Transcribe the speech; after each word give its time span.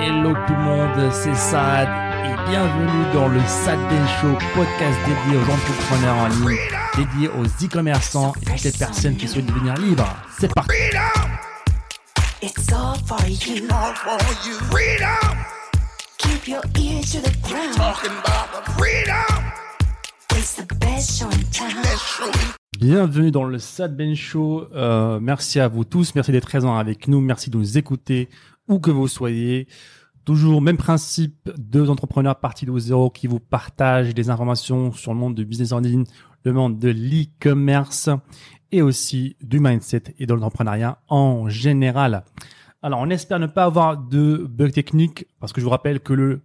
Hello 0.00 0.32
tout 0.46 0.52
le 0.54 0.62
monde, 0.62 1.12
c'est 1.12 1.34
Sad 1.34 1.88
et 2.24 2.50
bienvenue 2.50 3.12
dans 3.12 3.28
le 3.28 3.40
Sad 3.40 3.78
Ben 3.88 4.06
Show, 4.20 4.32
podcast 4.54 4.98
dédié 5.06 5.38
aux 5.38 5.50
entrepreneurs 5.50 6.16
en 6.16 6.28
ligne, 6.28 6.58
dédié 6.96 7.28
aux 7.28 7.44
e-commerçants 7.64 8.32
et 8.42 8.44
toutes 8.44 8.62
les 8.64 8.72
personnes 8.72 9.16
qui 9.16 9.26
souhaitent 9.28 9.46
devenir 9.46 9.74
libres. 9.74 10.06
C'est 10.38 10.52
parti. 10.54 10.72
It's 12.40 12.72
all 12.72 12.94
for 13.06 13.18
you. 13.26 13.64
all 13.70 13.94
for 13.94 14.18
you. 14.46 14.54
Freedom, 14.70 15.36
Keep 16.18 16.48
your 16.48 16.62
ears 16.78 17.12
to 17.12 17.18
the 17.20 17.34
ground. 17.42 17.74
talking 17.76 18.12
about 18.12 18.64
the 18.64 18.70
freedom. 18.72 19.44
It's 20.36 20.54
the 20.54 20.66
best 20.78 21.18
show 21.18 21.26
in 21.26 21.42
town. 21.52 21.84
Show. 21.98 22.30
Bienvenue 22.78 23.32
dans 23.32 23.44
le 23.44 23.58
Sad 23.58 23.96
Ben 23.96 24.14
Show. 24.14 24.68
Euh, 24.72 25.18
merci 25.20 25.58
à 25.58 25.66
vous 25.66 25.84
tous, 25.84 26.14
merci 26.14 26.30
d'être 26.30 26.46
présents 26.46 26.76
avec 26.76 27.08
nous, 27.08 27.20
merci 27.20 27.50
de 27.50 27.56
nous 27.56 27.76
écouter 27.76 28.28
où 28.68 28.78
que 28.78 28.90
vous 28.90 29.08
soyez. 29.08 29.66
Toujours 30.24 30.60
même 30.60 30.76
principe, 30.76 31.50
deux 31.56 31.88
entrepreneurs 31.88 32.38
partis 32.38 32.66
de 32.66 32.78
zéro 32.78 33.08
qui 33.10 33.26
vous 33.26 33.40
partagent 33.40 34.14
des 34.14 34.28
informations 34.28 34.92
sur 34.92 35.14
le 35.14 35.18
monde 35.18 35.34
du 35.34 35.46
business 35.46 35.72
en 35.72 35.78
ligne, 35.80 36.04
le 36.44 36.52
monde 36.52 36.78
de 36.78 36.88
l'e-commerce 36.90 38.10
et 38.70 38.82
aussi 38.82 39.36
du 39.40 39.58
mindset 39.58 40.02
et 40.18 40.26
de 40.26 40.34
l'entrepreneuriat 40.34 40.98
en 41.08 41.48
général. 41.48 42.24
Alors, 42.82 43.00
on 43.00 43.08
espère 43.10 43.38
ne 43.38 43.46
pas 43.46 43.64
avoir 43.64 43.96
de 43.96 44.46
bugs 44.48 44.70
techniques 44.70 45.24
parce 45.40 45.52
que 45.54 45.60
je 45.60 45.64
vous 45.64 45.70
rappelle 45.70 46.00
que 46.00 46.12
le 46.12 46.42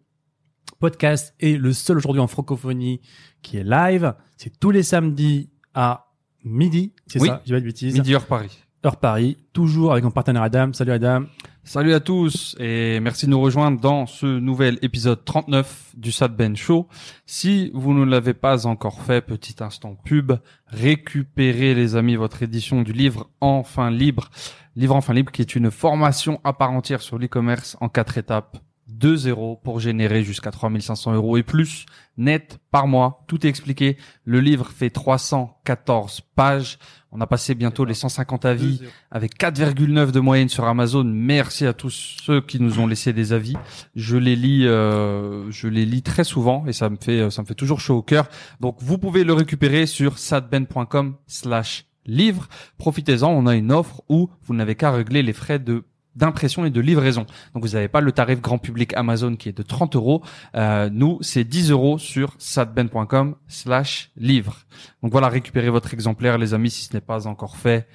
podcast 0.80 1.33
est 1.39 1.58
le 1.58 1.73
seul 1.73 1.97
aujourd'hui 1.97 2.21
en 2.21 2.27
francophonie 2.27 3.02
qui 3.41 3.58
est 3.58 3.63
live. 3.63 4.13
C'est 4.38 4.58
tous 4.59 4.71
les 4.71 4.83
samedis 4.83 5.49
à 5.73 6.08
midi, 6.45 6.94
c'est 7.08 7.21
Oui. 7.21 7.27
ça, 7.27 7.41
j'ai 7.45 7.53
pas 7.53 7.59
de 7.59 7.66
bêtises. 7.66 7.94
Midi 7.94 8.13
heure 8.16 8.25
Paris. 8.25 8.63
Heure 8.85 8.97
Paris, 8.97 9.37
toujours 9.53 9.93
avec 9.93 10.03
mon 10.03 10.11
partenaire 10.11 10.41
Adam. 10.41 10.73
Salut 10.73 10.91
Adam. 10.91 11.23
Salut 11.63 11.93
à 11.93 12.01
tous 12.01 12.57
et 12.59 12.99
merci 12.99 13.27
de 13.27 13.31
nous 13.31 13.39
rejoindre 13.39 13.79
dans 13.79 14.05
ce 14.05 14.25
nouvel 14.25 14.77
épisode 14.81 15.23
39 15.23 15.94
du 15.95 16.11
Sad 16.11 16.35
Ben 16.35 16.53
Show. 16.58 16.89
Si 17.25 17.71
vous 17.73 17.93
ne 17.93 18.03
l'avez 18.03 18.33
pas 18.33 18.67
encore 18.67 19.02
fait, 19.02 19.21
petit 19.21 19.63
instant 19.63 19.95
pub, 20.03 20.33
récupérez 20.67 21.73
les 21.73 21.95
amis 21.95 22.17
votre 22.17 22.43
édition 22.43 22.81
du 22.81 22.91
livre 22.91 23.30
Enfin 23.39 23.89
Libre. 23.89 24.30
Livre 24.75 24.95
Enfin 24.95 25.13
Libre 25.13 25.31
qui 25.31 25.41
est 25.41 25.55
une 25.55 25.71
formation 25.71 26.41
à 26.43 26.52
part 26.52 26.71
entière 26.71 27.02
sur 27.02 27.17
l'e-commerce 27.17 27.77
en 27.80 27.88
quatre 27.88 28.17
étapes. 28.17 28.58
2 28.94 29.33
pour 29.63 29.80
générer 29.80 30.23
jusqu'à 30.23 30.52
3500 30.52 31.13
euros 31.13 31.38
et 31.38 31.44
plus 31.44 31.86
net 32.17 32.59
par 32.72 32.88
mois. 32.88 33.23
Tout 33.27 33.45
est 33.45 33.49
expliqué. 33.49 33.97
Le 34.25 34.39
livre 34.39 34.69
fait 34.69 34.89
314 34.89 36.22
pages. 36.36 36.77
On 37.11 37.21
a 37.21 37.27
passé 37.27 37.55
bientôt 37.55 37.86
les 37.86 37.94
150 37.94 38.45
avis 38.45 38.81
avec 39.11 39.39
4,9 39.39 40.11
de 40.11 40.19
moyenne 40.19 40.49
sur 40.49 40.66
Amazon. 40.66 41.03
Merci 41.03 41.66
à 41.66 41.73
tous 41.73 42.17
ceux 42.23 42.41
qui 42.41 42.59
nous 42.59 42.80
ont 42.80 42.88
laissé 42.88 43.14
des 43.14 43.33
avis. 43.33 43.55
Je 43.95 44.17
les 44.17 44.36
lis, 44.36 44.66
euh, 44.67 45.49
je 45.52 45.67
les 45.67 45.86
lis 45.86 46.02
très 46.02 46.23
souvent 46.23 46.66
et 46.66 46.73
ça 46.73 46.89
me 46.89 46.97
fait, 46.97 47.30
ça 47.30 47.41
me 47.41 47.47
fait 47.47 47.55
toujours 47.55 47.80
chaud 47.80 47.97
au 47.97 48.02
cœur. 48.02 48.27
Donc 48.59 48.77
vous 48.80 48.97
pouvez 48.97 49.23
le 49.23 49.33
récupérer 49.33 49.86
sur 49.86 50.17
sadben.com 50.17 51.16
slash 51.27 51.86
livre. 52.05 52.47
Profitez-en, 52.77 53.30
on 53.30 53.47
a 53.47 53.55
une 53.55 53.71
offre 53.71 54.02
où 54.09 54.30
vous 54.44 54.53
n'avez 54.53 54.75
qu'à 54.75 54.91
régler 54.91 55.23
les 55.23 55.33
frais 55.33 55.59
de 55.59 55.83
d'impression 56.16 56.66
et 56.66 56.69
de 56.69 56.81
livraison. 56.81 57.25
Donc 57.53 57.64
vous 57.64 57.73
n'avez 57.73 57.88
pas 57.88 58.02
le 58.02 58.11
tarif 58.11 58.42
grand 58.42 58.58
public 58.58 58.94
Amazon 58.95 59.36
qui 59.36 59.50
est 59.50 59.58
de 59.58 59.64
30 59.64 59.95
euros. 59.95 60.23
Euh, 60.55 60.89
nous, 60.92 61.17
c'est 61.22 61.44
10 61.44 61.72
euros 61.72 61.97
sur 61.97 62.36
sadben.com 62.38 63.36
slash 63.47 64.11
livre. 64.16 64.58
Donc 65.02 65.11
voilà, 65.11 65.30
récupérez 65.30 65.70
votre 65.70 65.94
exemplaire, 65.94 66.38
les 66.38 66.53
amis, 66.53 66.70
si 66.70 66.86
ce 66.86 66.94
n'est 66.94 67.02
pas 67.02 67.28
encore 67.28 67.58
fait. 67.58 67.88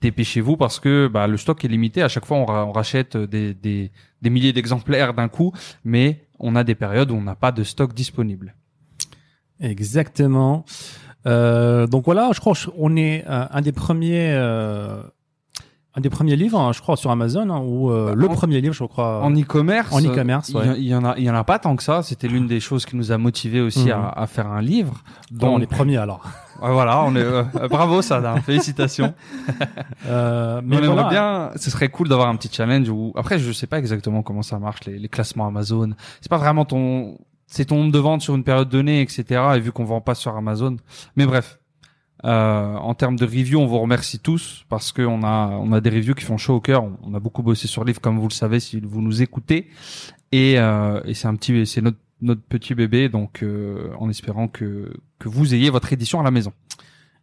Dépêchez-vous 0.00 0.56
parce 0.56 0.80
que 0.80 1.06
bah, 1.06 1.26
le 1.26 1.36
stock 1.36 1.64
est 1.64 1.68
limité. 1.68 2.02
À 2.02 2.08
chaque 2.08 2.26
fois, 2.26 2.36
on, 2.36 2.48
on 2.48 2.72
rachète 2.72 3.16
des, 3.16 3.54
des, 3.54 3.92
des 4.20 4.30
milliers 4.30 4.52
d'exemplaires 4.52 5.14
d'un 5.14 5.28
coup, 5.28 5.52
mais 5.84 6.26
on 6.40 6.56
a 6.56 6.64
des 6.64 6.74
périodes 6.74 7.10
où 7.10 7.14
on 7.14 7.22
n'a 7.22 7.36
pas 7.36 7.52
de 7.52 7.62
stock 7.62 7.94
disponible. 7.94 8.54
Exactement. 9.60 10.64
Euh, 11.26 11.86
donc 11.86 12.04
voilà, 12.04 12.30
je 12.34 12.40
crois 12.40 12.54
qu'on 12.54 12.96
est 12.96 13.24
euh, 13.28 13.46
un 13.50 13.60
des 13.60 13.72
premiers, 13.72 14.32
euh, 14.32 15.02
un 15.94 16.00
des 16.00 16.08
premiers 16.10 16.36
livres, 16.36 16.58
hein, 16.58 16.72
je 16.72 16.80
crois, 16.80 16.96
sur 16.96 17.10
Amazon, 17.10 17.50
hein, 17.50 17.60
ou 17.64 17.90
euh, 17.90 18.06
Bah, 18.10 18.14
le 18.16 18.28
en- 18.28 18.32
premier 18.32 18.60
livre, 18.62 18.74
je 18.74 18.84
crois. 18.84 19.22
En 19.22 19.30
e-commerce, 19.34 19.92
en 19.92 20.00
e-commerce, 20.00 20.48
il 20.48 20.54
y 20.54 20.58
ouais. 20.58 20.74
il 20.78 20.84
y, 20.88 20.94
en 20.94 21.04
a, 21.04 21.18
il 21.18 21.24
y 21.24 21.30
en 21.30 21.34
a 21.34 21.44
pas 21.44 21.58
tant 21.58 21.76
que 21.76 21.82
ça. 21.82 22.02
C'était 22.02 22.28
l'une 22.28 22.46
des 22.46 22.60
choses 22.60 22.86
qui 22.86 22.96
nous 22.96 23.12
a 23.12 23.18
motivé 23.18 23.60
aussi 23.60 23.86
Mhm. 23.86 23.92
à, 23.92 24.08
à 24.16 24.26
faire 24.26 24.46
un 24.46 24.62
livre. 24.62 24.94
Bon, 25.30 25.48
on 25.48 25.52
Donc, 25.52 25.62
est 25.64 25.66
premiers 25.66 25.98
alors. 25.98 26.22
ouais, 26.62 26.70
voilà, 26.72 27.02
on 27.04 27.14
est 27.14 27.22
euh, 27.22 27.42
bravo 27.68 28.00
Sada, 28.00 28.36
félicitations. 28.46 29.12
Euh, 30.06 30.60
Mais 30.64 30.76
mais 30.80 30.88
on 30.88 30.92
voilà. 30.94 31.00
aimerait 31.02 31.10
bien, 31.10 31.50
ce 31.56 31.70
serait 31.70 31.88
cool 31.88 32.08
d'avoir 32.08 32.28
un 32.28 32.36
petit 32.36 32.48
challenge 32.52 32.88
où 32.88 33.12
après 33.16 33.38
je 33.38 33.52
sais 33.52 33.66
pas 33.66 33.78
exactement 33.78 34.22
comment 34.22 34.42
ça 34.42 34.58
marche 34.58 34.84
les, 34.86 34.98
les 34.98 35.08
classements 35.08 35.46
Amazon. 35.46 35.90
C'est 36.20 36.30
pas 36.30 36.38
vraiment 36.38 36.64
ton, 36.64 37.18
c'est 37.46 37.66
ton 37.66 37.76
nombre 37.76 37.92
de 37.92 37.98
ventes 37.98 38.22
sur 38.22 38.34
une 38.34 38.44
période 38.44 38.68
donnée, 38.68 39.02
etc. 39.02 39.42
Et 39.56 39.60
vu 39.60 39.72
qu'on 39.72 39.84
vend 39.84 40.00
pas 40.00 40.14
sur 40.14 40.34
Amazon, 40.36 40.76
mais 41.16 41.26
bref. 41.26 41.58
Euh, 42.24 42.76
en 42.76 42.94
termes 42.94 43.16
de 43.16 43.24
review, 43.24 43.58
on 43.58 43.66
vous 43.66 43.80
remercie 43.80 44.20
tous 44.20 44.64
parce 44.68 44.92
que 44.92 45.02
on 45.02 45.22
a 45.24 45.48
on 45.48 45.72
a 45.72 45.80
des 45.80 45.90
reviews 45.90 46.14
qui 46.14 46.24
font 46.24 46.38
chaud 46.38 46.54
au 46.54 46.60
cœur. 46.60 46.84
On, 46.84 46.96
on 47.02 47.14
a 47.14 47.20
beaucoup 47.20 47.42
bossé 47.42 47.66
sur 47.66 47.82
le 47.82 47.88
livre, 47.88 48.00
comme 48.00 48.18
vous 48.18 48.28
le 48.28 48.32
savez 48.32 48.60
si 48.60 48.80
vous 48.80 49.02
nous 49.02 49.22
écoutez. 49.22 49.68
Et, 50.30 50.58
euh, 50.58 51.00
et 51.04 51.14
c'est 51.14 51.28
un 51.28 51.34
petit, 51.34 51.66
c'est 51.66 51.82
notre 51.82 51.98
notre 52.22 52.42
petit 52.42 52.74
bébé, 52.74 53.08
donc 53.08 53.42
euh, 53.42 53.90
en 53.98 54.08
espérant 54.08 54.46
que 54.46 54.92
que 55.18 55.28
vous 55.28 55.54
ayez 55.54 55.70
votre 55.70 55.92
édition 55.92 56.20
à 56.20 56.22
la 56.22 56.30
maison. 56.30 56.52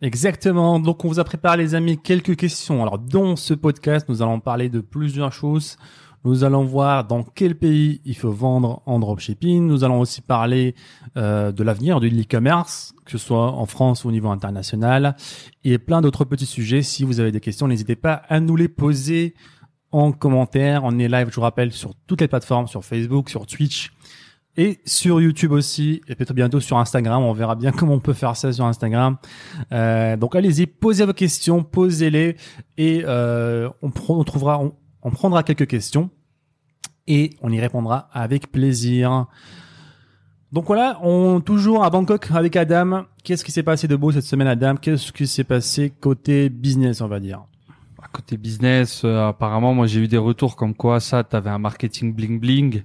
Exactement. 0.01 0.79
Donc, 0.79 1.03
on 1.03 1.09
vous 1.09 1.19
a 1.19 1.23
préparé, 1.25 1.57
les 1.57 1.75
amis, 1.75 1.97
quelques 1.97 2.37
questions. 2.37 2.81
Alors, 2.81 2.99
dans 2.99 3.35
ce 3.35 3.53
podcast, 3.53 4.07
nous 4.07 4.21
allons 4.21 4.39
parler 4.39 4.69
de 4.69 4.79
plusieurs 4.79 5.33
choses. 5.33 5.77
Nous 6.25 6.43
allons 6.43 6.63
voir 6.63 7.05
dans 7.05 7.23
quel 7.23 7.55
pays 7.55 8.01
il 8.05 8.15
faut 8.15 8.31
vendre 8.31 8.81
en 8.85 8.99
dropshipping. 8.99 9.65
Nous 9.65 9.83
allons 9.83 9.99
aussi 9.99 10.21
parler 10.21 10.75
euh, 11.17 11.51
de 11.51 11.63
l'avenir 11.63 11.99
de 11.99 12.07
l'e-commerce, 12.07 12.93
que 13.05 13.11
ce 13.11 13.17
soit 13.17 13.51
en 13.53 13.65
France 13.65 14.03
ou 14.03 14.09
au 14.09 14.11
niveau 14.11 14.29
international, 14.29 15.15
et 15.63 15.77
plein 15.77 16.01
d'autres 16.01 16.25
petits 16.25 16.45
sujets. 16.45 16.81
Si 16.81 17.03
vous 17.03 17.19
avez 17.19 17.31
des 17.31 17.39
questions, 17.39 17.67
n'hésitez 17.67 17.95
pas 17.95 18.13
à 18.27 18.39
nous 18.39 18.55
les 18.55 18.67
poser 18.67 19.33
en 19.91 20.11
commentaire. 20.11 20.83
On 20.83 20.99
est 20.99 21.07
live, 21.07 21.27
je 21.29 21.35
vous 21.35 21.41
rappelle, 21.41 21.71
sur 21.71 21.93
toutes 22.07 22.21
les 22.21 22.27
plateformes, 22.27 22.67
sur 22.67 22.83
Facebook, 22.83 23.29
sur 23.29 23.47
Twitch, 23.47 23.91
et 24.57 24.79
sur 24.85 25.21
YouTube 25.21 25.53
aussi, 25.53 26.01
et 26.09 26.15
peut-être 26.15 26.33
bientôt 26.33 26.59
sur 26.59 26.77
Instagram. 26.77 27.23
On 27.23 27.31
verra 27.31 27.55
bien 27.55 27.71
comment 27.77 27.93
on 27.93 27.99
peut 27.99 28.13
faire 28.13 28.35
ça 28.35 28.51
sur 28.51 28.65
Instagram. 28.65 29.17
Euh, 29.71 30.17
donc 30.17 30.35
allez-y, 30.35 30.67
posez 30.67 31.05
vos 31.05 31.13
questions, 31.13 31.63
posez-les, 31.63 32.35
et 32.77 33.03
euh, 33.05 33.69
on, 33.81 33.91
on 34.09 34.23
trouvera, 34.23 34.61
on 35.03 35.11
prendra 35.11 35.43
quelques 35.43 35.67
questions 35.67 36.09
et 37.07 37.31
on 37.41 37.51
y 37.51 37.59
répondra 37.59 38.09
avec 38.13 38.51
plaisir. 38.51 39.27
Donc 40.51 40.65
voilà, 40.65 40.99
on 41.03 41.41
toujours 41.41 41.83
à 41.83 41.89
Bangkok 41.89 42.31
avec 42.31 42.55
Adam. 42.55 43.05
Qu'est-ce 43.23 43.43
qui 43.43 43.51
s'est 43.51 43.63
passé 43.63 43.87
de 43.87 43.95
beau 43.95 44.11
cette 44.11 44.23
semaine, 44.23 44.47
Adam? 44.47 44.75
Qu'est-ce 44.75 45.11
qui 45.11 45.27
s'est 45.27 45.43
passé 45.43 45.91
côté 45.91 46.49
business, 46.49 47.01
on 47.01 47.07
va 47.07 47.19
dire? 47.19 47.43
À 48.01 48.07
côté 48.07 48.37
business, 48.37 49.03
euh, 49.05 49.27
apparemment, 49.27 49.73
moi 49.73 49.85
j'ai 49.85 49.99
eu 49.99 50.07
des 50.07 50.17
retours 50.17 50.55
comme 50.55 50.73
quoi 50.73 50.99
ça, 50.99 51.23
t'avais 51.23 51.49
un 51.49 51.59
marketing 51.59 52.13
bling 52.13 52.39
bling, 52.39 52.83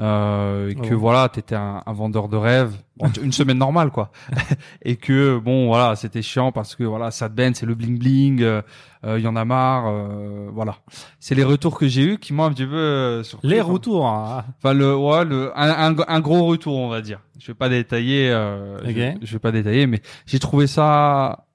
euh, 0.00 0.70
et 0.70 0.74
que 0.74 0.94
voilà, 0.94 1.28
t'étais 1.28 1.54
un, 1.54 1.82
un 1.84 1.92
vendeur 1.92 2.28
de 2.28 2.36
rêves, 2.36 2.74
Bon, 2.96 3.08
une 3.22 3.32
semaine 3.32 3.58
normale 3.58 3.90
quoi, 3.90 4.10
et 4.82 4.96
que 4.96 5.38
bon 5.38 5.66
voilà, 5.68 5.94
c'était 5.96 6.22
chiant 6.22 6.52
parce 6.52 6.74
que 6.74 6.84
voilà, 6.84 7.10
ça 7.10 7.28
Ben 7.28 7.54
c'est 7.54 7.66
le 7.66 7.74
bling 7.74 7.98
bling, 7.98 8.42
euh, 8.42 8.62
euh, 9.04 9.18
il 9.18 9.24
y 9.24 9.28
en 9.28 9.36
a 9.36 9.44
marre, 9.44 9.84
euh, 9.88 10.48
voilà. 10.52 10.76
C'est 11.18 11.34
les 11.34 11.44
retours 11.44 11.78
que 11.78 11.86
j'ai 11.88 12.02
eu 12.02 12.18
qui 12.18 12.32
m'ont 12.32 12.44
un 12.44 12.52
petit 12.52 12.66
peu 12.66 12.74
euh, 12.76 13.22
surpris. 13.22 13.48
Les 13.48 13.60
retours. 13.60 14.06
hein. 14.06 14.44
Enfin 14.58 14.74
le 14.74 14.94
ouais 14.96 15.24
le 15.24 15.52
un, 15.58 15.92
un, 15.92 15.96
un 16.06 16.20
gros 16.20 16.44
retour 16.46 16.76
on 16.76 16.88
va 16.88 17.00
dire. 17.00 17.20
Je 17.38 17.46
vais 17.48 17.54
pas 17.54 17.68
détailler 17.68 18.30
euh, 18.30 18.78
je 19.22 19.32
vais 19.32 19.38
pas 19.38 19.52
détailler 19.52 19.86
mais 19.86 20.00
j'ai 20.26 20.38
trouvé 20.38 20.66
ça 20.66 21.46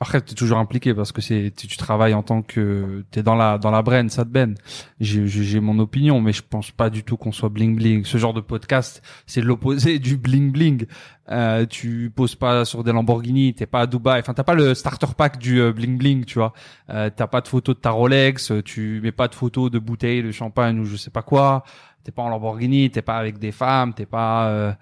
après 0.00 0.20
t'es 0.20 0.34
toujours 0.34 0.58
impliqué 0.58 0.94
parce 0.94 1.12
que 1.12 1.20
c'est 1.20 1.52
tu, 1.56 1.66
tu 1.66 1.76
travailles 1.76 2.14
en 2.14 2.22
tant 2.22 2.42
que 2.42 3.04
t'es 3.10 3.22
dans 3.22 3.34
la 3.34 3.58
dans 3.58 3.70
la 3.70 3.82
brain 3.82 4.08
ça 4.08 4.24
te 4.24 4.30
ben. 4.30 4.54
J'ai 5.00 5.60
mon 5.60 5.78
opinion 5.78 6.20
mais 6.20 6.32
je 6.32 6.42
pense 6.42 6.70
pas 6.70 6.90
du 6.90 7.02
tout 7.02 7.16
qu'on 7.16 7.32
soit 7.32 7.48
bling 7.48 7.76
bling. 7.76 8.04
Ce 8.04 8.18
genre 8.18 8.34
de 8.34 8.40
podcast 8.40 9.02
c'est 9.26 9.40
l'opposé 9.40 9.98
du 10.00 10.16
bling 10.16 10.52
bling. 10.52 10.86
Euh, 11.28 11.66
tu 11.66 12.12
poses 12.14 12.36
pas 12.36 12.64
sur 12.64 12.84
des 12.84 12.92
Lamborghini, 12.92 13.52
t'es 13.54 13.66
pas 13.66 13.80
à 13.80 13.86
Dubaï. 13.86 14.20
Enfin 14.20 14.34
t'as 14.34 14.44
pas 14.44 14.54
le 14.54 14.74
starter 14.74 15.08
pack 15.16 15.38
du 15.38 15.60
euh, 15.60 15.72
bling 15.72 15.98
bling 15.98 16.24
tu 16.24 16.38
vois. 16.38 16.52
Euh, 16.90 17.10
t'as 17.14 17.26
pas 17.26 17.40
de 17.40 17.48
photo 17.48 17.74
de 17.74 17.78
ta 17.78 17.90
Rolex, 17.90 18.52
tu 18.64 19.00
mets 19.02 19.12
pas 19.12 19.28
de 19.28 19.34
photo 19.34 19.70
de 19.70 19.78
bouteilles 19.78 20.22
de 20.22 20.30
champagne 20.30 20.78
ou 20.78 20.84
je 20.84 20.96
sais 20.96 21.10
pas 21.10 21.22
quoi. 21.22 21.64
T'es 22.06 22.12
pas 22.12 22.22
en 22.22 22.28
Lamborghini, 22.28 22.88
t'es 22.88 23.02
pas 23.02 23.18
avec 23.18 23.40
des 23.40 23.50
femmes, 23.50 23.92
t'es 23.92 24.06
pas, 24.06 24.46
euh, 24.46 24.72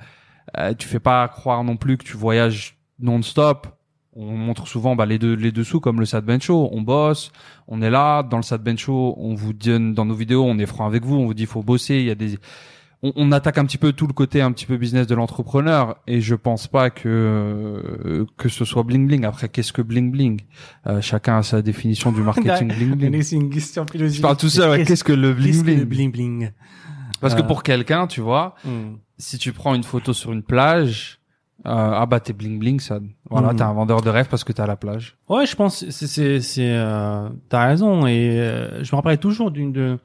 euh, 0.59 0.75
tu 0.75 0.87
fais 0.87 1.00
pas 1.00 1.27
croire 1.29 1.65
non 1.65 1.79
plus 1.79 1.97
que 1.97 2.05
tu 2.05 2.19
voyages 2.19 2.77
non-stop. 2.99 3.74
On 4.17 4.37
montre 4.37 4.67
souvent 4.69 4.95
bah, 4.95 5.07
les 5.07 5.19
deux 5.19 5.35
les 5.35 5.51
dessous 5.53 5.81
comme 5.81 5.99
le 6.01 6.07
Sad 6.07 6.25
Ben 6.25 6.41
Show. 6.41 6.69
On 6.73 6.83
bosse, 6.83 7.33
on 7.69 7.83
est 7.83 7.91
là 7.91 8.23
dans 8.23 8.37
le 8.37 8.43
Sad 8.45 8.63
Ben 8.63 8.79
Show. 8.79 9.15
On 9.19 9.35
vous 9.35 9.53
donne 9.53 9.93
dans 9.95 10.05
nos 10.05 10.15
vidéos, 10.15 10.45
on 10.45 10.59
est 10.59 10.67
franc 10.67 10.87
avec 10.87 11.05
vous. 11.05 11.17
On 11.17 11.27
vous 11.27 11.35
dit 11.35 11.47
faut 11.47 11.63
bosser. 11.63 11.97
Il 11.97 12.05
y 12.07 12.11
a 12.11 12.15
des 12.15 12.39
on, 13.03 13.13
on 13.17 13.33
attaque 13.33 13.59
un 13.59 13.65
petit 13.67 13.77
peu 13.77 13.93
tout 13.93 14.07
le 14.07 14.13
côté 14.13 14.41
un 14.41 14.51
petit 14.53 14.67
peu 14.67 14.77
business 14.77 15.07
de 15.07 15.15
l'entrepreneur 15.15 15.97
et 16.07 16.21
je 16.21 16.35
pense 16.35 16.69
pas 16.69 16.89
que 16.91 18.27
que 18.37 18.49
ce 18.49 18.65
soit 18.65 18.83
bling 18.83 19.07
bling. 19.07 19.25
Après, 19.25 19.49
qu'est-ce 19.49 19.73
que 19.73 19.83
bling 19.83 20.11
bling? 20.11 20.41
Euh, 20.87 21.01
Chacun 21.01 21.39
a 21.39 21.43
sa 21.43 21.61
définition 21.63 22.13
du 22.13 22.21
marketing 22.23 22.69
bling 22.69 22.95
bling. 22.95 23.23
C'est 23.23 23.37
une 23.37 23.51
question 23.51 23.85
philosophique. 23.91 24.19
Je 24.19 24.23
parle 24.23 24.37
tout 24.37 24.49
seul. 24.49 24.85
Qu'est-ce 24.85 25.05
que 25.05 25.13
le 25.13 25.35
bling 25.35 25.63
que 25.63 25.71
le 25.71 25.85
bling? 25.85 25.85
Bling 25.85 26.13
bling? 26.13 26.51
Parce 27.21 27.35
que 27.35 27.41
Euh. 27.41 27.45
pour 27.47 27.63
quelqu'un, 27.63 28.07
tu 28.07 28.21
vois, 28.21 28.55
si 29.19 29.39
tu 29.39 29.53
prends 29.53 29.75
une 29.75 29.85
photo 29.85 30.13
sur 30.13 30.33
une 30.33 30.43
plage, 30.43 31.21
ah 31.67 32.07
bah 32.07 32.21
t'es 32.21 32.33
bling 32.33 32.59
bling, 32.59 32.79
ça. 32.81 32.99
Voilà, 33.31 33.49
Mhm. 33.53 33.57
t'es 33.57 33.63
un 33.63 33.73
vendeur 33.73 34.03
de 34.03 34.11
rêve 34.11 34.29
parce 34.29 34.45
que 34.45 34.53
t'es 34.53 34.61
à 34.63 34.67
la 34.67 34.77
plage. 34.77 35.17
Ouais, 35.29 35.47
je 35.47 35.57
pense 35.57 35.89
c'est 35.91 36.07
c'est 36.07 36.41
c'est 36.41 36.73
euh, 36.77 37.29
t'as 37.49 37.67
raison 37.69 38.07
et 38.07 38.39
euh, 38.41 38.85
je 38.85 38.91
me 38.95 38.97
rappelle 38.97 39.19
toujours 39.19 39.51
d'une 39.51 39.73
de 39.73 39.99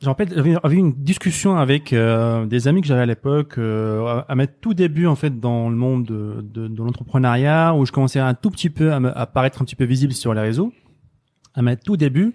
je 0.00 0.06
me 0.06 0.10
rappelle 0.10 0.28
j'avais 0.34 0.76
une 0.76 0.92
discussion 0.92 1.56
avec 1.56 1.92
euh, 1.92 2.44
des 2.46 2.68
amis 2.68 2.80
que 2.82 2.86
j'avais 2.86 3.02
à 3.02 3.06
l'époque 3.06 3.56
euh, 3.58 4.04
à, 4.04 4.26
à 4.28 4.34
mettre 4.34 4.54
tout 4.60 4.74
début 4.74 5.06
en 5.06 5.14
fait 5.14 5.38
dans 5.40 5.70
le 5.70 5.76
monde 5.76 6.04
de 6.04 6.42
de, 6.42 6.68
de 6.68 6.82
l'entrepreneuriat 6.82 7.74
où 7.74 7.86
je 7.86 7.92
commençais 7.92 8.18
un 8.20 8.34
tout 8.34 8.50
petit 8.50 8.70
peu 8.70 8.92
à, 8.92 9.00
me, 9.00 9.16
à 9.16 9.26
paraître 9.26 9.62
un 9.62 9.64
petit 9.64 9.76
peu 9.76 9.84
visible 9.84 10.12
sur 10.12 10.34
les 10.34 10.40
réseaux 10.40 10.72
à 11.54 11.62
mettre 11.62 11.84
tout 11.84 11.96
début. 11.96 12.34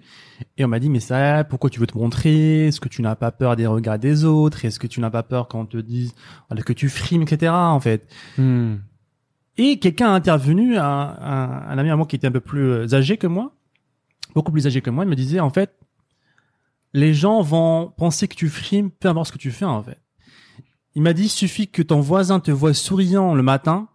Et 0.56 0.64
on 0.64 0.68
m'a 0.68 0.78
dit 0.78 0.88
mais 0.88 1.00
ça 1.00 1.44
pourquoi 1.44 1.70
tu 1.70 1.80
veux 1.80 1.86
te 1.86 1.96
montrer? 1.96 2.68
Est-ce 2.68 2.80
que 2.80 2.88
tu 2.88 3.02
n'as 3.02 3.14
pas 3.14 3.30
peur 3.30 3.56
des 3.56 3.66
regards 3.66 3.98
des 3.98 4.24
autres? 4.24 4.64
Est-ce 4.64 4.78
que 4.78 4.86
tu 4.86 5.00
n'as 5.00 5.10
pas 5.10 5.22
peur 5.22 5.48
quand 5.48 5.60
on 5.60 5.66
te 5.66 5.76
dise 5.76 6.14
que 6.64 6.72
tu 6.72 6.88
frimes 6.88 7.22
etc 7.22 7.52
en 7.52 7.80
fait? 7.80 8.08
Et 9.58 9.78
quelqu'un 9.78 10.10
a 10.10 10.14
intervenu, 10.14 10.78
un, 10.78 10.82
un, 10.84 11.68
un 11.68 11.78
ami 11.78 11.90
à 11.90 11.96
moi 11.96 12.06
qui 12.06 12.16
était 12.16 12.26
un 12.26 12.32
peu 12.32 12.40
plus 12.40 12.62
euh, 12.70 12.94
âgé 12.94 13.18
que 13.18 13.26
moi, 13.26 13.52
beaucoup 14.34 14.52
plus 14.52 14.66
âgé 14.66 14.80
que 14.80 14.88
moi, 14.88 15.04
il 15.04 15.10
me 15.10 15.16
disait 15.16 15.40
en 15.40 15.50
fait, 15.50 15.76
les 16.94 17.12
gens 17.12 17.42
vont 17.42 17.92
penser 17.96 18.26
que 18.26 18.34
tu 18.34 18.48
frimes, 18.48 18.90
peu 18.90 19.08
importe 19.08 19.28
ce 19.28 19.32
que 19.32 19.38
tu 19.38 19.50
fais 19.50 19.66
en 19.66 19.82
fait. 19.82 19.98
Il 20.94 21.02
m'a 21.02 21.12
dit, 21.12 21.24
il 21.24 21.28
suffit 21.28 21.68
que 21.68 21.82
ton 21.82 22.00
voisin 22.00 22.40
te 22.40 22.50
voit 22.50 22.74
souriant 22.74 23.34
le 23.34 23.42
matin 23.42 23.88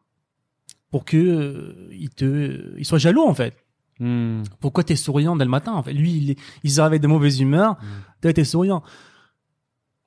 pour 0.92 1.04
que 1.04 1.18
euh, 1.18 1.90
il 1.92 2.10
te, 2.10 2.78
il 2.78 2.86
soit 2.86 3.00
jaloux 3.00 3.24
en 3.24 3.34
fait. 3.34 3.58
Hmm. 4.00 4.44
Pourquoi 4.60 4.84
t'es 4.84 4.96
souriant 4.96 5.36
dès 5.36 5.46
le 5.46 5.50
matin 5.50 5.74
en 5.74 5.84
fait? 5.84 5.94
Lui, 5.94 6.12
il, 6.12 6.36
il 6.64 6.72
se 6.72 6.82
réveille 6.82 7.00
de 7.00 7.08
mauvaise 7.08 7.40
humeur, 7.40 7.78
toi 8.22 8.34
t'es 8.34 8.44
souriant. 8.44 8.84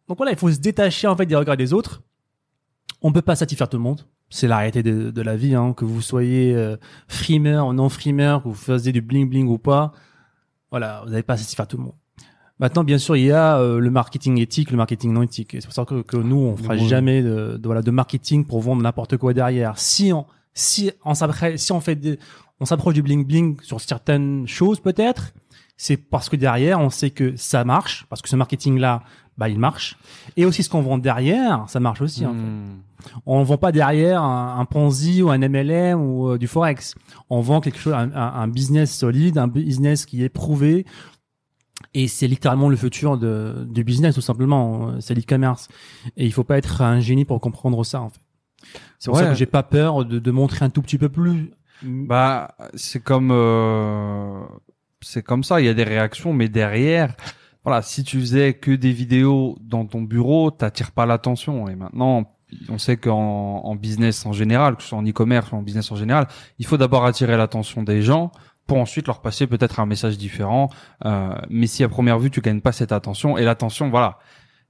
Donc 0.08 0.18
voilà, 0.18 0.32
il 0.32 0.38
faut 0.38 0.50
se 0.50 0.58
détacher 0.58 1.06
en 1.06 1.16
fait 1.16 1.26
des 1.26 1.36
regards 1.36 1.56
des 1.56 1.72
autres. 1.72 2.02
On 3.02 3.12
peut 3.12 3.22
pas 3.22 3.36
satisfaire 3.36 3.68
tout 3.68 3.76
le 3.76 3.82
monde. 3.82 4.06
C'est 4.30 4.48
la 4.48 4.58
réalité 4.58 4.82
de, 4.82 5.10
de 5.10 5.22
la 5.22 5.36
vie, 5.36 5.54
hein, 5.54 5.72
que 5.72 5.86
vous 5.86 6.02
soyez 6.02 6.54
euh, 6.54 6.76
frimeur 7.06 7.68
ou 7.68 7.72
non 7.72 7.88
frimeur, 7.88 8.42
que 8.42 8.48
vous 8.48 8.54
faisiez 8.54 8.92
du 8.92 9.00
bling 9.00 9.28
bling 9.28 9.48
ou 9.48 9.56
pas. 9.56 9.92
Voilà, 10.70 11.02
vous 11.04 11.10
n'allez 11.10 11.22
pas 11.22 11.38
satisfaire 11.38 11.66
tout 11.66 11.78
le 11.78 11.84
monde. 11.84 11.94
Maintenant, 12.58 12.84
bien 12.84 12.98
sûr, 12.98 13.16
il 13.16 13.24
y 13.24 13.32
a 13.32 13.58
euh, 13.58 13.78
le 13.78 13.90
marketing 13.90 14.38
éthique, 14.38 14.70
le 14.70 14.76
marketing 14.76 15.12
non 15.12 15.22
éthique. 15.22 15.52
C'est 15.52 15.64
pour 15.64 15.72
ça 15.72 15.84
que, 15.84 16.02
que 16.02 16.16
nous, 16.16 16.36
on 16.36 16.56
fera 16.56 16.76
jamais 16.76 17.22
de, 17.22 17.56
de, 17.56 17.62
voilà, 17.64 17.82
de 17.82 17.90
marketing 17.90 18.44
pour 18.44 18.60
vendre 18.60 18.82
n'importe 18.82 19.16
quoi 19.16 19.32
derrière. 19.32 19.78
Si 19.78 20.12
on, 20.12 20.26
si 20.52 20.90
on 21.04 21.14
si 21.14 21.72
on 21.72 21.80
fait 21.80 21.94
des, 21.94 22.18
on 22.60 22.64
s'approche 22.64 22.94
du 22.94 23.02
bling 23.02 23.24
bling 23.24 23.60
sur 23.62 23.80
certaines 23.80 24.46
choses 24.46 24.80
peut-être, 24.80 25.32
c'est 25.76 25.96
parce 25.96 26.28
que 26.28 26.36
derrière, 26.36 26.80
on 26.80 26.90
sait 26.90 27.10
que 27.10 27.36
ça 27.36 27.64
marche, 27.64 28.04
parce 28.08 28.20
que 28.20 28.28
ce 28.28 28.36
marketing-là, 28.36 29.02
bah, 29.38 29.48
il 29.48 29.60
marche. 29.60 29.96
Et 30.36 30.44
aussi 30.44 30.64
ce 30.64 30.68
qu'on 30.68 30.82
vend 30.82 30.98
derrière, 30.98 31.64
ça 31.68 31.78
marche 31.78 32.00
aussi. 32.02 32.26
en 32.26 32.34
fait. 32.34 32.40
Hmm. 32.40 32.80
On 33.24 33.44
vend 33.44 33.56
pas 33.58 33.70
derrière 33.70 34.20
un, 34.20 34.58
un 34.58 34.64
Ponzi 34.64 35.22
ou 35.22 35.30
un 35.30 35.38
MLM 35.38 36.00
ou 36.00 36.30
euh, 36.30 36.38
du 36.38 36.48
forex. 36.48 36.96
On 37.30 37.40
vend 37.40 37.60
quelque 37.60 37.78
chose, 37.78 37.94
un, 37.94 38.48
business 38.48 38.92
solide, 38.92 39.38
un 39.38 39.46
business 39.46 40.04
qui 40.04 40.24
est 40.24 40.28
prouvé. 40.28 40.84
Et 41.94 42.08
c'est 42.08 42.26
littéralement 42.26 42.68
le 42.68 42.76
futur 42.76 43.16
de, 43.16 43.64
du 43.70 43.84
business, 43.84 44.16
tout 44.16 44.20
simplement. 44.20 45.00
C'est 45.00 45.14
l'e-commerce. 45.14 45.68
Et 46.16 46.26
il 46.26 46.32
faut 46.32 46.42
pas 46.42 46.58
être 46.58 46.82
un 46.82 46.98
génie 46.98 47.24
pour 47.24 47.40
comprendre 47.40 47.84
ça, 47.84 48.00
en 48.02 48.08
fait. 48.08 48.20
C'est 48.98 49.10
pour 49.10 49.18
ça 49.18 49.28
que 49.28 49.34
j'ai 49.34 49.46
pas 49.46 49.62
peur 49.62 50.04
de, 50.04 50.18
de 50.18 50.30
montrer 50.32 50.64
un 50.64 50.70
tout 50.70 50.82
petit 50.82 50.98
peu 50.98 51.08
plus. 51.08 51.52
Bah, 51.82 52.54
c'est 52.74 53.02
comme, 53.02 53.30
euh, 53.32 54.42
c'est 55.00 55.22
comme 55.22 55.44
ça. 55.44 55.60
Il 55.60 55.66
y 55.66 55.68
a 55.68 55.74
des 55.74 55.84
réactions, 55.84 56.32
mais 56.32 56.48
derrière, 56.48 57.14
voilà, 57.64 57.82
si 57.82 58.04
tu 58.04 58.18
faisais 58.20 58.54
que 58.54 58.70
des 58.70 58.92
vidéos 58.92 59.56
dans 59.60 59.86
ton 59.86 60.02
bureau, 60.02 60.50
t'attires 60.50 60.92
pas 60.92 61.06
l'attention. 61.06 61.68
Et 61.68 61.76
maintenant, 61.76 62.32
on 62.68 62.78
sait 62.78 62.96
qu'en 62.96 63.60
en 63.64 63.74
business 63.76 64.26
en 64.26 64.32
général, 64.32 64.76
que 64.76 64.82
ce 64.82 64.90
soit 64.90 64.98
en 64.98 65.06
e-commerce 65.06 65.52
ou 65.52 65.56
en 65.56 65.62
business 65.62 65.90
en 65.92 65.96
général, 65.96 66.26
il 66.58 66.66
faut 66.66 66.76
d'abord 66.76 67.04
attirer 67.04 67.36
l'attention 67.36 67.82
des 67.82 68.02
gens 68.02 68.32
pour 68.66 68.78
ensuite 68.78 69.06
leur 69.06 69.20
passer 69.20 69.46
peut-être 69.46 69.80
un 69.80 69.86
message 69.86 70.18
différent. 70.18 70.68
Euh, 71.04 71.34
mais 71.48 71.66
si 71.66 71.84
à 71.84 71.88
première 71.88 72.18
vue 72.18 72.30
tu 72.30 72.40
gagnes 72.40 72.60
pas 72.60 72.72
cette 72.72 72.92
attention 72.92 73.38
et 73.38 73.44
l'attention, 73.44 73.90
voilà, 73.90 74.18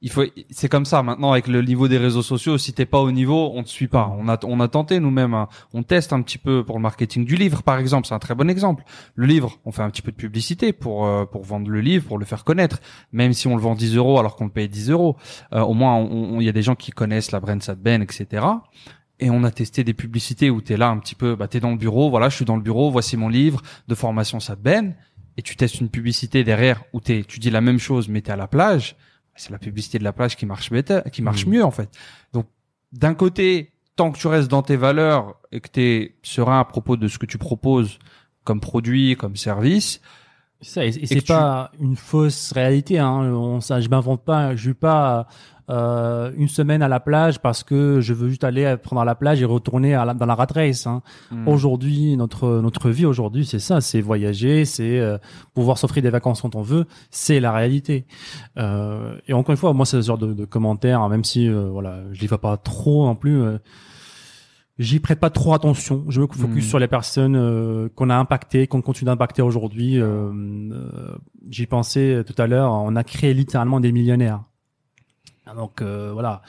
il 0.01 0.11
faut, 0.11 0.23
c'est 0.51 0.69
comme 0.69 0.85
ça 0.85 1.03
maintenant 1.03 1.33
avec 1.33 1.49
le 1.49 1.61
niveau 1.61 1.89
des 1.89 1.99
réseaux 1.99 2.23
sociaux. 2.23 2.57
Si 2.57 2.73
t'es 2.73 2.87
pas 2.87 3.01
au 3.01 3.11
niveau, 3.11 3.51
on 3.55 3.65
te 3.65 3.69
suit 3.69 3.89
pas. 3.89 4.15
On 4.17 4.29
a, 4.29 4.39
on 4.45 4.61
a 4.61 4.69
tenté 4.69 5.01
nous-mêmes, 5.01 5.35
hein. 5.35 5.49
on 5.75 5.83
teste 5.83 6.13
un 6.13 6.23
petit 6.23 6.39
peu 6.39 6.65
pour 6.65 6.77
le 6.77 6.83
marketing 6.83 7.25
du 7.25 7.35
livre, 7.35 7.65
par 7.65 7.79
exemple. 7.79 8.07
C'est 8.07 8.15
un 8.15 8.21
très 8.21 8.37
bon 8.37 8.49
exemple. 8.49 8.85
Le 9.17 9.27
livre, 9.27 9.59
on 9.65 9.73
fait 9.73 9.83
un 9.83 9.91
petit 9.91 10.03
peu 10.03 10.13
de 10.13 10.17
publicité 10.17 10.73
pour 10.73 11.07
euh, 11.07 11.25
pour 11.25 11.43
vendre 11.43 11.69
le 11.69 11.81
livre, 11.81 12.07
pour 12.07 12.19
le 12.19 12.25
faire 12.25 12.45
connaître, 12.45 12.81
même 13.13 13.33
si 13.33 13.49
on 13.49 13.57
le 13.57 13.63
vend 13.63 13.75
10 13.75 13.97
euros 13.97 14.21
alors 14.21 14.37
qu'on 14.37 14.45
le 14.45 14.51
paye 14.51 14.69
10 14.69 14.91
euros. 14.91 15.17
Euh, 15.53 15.61
au 15.63 15.75
moins, 15.75 16.09
il 16.39 16.43
y 16.43 16.49
a 16.49 16.53
des 16.53 16.63
gens 16.63 16.77
qui 16.77 16.93
connaissent 16.93 17.33
la 17.33 17.41
brand 17.41 17.61
Sadben, 17.61 18.01
etc. 18.01 18.47
Et 19.19 19.31
on 19.31 19.43
a 19.43 19.51
testé 19.51 19.83
des 19.83 19.95
publicités 19.95 20.49
où 20.49 20.61
t'es 20.61 20.77
là 20.77 20.91
un 20.91 20.99
petit 20.99 21.17
peu, 21.17 21.35
bah 21.35 21.49
t'es 21.49 21.59
dans 21.59 21.71
le 21.71 21.77
bureau, 21.77 22.09
voilà, 22.09 22.29
je 22.29 22.37
suis 22.37 22.45
dans 22.45 22.55
le 22.55 22.63
bureau, 22.63 22.93
voici 22.93 23.17
mon 23.17 23.29
livre 23.29 23.63
de 23.89 23.97
formation 23.97 24.39
Sadben, 24.39 24.95
et 25.37 25.43
tu 25.43 25.57
testes 25.57 25.81
une 25.81 25.89
publicité 25.89 26.45
derrière 26.45 26.85
où 26.93 27.01
t'es, 27.01 27.25
tu 27.27 27.41
dis 27.41 27.51
la 27.51 27.61
même 27.61 27.81
chose 27.81 28.09
mais 28.09 28.21
t'es 28.21 28.31
à 28.31 28.37
la 28.37 28.47
plage. 28.47 28.95
C'est 29.39 29.51
la 29.51 29.59
publicité 29.59 29.99
de 29.99 30.05
la 30.05 30.13
plage 30.13 30.37
qui 30.37 30.45
marche 30.47 30.71
better- 30.71 31.01
qui 31.13 31.23
marche 31.23 31.47
Mhm. 31.47 31.53
mieux 31.53 31.65
en 31.65 31.71
fait. 31.71 31.89
Donc 32.33 32.47
d'un 32.93 33.15
côté, 33.15 33.73
tant 33.97 34.11
que 34.13 34.19
tu 34.19 34.27
restes 34.27 34.49
dans 34.51 34.63
tes 34.63 34.77
valeurs 34.77 35.37
et 35.53 35.61
que 35.61 35.69
t'es 35.69 36.17
serein 36.23 36.61
à 36.61 36.65
propos 36.65 36.97
de 36.97 37.09
ce 37.09 37.19
que 37.19 37.27
tu 37.27 37.39
proposes 37.39 37.99
comme 38.45 38.61
produit, 38.61 39.17
comme 39.17 39.37
service, 39.37 40.01
ça, 40.61 40.85
et, 40.85 40.91
c'est 40.93 41.21
tu- 41.21 41.27
pas 41.27 41.71
une 41.81 41.97
fausse 41.97 42.53
réalité. 42.53 42.99
Hein. 42.99 43.31
On, 43.33 43.61
ça, 43.61 43.81
je 43.81 43.89
m'invente 43.89 44.25
pas. 44.25 44.57
Je 44.57 44.71
vais 44.71 44.75
pas 44.75 45.29
euh, 45.71 46.33
une 46.37 46.49
semaine 46.49 46.83
à 46.83 46.89
la 46.89 47.01
plage 47.01 47.41
parce 47.41 47.63
que 47.63 48.01
je 48.01 48.15
veux 48.15 48.29
juste 48.29 48.45
aller 48.45 48.77
prendre 48.83 49.03
à 49.03 49.05
la 49.05 49.15
plage 49.15 49.43
et 49.43 49.45
retourner 49.45 49.95
à 49.95 50.05
la- 50.05 50.15
dans 50.15 50.27
la 50.27 50.35
rat 50.35 50.47
race. 50.55 50.87
Hein. 50.87 51.03
hmm, 51.31 51.47
Aujourd'hui, 51.49 52.17
notre 52.17 52.61
notre 52.61 52.91
vie 52.91 53.05
aujourd'hui, 53.07 53.45
c'est 53.45 53.59
ça, 53.59 53.81
c'est 53.81 54.01
voyager, 54.01 54.65
c'est 54.65 54.99
euh, 54.99 55.19
pouvoir 55.55 55.77
s'offrir 55.79 56.03
des 56.03 56.11
vacances 56.11 56.41
quand 56.43 56.55
on 56.55 56.63
veut, 56.63 56.87
c'est 57.11 57.41
la 57.41 57.53
réalité. 57.53 58.07
Euh, 58.57 59.17
et 59.29 59.33
encore 59.33 59.51
une 59.53 59.59
fois, 59.59 59.73
moi, 59.75 59.85
c'est 59.87 60.01
ce 60.01 60.07
genre 60.07 60.19
de, 60.19 60.33
de 60.33 60.45
commentaires, 60.45 61.01
hein, 61.03 61.09
même 61.09 61.25
si 61.25 61.49
euh, 61.49 61.69
voilà, 61.71 61.99
je 62.13 62.21
les 62.21 62.27
vois 62.27 62.41
pas 62.41 62.57
trop 62.57 63.05
non 63.07 63.15
plus. 63.15 63.41
euh, 63.43 63.59
J'y 64.79 65.01
prête 65.01 65.19
pas 65.19 65.31
trop 65.31 65.55
attention. 65.55 66.05
Je 66.09 66.21
me 66.21 66.29
focus 66.29 66.65
Hmm. 66.65 66.69
sur 66.69 66.79
les 66.79 66.87
personnes 66.87 67.35
euh, 67.35 67.89
qu'on 67.97 68.11
a 68.11 68.15
impactées, 68.17 68.69
qu'on 68.69 68.81
continue 68.81 69.07
d'impacter 69.07 69.43
aujourd'hui. 69.43 70.01
Euh, 70.01 70.31
euh, 70.73 71.17
J'y 71.51 71.67
pensais 71.67 72.23
tout 72.25 72.41
à 72.41 72.47
l'heure. 72.47 72.71
On 72.73 72.95
a 72.95 73.03
créé 73.03 73.35
littéralement 73.35 73.81
des 73.81 73.91
millionnaires. 73.91 74.41
Donc 75.57 75.83
euh, 75.83 76.11
voilà, 76.13 76.43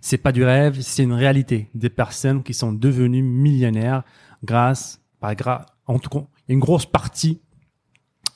c'est 0.00 0.18
pas 0.18 0.32
du 0.32 0.44
rêve, 0.44 0.78
c'est 0.80 1.02
une 1.02 1.12
réalité. 1.12 1.68
Des 1.74 1.90
personnes 1.90 2.42
qui 2.42 2.54
sont 2.54 2.72
devenues 2.72 3.22
millionnaires 3.22 4.02
grâce, 4.44 5.00
par 5.20 5.34
gra 5.34 5.66
en 5.86 5.98
tout 5.98 6.08
cas, 6.10 6.24
une 6.48 6.58
grosse 6.58 6.86
partie 6.86 7.40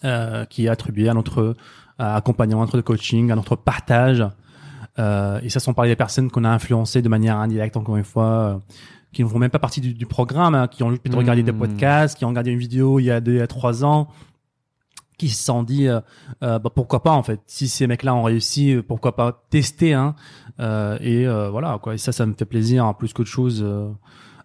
euh, 0.05 0.45
qui 0.47 0.67
est 0.67 0.69
attribuée 0.69 1.09
à 1.09 1.15
notre 1.15 1.55
accompagnement, 1.99 2.63
à 2.63 2.65
notre 2.67 2.81
coaching, 2.81 3.31
à 3.31 3.37
notre 3.37 3.57
partage. 3.57 4.25
Euh, 4.99 5.41
et 5.43 5.51
ça, 5.51 5.61
sans 5.61 5.75
parler 5.75 5.91
des 5.91 5.97
personnes 5.97 6.31
qu'on 6.31 6.45
a 6.45 6.49
influencées 6.49 7.03
de 7.03 7.09
manière 7.09 7.37
indirecte, 7.37 7.77
encore 7.77 7.97
une 7.97 8.05
fois, 8.05 8.25
euh, 8.25 8.59
qui 9.13 9.23
ne 9.23 9.29
font 9.29 9.39
même 9.39 9.51
pas 9.51 9.59
partie 9.59 9.81
du, 9.81 9.93
du 9.93 10.07
programme, 10.07 10.55
hein, 10.55 10.69
qui 10.69 10.83
ont 10.83 10.91
juste 10.91 11.09
Mhm. 11.09 11.15
regardé 11.17 11.43
des 11.43 11.53
podcasts, 11.53 12.17
qui 12.17 12.25
ont 12.25 12.29
regardé 12.29 12.51
une 12.51 12.59
vidéo 12.59 12.99
il 13.01 13.05
y 13.05 13.11
a 13.11 13.21
deux, 13.21 13.41
a 13.43 13.47
trois 13.47 13.85
ans, 13.85 14.09
qui 15.21 15.29
se 15.29 15.45
sont 15.45 15.63
dit, 15.63 15.87
euh, 15.87 16.01
euh, 16.43 16.59
bah, 16.59 16.71
pourquoi 16.75 17.03
pas 17.03 17.11
en 17.11 17.23
fait. 17.23 17.41
Si 17.47 17.69
ces 17.69 17.87
mecs-là 17.87 18.15
ont 18.15 18.23
réussi, 18.23 18.73
euh, 18.73 18.83
pourquoi 18.83 19.15
pas 19.17 19.45
tester 19.51 19.93
hein. 19.93 20.15
Euh, 20.61 20.97
et 21.03 21.27
euh, 21.27 21.51
voilà 21.51 21.79
quoi. 21.83 21.95
Et 21.95 21.99
ça, 21.99 22.11
ça 22.11 22.25
me 22.25 22.33
fait 22.33 22.47
plaisir 22.47 22.87
hein, 22.87 22.95
plus 22.95 23.13
qu'autre 23.13 23.29
chose. 23.29 23.65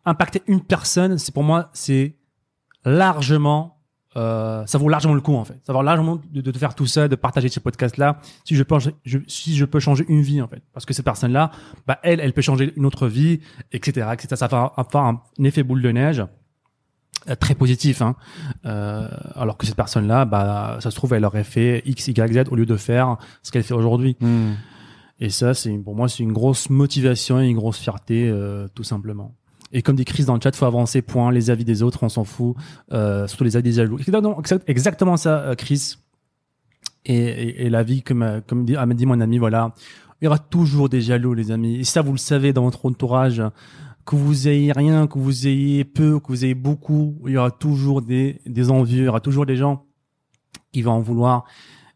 impacter 0.03 0.43
une 0.47 0.61
personne, 0.61 1.17
c'est 1.17 1.33
pour 1.33 1.43
moi, 1.43 1.69
c'est 1.71 2.17
largement 2.83 3.71
ça 4.15 4.77
vaut 4.77 4.87
largement 4.87 5.13
le 5.13 5.19
coup 5.19 5.35
en 5.35 5.43
fait. 5.43 5.59
Ça 5.63 5.73
vaut 5.73 5.81
largement 5.81 6.21
de, 6.31 6.39
de, 6.39 6.57
faire 6.57 6.73
tout 6.73 6.85
ça, 6.85 7.09
de 7.09 7.15
partager 7.15 7.49
ces 7.49 7.59
podcasts 7.59 7.97
là. 7.97 8.19
Si 8.45 8.55
je 8.55 8.63
peux, 8.63 8.77
je, 9.03 9.19
si 9.27 9.57
je 9.57 9.65
peux 9.65 9.81
changer 9.81 10.05
une 10.07 10.21
vie 10.21 10.41
en 10.41 10.47
fait, 10.47 10.61
parce 10.73 10.85
que 10.85 10.93
cette 10.93 11.03
personne 11.03 11.33
là, 11.33 11.51
bah 11.85 11.99
elle, 12.01 12.21
elle 12.21 12.31
peut 12.31 12.41
changer 12.41 12.71
une 12.77 12.85
autre 12.85 13.07
vie, 13.07 13.41
etc., 13.73 14.07
etc. 14.13 14.35
Ça 14.37 14.47
va 14.47 14.71
faire 14.89 15.01
un, 15.01 15.21
un 15.37 15.43
effet 15.43 15.63
boule 15.63 15.81
de 15.81 15.91
neige 15.91 16.23
très 17.39 17.55
positif. 17.55 18.01
Hein. 18.01 18.15
Euh, 18.65 19.07
alors 19.35 19.57
que 19.57 19.65
cette 19.65 19.75
personne 19.75 20.07
là, 20.07 20.25
bah 20.25 20.77
ça 20.79 20.91
se 20.91 20.95
trouve, 20.95 21.13
elle 21.13 21.25
aurait 21.25 21.43
fait 21.43 21.81
x, 21.85 22.07
y, 22.07 22.33
z 22.33 22.49
au 22.51 22.55
lieu 22.55 22.65
de 22.65 22.77
faire 22.77 23.17
ce 23.41 23.51
qu'elle 23.51 23.63
fait 23.63 23.73
aujourd'hui. 23.73 24.15
hmm. 24.19 24.53
Et 25.19 25.29
ça, 25.29 25.53
c'est 25.53 25.71
pour 25.77 25.95
moi, 25.95 26.09
c'est 26.09 26.23
une 26.23 26.33
grosse 26.33 26.69
motivation 26.69 27.39
et 27.39 27.47
une 27.47 27.55
grosse 27.55 27.77
fierté, 27.77 28.27
euh, 28.27 28.67
tout 28.75 28.83
simplement. 28.83 29.33
Et 29.71 29.81
comme 29.81 29.95
dit 29.95 30.05
Chris 30.05 30.25
dans 30.25 30.35
le 30.35 30.41
chat, 30.41 30.55
faut 30.55 30.65
avancer, 30.65 31.01
point. 31.01 31.31
Les 31.31 31.49
avis 31.49 31.65
des 31.65 31.83
autres, 31.83 32.03
on 32.03 32.09
s'en 32.09 32.23
fout. 32.23 32.55
Euh, 32.91 33.27
surtout 33.27 33.43
les 33.43 33.55
avis 33.55 33.63
des 33.63 33.75
jaloux. 33.75 33.97
Exactement, 33.97 34.41
exactement 34.67 35.17
ça, 35.17 35.39
euh, 35.39 35.55
Chris. 35.55 35.95
Et, 37.05 37.15
et, 37.15 37.65
et 37.65 37.69
la 37.69 37.83
vie, 37.83 38.01
comme, 38.01 38.23
euh, 38.23 38.41
comme 38.45 38.65
dit, 38.65 38.75
a 38.75 38.85
dit 38.85 39.05
mon 39.05 39.19
ami, 39.19 39.37
voilà. 39.37 39.73
Il 40.21 40.25
y 40.25 40.27
aura 40.27 40.39
toujours 40.39 40.87
des 40.87 41.01
jaloux, 41.01 41.33
les 41.33 41.51
amis. 41.51 41.75
Et 41.75 41.83
ça, 41.83 42.01
vous 42.01 42.13
le 42.13 42.17
savez 42.17 42.53
dans 42.53 42.63
votre 42.63 42.85
entourage. 42.85 43.41
Que 44.05 44.15
vous 44.15 44.47
ayez 44.47 44.71
rien, 44.71 45.07
que 45.07 45.17
vous 45.17 45.47
ayez 45.47 45.83
peu, 45.83 46.19
que 46.19 46.27
vous 46.27 46.45
ayez 46.45 46.53
beaucoup, 46.53 47.15
il 47.25 47.33
y 47.33 47.37
aura 47.37 47.51
toujours 47.51 48.01
des, 48.01 48.39
des 48.45 48.69
envieux, 48.69 49.03
il 49.03 49.05
y 49.05 49.09
aura 49.09 49.19
toujours 49.19 49.45
des 49.45 49.55
gens 49.55 49.85
qui 50.71 50.81
vont 50.81 50.91
en 50.91 51.01
vouloir. 51.01 51.45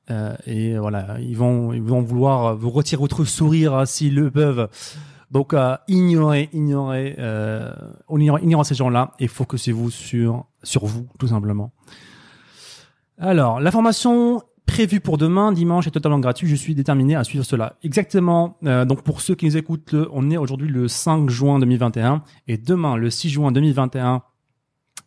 Euh, 0.10 0.36
et 0.48 0.78
voilà, 0.78 1.20
ils 1.20 1.38
vont, 1.38 1.72
ils 1.72 1.84
vont 1.84 2.02
vouloir 2.02 2.56
vous 2.56 2.72
retirer 2.72 3.00
votre 3.00 3.26
sourire 3.26 3.76
hein, 3.76 3.86
s'ils 3.86 4.16
le 4.16 4.32
peuvent. 4.32 4.70
Donc, 5.32 5.54
euh, 5.54 5.78
ignorez, 5.88 6.50
ignorez, 6.54 7.16
euh, 7.20 7.72
on 8.08 8.20
ignore, 8.20 8.66
ces 8.66 8.74
gens-là 8.74 9.12
et 9.20 9.28
focusez-vous 9.28 9.92
sur, 9.92 10.46
sur 10.64 10.86
vous, 10.86 11.08
tout 11.20 11.28
simplement. 11.28 11.72
Alors, 13.20 13.60
la 13.60 13.70
formation 13.70 14.42
prévue 14.70 15.00
pour 15.00 15.18
demain, 15.18 15.52
dimanche, 15.52 15.88
est 15.88 15.92
totalement 15.92 16.20
gratuite. 16.20 16.48
Je 16.48 16.56
suis 16.56 16.76
déterminé 16.76 17.16
à 17.16 17.24
suivre 17.24 17.44
cela. 17.44 17.78
Exactement. 17.84 18.58
euh, 18.66 18.86
donc, 18.86 19.02
pour 19.02 19.22
ceux 19.22 19.34
qui 19.34 19.46
nous 19.46 19.58
écoutent, 19.58 19.96
on 20.12 20.30
est 20.30 20.38
aujourd'hui 20.38 20.70
le 20.70 20.88
5 20.88 21.30
juin 21.30 21.58
2021 21.60 22.22
et 22.48 22.58
demain, 22.58 22.96
le 22.96 23.10
6 23.10 23.30
juin 23.30 23.52
2021, 23.52 24.22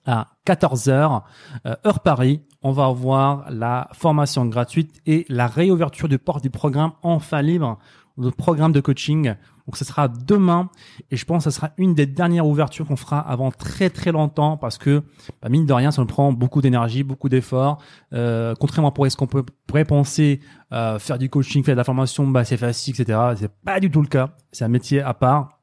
à 0.04 0.28
14h, 0.46 1.22
euh, 1.66 1.76
heure 1.86 2.00
Paris, 2.00 2.42
on 2.62 2.72
va 2.72 2.86
avoir 2.86 3.50
la 3.50 3.88
formation 3.92 4.46
gratuite 4.46 5.00
et 5.06 5.24
la 5.28 5.46
réouverture 5.46 6.08
du 6.08 6.18
port 6.18 6.40
du 6.40 6.50
programme 6.50 6.90
Enfin 7.02 7.40
Libre, 7.40 7.78
le 8.18 8.32
programme 8.32 8.72
de 8.72 8.80
coaching. 8.80 9.34
Donc 9.66 9.76
ce 9.76 9.84
sera 9.84 10.08
demain 10.08 10.70
et 11.10 11.16
je 11.16 11.24
pense 11.24 11.44
que 11.44 11.50
ce 11.50 11.54
sera 11.56 11.70
une 11.76 11.94
des 11.94 12.06
dernières 12.06 12.46
ouvertures 12.46 12.86
qu'on 12.86 12.96
fera 12.96 13.20
avant 13.20 13.50
très 13.52 13.90
très 13.90 14.10
longtemps 14.10 14.56
parce 14.56 14.76
que 14.76 15.02
bah, 15.40 15.48
mine 15.48 15.66
de 15.66 15.72
rien 15.72 15.90
ça 15.92 16.02
nous 16.02 16.08
prend 16.08 16.32
beaucoup 16.32 16.60
d'énergie, 16.60 17.02
beaucoup 17.04 17.28
d'efforts. 17.28 17.80
Euh, 18.12 18.54
contrairement 18.58 18.90
à 18.90 19.10
ce 19.10 19.16
qu'on 19.16 19.26
peut- 19.28 19.44
pourrait 19.66 19.84
penser, 19.84 20.40
euh, 20.72 20.98
faire 20.98 21.16
du 21.18 21.28
coaching, 21.30 21.62
faire 21.62 21.74
de 21.74 21.78
la 21.78 21.84
formation, 21.84 22.26
bah, 22.26 22.44
c'est 22.44 22.56
facile, 22.56 22.94
etc. 22.98 23.18
C'est 23.36 23.52
pas 23.64 23.78
du 23.80 23.90
tout 23.90 24.00
le 24.02 24.08
cas. 24.08 24.30
C'est 24.50 24.64
un 24.64 24.68
métier 24.68 25.00
à 25.00 25.14
part. 25.14 25.60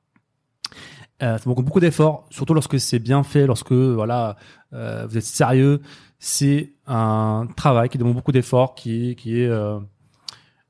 Euh, 1.22 1.38
c'est 1.38 1.46
beaucoup, 1.48 1.64
beaucoup 1.64 1.82
d'efforts, 1.82 2.26
surtout 2.30 2.54
lorsque 2.54 2.80
c'est 2.80 3.00
bien 3.00 3.24
fait, 3.24 3.46
lorsque 3.46 3.74
voilà, 3.74 4.38
euh, 4.72 5.06
vous 5.10 5.18
êtes 5.18 5.24
sérieux. 5.26 5.82
C'est 6.18 6.74
un 6.88 7.48
travail 7.58 7.90
qui 7.90 7.98
demande 7.98 8.14
beaucoup 8.16 8.32
d'efforts, 8.32 8.74
qui 8.76 9.16
qui 9.18 9.42
est 9.42 9.48
euh, 9.48 9.80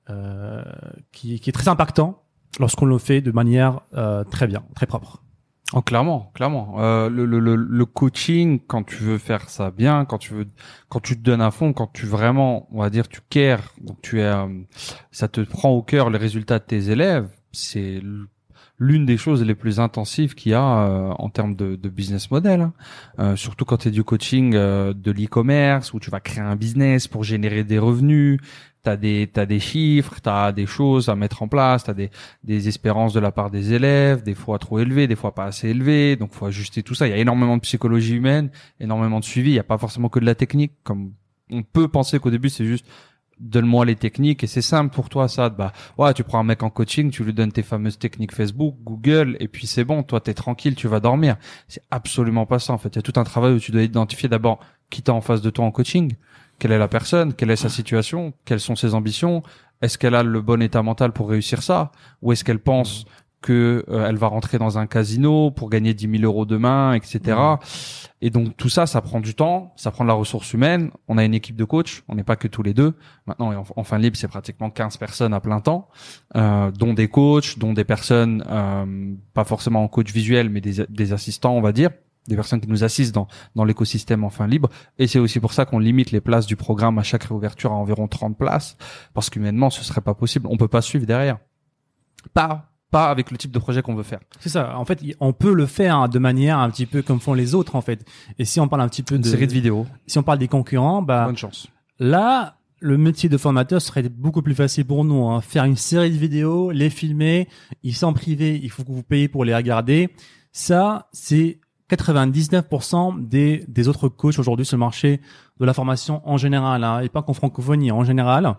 euh, 0.10 0.64
qui, 1.12 1.40
qui 1.40 1.50
est 1.50 1.54
très 1.54 1.68
impactant 1.68 2.24
lorsqu'on 2.60 2.86
le 2.86 2.98
fait 2.98 3.22
de 3.22 3.32
manière 3.32 3.82
euh, 3.94 4.24
très 4.24 4.48
bien, 4.48 4.64
très 4.76 4.86
propre. 4.86 5.22
Oh, 5.74 5.82
clairement, 5.84 6.32
clairement. 6.34 6.78
Euh, 6.80 7.10
le, 7.10 7.26
le, 7.26 7.56
le, 7.56 7.86
coaching, 7.86 8.60
quand 8.66 8.82
tu 8.82 8.96
veux 9.04 9.20
faire 9.20 9.50
ça 9.50 9.70
bien, 9.70 10.04
quand 10.06 10.18
tu 10.18 10.34
veux, 10.34 10.48
quand 10.88 11.00
tu 11.00 11.16
te 11.16 11.22
donnes 11.22 11.42
à 11.42 11.52
fond, 11.52 11.74
quand 11.74 11.92
tu 11.94 12.08
vraiment, 12.08 12.68
on 12.72 12.82
va 12.82 12.90
dire, 12.90 13.08
tu 13.08 13.22
cares, 13.30 13.76
tu 14.02 14.20
es, 14.20 14.24
euh, 14.24 14.48
ça 15.12 15.28
te 15.28 15.42
prend 15.42 15.70
au 15.70 15.84
cœur 15.84 16.10
les 16.10 16.18
résultats 16.18 16.58
de 16.58 16.64
tes 16.64 16.90
élèves, 16.90 17.30
c'est 17.52 18.02
l'une 18.80 19.06
des 19.06 19.18
choses 19.18 19.44
les 19.44 19.56
plus 19.56 19.80
intensives 19.80 20.34
qu'il 20.36 20.54
y 20.54 20.56
a 20.56 20.64
euh, 20.64 21.10
en 21.20 21.30
termes 21.30 21.56
de, 21.56 21.76
de 21.76 21.90
business 21.90 22.32
model. 22.32 22.62
hein. 22.62 22.74
Euh, 23.20 23.36
surtout 23.36 23.66
quand 23.66 23.78
tu 23.78 23.90
es 23.90 23.92
du 23.92 24.04
coaching 24.04 24.54
euh, 24.56 24.94
de 24.94 25.12
l'e-commerce 25.12 25.94
où 25.94 26.00
tu 26.00 26.10
vas 26.10 26.22
créer 26.22 26.44
un 26.44 26.56
business 26.56 27.08
pour 27.08 27.24
générer 27.24 27.64
des 27.64 27.78
revenus. 27.80 28.40
T'as 28.82 28.96
des 28.96 29.30
t'as 29.32 29.46
des 29.46 29.60
chiffres, 29.60 30.22
t'as 30.24 30.54
des 30.54 30.66
choses 30.66 31.10
à 31.10 31.16
mettre 31.18 31.44
en 31.44 31.50
place, 31.50 31.84
t'as 31.84 31.94
des 31.94 32.10
des 32.46 32.70
espérances 32.70 33.12
de 33.12 33.20
la 33.20 33.34
part 33.34 33.52
des 33.52 33.74
élèves, 33.74 34.24
des 34.24 34.34
fois 34.34 34.58
trop 34.58 34.80
élevées, 34.80 35.06
des 35.06 35.18
fois 35.18 35.36
pas 35.36 35.44
assez 35.44 35.68
élevées, 35.68 36.16
donc 36.16 36.32
faut 36.32 36.46
ajuster 36.46 36.82
tout 36.82 36.96
ça. 36.96 37.06
Il 37.06 37.10
y 37.10 37.14
a 37.14 37.18
énormément 37.18 37.58
de 37.58 37.62
psychologie 37.62 38.16
humaine, 38.16 38.50
énormément 38.80 39.20
de 39.20 39.26
suivi. 39.26 39.50
Il 39.52 39.56
y 39.56 39.60
a 39.60 39.64
pas 39.66 39.78
forcément 39.78 40.08
que 40.08 40.20
de 40.20 40.26
la 40.26 40.34
technique, 40.34 40.72
comme 40.84 41.12
on 41.52 41.62
peut 41.62 41.90
penser 41.90 42.20
qu'au 42.20 42.32
début 42.32 42.48
c'est 42.50 42.64
juste 42.66 42.86
donne-moi 43.40 43.86
les 43.86 43.96
techniques 43.96 44.44
et 44.44 44.48
c'est 44.48 44.62
simple 44.62 44.94
pour 44.94 45.10
toi 45.10 45.28
ça. 45.28 45.50
Bah 45.50 45.72
ouais, 45.98 46.14
tu 46.14 46.24
prends 46.24 46.40
un 46.40 46.44
mec 46.44 46.64
en 46.64 46.70
coaching, 46.70 47.12
tu 47.12 47.24
lui 47.24 47.34
donnes 47.34 47.52
tes 47.52 47.64
fameuses 47.64 47.98
techniques 47.98 48.34
Facebook, 48.34 48.76
Google 48.84 49.38
et 49.40 49.48
puis 49.48 49.68
c'est 49.68 49.84
bon. 49.84 50.04
Toi 50.04 50.22
t'es 50.22 50.34
tranquille, 50.34 50.76
tu 50.76 50.88
vas 50.88 51.00
dormir. 51.00 51.38
C'est 51.68 51.84
absolument 51.92 52.46
pas 52.46 52.60
ça 52.60 52.74
en 52.74 52.78
fait. 52.78 52.90
Il 52.90 52.96
y 52.98 53.00
a 53.00 53.02
tout 53.02 53.20
un 53.20 53.24
travail 53.24 53.54
où 53.54 53.60
tu 53.60 53.72
dois 53.72 53.84
identifier 53.84 54.30
d'abord 54.30 54.60
qui 54.90 55.02
t'as 55.02 55.14
en 55.14 55.22
face 55.22 55.42
de 55.42 55.50
toi 55.50 55.66
en 55.66 55.72
coaching, 55.72 56.14
quelle 56.58 56.72
est 56.72 56.80
la 56.80 56.88
personne, 56.88 57.34
quelle 57.34 57.52
est 57.52 57.56
sa 57.56 57.70
situation, 57.70 58.34
quelles 58.46 58.60
sont 58.60 58.76
ses 58.76 58.94
ambitions, 58.94 59.44
est-ce 59.82 59.98
qu'elle 59.98 60.16
a 60.16 60.24
le 60.24 60.42
bon 60.42 60.62
état 60.62 60.82
mental 60.84 61.12
pour 61.14 61.30
réussir 61.30 61.64
ça, 61.64 61.92
ou 62.22 62.32
est-ce 62.32 62.44
qu'elle 62.44 62.60
pense 62.60 63.06
que 63.42 63.86
euh, 63.90 64.08
elle 64.08 64.18
va 64.18 64.28
rentrer 64.28 64.58
dans 64.58 64.78
un 64.78 64.88
casino 64.88 65.52
pour 65.52 65.70
gagner 65.70 65.94
10 65.94 66.20
000 66.20 66.24
euros 66.24 66.46
demain, 66.46 66.94
etc. 66.94 67.38
Et 68.22 68.30
donc 68.30 68.58
tout 68.58 68.70
ça, 68.70 68.86
ça 68.86 69.02
prend 69.02 69.22
du 69.22 69.34
temps, 69.34 69.74
ça 69.78 69.92
prend 69.92 70.04
de 70.04 70.10
la 70.10 70.14
ressource 70.14 70.54
humaine. 70.54 70.92
On 71.08 71.18
a 71.18 71.24
une 71.24 71.34
équipe 71.34 71.56
de 71.56 71.64
coachs, 71.64 72.04
on 72.08 72.16
n'est 72.16 72.24
pas 72.24 72.36
que 72.36 72.48
tous 72.48 72.64
les 72.64 72.74
deux. 72.74 72.96
Maintenant, 73.28 73.54
en, 73.54 73.64
en 73.76 73.84
fin 73.84 73.98
libre, 73.98 74.18
c'est 74.18 74.28
pratiquement 74.28 74.70
15 74.70 74.98
personnes 74.98 75.34
à 75.34 75.40
plein 75.40 75.62
temps, 75.62 75.88
euh, 76.36 76.72
dont 76.72 76.94
des 76.94 77.08
coachs, 77.08 77.58
dont 77.58 77.74
des 77.74 77.86
personnes, 77.86 78.44
euh, 78.50 79.14
pas 79.34 79.46
forcément 79.46 79.84
en 79.84 79.88
coach 79.88 80.12
visuel, 80.12 80.50
mais 80.50 80.62
des, 80.62 80.86
des 80.90 81.14
assistants, 81.14 81.54
on 81.54 81.62
va 81.62 81.72
dire, 81.72 81.92
des 82.28 82.36
personnes 82.36 82.60
qui 82.60 82.68
nous 82.68 82.84
assistent 82.84 83.16
dans, 83.16 83.28
dans 83.56 83.64
l'écosystème 83.64 84.24
en 84.24 84.30
fin 84.30 84.48
libre. 84.48 84.70
Et 84.98 85.08
c'est 85.08 85.20
aussi 85.20 85.40
pour 85.40 85.54
ça 85.54 85.66
qu'on 85.66 85.80
limite 85.80 86.12
les 86.12 86.22
places 86.22 86.46
du 86.46 86.58
programme 86.58 87.00
à 87.00 87.04
chaque 87.04 87.24
réouverture 87.24 87.72
à 87.72 87.76
environ 87.76 88.08
30 88.08 88.38
places, 88.38 88.78
parce 89.14 89.30
qu'humainement, 89.30 89.70
ce 89.70 89.84
serait 89.84 90.02
pas 90.02 90.14
possible. 90.14 90.48
On 90.50 90.58
peut 90.58 90.68
pas 90.68 90.82
suivre 90.82 91.06
derrière. 91.06 91.38
Pas 92.34 92.70
pas 92.92 93.10
avec 93.10 93.30
le 93.32 93.38
type 93.38 93.52
de 93.52 93.60
projet 93.60 93.82
qu'on 93.82 93.96
veut 93.96 94.04
faire. 94.04 94.20
C'est 94.40 94.50
ça. 94.50 94.78
En 94.78 94.86
fait, 94.86 95.02
on 95.20 95.32
peut 95.34 95.54
le 95.54 95.66
faire 95.66 95.96
hein, 95.96 96.08
de 96.08 96.20
manière 96.20 96.58
un 96.60 96.70
petit 96.70 96.86
peu 96.86 97.02
comme 97.02 97.20
font 97.20 97.34
les 97.34 97.54
autres 97.56 97.76
en 97.76 97.82
fait. 97.82 98.04
Et 98.40 98.46
si 98.46 98.60
on 98.60 98.68
parle 98.68 98.82
un 98.82 98.88
petit 98.90 99.04
peu 99.04 99.16
Une 99.16 99.22
de, 99.22 99.28
série 99.28 99.48
de 99.48 99.54
vidéos. 99.54 99.86
si 100.08 100.18
on 100.18 100.24
parle 100.24 100.40
des 100.40 100.48
concurrents, 100.48 101.02
bah 101.02 101.26
Bonne 101.26 101.38
chance. 101.38 101.68
Là, 102.00 102.56
le 102.80 102.98
métier 102.98 103.28
de 103.30 103.38
formateur 103.38 103.82
serait 103.82 104.08
beaucoup 104.08 104.42
plus 104.42 104.56
facile 104.56 104.86
pour 104.86 105.04
nous. 105.06 105.28
hein. 105.28 105.42
Faire 105.42 105.66
une 105.66 105.76
série 105.76 106.10
de 106.12 106.18
vidéos, 106.18 106.72
les 106.72 106.90
filmer, 106.90 107.48
ils 107.84 107.96
sont 107.96 108.14
privés, 108.14 108.60
il 108.64 108.70
faut 108.72 108.84
que 108.84 108.92
vous 108.92 109.04
payiez 109.04 109.28
pour 109.28 109.46
les 109.46 109.54
regarder. 109.56 110.10
Ça, 110.52 111.10
c'est 111.12 111.60
99% 111.92 113.28
des, 113.28 113.64
des 113.68 113.88
autres 113.88 114.10
coachs 114.10 114.40
aujourd'hui 114.40 114.66
sur 114.66 114.78
le 114.78 114.80
marché 114.80 115.22
de 115.60 115.66
la 115.66 115.74
formation 115.74 116.22
en 116.24 116.38
général, 116.38 116.84
hein, 116.84 117.02
et 117.02 117.10
pas 117.10 117.22
qu'en 117.22 117.34
francophonie, 117.34 117.92
en 117.92 118.04
général. 118.04 118.56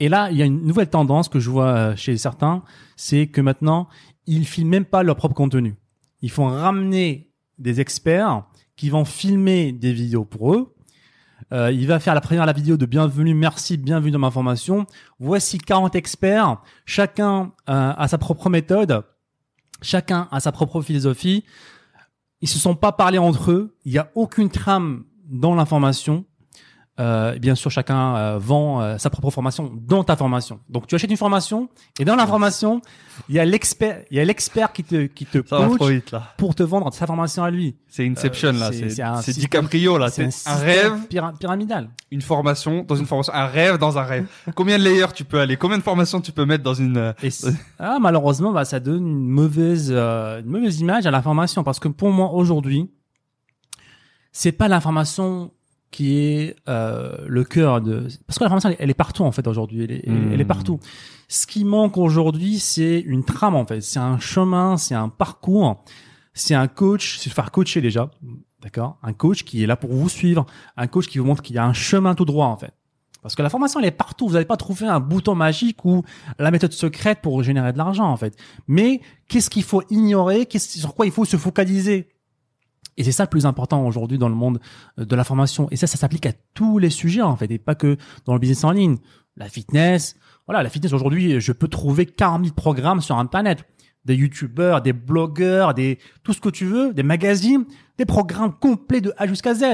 Et 0.00 0.08
là, 0.08 0.30
il 0.30 0.36
y 0.36 0.42
a 0.42 0.44
une 0.44 0.62
nouvelle 0.62 0.90
tendance 0.90 1.28
que 1.28 1.40
je 1.40 1.50
vois 1.50 1.68
euh, 1.68 1.96
chez 1.96 2.16
certains, 2.16 2.62
c'est 2.96 3.26
que 3.26 3.40
maintenant, 3.40 3.88
ils 4.26 4.46
filment 4.46 4.70
même 4.70 4.84
pas 4.84 5.02
leur 5.02 5.16
propre 5.16 5.34
contenu. 5.34 5.76
Ils 6.22 6.30
font 6.30 6.46
ramener 6.46 7.30
des 7.58 7.80
experts 7.80 8.44
qui 8.76 8.90
vont 8.90 9.04
filmer 9.04 9.72
des 9.72 9.92
vidéos 9.92 10.24
pour 10.24 10.54
eux, 10.54 10.76
euh, 11.52 11.70
il 11.70 11.86
va 11.86 12.00
faire 12.00 12.14
la 12.14 12.20
première 12.20 12.50
vidéo 12.52 12.76
de 12.76 12.86
bienvenue, 12.86 13.34
merci, 13.34 13.76
bienvenue 13.76 14.10
dans 14.10 14.18
ma 14.18 14.30
formation. 14.30 14.86
Voici 15.20 15.58
40 15.58 15.94
experts, 15.94 16.60
chacun 16.84 17.52
euh, 17.68 17.92
a 17.96 18.08
sa 18.08 18.18
propre 18.18 18.48
méthode, 18.50 19.04
chacun 19.80 20.28
a 20.32 20.40
sa 20.40 20.50
propre 20.50 20.80
philosophie. 20.82 21.44
Ils 22.40 22.48
se 22.48 22.58
sont 22.58 22.74
pas 22.74 22.92
parlé 22.92 23.18
entre 23.18 23.52
eux, 23.52 23.76
il 23.84 23.92
n'y 23.92 23.98
a 23.98 24.10
aucune 24.14 24.50
trame 24.50 25.04
dans 25.24 25.54
l'information. 25.54 26.24
Euh, 26.98 27.38
bien 27.38 27.54
sûr, 27.54 27.70
chacun 27.70 28.16
euh, 28.16 28.38
vend 28.38 28.80
euh, 28.80 28.96
sa 28.96 29.10
propre 29.10 29.30
formation 29.30 29.70
dans 29.86 30.02
ta 30.02 30.16
formation. 30.16 30.60
Donc, 30.70 30.86
tu 30.86 30.94
achètes 30.94 31.10
une 31.10 31.18
formation 31.18 31.68
et 32.00 32.06
dans 32.06 32.16
la 32.16 32.26
formation, 32.26 32.80
il 33.28 33.34
y 33.34 33.38
a 33.38 33.44
l'expert, 33.44 34.02
il 34.10 34.16
y 34.16 34.20
a 34.20 34.24
l'expert 34.24 34.72
qui 34.72 34.82
te 34.82 35.04
qui 35.04 35.26
te 35.26 35.36
coach 35.38 35.82
vite 35.90 36.12
là. 36.12 36.32
pour 36.38 36.54
te 36.54 36.62
vendre 36.62 36.90
sa 36.94 37.06
formation 37.06 37.44
à 37.44 37.50
lui. 37.50 37.76
C'est 37.86 38.06
Inception 38.08 38.52
là, 38.52 38.70
c'est- 38.72 39.32
DiCaprio 39.38 39.98
là, 39.98 40.08
C'est 40.08 40.24
un, 40.46 40.54
rêve, 40.54 40.92
pyra- 41.10 41.36
pyramidal. 41.38 41.90
une 42.10 42.22
formation 42.22 42.82
dans 42.88 42.96
une 42.96 43.04
formation, 43.04 43.34
un 43.34 43.46
rêve 43.46 43.76
dans 43.76 43.98
un 43.98 44.02
rêve. 44.02 44.26
Combien 44.54 44.78
de 44.78 44.84
layers 44.84 45.12
tu 45.14 45.24
peux 45.24 45.38
aller? 45.40 45.58
Combien 45.58 45.76
de 45.76 45.82
formations 45.82 46.22
tu 46.22 46.32
peux 46.32 46.46
mettre 46.46 46.64
dans 46.64 46.72
une 46.74 46.96
euh, 46.96 47.12
Et 47.22 47.28
ah, 47.78 47.98
malheureusement, 48.00 48.52
bah, 48.52 48.64
ça 48.64 48.80
donne 48.80 49.06
une 49.06 49.28
mauvaise, 49.28 49.90
euh, 49.94 50.40
une 50.40 50.46
mauvaise 50.48 50.80
image 50.80 51.04
à 51.04 51.10
l'information 51.10 51.62
parce 51.62 51.78
que 51.78 51.88
pour 51.88 52.08
moi 52.10 52.30
aujourd'hui, 52.32 52.90
c'est 54.32 54.52
pas 54.52 54.68
l'information 54.68 55.50
qui 55.90 56.18
est 56.18 56.56
euh, 56.68 57.16
le 57.26 57.44
cœur 57.44 57.80
de 57.80 58.08
parce 58.26 58.38
que 58.38 58.44
l'information 58.44 58.70
elle, 58.70 58.76
elle 58.80 58.90
est 58.90 58.94
partout 58.94 59.22
en 59.24 59.32
fait 59.32 59.46
aujourd'hui, 59.46 59.84
elle, 59.84 59.92
est- 59.92 60.02
elle- 60.06 60.12
Hmm. 60.12 60.32
elle 60.32 60.40
est 60.40 60.44
partout. 60.44 60.78
Ce 61.28 61.46
qui 61.46 61.64
manque 61.64 61.96
aujourd'hui, 61.96 62.58
c'est 62.58 63.00
une 63.00 63.24
trame 63.24 63.54
en 63.54 63.64
fait, 63.66 63.80
c'est 63.80 63.98
un 63.98 64.18
chemin, 64.18 64.76
c'est 64.76 64.94
un 64.94 65.08
parcours, 65.08 65.82
c'est 66.34 66.54
un 66.54 66.68
coach, 66.68 67.18
c'est 67.18 67.30
se 67.30 67.34
faire 67.34 67.50
coacher 67.50 67.80
déjà, 67.80 68.10
d'accord? 68.62 68.98
Un 69.02 69.12
coach 69.12 69.44
qui 69.44 69.62
est 69.62 69.66
là 69.66 69.76
pour 69.76 69.92
vous 69.92 70.08
suivre, 70.08 70.44
un 70.76 70.86
coach 70.86 71.06
qui 71.08 71.18
vous 71.18 71.24
montre 71.24 71.42
qu'il 71.42 71.56
y 71.56 71.58
a 71.58 71.64
un 71.64 71.72
chemin 71.72 72.14
tout 72.14 72.24
droit 72.24 72.46
en 72.46 72.56
fait. 72.56 72.72
Parce 73.22 73.34
que 73.34 73.42
la 73.42 73.48
formation, 73.50 73.80
elle 73.80 73.86
est 73.86 73.90
partout. 73.90 74.28
Vous 74.28 74.34
n'allez 74.34 74.44
pas 74.44 74.56
trouver 74.56 74.86
un 74.86 75.00
bouton 75.00 75.34
magique 75.34 75.84
ou 75.84 76.04
la 76.38 76.52
méthode 76.52 76.72
secrète 76.72 77.18
pour 77.22 77.42
générer 77.42 77.72
de 77.72 77.78
l'argent, 77.78 78.04
en 78.08 78.16
fait. 78.16 78.36
Mais 78.68 79.00
qu'est-ce 79.26 79.50
qu'il 79.50 79.64
faut 79.64 79.82
ignorer? 79.90 80.46
Qu'est-ce 80.46 80.78
sur 80.78 80.94
quoi 80.94 81.06
il 81.06 81.10
faut 81.12 81.24
se 81.24 81.36
focaliser? 81.36 82.08
Et 82.96 83.04
c'est 83.04 83.12
ça 83.12 83.24
le 83.24 83.28
plus 83.28 83.46
important 83.46 83.86
aujourd'hui 83.86 84.18
dans 84.18 84.28
le 84.28 84.34
monde 84.34 84.58
euh, 84.98 85.04
de 85.04 85.16
la 85.16 85.24
formation. 85.24 85.68
Et 85.70 85.76
ça, 85.76 85.86
ça 85.86 85.96
s'applique 85.96 86.26
à 86.26 86.32
tous 86.54 86.78
les 86.78 86.90
sujets, 86.90 87.22
en 87.22 87.36
fait, 87.36 87.50
et 87.50 87.58
pas 87.58 87.74
que 87.74 87.96
dans 88.24 88.32
le 88.32 88.38
business 88.38 88.64
en 88.64 88.70
ligne. 88.70 88.96
La 89.36 89.48
fitness, 89.48 90.16
voilà, 90.46 90.62
la 90.62 90.70
fitness 90.70 90.92
aujourd'hui, 90.92 91.40
je 91.40 91.52
peux 91.52 91.68
trouver 91.68 92.06
40 92.06 92.44
000 92.44 92.54
programmes 92.54 93.00
sur 93.00 93.18
Internet. 93.18 93.64
Des 94.04 94.14
youtubeurs, 94.14 94.82
des 94.82 94.92
blogueurs, 94.92 95.74
des 95.74 95.98
tout 96.22 96.32
ce 96.32 96.40
que 96.40 96.48
tu 96.48 96.64
veux, 96.64 96.94
des 96.94 97.02
magazines, 97.02 97.64
des 97.98 98.06
programmes 98.06 98.52
complets 98.52 99.00
de 99.00 99.12
A 99.18 99.26
jusqu'à 99.26 99.54
Z. 99.54 99.64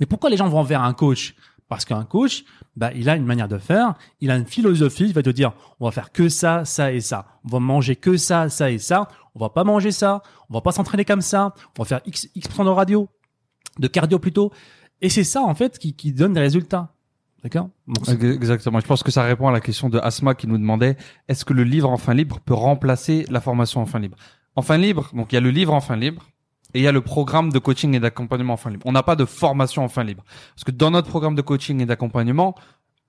Mais 0.00 0.06
pourquoi 0.06 0.30
les 0.30 0.36
gens 0.36 0.48
vont 0.48 0.62
vers 0.62 0.82
un 0.82 0.92
coach? 0.92 1.36
Parce 1.68 1.84
qu'un 1.84 2.04
coach, 2.04 2.44
bah, 2.76 2.90
il 2.94 3.08
a 3.08 3.16
une 3.16 3.24
manière 3.24 3.48
de 3.48 3.58
faire, 3.58 3.94
il 4.20 4.30
a 4.30 4.36
une 4.36 4.46
philosophie, 4.46 5.04
il 5.04 5.14
va 5.14 5.22
te 5.22 5.30
dire, 5.30 5.52
on 5.80 5.86
va 5.86 5.92
faire 5.92 6.12
que 6.12 6.28
ça, 6.28 6.64
ça 6.64 6.92
et 6.92 7.00
ça. 7.00 7.26
On 7.44 7.48
va 7.48 7.60
manger 7.60 7.96
que 7.96 8.16
ça, 8.16 8.48
ça 8.48 8.70
et 8.70 8.78
ça. 8.78 9.08
On 9.34 9.40
va 9.40 9.50
pas 9.50 9.64
manger 9.64 9.92
ça. 9.92 10.22
On 10.48 10.54
va 10.54 10.60
pas 10.60 10.72
s'entraîner 10.72 11.04
comme 11.04 11.20
ça. 11.20 11.54
On 11.78 11.82
va 11.82 11.88
faire 11.88 12.00
X, 12.06 12.28
X% 12.34 12.64
de 12.64 12.70
radio, 12.70 13.08
de 13.78 13.88
cardio 13.88 14.18
plutôt. 14.18 14.52
Et 15.00 15.08
c'est 15.08 15.24
ça, 15.24 15.42
en 15.42 15.54
fait, 15.54 15.78
qui, 15.78 15.94
qui 15.94 16.12
donne 16.12 16.32
des 16.32 16.40
résultats. 16.40 16.94
D'accord? 17.44 17.68
Exactement. 18.08 18.80
Je 18.80 18.86
pense 18.86 19.02
que 19.02 19.10
ça 19.10 19.22
répond 19.22 19.48
à 19.48 19.52
la 19.52 19.60
question 19.60 19.90
de 19.90 19.98
Asma 19.98 20.34
qui 20.34 20.46
nous 20.46 20.56
demandait 20.56 20.96
est-ce 21.28 21.44
que 21.44 21.52
le 21.52 21.62
livre 21.62 21.90
en 21.90 21.98
fin 21.98 22.14
libre 22.14 22.40
peut 22.40 22.54
remplacer 22.54 23.26
la 23.28 23.42
formation 23.42 23.82
en 23.82 23.86
fin 23.86 23.98
libre? 23.98 24.16
En 24.56 24.62
fin 24.62 24.78
libre, 24.78 25.10
donc 25.12 25.30
il 25.32 25.34
y 25.34 25.38
a 25.38 25.42
le 25.42 25.50
livre 25.50 25.74
en 25.74 25.82
fin 25.82 25.96
libre 25.96 26.30
et 26.72 26.78
il 26.78 26.82
y 26.82 26.86
a 26.88 26.92
le 26.92 27.02
programme 27.02 27.52
de 27.52 27.58
coaching 27.58 27.94
et 27.94 28.00
d'accompagnement 28.00 28.54
en 28.54 28.56
fin 28.56 28.70
libre. 28.70 28.86
On 28.86 28.92
n'a 28.92 29.02
pas 29.02 29.14
de 29.14 29.26
formation 29.26 29.84
en 29.84 29.88
fin 29.88 30.04
libre 30.04 30.24
parce 30.54 30.64
que 30.64 30.70
dans 30.70 30.90
notre 30.90 31.08
programme 31.08 31.34
de 31.34 31.42
coaching 31.42 31.82
et 31.82 31.86
d'accompagnement, 31.86 32.54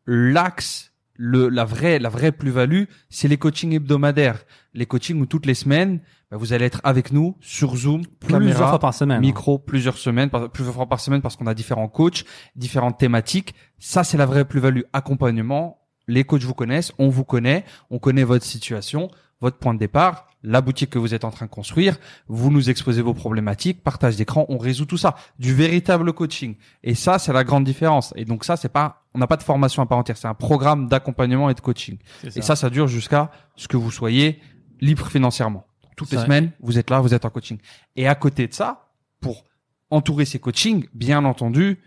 l'axe 0.05 0.91
le 1.18 1.50
la 1.50 1.64
vraie 1.66 2.00
la 2.00 2.10
vraie 2.10 2.32
plus-value, 2.32 2.84
c'est 3.10 3.28
les 3.28 3.38
coachings 3.38 3.74
hebdomadaires, 3.74 4.44
les 4.74 4.86
coachings 4.86 5.20
où 5.22 5.26
toutes 5.26 5.46
les 5.46 5.54
semaines, 5.54 6.00
bah, 6.30 6.38
vous 6.38 6.52
allez 6.54 6.66
être 6.66 6.82
avec 6.84 7.12
nous 7.12 7.36
sur 7.40 7.76
Zoom, 7.78 8.06
plusieurs 8.20 8.40
caméra, 8.42 8.70
fois 8.70 8.80
par 8.80 8.94
semaine. 8.94 9.18
hein. 9.18 9.22
micro 9.22 9.58
plusieurs 9.60 9.98
semaines, 9.98 10.30
par- 10.30 10.50
plusieurs 10.52 10.74
fois 10.76 10.88
par 10.88 11.00
semaine 11.00 11.22
parce 11.22 11.36
qu'on 11.36 11.48
a 11.48 11.54
différents 11.54 11.88
coachs, 11.88 12.26
différentes 12.56 12.98
thématiques. 12.98 13.56
Ça, 13.80 14.04
c'est 14.04 14.18
la 14.18 14.26
vraie 14.26 14.46
plus-value. 14.46 14.82
Accompagnement, 14.94 15.80
les 16.08 16.24
coachs 16.24 16.44
vous 16.44 16.54
connaissent, 16.54 16.92
on 17.00 17.10
vous 17.10 17.24
connaît, 17.24 17.64
on 17.90 18.00
connaît 18.00 18.24
votre 18.24 18.46
situation, 18.46 19.10
votre 19.42 19.58
point 19.58 19.74
de 19.74 19.80
départ, 19.80 20.28
la 20.46 20.62
boutique 20.62 20.90
que 20.92 21.00
vous 21.00 21.14
êtes 21.14 21.25
en 21.25 21.32
train 21.32 21.46
de 21.46 21.52
construire, 21.52 21.98
vous 22.28 22.52
nous 22.52 22.70
exposez 22.70 23.02
vos 23.02 23.14
problématiques, 23.14 23.84
partage 23.84 24.16
d'écran, 24.16 24.46
on 24.50 24.58
résout 24.58 24.86
tout 24.86 24.98
ça. 24.98 25.16
Du 25.40 25.54
véritable 25.54 26.14
coaching. 26.14 26.56
Et 26.84 26.96
ça, 26.96 27.20
c'est 27.20 27.34
la 27.34 27.44
grande 27.44 27.64
différence. 27.64 28.14
Et 28.16 28.25
donc 28.25 28.44
ça, 28.46 28.56
c'est 28.56 28.70
pas, 28.70 29.04
on 29.14 29.20
n'a 29.20 29.28
pas 29.28 29.38
de 29.38 29.44
formation 29.44 29.82
à 29.82 29.86
part 29.86 29.98
entière, 29.98 30.18
c'est 30.18 30.28
un 30.28 30.34
programme 30.34 30.88
d'accompagnement 30.88 31.50
et 31.50 31.54
de 31.54 31.62
coaching. 31.62 31.98
Et 32.24 32.42
ça, 32.42 32.56
ça 32.56 32.70
dure 32.70 32.88
jusqu'à 32.88 33.32
ce 33.56 33.68
que 33.68 33.78
vous 33.78 33.92
soyez 33.92 34.40
libre 34.80 35.08
financièrement. 35.08 35.66
Toutes 35.96 36.12
les 36.12 36.20
semaines, 36.20 36.52
vous 36.60 36.78
êtes 36.78 36.90
là, 36.90 37.00
vous 37.00 37.14
êtes 37.14 37.25
en 37.25 37.30
coaching. 37.30 37.58
Et 37.96 38.08
à 38.08 38.16
côté 38.16 38.48
de 38.48 38.54
ça, 38.54 38.90
pour 39.22 39.46
entourer 39.90 40.25
ces 40.25 40.40
coachings, 40.40 40.88
bien 40.94 41.24
entendu, 41.25 41.80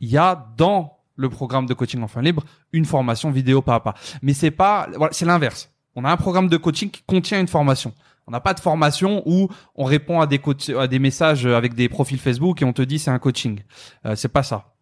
il 0.00 0.08
y 0.08 0.16
a 0.16 0.48
dans 0.56 0.98
le 1.16 1.28
programme 1.28 1.66
de 1.66 1.74
coaching 1.74 2.02
en 2.02 2.08
fin 2.08 2.22
libre 2.22 2.44
une 2.72 2.84
formation 2.84 3.30
vidéo 3.30 3.62
pas 3.62 3.74
à 3.76 3.80
pas. 3.80 3.94
Mais 4.22 4.34
c'est 4.34 4.50
pas, 4.50 4.88
voilà, 4.96 5.12
c'est 5.12 5.24
l'inverse. 5.24 5.70
On 5.96 6.04
a 6.04 6.12
un 6.12 6.16
programme 6.16 6.48
de 6.48 6.56
coaching 6.56 6.90
qui 6.90 7.02
contient 7.06 7.40
une 7.40 7.48
formation. 7.48 7.92
On 8.26 8.30
n'a 8.30 8.40
pas 8.40 8.54
de 8.54 8.60
formation 8.60 9.22
où 9.24 9.48
on 9.74 9.84
répond 9.84 10.20
à 10.20 10.26
des 10.26 10.98
messages 10.98 11.46
avec 11.46 11.74
des 11.74 11.88
profils 11.88 12.18
Facebook 12.18 12.60
et 12.60 12.64
on 12.64 12.72
te 12.72 12.82
dit 12.82 12.98
c'est 12.98 13.10
un 13.10 13.18
coaching. 13.18 13.62
Euh, 14.04 14.14
c'est 14.14 14.28
pas 14.28 14.42
ça. 14.42 14.74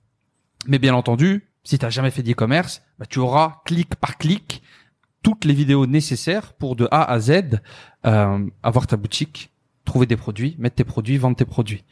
Mais 0.67 0.79
bien 0.79 0.95
entendu, 0.95 1.49
si 1.63 1.79
tu 1.79 1.85
n'as 1.85 1.91
jamais 1.91 2.11
fait 2.11 2.23
d'e-commerce, 2.23 2.83
bah, 2.99 3.07
tu 3.07 3.19
auras 3.19 3.63
clic 3.65 3.95
par 3.97 4.19
clic 4.19 4.63
toutes 5.23 5.45
les 5.45 5.55
vidéos 5.55 5.87
nécessaires 5.87 6.53
pour 6.53 6.75
de 6.75 6.89
A 6.91 7.11
à 7.11 7.19
Z 7.21 7.61
euh, 8.07 8.47
avoir 8.63 8.87
ta 8.87 8.97
boutique, 8.97 9.51
trouver 9.85 10.07
des 10.07 10.17
produits, 10.17 10.57
mettre 10.59 10.77
tes 10.77 10.85
produits, 10.85 11.17
vendre 11.17 11.37
tes 11.37 11.45
produits. 11.45 11.85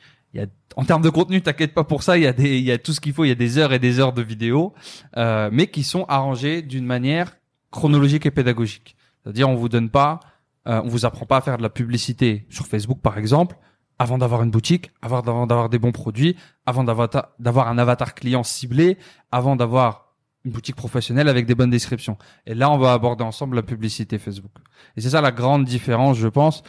En 0.77 0.85
termes 0.85 1.03
de 1.03 1.11
contenu, 1.11 1.43
t'inquiète 1.43 1.75
pas 1.75 1.85
pour 1.85 2.03
ça, 2.03 2.17
il 2.17 2.23
y 2.23 2.27
a 2.27 2.33
des, 2.33 2.57
il 2.57 2.65
y 2.65 2.73
a 2.73 2.79
tout 2.79 2.95
ce 2.95 3.01
qu'il 3.01 3.13
faut, 3.13 3.25
il 3.25 3.29
y 3.29 3.33
a 3.33 3.35
des 3.35 3.59
heures 3.59 3.75
et 3.75 3.79
des 3.79 4.01
heures 4.01 4.15
de 4.15 4.23
vidéos, 4.23 4.73
euh, 5.19 5.51
mais 5.53 5.67
qui 5.67 5.83
sont 5.83 6.07
arrangées 6.09 6.63
d'une 6.63 6.87
manière 6.87 7.37
chronologique 7.71 8.25
et 8.25 8.31
pédagogique. 8.31 8.97
C'est-à-dire, 9.23 9.49
on 9.49 9.55
vous 9.55 9.69
donne 9.69 9.91
pas, 9.91 10.21
euh, 10.67 10.81
on 10.85 10.89
vous 10.89 11.05
apprend 11.05 11.27
pas 11.27 11.39
à 11.39 11.41
faire 11.41 11.59
de 11.59 11.63
la 11.63 11.71
publicité 11.71 12.47
sur 12.51 12.67
Facebook, 12.67 13.01
par 13.01 13.19
exemple, 13.19 13.57
avant 13.99 14.19
d'avoir 14.19 14.43
une 14.43 14.51
boutique, 14.51 14.91
avant 15.01 15.23
d'avoir 15.23 15.69
des 15.69 15.79
bons 15.79 15.93
produits, 15.93 16.37
avant 16.67 16.85
d'avoir 16.85 17.69
un 17.69 17.79
avatar 17.79 18.15
client 18.15 18.43
ciblé, 18.43 18.99
avant 19.31 19.57
d'avoir 19.57 20.13
une 20.45 20.51
boutique 20.51 20.77
professionnelle 20.77 21.29
avec 21.29 21.47
des 21.47 21.55
bonnes 21.55 21.71
descriptions. 21.71 22.17
Et 22.47 22.55
là, 22.55 22.71
on 22.71 22.79
va 22.79 22.93
aborder 22.93 23.23
ensemble 23.23 23.57
la 23.57 23.63
publicité 23.63 24.19
Facebook. 24.19 24.51
Et 24.97 25.01
c'est 25.01 25.11
ça 25.11 25.21
la 25.21 25.31
grande 25.31 25.65
différence, 25.65 26.19
je 26.19 26.29
pense, 26.29 26.63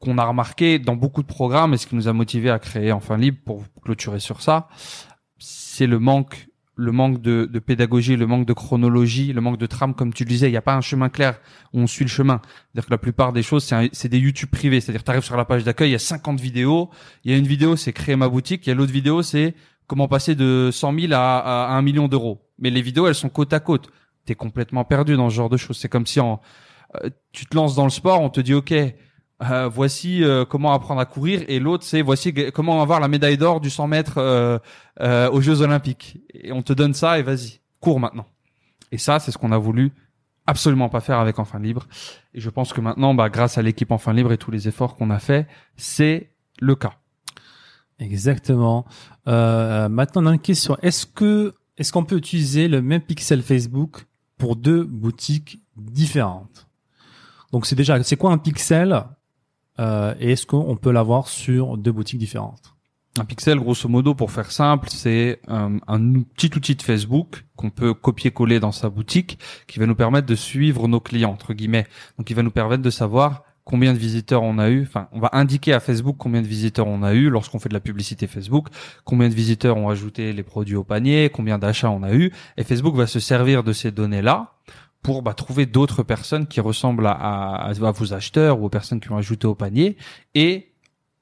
qu'on 0.00 0.18
a 0.18 0.24
remarqué 0.24 0.80
dans 0.80 0.96
beaucoup 0.96 1.22
de 1.22 1.28
programmes 1.28 1.74
et 1.74 1.76
ce 1.76 1.86
qui 1.86 1.94
nous 1.94 2.08
a 2.08 2.12
motivé 2.12 2.50
à 2.50 2.58
créer 2.58 2.90
Enfin 2.90 3.16
Libre 3.16 3.38
pour 3.44 3.64
clôturer 3.82 4.18
sur 4.18 4.42
ça, 4.42 4.68
c'est 5.38 5.86
le 5.86 6.00
manque, 6.00 6.48
le 6.74 6.92
manque 6.92 7.20
de, 7.20 7.48
de 7.50 7.58
pédagogie, 7.58 8.16
le 8.16 8.26
manque 8.26 8.46
de 8.46 8.52
chronologie, 8.52 9.32
le 9.32 9.40
manque 9.40 9.58
de 9.58 9.66
trame, 9.66 9.94
comme 9.94 10.12
tu 10.12 10.24
le 10.24 10.28
disais. 10.28 10.48
Il 10.48 10.52
n'y 10.52 10.56
a 10.56 10.62
pas 10.62 10.74
un 10.74 10.80
chemin 10.80 11.08
clair 11.08 11.38
on 11.74 11.86
suit 11.86 12.04
le 12.04 12.10
chemin. 12.10 12.40
C'est-à-dire 12.44 12.86
que 12.86 12.90
la 12.90 12.98
plupart 12.98 13.32
des 13.32 13.42
choses, 13.42 13.70
c'est 13.92 14.08
des 14.08 14.18
YouTube 14.18 14.50
privés. 14.50 14.80
C'est-à-dire, 14.80 15.04
tu 15.04 15.10
arrives 15.10 15.24
sur 15.24 15.36
la 15.36 15.44
page 15.44 15.64
d'accueil, 15.64 15.90
il 15.90 15.92
y 15.92 15.96
a 15.96 15.98
50 15.98 16.40
vidéos. 16.40 16.90
Il 17.24 17.32
y 17.32 17.34
a 17.34 17.38
une 17.38 17.46
vidéo, 17.46 17.76
c'est 17.76 17.92
créer 17.92 18.16
ma 18.16 18.28
boutique. 18.28 18.66
Il 18.66 18.70
y 18.70 18.72
a 18.72 18.74
l'autre 18.74 18.92
vidéo, 18.92 19.22
c'est 19.22 19.54
comment 19.86 20.08
passer 20.08 20.34
de 20.34 20.70
100 20.72 20.98
000 20.98 21.12
à, 21.12 21.38
à 21.38 21.72
1 21.72 21.82
million 21.82 22.08
d'euros. 22.08 22.46
Mais 22.58 22.70
les 22.70 22.82
vidéos, 22.82 23.06
elles 23.06 23.14
sont 23.14 23.28
côte 23.28 23.52
à 23.52 23.60
côte. 23.60 23.90
T'es 24.24 24.34
complètement 24.34 24.84
perdu 24.84 25.16
dans 25.16 25.28
ce 25.28 25.34
genre 25.34 25.50
de 25.50 25.56
choses. 25.56 25.76
C'est 25.78 25.88
comme 25.88 26.06
si 26.06 26.20
en, 26.20 26.40
euh, 26.96 27.10
tu 27.32 27.46
te 27.46 27.56
lances 27.56 27.74
dans 27.74 27.84
le 27.84 27.90
sport, 27.90 28.20
on 28.20 28.30
te 28.30 28.40
dit 28.40 28.54
OK, 28.54 28.72
euh, 29.50 29.68
voici 29.68 30.22
euh, 30.22 30.44
comment 30.44 30.72
apprendre 30.72 31.00
à 31.00 31.06
courir, 31.06 31.42
et 31.48 31.58
l'autre 31.58 31.84
c'est 31.84 32.02
voici 32.02 32.32
comment 32.54 32.80
avoir 32.80 33.00
la 33.00 33.08
médaille 33.08 33.36
d'or 33.36 33.60
du 33.60 33.70
100 33.70 33.88
mètres 33.88 34.18
euh, 34.18 35.30
aux 35.30 35.40
Jeux 35.40 35.62
Olympiques. 35.62 36.18
Et 36.34 36.52
on 36.52 36.62
te 36.62 36.72
donne 36.72 36.94
ça 36.94 37.18
et 37.18 37.22
vas-y, 37.22 37.60
cours 37.80 38.00
maintenant. 38.00 38.26
Et 38.92 38.98
ça, 38.98 39.18
c'est 39.18 39.30
ce 39.30 39.38
qu'on 39.38 39.52
a 39.52 39.58
voulu 39.58 39.92
absolument 40.46 40.88
pas 40.88 41.00
faire 41.00 41.18
avec 41.18 41.38
Enfin 41.38 41.58
Libre. 41.58 41.86
Et 42.34 42.40
je 42.40 42.50
pense 42.50 42.72
que 42.72 42.80
maintenant, 42.80 43.14
bah, 43.14 43.30
grâce 43.30 43.58
à 43.58 43.62
l'équipe 43.62 43.90
Enfin 43.90 44.12
Libre 44.12 44.32
et 44.32 44.38
tous 44.38 44.50
les 44.50 44.68
efforts 44.68 44.96
qu'on 44.96 45.10
a 45.10 45.18
fait, 45.18 45.46
c'est 45.76 46.30
le 46.60 46.74
cas. 46.74 46.94
Exactement. 47.98 48.84
Maintenant, 49.26 50.22
on 50.22 50.26
a 50.26 50.32
une 50.32 50.38
question. 50.38 50.76
Est-ce 50.82 51.06
que 51.06 51.54
est-ce 51.78 51.92
qu'on 51.92 52.04
peut 52.04 52.16
utiliser 52.16 52.68
le 52.68 52.82
même 52.82 53.00
pixel 53.00 53.42
Facebook 53.42 54.06
pour 54.36 54.56
deux 54.56 54.84
boutiques 54.84 55.62
différentes? 55.76 56.66
Donc 57.52 57.66
c'est 57.66 57.76
déjà 57.76 58.02
c'est 58.02 58.16
quoi 58.16 58.30
un 58.32 58.38
pixel? 58.38 59.04
Euh, 59.78 60.14
et 60.20 60.32
est-ce 60.32 60.46
qu'on 60.46 60.76
peut 60.76 60.92
l'avoir 60.92 61.28
sur 61.28 61.76
deux 61.76 61.92
boutiques 61.92 62.18
différentes? 62.18 62.74
Un 63.18 63.26
pixel, 63.26 63.58
grosso 63.58 63.88
modo, 63.90 64.14
pour 64.14 64.30
faire 64.30 64.50
simple, 64.50 64.88
c'est 64.90 65.40
euh, 65.50 65.78
un 65.86 66.12
petit 66.34 66.50
outil 66.56 66.74
de 66.76 66.82
Facebook 66.82 67.44
qu'on 67.56 67.68
peut 67.68 67.92
copier-coller 67.92 68.58
dans 68.58 68.72
sa 68.72 68.88
boutique, 68.88 69.38
qui 69.66 69.78
va 69.78 69.86
nous 69.86 69.94
permettre 69.94 70.26
de 70.26 70.34
suivre 70.34 70.88
nos 70.88 71.00
clients 71.00 71.30
entre 71.30 71.52
guillemets. 71.52 71.86
Donc, 72.18 72.30
il 72.30 72.34
va 72.34 72.42
nous 72.42 72.50
permettre 72.50 72.82
de 72.82 72.88
savoir 72.88 73.42
combien 73.64 73.92
de 73.92 73.98
visiteurs 73.98 74.42
on 74.42 74.58
a 74.58 74.70
eu. 74.70 74.82
Enfin, 74.82 75.08
on 75.12 75.20
va 75.20 75.28
indiquer 75.32 75.74
à 75.74 75.80
Facebook 75.80 76.16
combien 76.18 76.40
de 76.40 76.46
visiteurs 76.46 76.86
on 76.86 77.02
a 77.02 77.12
eu 77.12 77.28
lorsqu'on 77.28 77.58
fait 77.58 77.68
de 77.68 77.74
la 77.74 77.80
publicité 77.80 78.26
Facebook, 78.26 78.68
combien 79.04 79.28
de 79.28 79.34
visiteurs 79.34 79.76
ont 79.76 79.88
ajouté 79.88 80.32
les 80.32 80.42
produits 80.42 80.76
au 80.76 80.84
panier, 80.84 81.30
combien 81.30 81.58
d'achats 81.58 81.90
on 81.90 82.02
a 82.02 82.14
eu. 82.14 82.32
Et 82.56 82.64
Facebook 82.64 82.94
va 82.94 83.06
se 83.06 83.20
servir 83.20 83.62
de 83.62 83.72
ces 83.72 83.90
données-là 83.90 84.54
pour 85.02 85.22
bah, 85.22 85.34
trouver 85.34 85.66
d'autres 85.66 86.02
personnes 86.02 86.46
qui 86.46 86.60
ressemblent 86.60 87.06
à, 87.06 87.12
à, 87.12 87.70
à 87.70 87.90
vos 87.92 88.12
acheteurs 88.14 88.60
ou 88.60 88.66
aux 88.66 88.68
personnes 88.70 89.00
qui 89.00 89.10
ont 89.10 89.16
ajouté 89.16 89.46
au 89.46 89.54
panier 89.54 89.96
et 90.34 90.72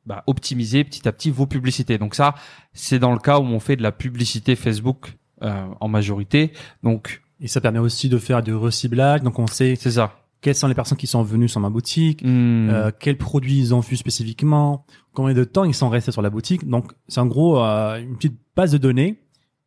bah, 0.07 0.23
optimiser 0.27 0.85
petit 0.85 1.07
à 1.09 1.13
petit 1.13 1.31
vos 1.31 1.47
publicités. 1.47 1.99
Donc 1.99 2.15
ça, 2.15 2.35
c'est 2.73 2.99
dans 2.99 3.13
le 3.13 3.19
cas 3.19 3.39
où 3.39 3.45
on 3.45 3.61
fait 3.61 3.77
de 3.77 3.83
la 3.83 3.93
publicité 3.93 4.57
Facebook 4.57 5.17
euh, 5.43 5.67
en 5.81 5.89
majorité. 5.89 6.53
Donc 6.83 7.23
Et 7.41 7.49
ça 7.49 7.61
permet 7.61 7.79
aussi 7.79 8.09
de 8.09 8.19
faire 8.19 8.43
du 8.43 8.55
reciblage. 8.55 9.23
Donc 9.23 9.39
on 9.39 9.47
sait 9.47 9.75
c'est 9.77 9.93
ça. 9.93 10.13
quelles 10.43 10.55
sont 10.55 10.69
les 10.69 10.75
personnes 10.75 10.99
qui 10.99 11.07
sont 11.07 11.23
venues 11.23 11.49
sur 11.49 11.61
ma 11.61 11.71
boutique, 11.71 12.23
Hmm. 12.23 12.69
euh, 12.71 12.91
quels 12.99 13.17
produits 13.19 13.59
ils 13.59 13.75
ont 13.75 13.81
vu 13.81 13.97
spécifiquement, 13.97 14.85
combien 15.15 15.35
de 15.35 15.45
temps 15.45 15.65
ils 15.65 15.75
sont 15.75 15.89
restés 15.89 16.13
sur 16.13 16.23
la 16.23 16.31
boutique. 16.31 16.69
Donc 16.69 16.93
c'est 17.09 17.21
en 17.21 17.27
gros 17.27 17.63
euh, 17.63 17.99
une 18.03 18.17
petite 18.17 18.39
base 18.57 18.73
de 18.73 18.79
données 18.79 19.19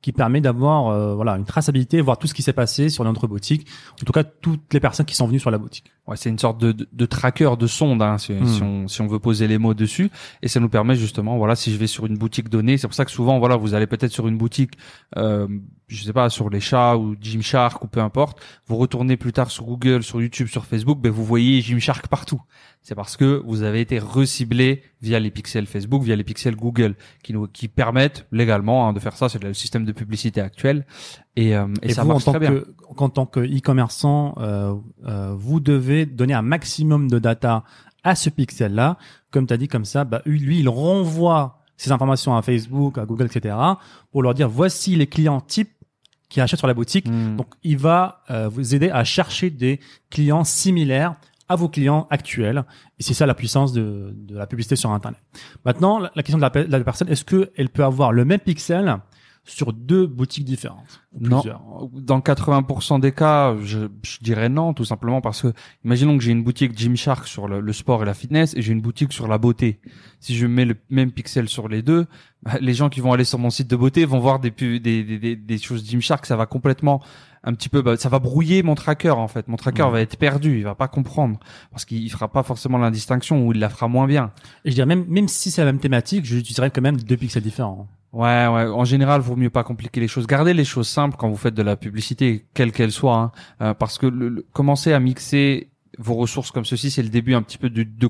qui 0.03 0.11
permet 0.11 0.41
d'avoir 0.41 0.89
euh, 0.89 1.15
voilà 1.15 1.37
une 1.37 1.45
traçabilité, 1.45 2.01
voir 2.01 2.19
tout 2.19 2.27
ce 2.27 2.33
qui 2.33 2.43
s'est 2.43 2.53
passé 2.53 2.89
sur 2.89 3.03
notre 3.05 3.25
boutique. 3.25 3.65
En 3.93 4.05
tout 4.05 4.11
cas, 4.11 4.23
toutes 4.25 4.73
les 4.73 4.81
personnes 4.81 5.05
qui 5.05 5.15
sont 5.15 5.25
venues 5.25 5.39
sur 5.39 5.49
la 5.49 5.57
boutique. 5.57 5.92
Ouais, 6.05 6.17
c'est 6.17 6.29
une 6.29 6.37
sorte 6.39 6.59
de, 6.59 6.73
de, 6.73 6.85
de 6.91 7.05
tracker, 7.05 7.51
de 7.57 7.65
sonde, 7.65 8.01
hein, 8.01 8.17
si, 8.17 8.33
Hmm. 8.33 8.45
si 8.45 8.61
on, 8.61 8.87
si 8.89 9.01
on 9.01 9.07
veut 9.07 9.19
poser 9.19 9.47
les 9.47 9.57
mots 9.57 9.73
dessus. 9.73 10.09
Et 10.41 10.49
ça 10.49 10.59
nous 10.59 10.67
permet 10.67 10.95
justement, 10.95 11.37
voilà, 11.37 11.55
si 11.55 11.71
je 11.71 11.77
vais 11.77 11.87
sur 11.87 12.05
une 12.05 12.17
boutique 12.17 12.49
donnée, 12.49 12.77
c'est 12.77 12.87
pour 12.87 12.93
ça 12.95 13.05
que 13.05 13.11
souvent, 13.11 13.39
voilà, 13.39 13.55
vous 13.55 13.73
allez 13.73 13.87
peut-être 13.87 14.11
sur 14.11 14.27
une 14.27 14.37
boutique, 14.37 14.73
euh, 15.15 15.47
je 15.87 16.03
sais 16.03 16.11
pas, 16.11 16.29
sur 16.29 16.49
les 16.49 16.59
chats 16.59 16.97
ou 16.97 17.15
Gymshark 17.21 17.81
ou 17.85 17.87
peu 17.87 18.01
importe, 18.01 18.41
vous 18.67 18.75
retournez 18.75 19.15
plus 19.15 19.31
tard 19.31 19.49
sur 19.49 19.63
Google, 19.65 20.03
sur 20.03 20.21
YouTube, 20.21 20.47
sur 20.47 20.65
Facebook, 20.65 20.99
ben 20.99 21.09
vous 21.11 21.23
voyez 21.23 21.61
Gymshark 21.61 22.07
partout. 22.09 22.41
C'est 22.85 22.95
parce 22.95 23.15
que 23.15 23.41
vous 23.45 23.63
avez 23.63 23.79
été 23.79 23.97
reciblé 23.97 24.83
via 25.01 25.17
les 25.21 25.31
pixels 25.31 25.67
Facebook, 25.67 26.03
via 26.03 26.17
les 26.17 26.23
pixels 26.25 26.57
Google, 26.57 26.95
qui 27.23 27.31
nous 27.31 27.47
qui 27.47 27.69
permettent 27.69 28.25
légalement 28.33 28.89
hein, 28.89 28.91
de 28.91 28.99
faire 28.99 29.15
ça. 29.15 29.29
C'est 29.29 29.41
le 29.41 29.53
système 29.53 29.85
de 29.85 29.93
publicité 29.93 30.41
actuel, 30.41 30.85
et, 31.37 31.55
euh, 31.55 31.65
et, 31.81 31.91
Et, 31.91 31.93
ça 31.93 32.03
vous, 32.03 32.09
en 32.09 32.13
marche 32.15 32.25
tant 32.25 32.31
très 32.31 32.39
bien. 32.41 32.49
que 32.51 32.67
en 32.97 33.07
tant 33.09 33.25
que 33.25 33.39
e-commerçant, 33.39 34.35
euh, 34.39 34.73
euh, 35.05 35.33
vous 35.37 35.61
devez 35.61 35.92
donner 36.05 36.33
un 36.33 36.41
maximum 36.41 37.09
de 37.09 37.19
data 37.19 37.63
à 38.03 38.15
ce 38.15 38.29
pixel-là. 38.29 38.97
Comme 39.31 39.45
tu 39.47 39.53
as 39.53 39.57
dit 39.57 39.67
comme 39.67 39.85
ça, 39.85 40.03
bah, 40.03 40.21
lui, 40.25 40.59
il 40.59 40.69
renvoie 40.69 41.59
ces 41.77 41.91
informations 41.91 42.35
à 42.35 42.41
Facebook, 42.41 42.97
à 42.97 43.05
Google, 43.05 43.25
etc. 43.25 43.55
pour 44.11 44.21
leur 44.23 44.33
dire 44.33 44.49
voici 44.49 44.95
les 44.95 45.07
clients 45.07 45.41
types 45.41 45.71
qui 46.29 46.41
achètent 46.41 46.59
sur 46.59 46.67
la 46.67 46.73
boutique. 46.73 47.07
Hmm. 47.07 47.35
Donc, 47.37 47.47
il 47.63 47.77
va 47.77 48.23
euh, 48.29 48.49
vous 48.49 48.73
aider 48.75 48.89
à 48.89 49.03
chercher 49.03 49.49
des 49.49 49.79
clients 50.09 50.43
similaires 50.43 51.15
à 51.49 51.55
vos 51.55 51.69
clients 51.69 52.07
actuels. 52.09 52.63
Et 52.99 53.03
c'est 53.03 53.13
ça 53.13 53.25
la 53.25 53.35
puissance 53.35 53.73
de, 53.73 54.13
de 54.15 54.35
la 54.35 54.47
publicité 54.47 54.75
sur 54.75 54.91
Internet. 54.91 55.19
Maintenant, 55.65 55.99
la 55.99 56.11
la 56.15 56.23
question 56.23 56.37
de 56.37 56.41
la, 56.41 56.49
pe- 56.49 56.67
la 56.67 56.79
personne, 56.83 57.09
est-ce 57.09 57.25
qu'elle 57.25 57.69
peut 57.69 57.83
avoir 57.83 58.11
le 58.11 58.23
même 58.25 58.39
pixel 58.39 58.97
sur 59.45 59.73
deux 59.73 60.07
boutiques 60.07 60.45
différentes. 60.45 61.01
ou 61.13 61.27
Non. 61.27 61.43
Dans 61.93 62.19
80% 62.19 62.99
des 63.01 63.11
cas, 63.11 63.55
je, 63.61 63.87
je 64.03 64.17
dirais 64.21 64.47
non, 64.47 64.73
tout 64.73 64.85
simplement 64.85 65.19
parce 65.19 65.41
que, 65.41 65.53
imaginons 65.83 66.17
que 66.17 66.23
j'ai 66.23 66.31
une 66.31 66.43
boutique 66.43 66.77
Gymshark 66.77 67.27
sur 67.27 67.47
le, 67.49 67.59
le 67.59 67.73
sport 67.73 68.01
et 68.03 68.05
la 68.05 68.13
fitness 68.13 68.53
et 68.55 68.61
j'ai 68.61 68.71
une 68.71 68.79
boutique 68.81 69.11
sur 69.11 69.27
la 69.27 69.37
beauté. 69.37 69.79
Si 70.21 70.33
je 70.35 70.47
mets 70.47 70.63
le 70.65 70.75
même 70.89 71.11
pixel 71.11 71.49
sur 71.49 71.67
les 71.67 71.81
deux, 71.81 72.05
bah, 72.41 72.53
les 72.61 72.73
gens 72.73 72.87
qui 72.89 73.01
vont 73.01 73.11
aller 73.11 73.25
sur 73.25 73.37
mon 73.37 73.49
site 73.49 73.69
de 73.69 73.75
beauté 73.75 74.05
vont 74.05 74.19
voir 74.19 74.39
des, 74.39 74.49
des, 74.51 74.79
des, 74.79 75.03
des, 75.19 75.35
des 75.35 75.57
choses 75.57 75.85
Gymshark, 75.89 76.25
ça 76.25 76.37
va 76.37 76.45
complètement, 76.45 77.01
un 77.43 77.53
petit 77.53 77.67
peu, 77.67 77.81
bah, 77.81 77.97
ça 77.97 78.07
va 78.07 78.19
brouiller 78.19 78.63
mon 78.63 78.75
tracker 78.75 79.09
en 79.09 79.27
fait. 79.27 79.49
Mon 79.49 79.57
tracker 79.57 79.83
Ouais. 79.83 79.91
va 79.91 79.99
être 80.01 80.15
perdu, 80.15 80.59
il 80.59 80.63
va 80.63 80.75
pas 80.75 80.87
comprendre 80.87 81.37
parce 81.71 81.83
qu'il 81.83 82.09
fera 82.09 82.29
pas 82.31 82.43
forcément 82.43 82.77
la 82.77 82.91
distinction 82.91 83.45
ou 83.45 83.51
il 83.51 83.59
la 83.59 83.67
fera 83.67 83.89
moins 83.89 84.07
bien. 84.07 84.31
Et 84.63 84.69
je 84.69 84.75
dirais 84.75 84.85
même, 84.87 85.05
même 85.09 85.27
si 85.27 85.51
c'est 85.51 85.59
la 85.61 85.65
même 85.73 85.81
thématique, 85.81 86.23
j'utiliserais 86.23 86.71
quand 86.71 86.81
même 86.81 86.95
deux 86.95 87.17
pixels 87.17 87.43
différents. 87.43 87.89
Ouais, 88.13 88.47
ouais. 88.47 88.65
En 88.67 88.85
général, 88.85 89.21
vaut 89.21 89.35
mieux 89.35 89.49
pas 89.49 89.63
compliquer 89.63 89.99
les 89.99 90.07
choses. 90.07 90.27
Gardez 90.27 90.53
les 90.53 90.65
choses 90.65 90.87
simples 90.87 91.17
quand 91.17 91.29
vous 91.29 91.35
faites 91.37 91.55
de 91.55 91.63
la 91.63 91.75
publicité, 91.75 92.45
quelle 92.53 92.71
qu'elle 92.71 92.91
soit, 92.91 93.17
hein. 93.17 93.31
Euh, 93.61 93.73
parce 93.73 93.97
que 93.97 94.05
le, 94.05 94.29
le- 94.29 94.45
commencer 94.53 94.93
à 94.93 94.99
mixer 94.99 95.71
vos 95.97 96.13
ressources 96.13 96.51
comme 96.51 96.65
ceci, 96.65 96.91
c'est 96.91 97.03
le 97.03 97.09
début 97.09 97.33
un 97.33 97.41
petit 97.41 97.57
peu 97.57 97.69
de, 97.69 97.83
de 97.83 98.09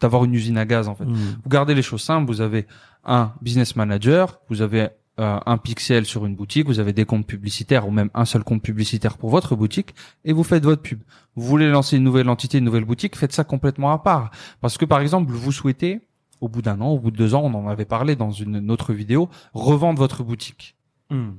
d'avoir 0.00 0.24
une 0.24 0.34
usine 0.34 0.58
à 0.58 0.64
gaz 0.64 0.88
en 0.88 0.94
fait. 0.94 1.04
Hmm. 1.04 1.14
Vous 1.42 1.48
gardez 1.50 1.74
les 1.74 1.82
choses 1.82 2.02
simples. 2.02 2.26
Vous 2.26 2.40
avez 2.40 2.66
un 3.04 3.32
business 3.40 3.76
manager, 3.76 4.40
vous 4.48 4.60
avez 4.62 4.88
euh, 5.20 5.38
un 5.44 5.58
pixel 5.58 6.04
sur 6.06 6.24
une 6.26 6.34
boutique, 6.34 6.66
vous 6.66 6.80
avez 6.80 6.92
des 6.92 7.04
comptes 7.04 7.26
publicitaires 7.26 7.86
ou 7.86 7.90
même 7.90 8.10
un 8.14 8.24
seul 8.24 8.42
compte 8.44 8.62
publicitaire 8.62 9.16
pour 9.18 9.30
votre 9.30 9.54
boutique 9.56 9.94
et 10.24 10.32
vous 10.32 10.42
faites 10.44 10.64
votre 10.64 10.82
pub. 10.82 11.00
Vous 11.36 11.46
voulez 11.46 11.68
lancer 11.68 11.96
une 11.96 12.04
nouvelle 12.04 12.28
entité, 12.28 12.58
une 12.58 12.64
nouvelle 12.64 12.84
boutique, 12.84 13.16
faites 13.16 13.32
ça 13.32 13.44
complètement 13.44 13.92
à 13.92 13.98
part. 13.98 14.30
Parce 14.60 14.78
que 14.78 14.84
par 14.84 15.00
exemple, 15.00 15.32
vous 15.32 15.52
souhaitez, 15.52 16.00
au 16.42 16.48
bout 16.48 16.60
d'un 16.60 16.80
an, 16.80 16.90
au 16.90 16.98
bout 16.98 17.10
de 17.10 17.16
deux 17.16 17.34
ans, 17.34 17.42
on 17.44 17.54
en 17.54 17.68
avait 17.68 17.86
parlé 17.86 18.16
dans 18.16 18.32
une, 18.32 18.70
autre 18.70 18.92
vidéo, 18.92 19.30
revendre 19.54 19.98
votre 19.98 20.24
boutique. 20.24 20.76
Hmm. 21.08 21.30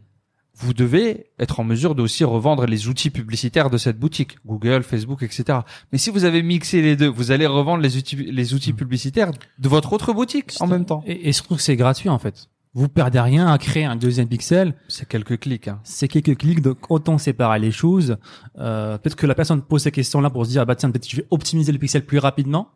Vous 0.55 0.73
devez 0.73 1.27
être 1.39 1.59
en 1.59 1.63
mesure 1.63 1.93
de 1.93 2.01
aussi 2.01 2.23
revendre 2.23 2.65
les 2.67 2.87
outils 2.87 3.09
publicitaires 3.09 3.69
de 3.69 3.77
cette 3.77 3.99
boutique, 3.99 4.37
Google, 4.45 4.83
Facebook, 4.83 5.23
etc. 5.23 5.59
Mais 5.91 5.97
si 5.97 6.09
vous 6.09 6.25
avez 6.25 6.41
mixé 6.41 6.81
les 6.81 6.95
deux, 6.95 7.07
vous 7.07 7.31
allez 7.31 7.47
revendre 7.47 7.81
les 7.81 7.97
outils, 7.97 8.15
les 8.15 8.53
outils 8.53 8.73
publicitaires 8.73 9.31
de 9.59 9.69
votre 9.69 9.93
autre 9.93 10.13
boutique 10.13 10.53
en 10.59 10.67
même 10.67 10.85
temps. 10.85 11.03
Et, 11.05 11.29
et 11.29 11.33
surtout 11.33 11.55
que 11.55 11.61
c'est 11.61 11.75
gratuit 11.75 12.09
en 12.09 12.19
fait. 12.19 12.49
Vous 12.75 12.87
perdez 12.87 13.19
rien 13.19 13.47
à 13.47 13.57
créer 13.57 13.85
un 13.85 13.95
deuxième 13.95 14.27
pixel. 14.27 14.73
C'est 14.87 15.07
quelques 15.07 15.39
clics. 15.39 15.67
Hein. 15.67 15.79
C'est 15.83 16.07
quelques 16.07 16.37
clics, 16.37 16.61
donc 16.61 16.89
autant 16.89 17.17
séparer 17.17 17.59
les 17.59 17.71
choses. 17.71 18.17
Euh, 18.57 18.97
peut-être 18.97 19.15
que 19.15 19.27
la 19.27 19.35
personne 19.35 19.61
pose 19.61 19.83
ces 19.83 19.91
questions-là 19.91 20.29
pour 20.29 20.45
se 20.45 20.51
dire, 20.51 20.61
ah 20.61 20.65
bah 20.65 20.75
tiens, 20.75 20.89
peut-être 20.89 21.03
que 21.03 21.11
je 21.11 21.17
vais 21.17 21.27
optimiser 21.29 21.71
le 21.71 21.77
pixel 21.77 22.05
plus 22.05 22.17
rapidement. 22.17 22.69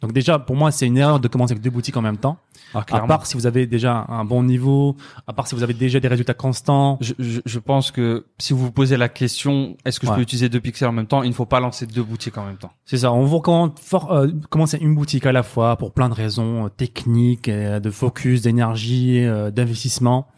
Donc 0.00 0.12
déjà, 0.12 0.38
pour 0.38 0.56
moi, 0.56 0.70
c'est 0.70 0.86
une 0.86 0.96
erreur 0.96 1.20
de 1.20 1.28
commencer 1.28 1.52
avec 1.52 1.62
deux 1.62 1.70
boutiques 1.70 1.96
en 1.96 2.02
même 2.02 2.16
temps. 2.16 2.38
Ah, 2.72 2.84
À 2.90 3.00
part 3.06 3.26
si 3.26 3.36
vous 3.36 3.46
avez 3.46 3.66
déjà 3.66 4.06
un 4.08 4.24
bon 4.24 4.42
niveau, 4.42 4.96
à 5.26 5.32
part 5.32 5.46
si 5.46 5.54
vous 5.54 5.62
avez 5.62 5.74
déjà 5.74 6.00
des 6.00 6.08
résultats 6.08 6.34
constants. 6.34 6.96
je, 7.00 7.12
je, 7.18 7.40
je 7.44 7.58
pense 7.58 7.90
que 7.90 8.26
si 8.38 8.52
vous 8.52 8.60
vous 8.60 8.72
posez 8.72 8.96
la 8.96 9.08
question, 9.08 9.76
est-ce 9.84 9.98
que 10.00 10.06
je 10.06 10.12
peux 10.12 10.20
utiliser 10.20 10.48
deux 10.48 10.60
pixels 10.60 10.88
en 10.88 10.92
même 10.92 11.06
temps 11.06 11.22
Il 11.22 11.28
ne 11.30 11.34
faut 11.34 11.46
pas 11.46 11.60
lancer 11.60 11.84
deux 11.86 12.02
boutiques 12.02 12.38
en 12.38 12.46
même 12.46 12.56
temps. 12.56 12.72
C'est 12.86 12.98
ça. 12.98 13.12
On 13.12 13.24
vous 13.24 13.36
recommande 13.38 13.78
fort, 13.78 14.12
euh, 14.12 14.28
commencer 14.50 14.78
une 14.80 14.94
boutique 14.94 15.26
à 15.26 15.32
la 15.32 15.42
fois 15.42 15.76
pour 15.76 15.92
plein 15.92 16.08
de 16.08 16.14
raisons 16.14 16.66
euh, 16.66 16.68
techniques, 16.68 17.48
euh, 17.48 17.80
de 17.80 17.90
focus, 17.90 18.42
d'énergie, 18.42 19.24
euh, 19.24 19.50
d'investissement. 19.50 20.28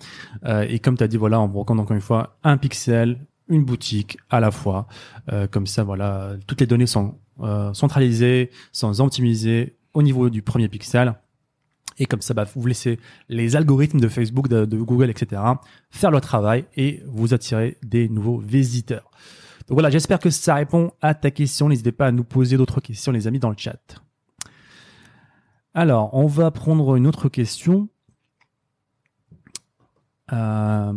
Euh, 0.46 0.66
et 0.68 0.78
comme 0.78 0.96
tu 0.96 1.04
as 1.04 1.08
dit, 1.08 1.16
voilà, 1.18 1.40
on 1.40 1.46
vous 1.48 1.60
recommande 1.60 1.84
encore 1.84 1.94
une 1.94 2.00
fois 2.02 2.36
un 2.42 2.56
pixel, 2.56 3.18
une 3.48 3.64
boutique 3.64 4.16
à 4.30 4.40
la 4.40 4.50
fois. 4.50 4.86
Euh, 5.32 5.46
comme 5.46 5.66
ça, 5.66 5.84
voilà, 5.84 6.30
toutes 6.46 6.60
les 6.60 6.66
données 6.66 6.86
sont 6.86 7.14
euh, 7.40 7.72
centralisées, 7.74 8.50
sont 8.72 9.00
optimisées 9.00 9.76
au 9.94 10.02
niveau 10.02 10.30
du 10.30 10.42
premier 10.42 10.68
pixel. 10.68 11.14
Et 11.98 12.06
comme 12.06 12.22
ça, 12.22 12.34
bah, 12.34 12.46
vous 12.54 12.66
laissez 12.66 12.98
les 13.28 13.56
algorithmes 13.56 14.00
de 14.00 14.08
Facebook, 14.08 14.48
de, 14.48 14.64
Google, 14.76 15.10
etc. 15.10 15.42
faire 15.90 16.10
leur 16.10 16.20
travail 16.20 16.64
et 16.76 17.02
vous 17.06 17.34
attirez 17.34 17.76
des 17.82 18.08
nouveaux 18.08 18.38
visiteurs. 18.38 19.10
Donc 19.68 19.76
voilà, 19.76 19.90
j'espère 19.90 20.18
que 20.18 20.30
ça 20.30 20.54
répond 20.54 20.92
à 21.00 21.14
ta 21.14 21.30
question. 21.30 21.68
N'hésitez 21.68 21.92
pas 21.92 22.06
à 22.06 22.12
nous 22.12 22.24
poser 22.24 22.56
d'autres 22.56 22.80
questions, 22.80 23.12
les 23.12 23.26
amis, 23.26 23.38
dans 23.38 23.50
le 23.50 23.56
chat. 23.56 24.02
Alors, 25.74 26.12
on 26.14 26.26
va 26.26 26.50
prendre 26.50 26.96
une 26.96 27.06
autre 27.06 27.28
question. 27.28 27.88
Euh, 30.32 30.92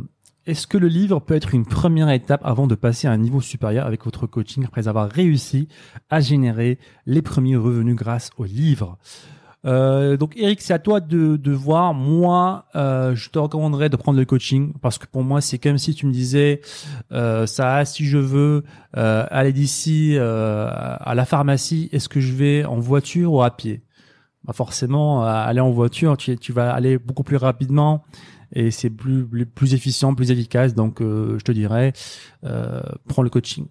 Est-ce 0.48 0.68
que 0.68 0.78
le 0.78 0.88
livre 0.88 1.20
peut 1.22 1.34
être 1.34 1.56
une 1.56 1.66
première 1.66 2.10
étape 2.12 2.42
avant 2.44 2.68
de 2.68 2.76
passer 2.76 3.08
à 3.08 3.12
un 3.12 3.18
niveau 3.18 3.42
supérieur 3.42 3.88
avec 3.88 4.06
votre 4.06 4.28
coaching 4.28 4.64
après 4.64 4.88
avoir 4.88 5.10
réussi 5.10 5.68
à 6.12 6.20
générer 6.20 6.78
les 7.08 7.24
premiers 7.24 7.56
revenus 7.56 7.96
grâce 7.96 8.30
au 8.38 8.44
livre? 8.44 9.00
Euh, 9.66 10.18
donc 10.18 10.34
Eric, 10.38 10.62
c'est 10.62 10.74
à 10.74 10.78
toi 10.78 11.00
de, 11.00 11.52
voir. 11.52 11.96
Moi, 11.96 12.66
euh, 12.76 13.16
je 13.16 13.32
te 13.32 13.40
recommanderais 13.40 13.90
de 13.90 13.96
prendre 13.96 14.20
le 14.20 14.26
coaching 14.26 14.74
parce 14.84 15.00
que 15.00 15.08
pour 15.08 15.24
moi, 15.24 15.42
c'est 15.42 15.58
comme 15.58 15.80
si 15.80 15.96
tu 15.96 16.06
me 16.06 16.12
disais, 16.12 16.62
euh, 17.12 17.48
ça, 17.48 17.84
si 17.84 18.06
je 18.06 18.20
veux 18.20 18.64
aller 18.94 19.52
d'ici 19.52 20.16
à 20.20 21.14
la 21.16 21.26
pharmacie, 21.26 21.90
est-ce 21.92 22.08
que 22.08 22.20
je 22.20 22.34
vais 22.34 22.66
en 22.66 22.80
voiture 22.80 23.34
ou 23.34 23.42
à 23.42 23.50
pied? 23.50 23.82
Bah 24.44 24.54
Forcément, 24.54 25.24
aller 25.26 25.60
en 25.60 25.72
voiture, 25.72 26.18
tu, 26.18 26.38
tu 26.38 26.54
vas 26.54 26.72
aller 26.72 27.00
beaucoup 27.00 27.24
plus 27.24 27.38
rapidement 27.38 28.04
et 28.52 28.72
c'est 28.72 28.90
plus, 28.90 29.26
plus 29.46 29.74
efficient, 29.74 30.14
plus 30.16 30.32
efficace. 30.32 30.74
Donc, 30.74 31.02
euh, 31.02 31.38
je 31.40 31.44
te 31.44 31.52
dirais, 31.52 31.94
euh, 32.44 32.82
prends 33.08 33.22
le 33.22 33.30
coaching. 33.30 33.68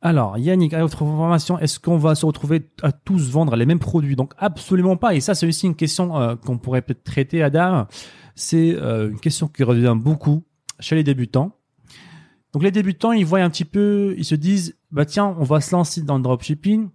Alors, 0.00 0.38
Yannick, 0.38 0.74
à 0.74 0.80
votre 0.82 1.02
information, 1.02 1.58
est-ce 1.58 1.80
qu'on 1.80 1.98
va 1.98 2.14
se 2.14 2.24
retrouver 2.24 2.70
à 2.82 2.92
tous 2.92 3.30
vendre 3.30 3.56
les 3.56 3.66
mêmes 3.66 3.80
produits? 3.80 4.14
Donc, 4.14 4.32
absolument 4.38 4.96
pas. 4.96 5.14
Et 5.14 5.20
ça, 5.20 5.34
c'est 5.34 5.46
aussi 5.46 5.66
une 5.66 5.74
question 5.74 6.16
euh, 6.20 6.36
qu'on 6.36 6.58
pourrait 6.58 6.82
peut-être 6.82 7.02
traiter, 7.02 7.42
Adam. 7.42 7.86
C'est 8.36 8.70
une 8.70 9.18
question 9.18 9.48
qui 9.48 9.64
revient 9.64 9.96
beaucoup 9.96 10.44
chez 10.78 10.94
les 10.94 11.02
débutants. 11.02 11.56
Donc, 12.52 12.62
les 12.62 12.70
débutants, 12.70 13.10
ils 13.10 13.26
voient 13.26 13.40
un 13.40 13.50
petit 13.50 13.64
peu, 13.64 14.14
ils 14.16 14.24
se 14.24 14.36
disent, 14.36 14.76
bah 14.92 15.04
tiens, 15.04 15.34
on 15.38 15.42
va 15.42 15.60
se 15.60 15.74
lancer 15.74 16.02
dans 16.02 16.16
le 16.16 16.22
dropshipping, 16.22 16.88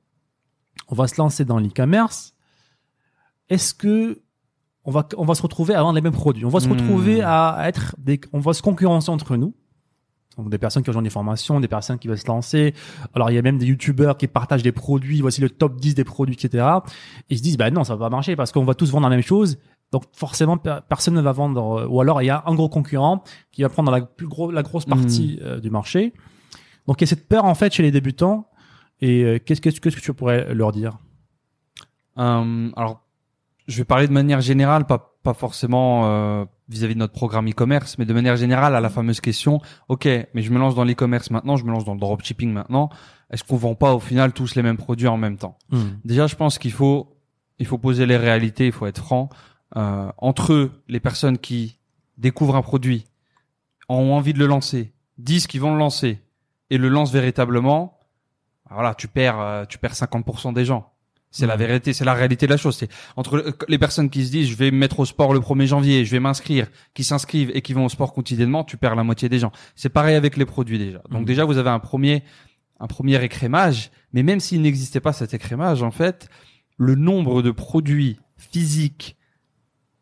on 0.87 0.95
va 0.95 1.07
se 1.07 1.19
lancer 1.19 1.43
dans 1.43 1.59
l'e-commerce. 1.59 2.33
Est-ce 3.49 3.73
que 3.73 4.22
on 4.85 4.91
va, 4.91 5.07
on 5.17 5.25
va 5.25 5.35
se 5.35 5.41
retrouver 5.41 5.73
à 5.75 5.81
vendre 5.81 5.95
les 5.95 6.01
mêmes 6.01 6.11
produits 6.13 6.45
On 6.45 6.49
va 6.49 6.59
se 6.59 6.67
Hmm. 6.67 6.73
retrouver 6.73 7.21
à 7.21 7.57
être 7.65 7.95
des, 7.97 8.19
on 8.33 8.39
va 8.39 8.53
se 8.53 8.61
concurrencer 8.61 9.09
entre 9.09 9.37
nous. 9.37 9.53
Donc 10.37 10.49
des 10.49 10.57
personnes 10.57 10.81
qui 10.81 10.89
rejoignent 10.89 11.03
des 11.03 11.09
formations, 11.11 11.59
des 11.59 11.67
personnes 11.67 11.99
qui 11.99 12.07
veulent 12.07 12.17
se 12.17 12.25
lancer. 12.27 12.73
Alors 13.13 13.29
il 13.29 13.35
y 13.35 13.37
a 13.37 13.41
même 13.43 13.59
des 13.59 13.67
youtubeurs 13.67 14.17
qui 14.17 14.27
partagent 14.27 14.63
des 14.63 14.71
produits, 14.71 15.21
voici 15.21 15.41
le 15.41 15.49
top 15.49 15.79
10 15.79 15.93
des 15.93 16.03
produits, 16.03 16.33
etc. 16.35 16.65
Ils 17.29 17.37
se 17.37 17.43
disent 17.43 17.55
bah 17.57 17.69
non 17.69 17.83
ça 17.83 17.95
va 17.95 18.05
pas 18.05 18.09
marcher 18.09 18.35
parce 18.35 18.51
qu'on 18.51 18.65
va 18.65 18.73
tous 18.73 18.89
vendre 18.91 19.07
la 19.07 19.15
même 19.15 19.21
chose. 19.23 19.59
Donc 19.91 20.05
forcément 20.11 20.57
per- 20.57 20.79
personne 20.89 21.13
ne 21.13 21.21
va 21.21 21.33
vendre. 21.33 21.81
euh, 21.81 21.87
Ou 21.87 22.01
alors 22.01 22.23
il 22.23 22.25
y 22.25 22.29
a 22.31 22.41
un 22.47 22.55
gros 22.55 22.67
concurrent 22.67 23.23
qui 23.51 23.61
va 23.61 23.69
prendre 23.69 23.91
la 23.91 24.01
plus 24.01 24.27
gros, 24.27 24.49
la 24.49 24.63
grosse 24.63 24.85
partie 24.85 25.37
euh, 25.43 25.59
du 25.59 25.69
marché. 25.69 26.13
Donc 26.87 26.99
il 26.99 27.03
y 27.03 27.07
a 27.07 27.07
cette 27.07 27.27
peur 27.29 27.45
en 27.45 27.53
fait 27.53 27.71
chez 27.71 27.83
les 27.83 27.91
débutants. 27.91 28.47
Et 29.01 29.23
euh, 29.23 29.37
qu'est-ce 29.37 29.61
qu'est-ce 29.61 29.79
que 29.79 29.89
qu'est-ce 29.89 29.97
que 29.97 30.01
tu 30.01 30.13
pourrais 30.15 30.51
leur 30.55 30.71
dire? 30.71 30.97
Euh, 32.17 32.69
alors, 32.75 33.01
je 33.67 33.77
vais 33.77 33.85
parler 33.85 34.07
de 34.07 34.13
manière 34.13 34.41
générale, 34.41 34.85
pas 34.85 35.13
pas 35.23 35.33
forcément 35.33 36.05
euh, 36.05 36.45
vis-à-vis 36.67 36.95
de 36.95 36.99
notre 36.99 37.13
programme 37.13 37.49
e-commerce, 37.49 37.97
mais 37.97 38.05
de 38.05 38.13
manière 38.13 38.35
générale 38.35 38.75
à 38.75 38.81
la 38.81 38.89
fameuse 38.89 39.21
question. 39.21 39.61
Ok, 39.87 40.05
mais 40.05 40.41
je 40.41 40.51
me 40.51 40.59
lance 40.59 40.75
dans 40.75 40.83
l'e-commerce 40.83 41.31
maintenant, 41.31 41.55
je 41.55 41.63
me 41.63 41.71
lance 41.71 41.85
dans 41.85 41.93
le 41.93 41.99
dropshipping 41.99 42.51
maintenant. 42.51 42.89
Est-ce 43.31 43.43
qu'on 43.45 43.55
vend 43.55 43.73
pas 43.73 43.93
au 43.93 44.01
final 44.01 44.33
tous 44.33 44.55
les 44.55 44.61
mêmes 44.61 44.77
produits 44.77 45.07
en 45.07 45.17
même 45.17 45.37
temps? 45.37 45.57
Déjà, 46.03 46.27
je 46.27 46.35
pense 46.35 46.59
qu'il 46.59 46.73
faut 46.73 47.15
il 47.59 47.65
faut 47.65 47.77
poser 47.77 48.05
les 48.05 48.17
réalités, 48.17 48.65
il 48.65 48.71
faut 48.73 48.85
être 48.85 48.97
franc. 48.97 49.29
Euh, 49.77 50.11
entre 50.17 50.53
eux, 50.53 50.71
les 50.89 50.99
personnes 50.99 51.37
qui 51.37 51.79
découvrent 52.17 52.55
un 52.55 52.61
produit, 52.61 53.05
ont 53.89 54.13
envie 54.13 54.33
de 54.33 54.39
le 54.39 54.45
lancer, 54.45 54.93
disent 55.17 55.47
qu'ils 55.47 55.61
vont 55.61 55.73
le 55.73 55.79
lancer 55.79 56.21
et 56.69 56.77
le 56.77 56.89
lancent 56.89 57.11
véritablement, 57.11 57.99
voilà, 58.69 58.95
tu 58.95 59.07
perds 59.07 59.39
euh, 59.39 59.65
tu 59.65 59.77
perds 59.77 59.93
50% 59.93 60.53
des 60.53 60.65
gens. 60.65 60.92
C'est 61.35 61.47
la 61.47 61.55
vérité, 61.57 61.93
c'est 61.93 62.05
la 62.05 62.13
réalité 62.13 62.45
de 62.45 62.51
la 62.51 62.57
chose. 62.57 62.77
C'est 62.77 62.89
entre 63.17 63.37
le- 63.37 63.53
les 63.67 63.79
personnes 63.79 64.09
qui 64.11 64.23
se 64.25 64.31
disent 64.31 64.47
je 64.47 64.55
vais 64.55 64.69
me 64.71 64.77
mettre 64.77 64.99
au 64.99 65.05
sport 65.05 65.33
le 65.33 65.39
1er 65.39 65.65
janvier, 65.65 66.05
je 66.05 66.11
vais 66.11 66.19
m'inscrire, 66.19 66.67
qui 66.93 67.03
s'inscrivent 67.03 67.51
et 67.55 67.61
qui 67.63 67.73
vont 67.73 67.85
au 67.85 67.89
sport 67.89 68.13
quotidiennement, 68.13 68.63
tu 68.63 68.77
perds 68.77 68.95
la 68.95 69.03
moitié 69.03 69.29
des 69.29 69.39
gens. 69.39 69.51
C'est 69.75 69.89
pareil 69.89 70.15
avec 70.15 70.37
les 70.37 70.45
produits 70.45 70.77
déjà. 70.77 70.99
Donc 71.09 71.21
Mhm. 71.21 71.25
déjà 71.25 71.43
vous 71.45 71.57
avez 71.57 71.71
un 71.71 71.79
premier 71.79 72.23
un 72.79 72.87
premier 72.87 73.23
écrémage, 73.23 73.89
mais 74.13 74.21
même 74.23 74.39
s'il 74.39 74.61
n'existait 74.61 74.99
pas 74.99 75.13
cet 75.13 75.33
écrémage 75.33 75.81
en 75.83 75.91
fait, 75.91 76.27
le 76.77 76.95
nombre 76.95 77.41
de 77.41 77.49
produits 77.51 78.19
physiques 78.37 79.15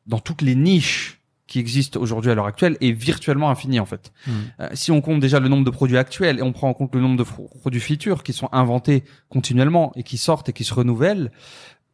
dans 0.08 0.20
toutes 0.20 0.42
les 0.42 0.56
niches 0.56 1.21
qui 1.52 1.60
existent 1.60 2.00
aujourd'hui 2.00 2.32
à 2.32 2.36
l'heure 2.36 2.46
actuelle 2.46 2.78
est 2.80 2.94
virtuellement 2.94 3.50
infini 3.50 3.80
en 3.82 3.86
fait. 3.86 4.14
Euh, 4.62 4.70
si 4.74 4.90
on 4.92 5.02
compte 5.02 5.20
déjà 5.20 5.40
le 5.42 5.50
nombre 5.50 5.66
de 5.66 5.70
produits 5.70 5.98
actuels 5.98 6.40
et 6.40 6.42
on 6.42 6.54
prend 6.54 6.70
en 6.70 6.74
compte 6.74 6.96
le 6.96 7.02
nombre 7.02 7.18
de 7.18 7.24
produits 7.60 7.82
futurs 7.82 8.24
qui 8.24 8.32
sont 8.32 8.48
inventés 8.54 9.04
continuellement 9.28 9.92
et 9.98 10.04
qui 10.04 10.18
sortent 10.18 10.48
et 10.48 10.54
qui 10.54 10.64
se 10.64 10.74
renouvellent, 10.74 11.30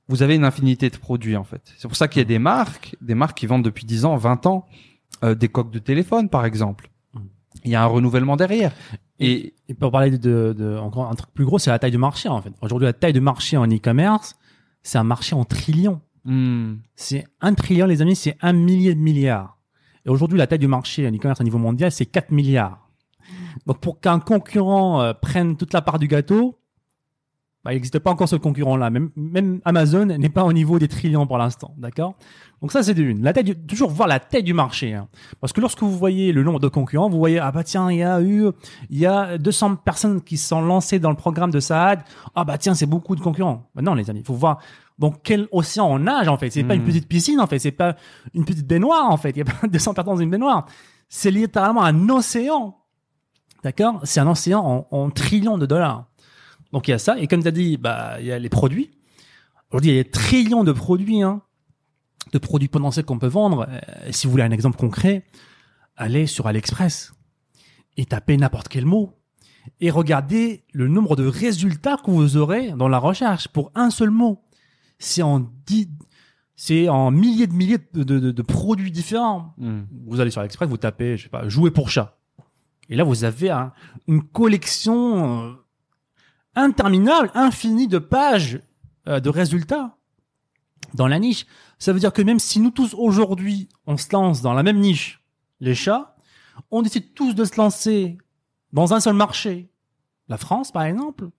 vous 0.10 0.22
avez 0.22 0.36
une 0.36 0.46
infinité 0.46 0.92
de 0.92 0.98
produits 0.98 1.36
en 1.36 1.44
fait. 1.44 1.62
C'est 1.80 1.88
pour 1.88 1.98
ça 1.98 2.08
qu'il 2.08 2.20
y 2.20 2.26
a 2.26 2.28
des 2.28 2.38
marques, 2.38 2.96
des 3.02 3.16
marques 3.16 3.36
qui 3.40 3.48
vendent 3.48 3.66
depuis 3.66 3.86
10 3.86 4.06
ans, 4.06 4.16
20 4.16 4.46
ans, 4.46 4.66
euh, 5.24 5.34
des 5.34 5.48
coques 5.50 5.72
de 5.72 5.80
téléphone 5.80 6.30
par 6.30 6.46
exemple. 6.46 6.90
Mm. 7.16 7.20
Il 7.66 7.72
y 7.72 7.76
a 7.76 7.82
un 7.82 7.88
renouvellement 7.88 8.36
derrière. 8.36 8.72
Et 9.20 9.56
Et 9.70 9.74
pour 9.74 9.92
parler 9.92 10.12
de, 10.12 10.18
de, 10.18 10.54
de- 10.54 10.78
encore 10.78 11.10
un 11.10 11.16
truc 11.16 11.32
plus 11.34 11.46
gros, 11.46 11.58
c'est 11.58 11.72
la 11.72 11.80
taille 11.80 11.90
du 11.92 11.98
marché 11.98 12.30
en 12.30 12.40
fait. 12.44 12.54
Aujourd'hui, 12.62 12.86
la 12.86 12.94
taille 12.94 13.14
de 13.14 13.20
marché 13.20 13.58
en 13.58 13.66
e-commerce, 13.68 14.36
c'est 14.84 15.00
un 15.00 15.04
marché 15.04 15.34
en 15.36 15.44
trillions. 15.46 16.00
Hmm, 16.28 16.76
C'est 16.96 17.26
un 17.42 17.54
trillion, 17.54 17.86
les 17.88 18.02
amis, 18.02 18.16
c'est 18.16 18.38
un 18.42 18.54
millier 18.54 18.94
de 18.94 19.00
milliards. 19.00 19.58
Et 20.06 20.10
aujourd'hui, 20.10 20.38
la 20.38 20.48
taille 20.48 20.60
du 20.60 20.68
marché 20.68 21.08
en 21.08 21.12
e-commerce 21.12 21.42
au 21.42 21.44
niveau 21.44 21.58
mondial, 21.58 21.92
c'est 21.92 22.06
4 22.06 22.32
milliards. 22.32 22.88
Donc 23.66 23.80
pour 23.80 24.00
qu'un 24.00 24.20
concurrent 24.20 25.02
euh, 25.02 25.14
prenne 25.14 25.58
toute 25.58 25.74
la 25.74 25.82
part 25.82 26.00
du 26.00 26.08
gâteau, 26.08 26.58
bah, 27.66 27.74
il 27.74 27.76
n'existe 27.76 28.00
pas 28.00 28.12
encore 28.12 28.30
ce 28.30 28.38
concurrent-là. 28.38 28.90
Même, 28.90 29.10
même 29.18 29.60
Amazon 29.66 30.06
n'est 30.06 30.30
pas 30.30 30.46
au 30.46 30.54
niveau 30.54 30.80
des 30.80 30.88
trillions 30.88 31.28
pour 31.28 31.38
l'instant, 31.38 31.74
d'accord? 31.78 32.16
Donc 32.62 32.72
ça, 32.72 32.82
c'est 32.82 32.98
une. 32.98 33.22
La 33.22 33.34
taille, 33.34 33.44
du- 33.44 33.58
toujours 33.58 33.90
voir 33.90 34.08
la 34.08 34.22
taille 34.22 34.44
du 34.44 34.54
marché, 34.54 34.94
hein. 34.94 35.10
parce 35.42 35.52
que 35.52 35.60
lorsque 35.60 35.82
vous 35.82 35.92
voyez 35.92 36.32
le 36.32 36.44
nombre 36.44 36.62
de 36.62 36.70
concurrents, 36.70 37.10
vous 37.10 37.18
voyez 37.18 37.40
ah 37.40 37.52
bah 37.52 37.66
tiens, 37.66 37.92
il 37.92 37.98
y 37.98 38.04
a 38.04 38.22
eu, 38.22 38.46
il 38.90 38.98
y 38.98 39.06
a 39.06 39.38
200 39.38 39.76
personnes 39.76 40.22
qui 40.22 40.38
sont 40.38 40.62
lancées 40.62 41.00
dans 41.00 41.10
le 41.10 41.18
programme 41.18 41.52
de 41.52 41.60
Saad. 41.60 42.00
Ah 42.36 42.46
bah 42.46 42.58
tiens, 42.58 42.74
c'est 42.74 42.86
beaucoup 42.86 43.18
de 43.18 43.22
concurrents. 43.22 43.70
Bah 43.76 43.82
non, 43.82 43.96
les 43.96 44.10
amis, 44.10 44.22
il 44.22 44.26
faut 44.26 44.34
voir 44.34 44.60
dans 45.00 45.12
quel 45.12 45.48
océan 45.52 45.88
on 45.88 46.00
nage 46.00 46.28
en 46.28 46.38
fait? 46.38 46.50
C'est 46.50 46.64
pas 46.64 46.74
une 46.76 46.82
Mhm. 46.82 46.88
petite 46.88 47.08
piscine 47.08 47.40
en 47.40 47.48
fait, 47.48 47.60
c'est 47.60 47.72
pas 47.72 47.96
une 48.34 48.46
petite 48.46 48.66
baignoire 48.68 49.10
en 49.10 49.18
fait. 49.18 49.32
Il 49.32 49.38
y 49.38 49.42
a 49.42 49.46
pas 49.46 49.68
200 49.68 49.94
personnes 49.94 50.16
dans 50.16 50.22
une 50.22 50.30
baignoire. 50.30 50.66
C'est 51.10 51.32
littéralement 51.32 51.84
un 51.84 52.10
océan. 52.10 52.78
D'accord? 53.64 54.02
C'est 54.04 54.20
un 54.20 54.28
océan 54.28 54.60
en, 54.60 54.88
en 54.98 55.10
trillions 55.10 55.58
de 55.58 55.66
dollars. 55.66 56.06
Donc 56.74 56.88
il 56.88 56.92
y 56.92 56.94
a 56.94 57.00
ça. 57.00 57.18
Et 57.20 57.28
comme 57.28 57.42
tu 57.42 57.48
as 57.48 57.52
dit, 57.52 57.78
bah, 57.78 58.16
il 58.20 58.26
y 58.26 58.32
a 58.32 58.40
les 58.40 58.50
produits. 58.50 58.92
Aujourd'hui, 59.72 59.92
il 59.92 59.96
y 59.96 60.00
a 60.00 60.04
des 60.04 60.10
trillions 60.10 60.64
de 60.64 60.72
produits, 60.72 61.22
hein, 61.22 61.42
de 62.34 62.38
produits 62.40 62.68
potentiels 62.70 63.06
qu'on 63.06 63.20
peut 63.20 63.28
vendre. 63.28 63.68
Euh, 63.70 63.80
si 64.12 64.28
vous 64.28 64.32
voulez 64.32 64.44
un 64.44 64.52
exemple 64.52 64.78
concret, 64.78 65.26
allez 65.96 66.26
sur 66.28 66.48
AliExpress 66.48 67.14
et 67.98 68.06
tapez 68.06 68.38
n'importe 68.38 68.68
quel 68.68 68.86
mot 68.86 69.14
et 69.82 69.90
regardez 69.92 70.64
le 70.72 70.88
nombre 70.88 71.16
de 71.16 71.26
résultats 71.28 71.98
que 71.98 72.12
vous 72.12 72.38
aurez 72.38 72.72
dans 72.72 72.88
la 72.88 73.00
recherche 73.00 73.48
pour 73.50 73.72
un 73.76 73.90
seul 73.90 74.10
mot. 74.12 74.42
C'est 75.00 75.22
en 75.22 75.40
dix, 75.66 75.88
c'est 76.56 76.90
en 76.90 77.12
milliers 77.12 77.48
de 77.48 77.54
milliers 77.54 77.78
de, 77.94 78.04
de- 78.04 78.20
de- 78.20 78.32
de 78.32 78.42
produits 78.42 78.92
différents 78.92 79.54
Hmm. 79.58 79.82
vous 80.08 80.20
allez 80.20 80.32
sur 80.32 80.42
AliExpress, 80.42 80.68
vous 80.70 80.78
tapez, 80.78 81.18
je 81.18 81.24
sais 81.24 81.30
pas, 81.30 81.48
jouer 81.50 81.72
pour 81.72 81.90
chat. 81.90 82.18
Et 82.90 82.96
là, 82.96 83.04
vous 83.04 83.24
avez 83.24 83.50
un- 83.50 83.74
une 84.08 84.24
collection 84.24 85.46
euh, 85.50 85.54
interminable, 86.56 87.32
infinie 87.34 87.88
de 87.88 88.00
pages 88.00 88.60
euh, 89.08 89.20
de 89.20 89.30
résultats 89.30 89.96
dans 90.94 91.08
la 91.08 91.20
niche. 91.20 91.46
Ça 91.80 91.94
veut 91.94 92.00
dire 92.00 92.14
que 92.14 92.22
même 92.22 92.40
si 92.40 92.60
nous 92.60 92.72
tous 92.72 92.94
aujourd'hui, 92.96 93.70
on 93.86 93.98
se 93.98 94.08
lance 94.12 94.42
dans 94.42 94.54
la 94.54 94.64
même 94.64 94.80
niche, 94.80 95.22
les 95.60 95.76
chats, 95.76 96.16
on 96.72 96.82
décide 96.82 97.14
tous 97.14 97.34
de 97.34 97.46
se 97.46 97.56
lancer 97.58 98.18
dans 98.74 98.94
un 98.94 99.00
seul 99.00 99.14
marché, 99.16 99.70
la 100.28 100.38
France 100.38 100.72
par 100.72 100.84
exemple, 100.84 101.30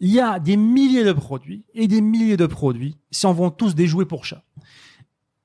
il 0.00 0.10
y 0.10 0.20
a 0.20 0.38
des 0.38 0.56
milliers 0.56 1.04
de 1.04 1.12
produits 1.12 1.64
et 1.74 1.88
des 1.88 2.00
milliers 2.00 2.36
de 2.36 2.46
produits 2.46 2.96
si 3.10 3.26
on 3.26 3.32
vend 3.32 3.50
tous 3.50 3.74
des 3.74 3.86
jouets 3.86 4.04
pour 4.04 4.24
chats. 4.24 4.42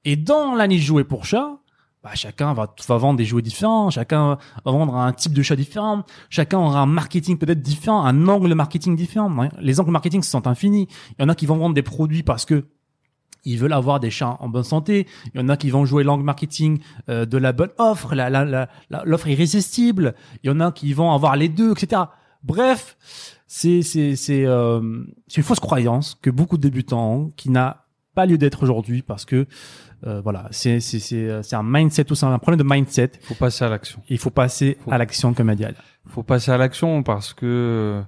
Et 0.03 0.15
dans 0.15 0.55
la 0.55 0.67
niche 0.67 0.83
jouets 0.83 1.03
pour 1.03 1.25
chats, 1.25 1.59
bah, 2.03 2.11
chacun 2.15 2.53
va, 2.53 2.73
va 2.87 2.97
vendre 2.97 3.17
des 3.17 3.25
jouets 3.25 3.43
différents, 3.43 3.91
chacun 3.91 4.39
va 4.65 4.71
vendre 4.71 4.95
un 4.95 5.13
type 5.13 5.33
de 5.33 5.43
chat 5.43 5.55
différent, 5.55 6.03
chacun 6.31 6.57
aura 6.57 6.81
un 6.81 6.87
marketing 6.87 7.37
peut-être 7.37 7.61
différent, 7.61 8.03
un 8.03 8.27
angle 8.27 8.53
marketing 8.55 8.95
différent. 8.95 9.31
Les 9.59 9.79
angles 9.79 9.91
marketing 9.91 10.23
sont 10.23 10.47
infinis. 10.47 10.87
Il 11.11 11.21
y 11.21 11.25
en 11.25 11.29
a 11.29 11.35
qui 11.35 11.45
vont 11.45 11.57
vendre 11.57 11.75
des 11.75 11.83
produits 11.83 12.23
parce 12.23 12.45
que 12.45 12.65
ils 13.43 13.57
veulent 13.57 13.73
avoir 13.73 13.99
des 13.99 14.11
chats 14.11 14.37
en 14.39 14.49
bonne 14.49 14.63
santé. 14.63 15.07
Il 15.33 15.41
y 15.41 15.43
en 15.43 15.49
a 15.49 15.57
qui 15.57 15.69
vont 15.69 15.85
jouer 15.85 16.03
l'angle 16.03 16.23
marketing 16.23 16.79
euh, 17.09 17.25
de 17.25 17.37
la 17.37 17.53
bonne 17.53 17.71
offre, 17.77 18.13
l'offre 19.05 19.27
irrésistible. 19.27 20.15
Il 20.43 20.47
y 20.47 20.49
en 20.51 20.59
a 20.59 20.71
qui 20.71 20.93
vont 20.93 21.11
avoir 21.11 21.35
les 21.35 21.49
deux, 21.49 21.71
etc. 21.71 22.03
Bref, 22.43 22.97
c'est 23.47 23.81
c'est 23.81 24.15
c'est 24.15 24.45
euh, 24.45 24.79
une 24.81 25.43
fausse 25.43 25.59
croyance 25.59 26.17
que 26.21 26.29
beaucoup 26.29 26.57
de 26.57 26.61
débutants 26.63 27.13
ont, 27.13 27.29
qui 27.35 27.49
n'a 27.49 27.85
pas 28.15 28.25
lieu 28.25 28.37
d'être 28.37 28.63
aujourd'hui 28.63 29.01
parce 29.03 29.25
que 29.25 29.45
euh, 30.07 30.19
voilà, 30.21 30.47
c'est 30.51 30.79
c'est 30.79 30.99
c'est 30.99 31.27
euh, 31.29 31.43
c'est 31.43 31.55
un 31.55 31.63
mindset 31.63 32.05
tout 32.05 32.15
ça, 32.15 32.27
un 32.27 32.39
problème 32.39 32.59
de 32.67 32.73
mindset. 32.73 33.11
Faut 33.21 33.35
passer 33.35 33.63
à 33.65 33.69
l'action. 33.69 34.01
Il 34.09 34.17
faut 34.17 34.31
passer 34.31 34.77
Faut- 34.83 34.91
à 34.91 34.97
l'action 34.97 35.33
comme 35.33 35.49
a 35.49 35.55
dit 35.55 35.65
Al. 35.65 35.75
faut 36.07 36.23
passer 36.23 36.51
à 36.51 36.57
l'action 36.57 37.03
parce 37.03 37.33
que 37.33 38.01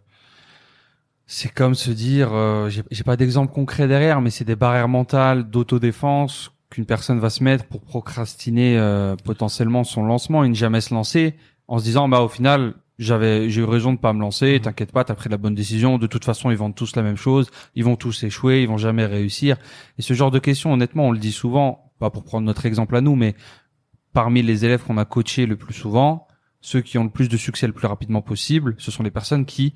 c'est 1.25 1.49
comme 1.53 1.75
se 1.75 1.91
dire, 1.91 2.29
euh, 2.33 2.69
j'ai 2.69 2.83
j'ai 2.91 3.03
pas 3.03 3.15
d'exemple 3.15 3.53
concret 3.53 3.87
derrière, 3.87 4.19
mais 4.21 4.29
c'est 4.29 4.43
des 4.45 4.55
barrières 4.55 4.87
mentales 4.89 5.49
d'autodéfense 5.49 6.51
qu'une 6.69 6.85
personne 6.85 7.19
va 7.19 7.29
se 7.29 7.43
mettre 7.43 7.65
pour 7.65 7.81
procrastiner 7.81 8.77
euh, 8.77 9.15
potentiellement 9.23 9.83
son 9.83 10.03
lancement 10.03 10.43
et 10.43 10.49
ne 10.49 10.55
jamais 10.55 10.81
se 10.81 10.93
lancer 10.93 11.35
en 11.67 11.77
se 11.77 11.83
disant 11.83 12.09
bah 12.09 12.21
au 12.21 12.27
final 12.27 12.73
j'avais 12.99 13.49
j'ai 13.49 13.61
eu 13.61 13.65
raison 13.65 13.93
de 13.93 13.97
pas 13.97 14.13
me 14.13 14.19
lancer, 14.21 14.59
t'inquiète 14.61 14.91
pas, 14.91 15.03
t'as 15.03 15.15
pris 15.15 15.29
la 15.29 15.37
bonne 15.37 15.55
décision. 15.55 15.97
De 15.97 16.07
toute 16.07 16.25
façon, 16.25 16.51
ils 16.51 16.57
vendent 16.57 16.75
tous 16.75 16.95
la 16.95 17.01
même 17.01 17.17
chose, 17.17 17.49
ils 17.75 17.83
vont 17.83 17.95
tous 17.95 18.23
échouer, 18.23 18.61
ils 18.61 18.67
vont 18.67 18.77
jamais 18.77 19.05
réussir. 19.05 19.57
Et 19.97 20.01
ce 20.01 20.13
genre 20.13 20.31
de 20.31 20.39
questions, 20.39 20.73
honnêtement, 20.73 21.07
on 21.07 21.11
le 21.11 21.17
dit 21.17 21.31
souvent, 21.31 21.91
pas 21.99 22.09
pour 22.09 22.23
prendre 22.23 22.45
notre 22.45 22.65
exemple 22.65 22.95
à 22.95 23.01
nous, 23.01 23.15
mais 23.15 23.35
parmi 24.13 24.43
les 24.43 24.65
élèves 24.65 24.83
qu'on 24.83 24.97
a 24.97 25.05
coachés 25.05 25.45
le 25.45 25.55
plus 25.57 25.73
souvent, 25.73 26.27
ceux 26.61 26.81
qui 26.81 26.97
ont 26.97 27.03
le 27.03 27.09
plus 27.09 27.29
de 27.29 27.37
succès 27.37 27.67
le 27.67 27.73
plus 27.73 27.87
rapidement 27.87 28.21
possible, 28.21 28.75
ce 28.77 28.91
sont 28.91 29.03
les 29.03 29.11
personnes 29.11 29.45
qui 29.45 29.73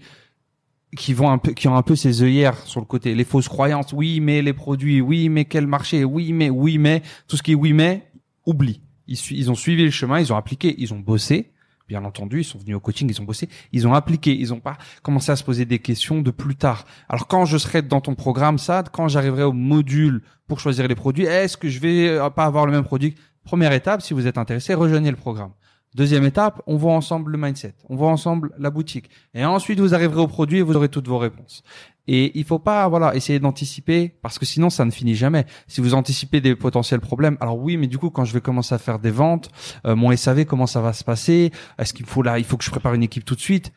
qui 0.95 1.13
vont 1.13 1.29
un 1.29 1.37
peu 1.37 1.51
qui 1.51 1.67
ont 1.67 1.75
un 1.75 1.81
peu 1.81 1.97
ces 1.97 2.23
œillères 2.23 2.57
sur 2.65 2.79
le 2.79 2.85
côté, 2.85 3.13
les 3.13 3.25
fausses 3.25 3.49
croyances. 3.49 3.91
Oui, 3.91 4.21
mais 4.21 4.41
les 4.41 4.53
produits, 4.53 5.01
oui, 5.01 5.27
mais 5.27 5.43
quel 5.43 5.67
marché, 5.67 6.05
oui, 6.05 6.31
mais 6.31 6.49
oui, 6.49 6.77
mais 6.77 7.01
tout 7.27 7.35
ce 7.35 7.43
qui 7.43 7.51
est 7.51 7.55
oui, 7.55 7.73
mais 7.73 8.09
oublie. 8.45 8.81
Ils, 9.07 9.19
ils 9.31 9.51
ont 9.51 9.55
suivi 9.55 9.83
le 9.83 9.91
chemin, 9.91 10.19
ils 10.19 10.31
ont 10.31 10.37
appliqué, 10.37 10.75
ils 10.77 10.93
ont 10.93 10.99
bossé. 10.99 11.51
Bien 11.87 12.03
entendu, 12.03 12.41
ils 12.41 12.43
sont 12.43 12.59
venus 12.59 12.75
au 12.75 12.81
coaching, 12.81 13.09
ils 13.09 13.21
ont 13.21 13.23
bossé, 13.23 13.47
ils 13.71 13.87
ont 13.87 13.93
appliqué, 13.93 14.35
ils 14.35 14.53
ont 14.53 14.59
pas 14.59 14.77
commencé 15.03 15.31
à 15.31 15.37
se 15.37 15.43
poser 15.43 15.63
des 15.63 15.79
questions 15.79 16.21
de 16.21 16.31
plus 16.31 16.55
tard. 16.55 16.83
Alors 17.07 17.27
quand 17.27 17.45
je 17.45 17.57
serai 17.57 17.81
dans 17.81 18.01
ton 18.01 18.13
programme, 18.13 18.57
ça, 18.57 18.83
quand 18.91 19.07
j'arriverai 19.07 19.43
au 19.43 19.53
module 19.53 20.21
pour 20.47 20.59
choisir 20.59 20.85
les 20.87 20.95
produits, 20.95 21.23
est-ce 21.23 21.55
que 21.55 21.69
je 21.69 21.79
vais 21.79 22.09
euh, 22.09 22.29
pas 22.29 22.43
avoir 22.43 22.65
le 22.65 22.73
même 22.73 22.83
produit? 22.83 23.15
Première 23.45 23.71
étape, 23.71 24.01
si 24.01 24.13
vous 24.13 24.27
êtes 24.27 24.37
intéressé, 24.37 24.73
rejoignez 24.73 25.11
le 25.11 25.15
programme. 25.15 25.51
Deuxième 25.95 26.25
étape, 26.25 26.61
on 26.67 26.75
voit 26.75 26.91
ensemble 26.91 27.31
le 27.31 27.37
mindset, 27.37 27.73
on 27.87 27.95
voit 27.95 28.09
ensemble 28.09 28.51
la 28.59 28.69
boutique, 28.69 29.09
et 29.33 29.45
ensuite 29.45 29.79
vous 29.79 29.95
arriverez 29.95 30.19
au 30.19 30.27
produit 30.27 30.59
et 30.59 30.61
vous 30.61 30.75
aurez 30.75 30.89
toutes 30.89 31.07
vos 31.07 31.17
réponses. 31.17 31.63
Et 32.07 32.37
il 32.37 32.45
faut 32.45 32.59
pas, 32.59 32.87
voilà, 32.87 33.15
essayer 33.15 33.39
d'anticiper 33.39 34.13
parce 34.21 34.39
que 34.39 34.45
sinon 34.45 34.69
ça 34.69 34.85
ne 34.85 34.91
finit 34.91 35.15
jamais. 35.15 35.45
Si 35.67 35.81
vous 35.81 35.93
anticipez 35.93 36.41
des 36.41 36.55
potentiels 36.55 37.01
problèmes, 37.01 37.37
alors 37.41 37.57
oui, 37.57 37.77
mais 37.77 37.87
du 37.87 37.97
coup 37.97 38.09
quand 38.09 38.25
je 38.25 38.33
vais 38.33 38.41
commencer 38.41 38.73
à 38.73 38.77
faire 38.77 38.99
des 38.99 39.11
ventes, 39.11 39.49
euh, 39.85 39.95
mon 39.95 40.15
SAV 40.15 40.45
comment 40.45 40.67
ça 40.67 40.81
va 40.81 40.93
se 40.93 41.03
passer? 41.03 41.51
Est-ce 41.77 41.93
qu'il 41.93 42.05
faut 42.05 42.21
là, 42.21 42.39
il 42.39 42.45
faut 42.45 42.57
que 42.57 42.63
je 42.63 42.71
prépare 42.71 42.93
une 42.93 43.03
équipe 43.03 43.25
tout 43.25 43.35
de 43.35 43.41
suite? 43.41 43.73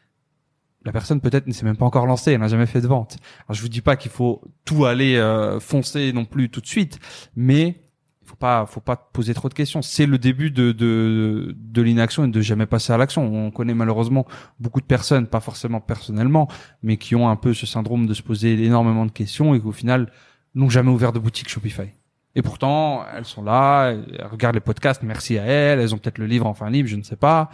La 0.84 0.92
personne 0.92 1.20
peut-être 1.20 1.46
ne 1.46 1.52
s'est 1.52 1.66
même 1.66 1.76
pas 1.76 1.84
encore 1.84 2.06
lancée, 2.06 2.32
elle 2.32 2.40
n'a 2.40 2.48
jamais 2.48 2.66
fait 2.66 2.80
de 2.80 2.86
vente. 2.86 3.18
Alors 3.46 3.54
je 3.54 3.62
vous 3.62 3.68
dis 3.68 3.82
pas 3.82 3.96
qu'il 3.96 4.10
faut 4.10 4.40
tout 4.64 4.86
aller 4.86 5.16
euh, 5.16 5.60
foncer 5.60 6.12
non 6.12 6.24
plus 6.24 6.48
tout 6.48 6.60
de 6.60 6.66
suite, 6.66 6.98
mais 7.36 7.82
pas 8.40 8.66
faut 8.66 8.80
pas 8.80 8.96
poser 8.96 9.34
trop 9.34 9.48
de 9.48 9.54
questions. 9.54 9.82
C'est 9.82 10.06
le 10.06 10.18
début 10.18 10.50
de 10.50 10.72
de, 10.72 11.54
de 11.56 11.82
l'inaction 11.82 12.24
et 12.24 12.28
de 12.28 12.40
jamais 12.40 12.66
passer 12.66 12.92
à 12.92 12.96
l'action. 12.96 13.22
On 13.22 13.50
connaît 13.52 13.74
malheureusement 13.74 14.26
beaucoup 14.58 14.80
de 14.80 14.86
personnes, 14.86 15.28
pas 15.28 15.40
forcément 15.40 15.80
personnellement, 15.80 16.48
mais 16.82 16.96
qui 16.96 17.14
ont 17.14 17.28
un 17.28 17.36
peu 17.36 17.54
ce 17.54 17.66
syndrome 17.66 18.06
de 18.06 18.14
se 18.14 18.22
poser 18.22 18.52
énormément 18.64 19.06
de 19.06 19.12
questions 19.12 19.54
et 19.54 19.60
qu'au 19.60 19.72
final 19.72 20.10
n'ont 20.56 20.70
jamais 20.70 20.90
ouvert 20.90 21.12
de 21.12 21.20
boutique 21.20 21.48
Shopify. 21.48 21.90
Et 22.34 22.42
pourtant, 22.42 23.04
elles 23.14 23.24
sont 23.24 23.42
là, 23.42 23.90
elles 23.90 24.26
regardent 24.30 24.54
les 24.54 24.60
podcasts, 24.60 25.02
merci 25.02 25.38
à 25.38 25.44
elles, 25.44 25.80
elles 25.80 25.94
ont 25.94 25.98
peut-être 25.98 26.18
le 26.18 26.26
livre 26.26 26.46
en 26.46 26.54
fin 26.54 26.70
libre, 26.70 26.88
je 26.88 26.96
ne 26.96 27.02
sais 27.02 27.16
pas. 27.16 27.50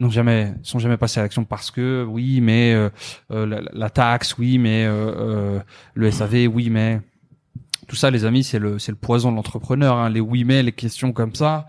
N'ont 0.00 0.10
jamais, 0.10 0.54
sont 0.62 0.80
jamais 0.80 0.96
passées 0.96 1.20
à 1.20 1.22
l'action 1.22 1.44
parce 1.44 1.70
que 1.70 2.04
oui, 2.08 2.40
mais 2.40 2.74
euh, 2.74 2.90
euh, 3.30 3.46
la, 3.46 3.60
la 3.72 3.90
taxe, 3.90 4.36
oui, 4.38 4.58
mais 4.58 4.84
euh, 4.86 5.12
euh, 5.16 5.60
le 5.94 6.10
SAV, 6.10 6.48
oui, 6.52 6.68
mais 6.70 7.00
tout 7.86 7.96
ça, 7.96 8.10
les 8.10 8.24
amis, 8.24 8.44
c'est 8.44 8.58
le 8.58 8.78
c'est 8.78 8.92
le 8.92 8.98
poison 8.98 9.30
de 9.30 9.36
l'entrepreneur. 9.36 9.96
Hein. 9.96 10.10
Les 10.10 10.20
oui 10.20 10.44
mais, 10.44 10.62
les 10.62 10.72
questions 10.72 11.12
comme 11.12 11.34
ça. 11.34 11.66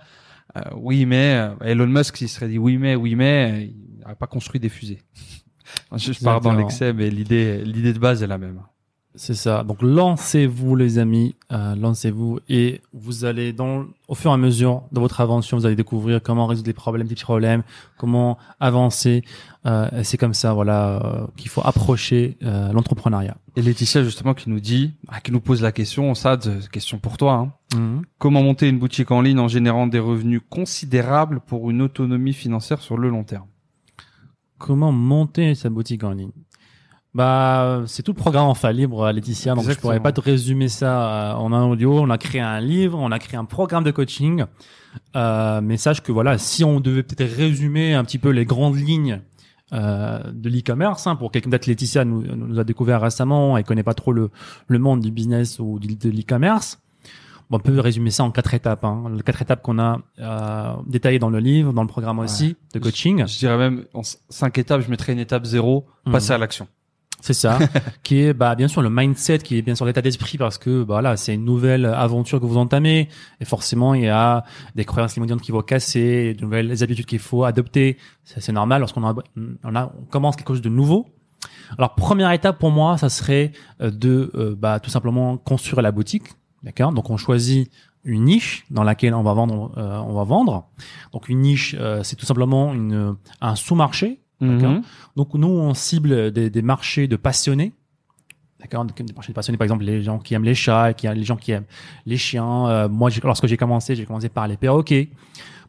Euh, 0.57 0.61
oui 0.75 1.05
mais, 1.05 1.35
euh, 1.35 1.65
Elon 1.65 1.87
Musk, 1.87 2.17
s'il 2.17 2.29
serait 2.29 2.47
dit 2.47 2.57
oui 2.57 2.77
mais, 2.77 2.95
oui 2.95 3.15
mais, 3.15 3.73
il 3.73 3.99
n'aurait 3.99 4.15
pas 4.15 4.27
construit 4.27 4.59
des 4.59 4.69
fusées. 4.69 5.01
Je 5.95 6.11
pars 6.23 6.41
dans 6.41 6.53
l'excès, 6.53 6.93
mais 6.93 7.09
l'idée 7.09 7.63
l'idée 7.63 7.93
de 7.93 7.99
base 7.99 8.23
est 8.23 8.27
la 8.27 8.37
même. 8.37 8.61
C'est 9.17 9.33
ça. 9.33 9.63
Donc 9.63 9.81
lancez-vous 9.81 10.75
les 10.75 10.97
amis, 10.97 11.35
euh, 11.51 11.73
lancez-vous 11.75 12.39
et 12.49 12.81
vous 12.93 13.23
allez 13.23 13.53
dans 13.53 13.85
au 14.09 14.15
fur 14.15 14.31
et 14.31 14.33
à 14.33 14.37
mesure 14.37 14.83
de 14.91 14.99
votre 14.99 15.21
aventure, 15.21 15.57
vous 15.57 15.65
allez 15.65 15.77
découvrir 15.77 16.21
comment 16.21 16.47
résoudre 16.47 16.67
les 16.67 16.73
problèmes, 16.73 17.07
des 17.07 17.13
petits 17.15 17.23
problèmes, 17.23 17.63
comment 17.97 18.37
avancer. 18.59 19.23
Euh, 19.65 19.89
c'est 20.03 20.17
comme 20.17 20.33
ça, 20.33 20.53
voilà, 20.53 20.97
euh, 21.03 21.27
qu'il 21.37 21.49
faut 21.49 21.61
approcher 21.63 22.37
euh, 22.43 22.71
l'entrepreneuriat. 22.73 23.37
Et 23.55 23.61
Laetitia 23.61 24.03
justement 24.03 24.33
qui 24.33 24.49
nous 24.49 24.59
dit, 24.59 24.93
ah, 25.07 25.21
qui 25.21 25.31
nous 25.31 25.39
pose 25.39 25.61
la 25.61 25.71
question, 25.71 26.13
ça, 26.13 26.35
de- 26.35 26.59
question 26.71 26.99
pour 26.99 27.17
toi. 27.17 27.33
Hein. 27.33 27.53
Mhm. 27.77 28.01
Comment 28.19 28.43
monter 28.43 28.67
une 28.67 28.79
boutique 28.79 29.11
en 29.11 29.21
ligne 29.21 29.39
en 29.39 29.47
générant 29.47 29.87
des 29.87 29.99
revenus 29.99 30.41
considérables 30.49 31.39
pour 31.39 31.71
une 31.71 31.81
autonomie 31.81 32.33
financière 32.33 32.81
sur 32.81 32.97
le 32.97 33.09
long 33.09 33.23
terme? 33.23 33.47
Comment 34.57 34.91
monter 34.91 35.53
sa 35.55 35.69
boutique 35.69 36.03
en 36.03 36.11
ligne? 36.11 36.31
Bah, 37.15 37.83
c'est 37.87 38.03
tout 38.03 38.11
le 38.11 38.17
programme 38.17 38.45
en 38.47 38.53
fa 38.55 38.73
libre, 38.73 39.09
Laetitia. 39.09 39.55
Donc, 39.55 39.69
je 39.69 39.79
pourrais 39.79 40.01
pas 40.01 40.11
te 40.11 40.19
résumer 40.19 40.67
ça 40.67 41.31
euh, 41.31 41.33
en 41.35 41.53
un 41.53 41.63
audio. 41.63 41.97
On 42.01 42.09
a 42.09 42.17
créé 42.17 42.41
un 42.41 42.59
livre, 42.59 42.99
on 43.01 43.09
a 43.09 43.19
créé 43.19 43.37
un 43.39 43.45
programme 43.45 43.85
de 43.85 43.91
coaching. 43.91 44.43
Euh, 45.15 45.61
mais 45.63 45.77
sache 45.77 46.01
que 46.01 46.11
voilà, 46.11 46.37
si 46.37 46.65
on 46.65 46.81
devait 46.81 47.03
peut-être 47.03 47.33
résumer 47.35 47.93
un 47.93 48.03
petit 48.03 48.17
peu 48.17 48.29
les 48.31 48.43
grandes 48.43 48.75
lignes 48.77 49.21
euh, 49.71 50.19
de 50.33 50.49
l'e-commerce, 50.49 51.07
hein, 51.07 51.15
pour 51.15 51.31
quelqu'un 51.31 51.49
peut-être 51.49 51.67
Laetitia 51.67 52.03
nous, 52.03 52.21
nous 52.21 52.59
a 52.59 52.65
découvert 52.65 53.01
récemment, 53.01 53.57
elle 53.57 53.63
connaît 53.63 53.83
pas 53.83 53.93
trop 53.93 54.11
le, 54.11 54.29
le 54.67 54.79
monde 54.79 54.99
du 54.99 55.11
business 55.11 55.59
ou 55.59 55.79
de 55.79 56.09
l'e-commerce. 56.09 56.79
Bon, 57.49 57.57
on 57.57 57.59
peut 57.59 57.79
résumer 57.79 58.09
ça 58.11 58.23
en 58.25 58.31
quatre 58.31 58.53
étapes. 58.53 58.83
Hein. 58.83 59.03
Les 59.15 59.21
quatre 59.21 59.41
étapes 59.41 59.61
qu'on 59.61 59.79
a 59.79 59.99
euh, 60.19 60.73
détaillées 60.87 61.19
dans 61.19 61.29
le 61.29 61.39
livre, 61.39 61.71
dans 61.71 61.83
le 61.83 61.87
programme 61.87 62.19
aussi 62.19 62.55
de 62.73 62.79
coaching. 62.79 63.25
Je 63.27 63.37
dirais 63.39 63.57
même 63.57 63.85
en 63.93 64.01
cinq 64.29 64.57
étapes, 64.57 64.81
je 64.81 64.89
mettrais 64.89 65.13
une 65.13 65.19
étape 65.19 65.45
zéro, 65.45 65.85
Mhm. 66.05 66.11
passer 66.11 66.31
à 66.33 66.37
l'action. 66.37 66.67
C'est 67.25 67.33
ça, 67.33 67.57
qui 68.03 68.19
est 68.19 68.35
bah 68.35 68.53
bien 68.53 68.67
sûr 68.67 68.83
le 68.83 68.89
mindset, 68.91 69.39
qui 69.39 69.57
est 69.57 69.63
bien 69.63 69.73
sûr 69.73 69.87
l'état 69.87 70.03
d'esprit 70.03 70.37
parce 70.37 70.59
que 70.59 70.83
bah 70.83 71.01
là 71.01 71.17
c'est 71.17 71.33
une 71.33 71.43
nouvelle 71.43 71.87
aventure 71.87 72.39
que 72.39 72.45
vous 72.45 72.57
entamez 72.57 73.09
et 73.41 73.45
forcément 73.45 73.95
il 73.95 74.03
y 74.03 74.09
a 74.09 74.43
des 74.75 74.85
croyances 74.85 75.15
limitantes 75.15 75.41
qu'il 75.41 75.55
faut 75.55 75.63
casser, 75.63 76.35
de 76.35 76.41
nouvelles 76.43 76.83
habitudes 76.83 77.07
qu'il 77.07 77.17
faut 77.17 77.43
adopter. 77.43 77.97
C'est 78.25 78.51
normal 78.51 78.81
lorsqu'on 78.81 79.03
a, 79.03 79.15
on 79.63 79.75
a 79.75 79.91
on 79.99 80.05
commence 80.05 80.35
quelque 80.35 80.49
chose 80.49 80.61
de 80.61 80.69
nouveau. 80.69 81.07
Alors 81.79 81.95
première 81.95 82.29
étape 82.31 82.59
pour 82.59 82.69
moi, 82.69 82.99
ça 82.99 83.09
serait 83.09 83.53
euh, 83.81 83.89
de 83.89 84.31
euh, 84.35 84.53
bah 84.55 84.79
tout 84.79 84.91
simplement 84.91 85.35
construire 85.37 85.81
la 85.81 85.91
boutique, 85.91 86.27
d'accord? 86.61 86.93
Donc 86.93 87.09
on 87.09 87.17
choisit 87.17 87.71
une 88.03 88.25
niche 88.25 88.65
dans 88.69 88.83
laquelle 88.83 89.15
on 89.15 89.23
va 89.23 89.33
vendre, 89.33 89.71
euh, 89.77 89.97
on 89.97 90.13
va 90.13 90.25
vendre. 90.25 90.67
Donc 91.11 91.27
une 91.27 91.39
niche, 91.39 91.75
euh, 91.79 92.03
c'est 92.03 92.17
tout 92.17 92.27
simplement 92.27 92.71
une 92.71 93.15
un 93.41 93.55
sous-marché 93.55 94.19
Mhm. 94.41 94.81
donc 95.15 95.33
nous, 95.33 95.47
on 95.47 95.73
cible 95.73 96.31
des, 96.31 96.49
des 96.49 96.61
marchés 96.61 97.07
de 97.07 97.15
passionnés. 97.15 97.73
D'accord 98.59 98.85
Des 98.85 99.13
marchés 99.13 99.31
de 99.31 99.35
passionnés, 99.35 99.57
par 99.57 99.65
exemple, 99.65 99.83
les 99.83 100.01
gens 100.01 100.19
qui 100.19 100.33
aiment 100.33 100.43
les 100.43 100.55
chats, 100.55 100.93
qui 100.93 101.07
les 101.07 101.23
gens 101.23 101.35
qui 101.35 101.51
aiment 101.51 101.65
les 102.05 102.17
chiens. 102.17 102.67
Euh, 102.67 102.89
moi, 102.89 103.09
lorsque 103.23 103.47
j'ai 103.47 103.57
commencé, 103.57 103.95
j'ai 103.95 104.05
commencé 104.05 104.29
par 104.29 104.47
les 104.47 104.57
perroquets. 104.57 105.09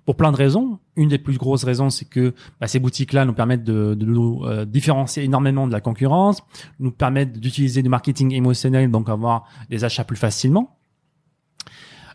Pour 0.05 0.17
plein 0.17 0.31
de 0.31 0.37
raisons. 0.37 0.79
Une 0.95 1.09
des 1.09 1.19
plus 1.19 1.37
grosses 1.37 1.65
raisons, 1.65 1.91
c'est 1.91 2.05
que 2.05 2.33
bah, 2.61 2.69
ces 2.69 2.79
boutiques-là 2.79 3.25
nous 3.25 3.33
permettent 3.33 3.65
de, 3.65 3.95
de 3.95 4.07
nous 4.07 4.45
euh, 4.45 4.65
différencier 4.65 5.25
énormément 5.25 5.67
de 5.67 5.73
la 5.73 5.81
concurrence, 5.81 6.45
nous 6.79 6.93
permettent 6.93 7.41
d'utiliser 7.41 7.83
du 7.83 7.89
marketing 7.89 8.33
émotionnel, 8.33 8.89
donc 8.89 9.09
avoir 9.09 9.47
des 9.69 9.83
achats 9.85 10.05
plus 10.05 10.17
facilement. 10.17 10.77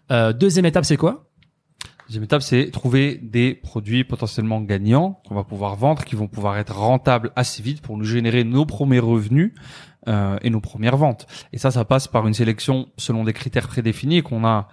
Euh, 0.10 0.32
deuxième 0.32 0.66
étape, 0.66 0.86
c'est 0.86 0.98
quoi? 0.98 1.31
Deuxième 2.12 2.26
étape, 2.26 2.42
c'est 2.42 2.72
trouver 2.72 3.22
des 3.24 3.56
produits 3.56 4.04
potentiellement 4.04 4.60
gagnants 4.60 5.22
qu'on 5.26 5.34
va 5.34 5.46
pouvoir 5.46 5.78
vendre, 5.78 6.04
qui 6.04 6.18
vont 6.18 6.28
pouvoir 6.28 6.58
être 6.58 6.78
rentables 6.78 7.32
assez 7.38 7.64
vite 7.64 7.80
pour 7.80 7.98
nous 7.98 8.04
générer 8.04 8.44
nos 8.44 8.66
premiers 8.66 9.00
revenus 9.00 9.54
euh, 10.10 10.38
et 10.42 10.50
nos 10.50 10.60
premières 10.60 10.98
ventes. 10.98 11.26
Et 11.54 11.58
ça, 11.58 11.72
ça 11.72 11.86
passe 11.86 12.10
par 12.10 12.28
une 12.28 12.34
sélection 12.34 12.90
selon 12.98 13.24
des 13.24 13.32
critères 13.32 13.70
prédéfinis 13.70 14.24
qu'on 14.24 14.44
a 14.44 14.68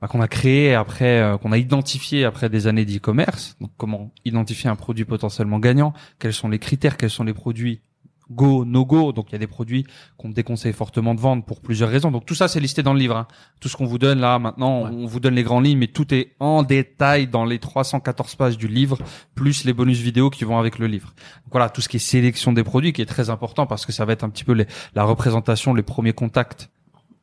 bah, 0.00 0.08
qu'on 0.08 0.20
a 0.20 0.26
créé 0.26 0.74
après, 0.74 1.20
euh, 1.20 1.38
qu'on 1.38 1.52
a 1.52 1.58
identifié 1.58 2.24
après 2.24 2.48
des 2.48 2.66
années 2.66 2.84
d'e-commerce. 2.84 3.56
Donc, 3.60 3.70
comment 3.76 4.10
identifier 4.24 4.68
un 4.68 4.74
produit 4.74 5.04
potentiellement 5.04 5.60
gagnant? 5.60 5.92
Quels 6.18 6.32
sont 6.32 6.48
les 6.48 6.58
critères? 6.58 6.96
Quels 6.96 7.08
sont 7.08 7.22
les 7.22 7.34
produits 7.34 7.82
go, 8.30 8.64
no 8.64 8.84
go 8.84 9.12
Donc, 9.12 9.26
il 9.30 9.32
y 9.32 9.36
a 9.36 9.38
des 9.38 9.46
produits 9.46 9.84
qu'on 10.16 10.28
déconseille 10.30 10.72
fortement 10.72 11.14
de 11.14 11.20
vendre 11.20 11.44
pour 11.44 11.60
plusieurs 11.60 11.90
raisons. 11.90 12.10
Donc, 12.10 12.26
tout 12.26 12.34
ça, 12.34 12.48
c'est 12.48 12.60
listé 12.60 12.82
dans 12.82 12.92
le 12.92 12.98
livre. 12.98 13.16
hein. 13.16 13.26
Tout 13.60 13.68
ce 13.68 13.76
qu'on 13.76 13.84
vous 13.86 13.98
donne 13.98 14.20
là, 14.20 14.38
maintenant, 14.38 14.84
Ouais. 14.84 14.90
on 14.92 15.06
vous 15.06 15.20
donne 15.20 15.34
les 15.34 15.42
grandes 15.42 15.66
lignes, 15.66 15.78
mais 15.78 15.86
tout 15.88 16.12
est 16.14 16.32
en 16.40 16.62
détail 16.62 17.26
dans 17.28 17.44
les 17.44 17.58
314 17.58 18.34
pages 18.36 18.56
du 18.58 18.68
livre, 18.68 18.98
plus 19.34 19.64
les 19.64 19.72
bonus 19.72 19.98
vidéo 19.98 20.30
qui 20.30 20.44
vont 20.44 20.58
avec 20.58 20.78
le 20.78 20.86
livre. 20.86 21.08
Donc, 21.44 21.52
voilà, 21.52 21.68
tout 21.68 21.80
ce 21.80 21.88
qui 21.88 21.96
est 21.96 22.00
sélection 22.00 22.52
des 22.52 22.64
produits, 22.64 22.92
qui 22.92 23.02
est 23.02 23.06
très 23.06 23.30
important 23.30 23.66
parce 23.66 23.86
que 23.86 23.92
ça 23.92 24.04
va 24.04 24.12
être 24.12 24.24
un 24.24 24.30
petit 24.30 24.44
peu 24.44 24.52
les- 24.52 24.66
la 24.94 25.04
représentation, 25.04 25.74
les 25.74 25.82
premiers 25.82 26.12
contacts 26.12 26.70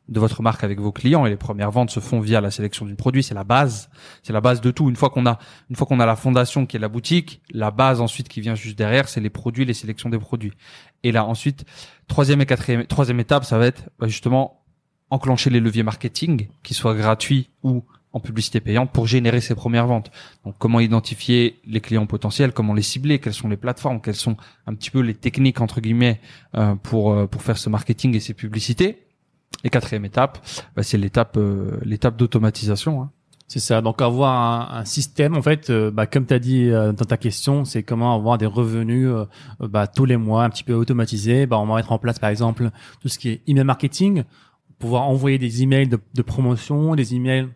de 0.09 0.19
votre 0.19 0.41
marque 0.41 0.65
avec 0.65 0.77
vos 0.81 0.91
clients 0.91 1.25
et 1.25 1.29
les 1.29 1.37
premières 1.37 1.71
ventes 1.71 1.89
se 1.89 2.01
font 2.01 2.19
via 2.19 2.41
la 2.41 2.51
sélection 2.51 2.85
du 2.85 2.95
produit. 2.95 3.23
C'est 3.23 3.35
la 3.35 3.45
base. 3.45 3.89
C'est 4.23 4.33
la 4.33 4.41
base 4.41 4.59
de 4.59 4.69
tout. 4.69 4.89
Une 4.89 4.97
fois 4.97 5.09
qu'on 5.09 5.25
a, 5.25 5.39
une 5.69 5.77
fois 5.77 5.87
qu'on 5.87 6.01
a 6.01 6.05
la 6.05 6.17
fondation 6.17 6.65
qui 6.65 6.75
est 6.75 6.79
la 6.81 6.89
boutique, 6.89 7.41
la 7.53 7.71
base 7.71 8.01
ensuite 8.01 8.27
qui 8.27 8.41
vient 8.41 8.55
juste 8.55 8.77
derrière, 8.77 9.07
c'est 9.07 9.21
les 9.21 9.29
produits, 9.29 9.63
les 9.63 9.73
sélections 9.73 10.09
des 10.09 10.17
produits. 10.19 10.51
Et 11.03 11.11
là, 11.11 11.25
ensuite, 11.25 11.65
troisième 12.07 12.41
et 12.41 12.45
quatrième, 12.45 12.85
troisième 12.85 13.19
étape, 13.19 13.43
ça 13.43 13.57
va 13.57 13.67
être 13.67 13.89
bah, 13.99 14.07
justement 14.07 14.63
enclencher 15.09 15.49
les 15.49 15.59
leviers 15.59 15.83
marketing, 15.83 16.47
qui 16.63 16.73
soient 16.73 16.95
gratuits 16.95 17.49
ou 17.63 17.83
en 18.13 18.19
publicité 18.19 18.59
payante 18.59 18.91
pour 18.91 19.07
générer 19.07 19.41
ses 19.41 19.55
premières 19.55 19.87
ventes. 19.87 20.11
Donc, 20.45 20.55
comment 20.57 20.79
identifier 20.79 21.59
les 21.65 21.79
clients 21.79 22.05
potentiels, 22.05 22.51
comment 22.51 22.73
les 22.73 22.81
cibler, 22.81 23.19
quelles 23.19 23.33
sont 23.33 23.47
les 23.47 23.57
plateformes, 23.57 24.01
quelles 24.01 24.15
sont 24.15 24.35
un 24.67 24.73
petit 24.75 24.91
peu 24.91 24.99
les 24.99 25.13
techniques 25.13 25.61
entre 25.61 25.79
guillemets 25.79 26.19
euh, 26.55 26.75
pour 26.75 27.11
euh, 27.11 27.27
pour 27.27 27.41
faire 27.41 27.57
ce 27.57 27.69
marketing 27.69 28.15
et 28.15 28.19
ces 28.19 28.33
publicités. 28.33 29.07
Et 29.63 29.69
quatrième 29.69 30.05
étape, 30.05 30.39
bah, 30.75 30.83
c'est 30.83 30.97
l'étape 30.97 31.37
euh, 31.37 31.79
l'étape 31.83 32.17
d'automatisation. 32.17 33.03
Hein. 33.03 33.11
C'est 33.53 33.59
ça. 33.59 33.81
Donc 33.81 34.01
avoir 34.01 34.33
un, 34.33 34.79
un 34.79 34.85
système, 34.85 35.35
en 35.35 35.41
fait, 35.41 35.69
euh, 35.71 35.91
bah, 35.91 36.07
comme 36.07 36.25
tu 36.25 36.33
as 36.33 36.39
dit 36.39 36.69
euh, 36.69 36.93
dans 36.93 37.03
ta 37.03 37.17
question, 37.17 37.65
c'est 37.65 37.83
comment 37.83 38.15
avoir 38.15 38.37
des 38.37 38.45
revenus 38.45 39.09
euh, 39.09 39.25
euh, 39.61 39.67
bah, 39.67 39.87
tous 39.87 40.05
les 40.05 40.15
mois, 40.15 40.45
un 40.45 40.49
petit 40.49 40.63
peu 40.63 40.73
automatisés. 40.73 41.47
Bah, 41.47 41.59
on 41.59 41.65
va 41.65 41.75
mettre 41.75 41.91
en 41.91 41.99
place, 41.99 42.17
par 42.17 42.29
exemple, 42.29 42.69
tout 43.01 43.09
ce 43.09 43.19
qui 43.19 43.27
est 43.27 43.41
email 43.47 43.65
marketing, 43.65 44.23
pouvoir 44.79 45.03
envoyer 45.03 45.37
des 45.37 45.63
emails 45.63 45.89
de, 45.89 45.99
de 46.13 46.21
promotion, 46.21 46.95
des 46.95 47.13
emails 47.13 47.49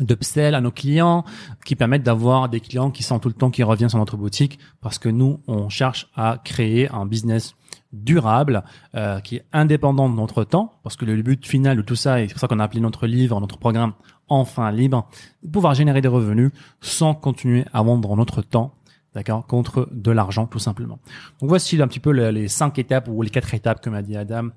d'upsell 0.00 0.56
à 0.56 0.60
nos 0.60 0.72
clients, 0.72 1.24
qui 1.64 1.76
permettent 1.76 2.02
d'avoir 2.02 2.48
des 2.48 2.58
clients 2.58 2.90
qui 2.90 3.04
sont 3.04 3.20
tout 3.20 3.28
le 3.28 3.34
temps 3.34 3.50
qui 3.50 3.62
reviennent 3.62 3.88
sur 3.88 4.00
notre 4.00 4.16
boutique, 4.16 4.58
parce 4.80 4.98
que 4.98 5.08
nous, 5.08 5.38
on 5.46 5.68
cherche 5.68 6.08
à 6.16 6.40
créer 6.42 6.90
un 6.90 7.06
business 7.06 7.54
durable, 7.92 8.64
euh, 8.96 9.20
qui 9.20 9.36
est 9.36 9.44
indépendant 9.52 10.08
de 10.08 10.16
notre 10.16 10.42
temps, 10.42 10.72
parce 10.82 10.96
que 10.96 11.04
le 11.04 11.22
but 11.22 11.46
final 11.46 11.76
de 11.76 11.82
tout 11.82 11.96
ça, 11.96 12.20
et 12.20 12.26
c'est 12.26 12.34
pour 12.34 12.40
ça 12.40 12.48
qu'on 12.48 12.58
a 12.58 12.64
appelé 12.64 12.80
notre 12.80 13.06
livre, 13.06 13.38
notre 13.40 13.58
programme 13.58 13.92
enfin 14.30 14.70
libre, 14.70 15.08
pouvoir 15.52 15.74
générer 15.74 16.00
des 16.00 16.08
revenus 16.08 16.52
sans 16.80 17.14
continuer 17.14 17.66
à 17.72 17.82
vendre 17.82 18.16
notre 18.16 18.40
temps, 18.40 18.74
d'accord, 19.14 19.46
contre 19.46 19.88
de 19.92 20.10
l'argent 20.10 20.46
tout 20.46 20.58
simplement. 20.58 20.98
Donc 21.40 21.50
voici 21.50 21.80
un 21.82 21.88
petit 21.88 22.00
peu 22.00 22.12
le- 22.12 22.30
les 22.30 22.48
cinq 22.48 22.78
étapes 22.78 23.08
ou 23.08 23.20
les 23.22 23.30
quatre 23.30 23.52
étapes, 23.52 23.82
comme 23.82 23.94
a 23.94 24.02
dit 24.02 24.16
Adam, 24.16 24.50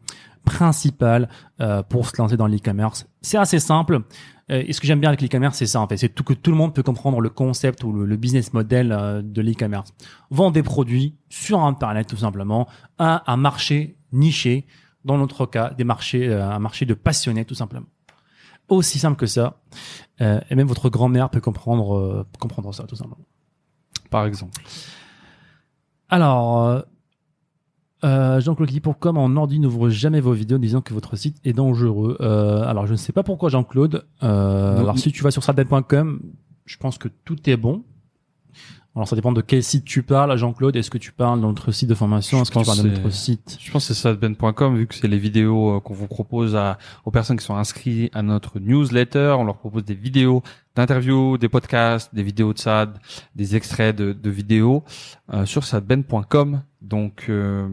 principales 0.45 1.29
euh, 1.61 1.83
pour 1.83 2.07
se 2.07 2.21
lancer 2.21 2.37
dans 2.37 2.47
l'e-commerce. 2.47 3.07
C'est 3.21 3.37
assez 3.37 3.59
simple. 3.59 4.01
Euh, 4.51 4.61
et 4.65 4.73
ce 4.73 4.81
que 4.81 4.87
j'aime 4.87 4.99
bien 4.99 5.09
avec 5.09 5.21
l'e-commerce, 5.21 5.57
c'est 5.57 5.65
ça 5.65 5.79
en 5.79 5.87
fait, 5.87 5.97
c'est 5.97 6.09
tout 6.09 6.23
que 6.23 6.33
tout 6.33 6.51
le 6.51 6.57
monde 6.57 6.73
peut 6.73 6.83
comprendre 6.83 7.21
le 7.21 7.29
concept 7.29 7.83
ou 7.83 7.93
le, 7.93 8.15
business 8.17 8.53
model 8.53 8.91
euh, 8.91 9.21
de 9.21 9.41
l'e-commerce. 9.41 9.93
Vendre 10.29 10.51
des 10.51 10.63
produits 10.63 11.15
sur 11.29 11.61
Internet 11.61 12.07
tout 12.07 12.17
simplement 12.17 12.67
un 12.99 13.37
marché 13.37 13.97
niché, 14.11 14.65
dans 15.05 15.17
notre 15.17 15.45
cas, 15.45 15.71
des 15.71 15.83
marchés, 15.83 16.31
un 16.31 16.59
marché 16.59 16.85
de 16.85 16.93
passionnés 16.93 17.45
tout 17.45 17.55
simplement. 17.55 17.87
Aussi 18.69 18.99
simple 18.99 19.17
que 19.17 19.25
ça. 19.25 19.57
Euh, 20.21 20.39
et 20.49 20.55
même 20.55 20.67
votre 20.67 20.89
grand-mère 20.89 21.29
peut 21.29 21.41
comprendre, 21.41 21.97
euh, 21.97 22.25
comprendre 22.39 22.73
ça 22.73 22.83
tout 22.85 22.95
simplement. 22.95 23.25
Par 24.09 24.25
exemple. 24.25 24.61
Alors, 26.09 26.63
euh, 26.63 26.81
euh, 28.03 28.41
Jean-Claude 28.41 28.67
qui 28.67 28.75
dit 28.75 28.79
pourquoi 28.81 29.13
mon 29.13 29.35
ordi 29.37 29.59
n'ouvre 29.59 29.89
jamais 29.89 30.19
vos 30.19 30.33
vidéos 30.33 30.57
disant 30.57 30.81
que 30.81 30.93
votre 30.93 31.15
site 31.15 31.37
est 31.45 31.53
dangereux. 31.53 32.17
Euh, 32.19 32.63
alors, 32.63 32.85
je 32.85 32.91
ne 32.91 32.97
sais 32.97 33.13
pas 33.13 33.23
pourquoi 33.23 33.49
Jean-Claude. 33.49 34.05
Euh, 34.23 34.79
alors, 34.79 34.99
si 34.99 35.11
tu 35.11 35.23
vas 35.23 35.31
sur 35.31 35.43
sadden.com, 35.43 36.19
je 36.65 36.77
pense 36.77 36.97
que 36.97 37.07
tout 37.07 37.49
est 37.49 37.57
bon. 37.57 37.83
Alors, 38.95 39.07
ça 39.07 39.15
dépend 39.15 39.31
de 39.31 39.41
quel 39.41 39.63
site 39.63 39.85
tu 39.85 40.03
parles, 40.03 40.37
Jean-Claude. 40.37 40.75
Est-ce 40.75 40.91
que 40.91 40.99
tu 40.99 41.11
parles 41.11 41.39
de 41.41 41.45
notre 41.47 41.71
site 41.71 41.89
de 41.89 41.95
formation? 41.95 42.41
Est-ce 42.43 42.51
que 42.51 42.59
tu 42.59 42.63
pense 42.65 42.75
parles 42.77 42.87
de 42.87 42.93
c'est- 42.95 43.01
notre 43.01 43.11
site? 43.15 43.57
Je 43.59 43.71
pense 43.71 43.87
que 43.87 43.93
c'est 43.95 43.99
sadben.com 43.99 44.75
vu 44.77 44.85
que 44.85 44.93
c'est 44.93 45.07
les 45.07 45.17
vidéos 45.17 45.77
euh, 45.77 45.79
qu'on 45.79 45.95
vous 45.95 46.05
propose 46.07 46.55
à, 46.55 46.77
aux 47.03 47.09
personnes 47.09 47.37
qui 47.37 47.43
sont 47.45 47.55
inscrites 47.55 48.11
à 48.15 48.21
notre 48.21 48.59
newsletter. 48.59 49.35
On 49.39 49.45
leur 49.45 49.57
propose 49.57 49.83
des 49.83 49.95
vidéos 49.95 50.43
d'interviews, 50.75 51.39
des 51.39 51.49
podcasts, 51.49 52.13
des 52.13 52.21
vidéos 52.21 52.53
de 52.53 52.59
SAD, 52.59 52.99
des 53.35 53.55
extraits 53.55 53.95
de, 53.95 54.13
de 54.13 54.29
vidéos 54.29 54.83
euh, 55.33 55.45
sur 55.47 55.63
sadben.com. 55.63 56.61
Donc 56.83 57.25
euh, 57.29 57.67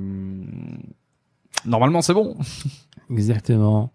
normalement 1.66 2.00
c'est 2.02 2.14
bon. 2.14 2.36
Exactement. 3.10 3.92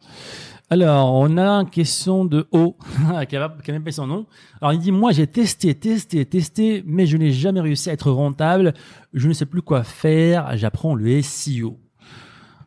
Alors, 0.70 1.14
on 1.14 1.38
a 1.38 1.48
une 1.62 1.70
question 1.70 2.26
de 2.26 2.48
O, 2.52 2.76
qui 3.30 3.36
a 3.38 3.50
qui 3.50 3.70
a 3.72 3.74
même 3.74 3.84
pas 3.84 3.92
son 3.92 4.08
nom. 4.08 4.26
Alors, 4.62 4.74
il 4.74 4.80
dit, 4.80 4.92
moi, 4.92 5.12
j'ai 5.12 5.28
testé, 5.28 5.76
testé, 5.76 6.26
testé, 6.26 6.84
mais 6.88 7.06
je 7.06 7.18
n'ai 7.18 7.32
jamais 7.32 7.62
réussi 7.62 7.90
à 7.90 7.94
être 7.94 8.10
rentable. 8.10 8.74
Je 9.14 9.28
ne 9.28 9.34
sais 9.34 9.46
plus 9.46 9.62
quoi 9.62 9.84
faire. 9.84 10.58
J'apprends 10.58 10.96
le 10.96 11.22
SEO. 11.22 11.80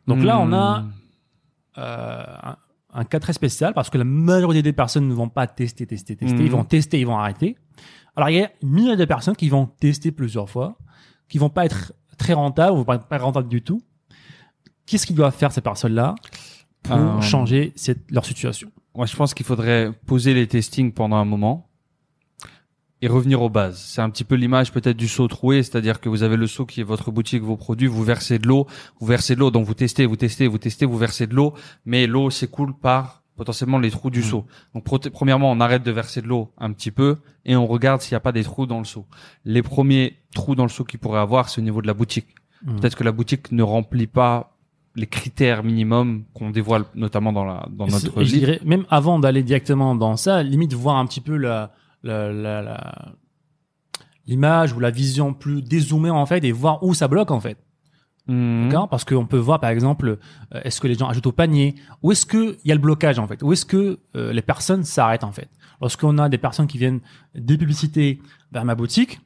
Donc 0.06 0.22
là, 0.22 0.38
on 0.38 0.52
a 0.52 0.80
Hmm. 0.80 0.92
euh, 1.78 2.24
un, 2.44 2.56
un 2.94 3.04
cas 3.04 3.20
très 3.20 3.32
spécial 3.32 3.74
parce 3.74 3.90
que 3.90 3.98
la 3.98 4.04
majorité 4.04 4.62
des 4.62 4.72
personnes 4.72 5.06
ne 5.08 5.14
vont 5.14 5.28
pas 5.28 5.46
tester, 5.46 5.86
tester, 5.86 6.16
tester. 6.16 6.42
Ils 6.44 6.50
vont 6.50 6.64
tester, 6.64 7.00
ils 7.00 7.06
vont 7.06 7.18
arrêter. 7.18 7.56
Alors, 8.16 8.30
il 8.30 8.36
y 8.36 8.42
a 8.42 8.50
une 8.62 8.68
milliers 8.70 8.96
de 8.96 9.04
personnes 9.04 9.36
qui 9.36 9.48
vont 9.48 9.66
tester 9.66 10.10
plusieurs 10.12 10.48
fois, 10.48 10.78
qui 11.28 11.38
vont 11.38 11.50
pas 11.50 11.64
être 11.66 11.92
très 12.16 12.32
rentables 12.32 12.76
ou 12.78 12.84
pas 12.84 12.98
pas 12.98 13.18
rentables 13.18 13.48
du 13.48 13.62
tout. 13.62 13.80
Qu'est-ce 14.86 15.06
qu'ils 15.06 15.14
doivent 15.16 15.36
faire, 15.36 15.52
ces 15.52 15.60
personnes-là, 15.60 16.14
pour 16.88 17.18
Euh, 17.18 17.20
changer 17.20 17.72
cette, 17.76 18.10
leur 18.10 18.24
situation 18.24 18.70
Moi, 18.94 19.06
je 19.06 19.16
pense 19.16 19.34
qu'il 19.34 19.46
faudrait 19.46 19.92
poser 20.06 20.34
les 20.34 20.46
testings 20.46 20.92
pendant 20.92 21.16
un 21.16 21.24
moment 21.24 21.68
et 23.00 23.08
revenir 23.08 23.42
aux 23.42 23.48
bases. 23.48 23.78
C'est 23.78 24.00
un 24.00 24.10
petit 24.10 24.24
peu 24.24 24.34
l'image 24.34 24.72
peut-être 24.72 24.96
du 24.96 25.08
seau 25.08 25.28
troué, 25.28 25.62
c'est-à-dire 25.62 26.00
que 26.00 26.08
vous 26.08 26.22
avez 26.22 26.36
le 26.36 26.46
seau 26.46 26.66
qui 26.66 26.80
est 26.80 26.84
votre 26.84 27.10
boutique, 27.12 27.42
vos 27.42 27.56
produits, 27.56 27.86
vous 27.86 28.02
versez 28.02 28.38
de 28.38 28.46
l'eau, 28.48 28.66
vous 28.98 29.06
versez 29.06 29.34
de 29.34 29.40
l'eau, 29.40 29.50
donc 29.50 29.66
vous 29.66 29.74
testez, 29.74 30.04
vous 30.06 30.16
testez, 30.16 30.48
vous 30.48 30.58
testez, 30.58 30.84
vous 30.84 30.98
versez 30.98 31.26
de 31.26 31.34
l'eau, 31.34 31.54
mais 31.84 32.06
l'eau 32.06 32.30
s'écoule 32.30 32.74
par 32.76 33.22
potentiellement 33.36 33.78
les 33.78 33.92
trous 33.92 34.10
du 34.10 34.22
seau. 34.22 34.46
Donc 34.74 34.84
premièrement, 35.12 35.52
on 35.52 35.60
arrête 35.60 35.84
de 35.84 35.92
verser 35.92 36.20
de 36.20 36.26
l'eau 36.26 36.50
un 36.58 36.72
petit 36.72 36.90
peu 36.90 37.18
et 37.44 37.54
on 37.54 37.66
regarde 37.66 38.00
s'il 38.00 38.14
n'y 38.14 38.16
a 38.16 38.20
pas 38.20 38.32
des 38.32 38.42
trous 38.42 38.66
dans 38.66 38.78
le 38.78 38.84
seau. 38.84 39.06
Les 39.44 39.62
premiers 39.62 40.16
trous 40.34 40.56
dans 40.56 40.64
le 40.64 40.68
seau 40.68 40.84
qu'il 40.84 40.98
pourrait 40.98 41.20
avoir, 41.20 41.48
c'est 41.48 41.60
au 41.60 41.64
niveau 41.64 41.80
de 41.80 41.86
la 41.86 41.94
boutique. 41.94 42.34
Mhm. 42.64 42.80
Peut-être 42.80 42.96
que 42.96 43.04
la 43.04 43.12
boutique 43.12 43.52
ne 43.52 43.62
remplit 43.62 44.08
pas 44.08 44.57
les 44.96 45.06
critères 45.06 45.62
minimums 45.62 46.24
qu'on 46.34 46.50
dévoile 46.50 46.84
notamment 46.94 47.32
dans 47.32 47.44
la 47.44 47.68
dans 47.70 47.86
notre 47.86 48.20
livre. 48.20 48.38
dirais, 48.38 48.60
même 48.64 48.84
avant 48.90 49.18
d'aller 49.18 49.42
directement 49.42 49.94
dans 49.94 50.16
ça, 50.16 50.42
limite 50.42 50.72
voir 50.74 50.96
un 50.96 51.06
petit 51.06 51.20
peu 51.20 51.36
la, 51.36 51.72
la, 52.02 52.32
la, 52.32 52.62
la- 52.62 53.12
l'image 54.26 54.72
ou 54.72 54.80
la 54.80 54.90
vision 54.90 55.32
plus 55.34 55.62
dézoomée 55.62 56.10
en 56.10 56.26
fait 56.26 56.44
et 56.44 56.52
voir 56.52 56.82
où 56.82 56.94
ça 56.94 57.08
bloque 57.08 57.30
en 57.30 57.40
fait. 57.40 57.58
D'accord? 58.28 58.90
Parce 58.90 59.06
qu'on 59.06 59.24
peut 59.24 59.38
voir 59.38 59.58
par 59.58 59.70
exemple, 59.70 60.18
euh, 60.54 60.60
est-ce 60.62 60.82
que 60.82 60.86
les 60.86 60.94
gens 60.94 61.08
ajoutent 61.08 61.28
au 61.28 61.32
panier? 61.32 61.76
Où 62.02 62.12
est-ce 62.12 62.26
que 62.26 62.58
il 62.62 62.68
y 62.68 62.72
a 62.72 62.74
le 62.74 62.80
blocage 62.80 63.18
en 63.18 63.26
fait? 63.26 63.42
Où 63.42 63.54
est-ce 63.54 63.64
que 63.64 64.00
euh, 64.16 64.32
les 64.34 64.42
personnes 64.42 64.84
s'arrêtent 64.84 65.24
en 65.24 65.32
fait? 65.32 65.48
Lorsqu'on 65.80 66.18
a 66.18 66.28
des 66.28 66.36
personnes 66.36 66.66
qui 66.66 66.76
viennent 66.76 67.00
des 67.34 67.56
publicités 67.56 68.20
vers 68.52 68.66
ma 68.66 68.74
boutique, 68.74 69.20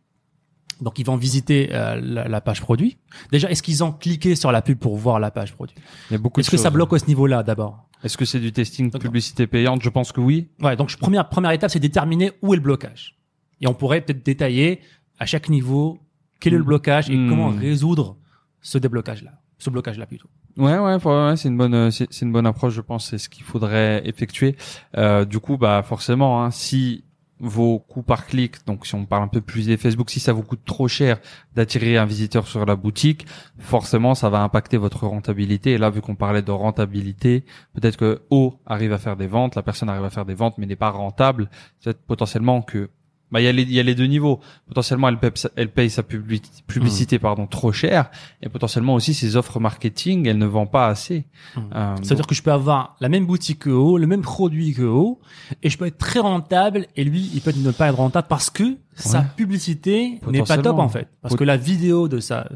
donc 0.82 0.98
ils 0.98 1.06
vont 1.06 1.16
visiter 1.16 1.70
euh, 1.72 2.00
la, 2.02 2.28
la 2.28 2.40
page 2.40 2.60
produit. 2.60 2.98
Déjà, 3.30 3.50
est-ce 3.50 3.62
qu'ils 3.62 3.82
ont 3.84 3.92
cliqué 3.92 4.34
sur 4.34 4.52
la 4.52 4.60
pub 4.62 4.78
pour 4.78 4.96
voir 4.96 5.18
la 5.20 5.30
page 5.30 5.52
produit? 5.54 5.76
Il 6.10 6.14
y 6.14 6.16
a 6.16 6.18
beaucoup 6.18 6.40
Est-ce 6.40 6.50
que 6.50 6.56
ça 6.56 6.70
bloque 6.70 6.92
à 6.92 6.98
ce 6.98 7.06
niveau-là 7.06 7.42
d'abord? 7.42 7.88
Est-ce 8.04 8.16
que 8.18 8.24
c'est 8.24 8.40
du 8.40 8.52
testing 8.52 8.86
D'accord. 8.90 9.00
publicité 9.00 9.46
payante? 9.46 9.82
Je 9.82 9.88
pense 9.88 10.10
que 10.12 10.20
oui. 10.20 10.48
Ouais, 10.60 10.76
donc 10.76 10.94
première 10.96 11.28
première 11.28 11.52
étape, 11.52 11.70
c'est 11.70 11.78
déterminer 11.80 12.32
où 12.42 12.52
est 12.52 12.56
le 12.56 12.62
blocage. 12.62 13.16
Et 13.60 13.66
on 13.68 13.74
pourrait 13.74 14.00
peut-être 14.00 14.24
détailler 14.26 14.80
à 15.20 15.26
chaque 15.26 15.48
niveau 15.48 15.98
quel 16.40 16.52
est 16.54 16.56
le 16.56 16.62
Mm. 16.64 16.66
blocage 16.66 17.10
et 17.10 17.16
Mm. 17.16 17.28
comment 17.30 17.48
résoudre 17.50 18.16
ce 18.60 18.76
déblocage-là, 18.78 19.30
ce 19.58 19.70
blocage-là 19.70 20.06
plutôt. 20.06 20.28
Ouais, 20.56 20.76
ouais, 20.78 20.96
ouais, 20.96 21.26
ouais, 21.28 21.36
c'est 21.36 21.48
une 21.48 21.56
bonne, 21.56 21.90
c'est 21.92 22.06
c'est 22.12 22.26
une 22.26 22.32
bonne 22.32 22.46
approche, 22.46 22.74
je 22.74 22.80
pense. 22.80 23.08
C'est 23.08 23.18
ce 23.18 23.28
qu'il 23.28 23.44
faudrait 23.44 24.02
effectuer. 24.06 24.56
Euh, 24.98 25.24
du 25.24 25.38
coup, 25.38 25.56
bah 25.56 25.82
forcément, 25.82 26.42
hein, 26.44 26.50
si 26.50 27.04
vos 27.42 27.80
coûts 27.80 28.04
par 28.04 28.26
clic, 28.26 28.64
donc 28.66 28.86
si 28.86 28.94
on 28.94 29.04
parle 29.04 29.24
un 29.24 29.28
peu 29.28 29.40
plus 29.40 29.66
des 29.66 29.76
Facebook, 29.76 30.10
si 30.10 30.20
ça 30.20 30.32
vous 30.32 30.44
coûte 30.44 30.64
trop 30.64 30.86
cher 30.86 31.18
d'attirer 31.56 31.98
un 31.98 32.06
visiteur 32.06 32.46
sur 32.46 32.64
la 32.64 32.76
boutique, 32.76 33.26
forcément, 33.58 34.14
ça 34.14 34.30
va 34.30 34.42
impacter 34.42 34.76
votre 34.76 35.06
rentabilité. 35.06 35.72
Et 35.72 35.78
là, 35.78 35.90
vu 35.90 36.00
qu'on 36.00 36.14
parlait 36.14 36.42
de 36.42 36.52
rentabilité, 36.52 37.44
peut-être 37.74 37.96
que 37.96 38.22
O 38.30 38.54
arrive 38.64 38.92
à 38.92 38.98
faire 38.98 39.16
des 39.16 39.26
ventes, 39.26 39.56
la 39.56 39.62
personne 39.62 39.88
arrive 39.88 40.04
à 40.04 40.10
faire 40.10 40.24
des 40.24 40.34
ventes, 40.34 40.56
mais 40.56 40.66
n'est 40.66 40.76
pas 40.76 40.90
rentable. 40.90 41.50
Peut-être 41.82 42.00
potentiellement 42.02 42.62
que 42.62 42.90
bah 43.32 43.40
il 43.40 43.44
y 43.44 43.48
a 43.48 43.52
les 43.52 43.62
il 43.62 43.72
y 43.72 43.80
a 43.80 43.82
les 43.82 43.94
deux 43.96 44.06
niveaux. 44.06 44.38
Potentiellement 44.68 45.08
elle 45.08 45.18
paye 45.18 45.30
sa, 45.34 45.50
elle 45.56 45.70
paye 45.70 45.90
sa 45.90 46.02
publi- 46.02 46.42
publicité 46.66 47.18
pardon 47.18 47.46
trop 47.46 47.72
cher 47.72 48.10
et 48.42 48.48
potentiellement 48.48 48.94
aussi 48.94 49.14
ses 49.14 49.36
offres 49.36 49.58
marketing 49.58 50.28
elle 50.28 50.38
ne 50.38 50.46
vend 50.46 50.66
pas 50.66 50.86
assez. 50.86 51.24
Mm. 51.56 51.60
Euh, 51.74 51.96
C'est-à-dire 52.02 52.26
que 52.26 52.34
je 52.34 52.42
peux 52.42 52.52
avoir 52.52 52.96
la 53.00 53.08
même 53.08 53.26
boutique 53.26 53.60
que 53.60 53.70
O, 53.70 53.98
le 53.98 54.06
même 54.06 54.22
produit 54.22 54.74
que 54.74 54.82
O, 54.82 55.18
et 55.62 55.70
je 55.70 55.78
peux 55.78 55.86
être 55.86 55.98
très 55.98 56.20
rentable, 56.20 56.86
et 56.96 57.04
lui, 57.04 57.30
il 57.34 57.40
peut 57.40 57.52
ne 57.56 57.70
pas 57.70 57.88
être 57.88 57.96
rentable 57.96 58.26
parce 58.28 58.50
que 58.50 58.76
sa 58.94 59.20
Ouais. 59.20 59.24
publicité 59.36 60.20
n'est 60.30 60.42
pas 60.42 60.58
top 60.58 60.78
en 60.78 60.88
fait. 60.88 61.08
Parce 61.22 61.34
Pot- 61.34 61.38
que 61.38 61.44
la 61.44 61.56
vidéo 61.56 62.08
de 62.08 62.20
sa, 62.20 62.46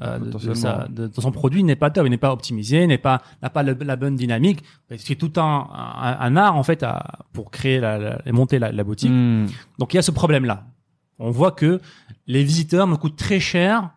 euh, 0.00 0.18
de, 0.18 0.54
sa, 0.54 0.88
de, 0.88 1.06
de 1.06 1.20
son 1.20 1.30
produit 1.30 1.62
n'est 1.62 1.76
pas 1.76 1.90
top, 1.90 2.06
il 2.06 2.10
n'est 2.10 2.16
pas 2.18 2.32
optimisé, 2.32 2.86
n'est 2.86 2.98
pas, 2.98 3.22
n'a 3.42 3.50
pas 3.50 3.62
le- 3.62 3.76
la 3.80 3.96
bonne 3.96 4.16
dynamique. 4.16 4.62
C'est 4.96 5.14
tout 5.14 5.32
un, 5.40 5.68
un, 5.72 6.16
un 6.20 6.36
art 6.36 6.56
en 6.56 6.62
fait 6.64 6.82
à, 6.82 7.20
pour 7.32 7.50
créer 7.50 7.78
la, 7.80 7.98
la- 7.98 8.22
et 8.26 8.32
monter 8.32 8.58
la, 8.58 8.72
la 8.72 8.82
boutique. 8.84 9.10
hmm, 9.12 9.46
Donc 9.78 9.94
il 9.94 9.96
y 9.96 9.98
a 9.98 10.02
ce 10.02 10.10
problème-là. 10.10 10.66
On 11.20 11.30
voit 11.30 11.52
que 11.52 11.80
les 12.26 12.42
visiteurs 12.42 12.86
me 12.88 12.96
coûtent 12.96 13.16
très 13.16 13.38
cher 13.38 13.90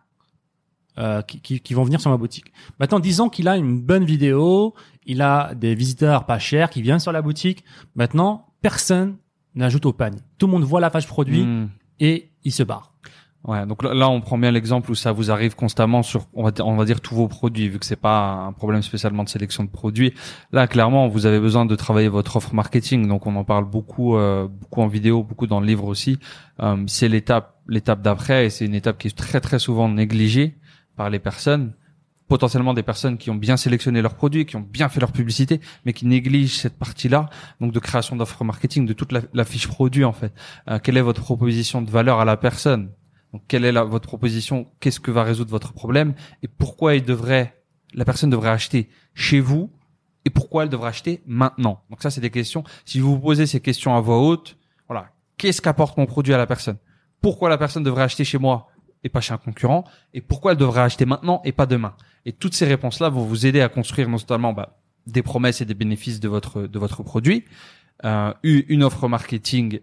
euh, 0.98 1.22
qui, 1.22 1.40
qui, 1.40 1.60
qui 1.60 1.74
vont 1.74 1.84
venir 1.84 2.00
sur 2.00 2.10
ma 2.10 2.16
boutique. 2.16 2.52
Maintenant, 2.80 3.00
disons 3.00 3.28
qu'il 3.28 3.48
a 3.48 3.56
une 3.56 3.80
bonne 3.80 4.04
vidéo, 4.04 4.74
il 5.04 5.22
a 5.22 5.52
des 5.54 5.74
visiteurs 5.74 6.26
pas 6.26 6.38
chers 6.38 6.70
qui 6.70 6.82
viennent 6.82 6.98
sur 7.00 7.12
la 7.12 7.22
boutique. 7.22 7.64
Maintenant, 7.96 8.46
personne 8.62 9.16
n'ajoute 9.54 9.86
au 9.86 9.92
panier. 9.92 10.20
Tout 10.38 10.46
le 10.46 10.52
monde 10.52 10.64
voit 10.64 10.80
la 10.80 10.90
page 10.90 11.06
produit 11.06 11.42
hmm. 11.44 11.68
Et 12.00 12.30
il 12.44 12.52
se 12.52 12.62
barre. 12.62 12.92
Ouais, 13.44 13.64
donc 13.66 13.84
là, 13.84 14.10
on 14.10 14.20
prend 14.20 14.36
bien 14.36 14.50
l'exemple 14.50 14.90
où 14.90 14.94
ça 14.96 15.12
vous 15.12 15.30
arrive 15.30 15.54
constamment 15.54 16.02
sur, 16.02 16.26
on 16.34 16.42
va, 16.42 16.50
dire- 16.50 16.66
on 16.66 16.74
va 16.76 16.84
dire 16.84 17.00
tous 17.00 17.14
vos 17.14 17.28
produits, 17.28 17.68
vu 17.68 17.78
que 17.78 17.86
c'est 17.86 17.96
pas 17.96 18.32
un 18.32 18.52
problème 18.52 18.82
spécialement 18.82 19.22
de 19.22 19.28
sélection 19.28 19.62
de 19.62 19.70
produits. 19.70 20.12
Là, 20.52 20.66
clairement, 20.66 21.06
vous 21.06 21.24
avez 21.24 21.38
besoin 21.38 21.64
de 21.64 21.74
travailler 21.76 22.08
votre 22.08 22.36
offre 22.36 22.52
marketing. 22.52 23.06
Donc, 23.06 23.26
on 23.26 23.36
en 23.36 23.44
parle 23.44 23.64
beaucoup, 23.64 24.16
euh, 24.16 24.48
beaucoup 24.48 24.82
en 24.82 24.88
vidéo, 24.88 25.22
beaucoup 25.22 25.46
dans 25.46 25.60
le 25.60 25.66
livre 25.66 25.84
aussi. 25.84 26.18
Euh, 26.60 26.82
c'est 26.88 27.08
l'étape, 27.08 27.54
l'étape 27.68 28.02
d'après, 28.02 28.46
et 28.46 28.50
c'est 28.50 28.66
une 28.66 28.74
étape 28.74 28.98
qui 28.98 29.06
est 29.06 29.16
très, 29.16 29.40
très 29.40 29.60
souvent 29.60 29.88
négligée 29.88 30.58
par 30.96 31.08
les 31.08 31.20
personnes. 31.20 31.74
Potentiellement 32.28 32.74
des 32.74 32.82
personnes 32.82 33.16
qui 33.16 33.30
ont 33.30 33.34
bien 33.34 33.56
sélectionné 33.56 34.02
leurs 34.02 34.14
produits, 34.14 34.44
qui 34.46 34.56
ont 34.56 34.60
bien 34.60 34.88
fait 34.88 35.00
leur 35.00 35.12
publicité, 35.12 35.60
mais 35.84 35.92
qui 35.92 36.06
négligent 36.06 36.58
cette 36.58 36.78
partie-là. 36.78 37.30
Donc, 37.60 37.72
de 37.72 37.78
création 37.78 38.16
d'offres 38.16 38.44
marketing, 38.44 38.86
de 38.86 38.92
toute 38.92 39.12
la, 39.12 39.44
fiche 39.44 39.66
produit 39.66 40.04
en 40.04 40.12
fait. 40.12 40.32
Euh, 40.68 40.78
quelle 40.78 40.96
est 40.96 41.02
votre 41.02 41.22
proposition 41.22 41.80
de 41.82 41.90
valeur 41.90 42.20
à 42.20 42.24
la 42.24 42.36
personne? 42.36 42.90
Donc, 43.32 43.42
quelle 43.48 43.64
est 43.64 43.72
la, 43.72 43.84
votre 43.84 44.06
proposition? 44.06 44.66
Qu'est-ce 44.80 45.00
que 45.00 45.10
va 45.10 45.22
résoudre 45.22 45.50
votre 45.50 45.72
problème? 45.72 46.14
Et 46.42 46.48
pourquoi 46.48 46.94
il 46.94 47.02
devrait, 47.02 47.62
la 47.94 48.04
personne 48.04 48.30
devrait 48.30 48.50
acheter 48.50 48.88
chez 49.14 49.40
vous? 49.40 49.70
Et 50.24 50.30
pourquoi 50.30 50.64
elle 50.64 50.68
devrait 50.68 50.90
acheter 50.90 51.22
maintenant? 51.26 51.82
Donc 51.88 52.02
ça, 52.02 52.10
c'est 52.10 52.20
des 52.20 52.28
questions. 52.28 52.62
Si 52.84 53.00
vous 53.00 53.12
vous 53.12 53.18
posez 53.18 53.46
ces 53.46 53.60
questions 53.60 53.96
à 53.96 54.00
voix 54.00 54.18
haute, 54.18 54.58
voilà, 54.86 55.12
qu'est-ce 55.38 55.62
qu'apporte 55.62 55.96
mon 55.96 56.04
produit 56.04 56.34
à 56.34 56.36
la 56.36 56.46
personne? 56.46 56.76
Pourquoi 57.22 57.48
la 57.48 57.56
personne 57.56 57.82
devrait 57.82 58.02
acheter 58.02 58.24
chez 58.24 58.36
moi? 58.36 58.68
Et 59.04 59.08
pas 59.08 59.20
chez 59.20 59.32
un 59.32 59.38
concurrent 59.38 59.84
Et 60.14 60.20
pourquoi 60.20 60.52
elle 60.52 60.58
devrait 60.58 60.82
acheter 60.82 61.06
maintenant 61.06 61.40
et 61.44 61.52
pas 61.52 61.66
demain 61.66 61.94
Et 62.26 62.32
toutes 62.32 62.54
ces 62.54 62.66
réponses-là 62.66 63.08
vont 63.08 63.24
vous 63.24 63.46
aider 63.46 63.60
à 63.60 63.68
construire 63.68 64.08
non 64.08 64.18
seulement 64.18 64.52
bah, 64.52 64.78
des 65.06 65.22
promesses 65.22 65.60
et 65.60 65.64
des 65.64 65.74
bénéfices 65.74 66.20
de 66.20 66.28
votre 66.28 66.62
de 66.62 66.78
votre 66.78 67.02
produit, 67.02 67.44
euh, 68.04 68.32
une 68.42 68.82
offre 68.82 69.08
marketing 69.08 69.80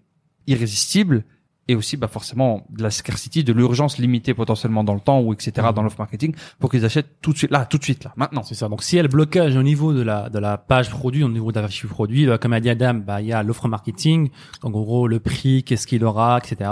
irrésistible 0.48 1.24
et 1.68 1.76
aussi 1.76 1.98
bah 1.98 2.08
forcément 2.08 2.66
de 2.70 2.84
la 2.84 2.92
scarcity, 2.92 3.44
de 3.44 3.52
l'urgence 3.54 3.98
limitée 3.98 4.34
potentiellement 4.34 4.84
dans 4.84 4.94
le 4.94 5.00
temps 5.00 5.22
ou 5.22 5.34
etc. 5.34 5.52
Mhm. 5.58 5.74
dans 5.74 5.82
l'offre 5.82 6.00
marketing 6.00 6.36
pour 6.60 6.70
qu'ils 6.70 6.86
achètent 6.86 7.22
tout 7.22 7.34
de 7.34 7.38
suite 7.38 7.52
là, 7.52 7.66
tout 7.66 7.78
de 7.78 7.84
suite 7.84 8.04
là, 8.04 8.14
maintenant. 8.16 8.44
C'est 8.44 8.56
ça. 8.56 8.70
Donc, 8.70 8.84
s'il 8.84 8.98
y 8.98 9.00
a 9.00 9.04
le 9.04 9.10
blocage 9.10 9.56
au 9.56 9.64
niveau 9.64 9.94
de 9.94 10.02
la, 10.02 10.30
de 10.30 10.40
la 10.40 10.58
page 10.58 10.90
produit, 10.90 11.24
au 11.24 11.30
niveau 11.30 11.52
de 11.52 11.60
la 11.60 11.68
fiche 11.68 11.88
produit, 11.88 12.28
bah, 12.28 12.38
comme 12.38 12.54
a 12.54 12.60
dit 12.60 12.70
Adam, 12.70 12.96
bah, 12.96 13.22
il 13.22 13.28
y 13.28 13.34
a 13.34 13.42
l'offre 13.42 13.68
marketing. 13.68 14.30
Donc, 14.62 14.76
en 14.76 14.82
gros, 14.82 15.08
le 15.08 15.20
prix, 15.20 15.64
qu'est-ce 15.64 15.88
qu'il 15.88 16.04
aura, 16.04 16.38
etc. 16.38 16.70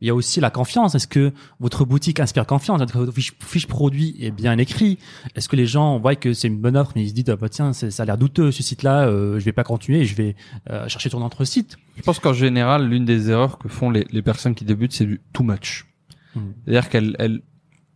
Il 0.00 0.06
y 0.08 0.10
a 0.10 0.14
aussi 0.14 0.40
la 0.40 0.50
confiance. 0.50 0.94
Est-ce 0.94 1.06
que 1.06 1.32
votre 1.58 1.84
boutique 1.84 2.20
inspire 2.20 2.46
confiance? 2.46 2.80
Est-ce 2.80 2.92
que 2.92 2.98
votre 2.98 3.12
fiche, 3.12 3.32
fiche 3.40 3.66
produit 3.66 4.16
est 4.20 4.30
bien 4.30 4.56
écrit? 4.58 4.98
Est-ce 5.34 5.48
que 5.48 5.56
les 5.56 5.66
gens 5.66 5.98
voient 5.98 6.14
que 6.14 6.32
c'est 6.32 6.48
une 6.48 6.58
bonne 6.58 6.76
offre, 6.76 6.92
mais 6.96 7.02
ils 7.04 7.10
se 7.10 7.14
disent, 7.14 7.28
ah, 7.28 7.36
bah, 7.36 7.48
tiens, 7.50 7.72
ça 7.74 7.88
a 8.02 8.06
l'air 8.06 8.16
douteux, 8.16 8.50
ce 8.50 8.62
site-là, 8.62 9.06
euh, 9.06 9.38
je 9.38 9.44
vais 9.44 9.52
pas 9.52 9.64
continuer, 9.64 10.04
je 10.06 10.14
vais 10.14 10.36
euh, 10.70 10.88
chercher 10.88 11.08
sur 11.10 11.20
notre 11.20 11.44
site. 11.44 11.76
Je 11.96 12.02
pense 12.02 12.18
qu'en 12.18 12.32
général, 12.32 12.88
l'une 12.88 13.04
des 13.04 13.30
erreurs 13.30 13.58
que 13.58 13.68
font 13.68 13.90
les, 13.90 14.06
les 14.10 14.22
personnes 14.22 14.54
qui 14.54 14.64
débutent, 14.64 14.92
c'est 14.94 15.04
du 15.04 15.20
too 15.34 15.42
much. 15.44 15.86
Mhm. 16.34 16.54
C'est-à-dire 16.64 16.88
qu'elles 16.88 17.16
elles, 17.18 17.42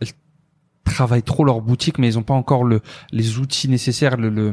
elles 0.00 0.08
travaillent 0.84 1.22
trop 1.22 1.44
leur 1.44 1.62
boutique, 1.62 1.98
mais 1.98 2.10
ils 2.10 2.16
n'ont 2.16 2.22
pas 2.22 2.34
encore 2.34 2.64
le, 2.64 2.80
les 3.12 3.38
outils 3.38 3.68
nécessaires, 3.68 4.16
le, 4.18 4.28
le- 4.28 4.52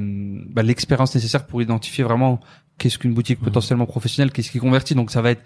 bah, 0.49 0.63
l'expérience 0.63 1.13
nécessaire 1.15 1.45
pour 1.45 1.61
identifier 1.61 2.03
vraiment 2.03 2.39
qu'est-ce 2.77 2.97
qu'une 2.97 3.13
boutique 3.13 3.39
Mhm. 3.39 3.45
potentiellement 3.45 3.85
professionnelle, 3.85 4.31
qu'est-ce 4.31 4.51
qui 4.51 4.59
convertit. 4.59 4.95
Donc 4.95 5.11
ça 5.11 5.21
va 5.21 5.31
être 5.31 5.43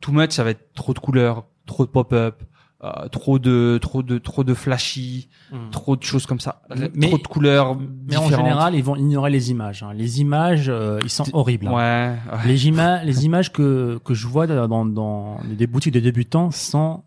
too 0.00 0.12
much, 0.12 0.30
ça 0.32 0.44
va 0.44 0.50
être 0.50 0.72
trop 0.74 0.94
de 0.94 0.98
couleurs, 0.98 1.44
trop 1.66 1.84
de 1.84 1.90
pop-up, 1.90 2.42
euh, 2.84 3.08
trop 3.08 3.38
de 3.40 3.78
trop 3.82 4.02
de 4.04 4.18
trop 4.18 4.44
de 4.44 4.54
flashy, 4.54 5.28
trop 5.72 5.96
de 5.96 6.02
choses 6.04 6.26
comme 6.26 6.38
ça, 6.38 6.62
Mais- 6.94 7.08
trop 7.08 7.18
de 7.18 7.26
couleurs 7.26 7.76
Mais 8.06 8.16
en 8.16 8.28
général, 8.28 8.74
ils 8.76 8.84
vont 8.84 8.94
ignorer 8.96 9.30
les 9.30 9.50
images. 9.50 9.82
hein. 9.82 9.92
Les 9.94 10.20
images, 10.20 10.68
euh, 10.68 11.00
ils 11.02 11.10
sont 11.10 11.24
horribles. 11.32 11.66
hein. 11.68 11.72
Ouais, 11.74 12.16
ouais. 12.32 12.46
Les, 12.46 12.68
ima- 12.70 13.02
les 13.04 13.24
images 13.26 13.52
que, 13.52 13.98
que 14.04 14.14
je 14.14 14.26
vois 14.28 14.46
dans, 14.46 14.84
dans 14.86 15.40
des 15.44 15.66
boutiques 15.66 15.94
de 15.94 16.00
débutants 16.00 16.50
sont 16.52 17.02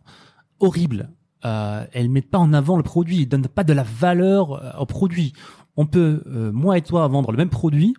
horribles. 0.59 1.09
Euh, 1.45 1.85
elles 1.93 2.09
mettent 2.09 2.29
pas 2.29 2.37
en 2.37 2.53
avant 2.53 2.77
le 2.77 2.83
produit, 2.83 3.17
ils 3.21 3.25
donnent 3.25 3.47
pas 3.47 3.63
de 3.63 3.73
la 3.73 3.83
valeur 3.83 4.51
euh, 4.53 4.71
au 4.79 4.85
produit. 4.85 5.33
On 5.77 5.85
peut, 5.87 6.21
euh, 6.27 6.51
moi 6.51 6.77
et 6.77 6.81
toi, 6.81 7.07
vendre 7.07 7.31
le 7.31 7.37
même 7.37 7.49
produit, 7.49 7.95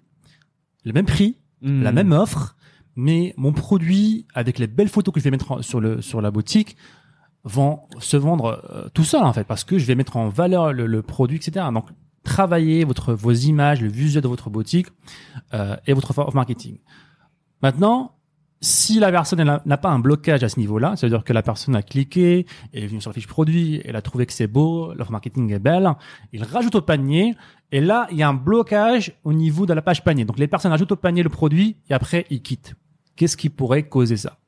le 0.84 0.92
même 0.92 1.06
prix, 1.06 1.36
Hmm. 1.64 1.82
la 1.82 1.92
même 1.92 2.10
offre, 2.12 2.56
mais 2.96 3.34
mon 3.36 3.52
produit, 3.52 4.26
avec 4.34 4.58
les 4.58 4.66
belles 4.66 4.88
photos 4.88 5.12
que 5.12 5.20
je 5.20 5.24
vais 5.24 5.30
mettre 5.30 5.62
sur, 5.62 5.80
le, 5.80 6.02
sur 6.02 6.20
la 6.20 6.30
boutique, 6.30 6.76
vont 7.44 7.80
se 7.98 8.16
vendre 8.16 8.62
euh, 8.70 8.88
tout 8.94 9.04
seul 9.04 9.22
en 9.22 9.32
fait, 9.32 9.44
parce 9.44 9.64
que 9.64 9.78
je 9.78 9.86
vais 9.86 9.94
mettre 9.94 10.16
en 10.16 10.28
valeur 10.28 10.72
le, 10.72 10.86
le 10.86 11.02
produit, 11.02 11.38
etc. 11.38 11.66
Donc, 11.72 11.86
travaillez 12.22 12.84
votre, 12.84 13.14
vos 13.14 13.32
images, 13.32 13.80
le 13.80 13.88
visuel 13.88 14.22
de 14.22 14.28
votre 14.28 14.50
boutique 14.50 14.86
euh, 15.54 15.76
et 15.86 15.92
votre 15.92 16.10
offre 16.10 16.34
marketing. 16.34 16.78
Maintenant, 17.62 18.12
si 18.60 19.00
la 19.00 19.10
personne 19.10 19.60
n'a 19.64 19.76
pas 19.76 19.90
un 19.90 19.98
blocage 19.98 20.44
à 20.44 20.48
ce 20.48 20.60
niveau-là, 20.60 20.94
c'est-à-dire 20.94 21.24
que 21.24 21.32
la 21.32 21.42
personne 21.42 21.74
a 21.74 21.82
cliqué, 21.82 22.46
elle 22.72 22.84
est 22.84 22.86
venue 22.86 23.00
sur 23.00 23.10
la 23.10 23.14
fiche 23.14 23.26
produit, 23.26 23.82
elle 23.84 23.96
a 23.96 24.02
trouvé 24.02 24.24
que 24.24 24.32
c'est 24.32 24.46
beau, 24.46 24.94
l'offre 24.94 25.10
marketing 25.10 25.52
est 25.52 25.58
belle, 25.58 25.90
il 26.32 26.44
rajoute 26.44 26.76
au 26.76 26.80
panier, 26.80 27.34
et 27.72 27.80
là, 27.80 28.06
il 28.12 28.18
y 28.18 28.22
a 28.22 28.28
un 28.28 28.34
blocage 28.34 29.14
au 29.24 29.32
niveau 29.32 29.66
de 29.66 29.74
la 29.74 29.82
page 29.82 30.04
panier. 30.04 30.24
Donc 30.24 30.38
les 30.38 30.46
personnes 30.46 30.72
ajoutent 30.72 30.92
au 30.92 30.96
panier 30.96 31.24
le 31.24 31.28
produit 31.28 31.76
et 31.90 31.94
après 31.94 32.24
ils 32.30 32.40
quittent. 32.40 32.74
Qu'est-ce 33.16 33.36
qui 33.36 33.48
pourrait 33.48 33.84
causer 33.84 34.16
ça? 34.16 34.38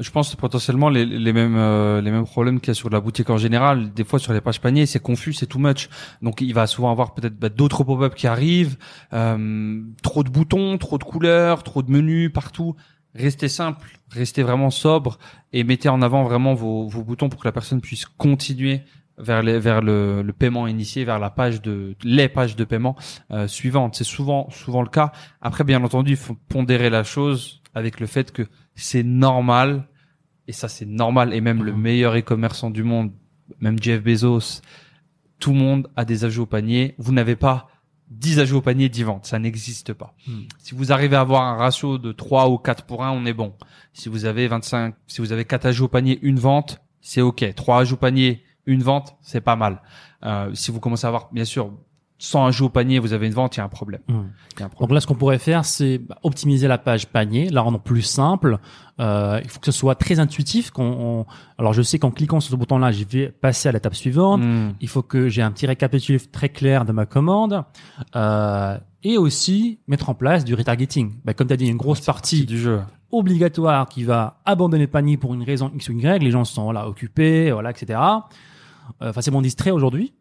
Je 0.00 0.10
pense 0.12 0.32
potentiellement 0.36 0.90
les, 0.90 1.04
les 1.04 1.32
mêmes 1.32 1.56
euh, 1.56 2.00
les 2.00 2.12
mêmes 2.12 2.24
problèmes 2.24 2.60
qu'il 2.60 2.68
y 2.68 2.70
a 2.70 2.74
sur 2.74 2.88
la 2.88 3.00
boutique 3.00 3.30
en 3.30 3.36
général. 3.36 3.92
Des 3.92 4.04
fois 4.04 4.20
sur 4.20 4.32
les 4.32 4.40
pages 4.40 4.60
paniers, 4.60 4.86
c'est 4.86 5.00
confus, 5.00 5.32
c'est 5.32 5.46
too 5.46 5.58
much. 5.58 5.88
Donc 6.22 6.40
il 6.40 6.54
va 6.54 6.68
souvent 6.68 6.92
avoir 6.92 7.14
peut-être 7.14 7.36
bah, 7.36 7.48
d'autres 7.48 7.82
pop-up 7.82 8.14
qui 8.14 8.28
arrivent, 8.28 8.76
euh, 9.12 9.82
trop 10.02 10.22
de 10.22 10.30
boutons, 10.30 10.78
trop 10.78 10.98
de 10.98 11.04
couleurs, 11.04 11.64
trop 11.64 11.82
de 11.82 11.90
menus 11.90 12.32
partout. 12.32 12.76
Restez 13.14 13.48
simple, 13.48 13.88
restez 14.10 14.44
vraiment 14.44 14.70
sobre 14.70 15.18
et 15.52 15.64
mettez 15.64 15.88
en 15.88 16.00
avant 16.00 16.22
vraiment 16.22 16.54
vos, 16.54 16.86
vos 16.86 17.02
boutons 17.02 17.28
pour 17.28 17.40
que 17.40 17.48
la 17.48 17.52
personne 17.52 17.80
puisse 17.80 18.06
continuer 18.06 18.82
vers 19.16 19.42
les, 19.42 19.58
vers 19.58 19.80
le, 19.80 20.22
le 20.22 20.32
paiement 20.32 20.68
initié, 20.68 21.04
vers 21.04 21.18
la 21.18 21.30
page 21.30 21.60
de 21.60 21.96
les 22.04 22.28
pages 22.28 22.54
de 22.54 22.62
paiement 22.62 22.94
euh, 23.32 23.48
suivantes. 23.48 23.96
C'est 23.96 24.04
souvent 24.04 24.48
souvent 24.50 24.82
le 24.82 24.88
cas. 24.88 25.10
Après, 25.40 25.64
bien 25.64 25.82
entendu, 25.82 26.12
il 26.12 26.16
faut 26.16 26.36
pondérer 26.48 26.88
la 26.88 27.02
chose 27.02 27.57
avec 27.74 28.00
le 28.00 28.06
fait 28.06 28.32
que 28.32 28.42
c'est 28.74 29.02
normal 29.02 29.86
et 30.46 30.52
ça 30.52 30.68
c'est 30.68 30.86
normal 30.86 31.34
et 31.34 31.40
même 31.40 31.62
le 31.62 31.72
Mhm. 31.72 31.80
meilleur 31.80 32.16
e-commerçant 32.16 32.70
du 32.70 32.82
monde, 32.82 33.12
même 33.60 33.80
Jeff 33.82 34.02
Bezos, 34.02 34.60
tout 35.38 35.52
le 35.52 35.58
monde 35.58 35.88
a 35.96 36.04
des 36.04 36.24
ajouts 36.24 36.42
au 36.42 36.46
panier. 36.46 36.94
Vous 36.98 37.12
n'avez 37.12 37.36
pas 37.36 37.68
10 38.10 38.38
ajouts 38.40 38.56
au 38.58 38.62
panier, 38.62 38.88
10 38.88 39.02
ventes. 39.04 39.26
Ça 39.26 39.38
n'existe 39.38 39.92
pas. 39.92 40.14
Mhm. 40.26 40.46
Si 40.58 40.74
vous 40.74 40.92
arrivez 40.92 41.16
à 41.16 41.20
avoir 41.20 41.42
un 41.42 41.56
ratio 41.56 41.98
de 41.98 42.10
3 42.12 42.48
ou 42.48 42.56
4 42.58 42.84
pour 42.84 43.04
1, 43.04 43.10
on 43.10 43.26
est 43.26 43.34
bon. 43.34 43.54
Si 43.92 44.08
vous 44.08 44.24
avez 44.24 44.48
25, 44.48 44.94
si 45.06 45.20
vous 45.20 45.32
avez 45.32 45.44
4 45.44 45.66
ajouts 45.66 45.84
au 45.84 45.88
panier, 45.88 46.18
une 46.22 46.38
vente, 46.38 46.80
c'est 47.00 47.20
OK. 47.20 47.44
3 47.54 47.80
ajouts 47.80 47.94
au 47.94 47.98
panier, 47.98 48.42
une 48.66 48.82
vente, 48.82 49.16
c'est 49.20 49.40
pas 49.42 49.56
mal. 49.56 49.82
Euh, 50.24 50.52
si 50.54 50.70
vous 50.70 50.80
commencez 50.80 51.04
à 51.04 51.08
avoir, 51.08 51.28
bien 51.32 51.44
sûr, 51.44 51.70
100 52.20 52.46
ajouts 52.46 52.66
au 52.66 52.68
panier, 52.68 52.98
vous 52.98 53.12
avez 53.12 53.28
une 53.28 53.32
vente, 53.32 53.56
il 53.56 53.60
y 53.60 53.62
a 53.62 53.64
un 53.64 53.68
problème. 53.68 54.00
Hmm. 54.08 54.22
Il 54.56 54.60
y 54.60 54.62
a 54.64 54.66
un 54.66 54.70
Donc 54.80 54.90
là, 54.90 55.00
ce 55.00 55.06
qu'on 55.06 55.14
pourrait 55.14 55.38
faire, 55.38 55.64
c'est 55.64 55.98
bah, 55.98 56.18
optimiser 56.24 56.66
la 56.66 56.76
page 56.76 57.06
panier, 57.06 57.48
la 57.48 57.60
rendre 57.60 57.78
plus 57.80 58.02
simple. 58.02 58.58
Euh, 58.98 59.40
il 59.44 59.48
faut 59.48 59.60
que 59.60 59.66
ce 59.66 59.72
soit 59.72 59.94
très 59.94 60.18
intuitif. 60.18 60.70
Qu'on, 60.72 60.82
on- 60.84 61.26
Alors, 61.58 61.72
je 61.72 61.82
sais 61.82 61.98
qu'en 62.00 62.10
cliquant 62.10 62.40
sur 62.40 62.50
ce 62.50 62.56
bouton-là, 62.56 62.90
je 62.90 63.04
vais 63.04 63.28
passer 63.28 63.68
à 63.68 63.72
l'étape 63.72 63.94
suivante. 63.94 64.40
Hmm. 64.42 64.70
Il 64.80 64.88
faut 64.88 65.02
que 65.02 65.28
j'ai 65.28 65.42
un 65.42 65.52
petit 65.52 65.66
récapitulatif 65.66 66.30
très 66.32 66.48
clair 66.48 66.84
de 66.84 66.90
ma 66.92 67.06
commande. 67.06 67.62
Euh, 68.16 68.76
et 69.04 69.16
aussi 69.16 69.78
mettre 69.86 70.10
en 70.10 70.14
place 70.14 70.44
du 70.44 70.54
retargeting. 70.54 71.20
Bah, 71.24 71.34
comme 71.34 71.46
tu 71.46 71.52
as 71.54 71.56
dit, 71.56 71.68
une 71.68 71.76
grosse 71.76 72.00
C'est 72.00 72.06
partie 72.06 72.46
du 72.46 72.58
jeu. 72.58 72.80
obligatoire 73.12 73.88
qui 73.88 74.02
va 74.02 74.40
abandonner 74.44 74.84
le 74.84 74.90
panier 74.90 75.16
pour 75.16 75.34
une 75.34 75.44
raison 75.44 75.70
X 75.74 75.88
ou 75.88 75.92
Y. 75.92 76.20
Les 76.22 76.30
gens 76.32 76.44
sont 76.44 76.72
là 76.72 76.88
occupés, 76.88 77.52
voilà, 77.52 77.70
etc. 77.70 78.00
Euh, 79.02 79.12
facilement 79.12 79.40
distraits 79.42 79.72
aujourd'hui. 79.72 80.14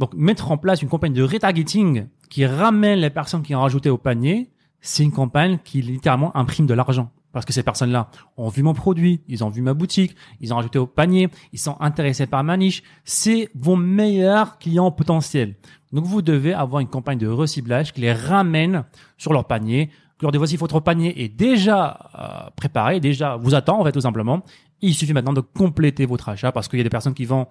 Donc 0.00 0.14
mettre 0.14 0.50
en 0.50 0.56
place 0.56 0.80
une 0.80 0.88
campagne 0.88 1.12
de 1.12 1.22
retargeting 1.22 2.06
qui 2.30 2.46
ramène 2.46 3.00
les 3.00 3.10
personnes 3.10 3.42
qui 3.42 3.54
ont 3.54 3.60
rajouté 3.60 3.90
au 3.90 3.98
panier, 3.98 4.50
c'est 4.80 5.02
une 5.02 5.12
campagne 5.12 5.58
qui 5.62 5.82
littéralement 5.82 6.34
imprime 6.34 6.66
de 6.66 6.72
l'argent. 6.72 7.10
Parce 7.32 7.44
que 7.44 7.52
ces 7.52 7.62
personnes-là 7.62 8.10
ont 8.38 8.48
vu 8.48 8.62
mon 8.62 8.72
produit, 8.72 9.20
ils 9.28 9.44
ont 9.44 9.50
vu 9.50 9.60
ma 9.60 9.74
boutique, 9.74 10.16
ils 10.40 10.54
ont 10.54 10.56
rajouté 10.56 10.78
au 10.78 10.86
panier, 10.86 11.28
ils 11.52 11.58
sont 11.58 11.76
intéressés 11.80 12.26
par 12.26 12.42
ma 12.42 12.56
niche. 12.56 12.82
C'est 13.04 13.50
vos 13.54 13.76
meilleurs 13.76 14.58
clients 14.58 14.90
potentiels. 14.90 15.56
Donc 15.92 16.06
vous 16.06 16.22
devez 16.22 16.54
avoir 16.54 16.80
une 16.80 16.88
campagne 16.88 17.18
de 17.18 17.28
reciblage 17.28 17.92
qui 17.92 18.00
les 18.00 18.14
ramène 18.14 18.84
sur 19.18 19.34
leur 19.34 19.44
panier, 19.44 19.90
leur 20.22 20.32
dit 20.32 20.38
voici 20.38 20.56
votre 20.56 20.80
panier 20.80 21.22
est 21.22 21.28
déjà 21.28 22.10
euh, 22.18 22.50
préparé, 22.56 23.00
déjà 23.00 23.36
vous 23.36 23.54
attend 23.54 23.78
en 23.78 23.84
fait 23.84 23.92
tout 23.92 24.00
simplement. 24.00 24.42
Il 24.80 24.94
suffit 24.94 25.12
maintenant 25.12 25.34
de 25.34 25.42
compléter 25.42 26.06
votre 26.06 26.30
achat 26.30 26.52
parce 26.52 26.68
qu'il 26.68 26.78
y 26.78 26.80
a 26.80 26.84
des 26.84 26.90
personnes 26.90 27.12
qui 27.12 27.26
vont 27.26 27.48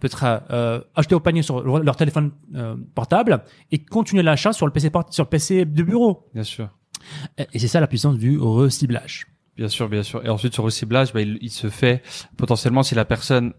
peut-être 0.00 0.24
euh, 0.50 0.80
acheter 0.94 1.14
au 1.14 1.20
panier 1.20 1.42
sur 1.42 1.62
leur 1.62 1.96
téléphone 1.96 2.32
euh, 2.54 2.76
portable 2.94 3.42
et 3.70 3.78
continuer 3.84 4.22
l'achat 4.22 4.52
sur 4.52 4.66
le 4.66 4.72
PC 4.72 4.90
port- 4.90 5.12
sur 5.12 5.24
le 5.24 5.28
PC 5.28 5.64
de 5.64 5.82
bureau. 5.82 6.28
Bien 6.34 6.44
sûr. 6.44 6.68
Et 7.52 7.58
c'est 7.58 7.68
ça 7.68 7.80
la 7.80 7.86
puissance 7.86 8.16
du 8.18 8.38
reciblage. 8.38 9.26
Bien 9.56 9.68
sûr, 9.68 9.88
bien 9.88 10.02
sûr. 10.02 10.24
Et 10.24 10.28
ensuite, 10.30 10.54
ce 10.54 10.60
reciblage, 10.60 11.12
bah, 11.12 11.20
il, 11.20 11.38
il 11.42 11.50
se 11.50 11.68
fait 11.68 12.02
potentiellement 12.36 12.82
si 12.82 12.94
la 12.94 13.04
personne 13.04 13.52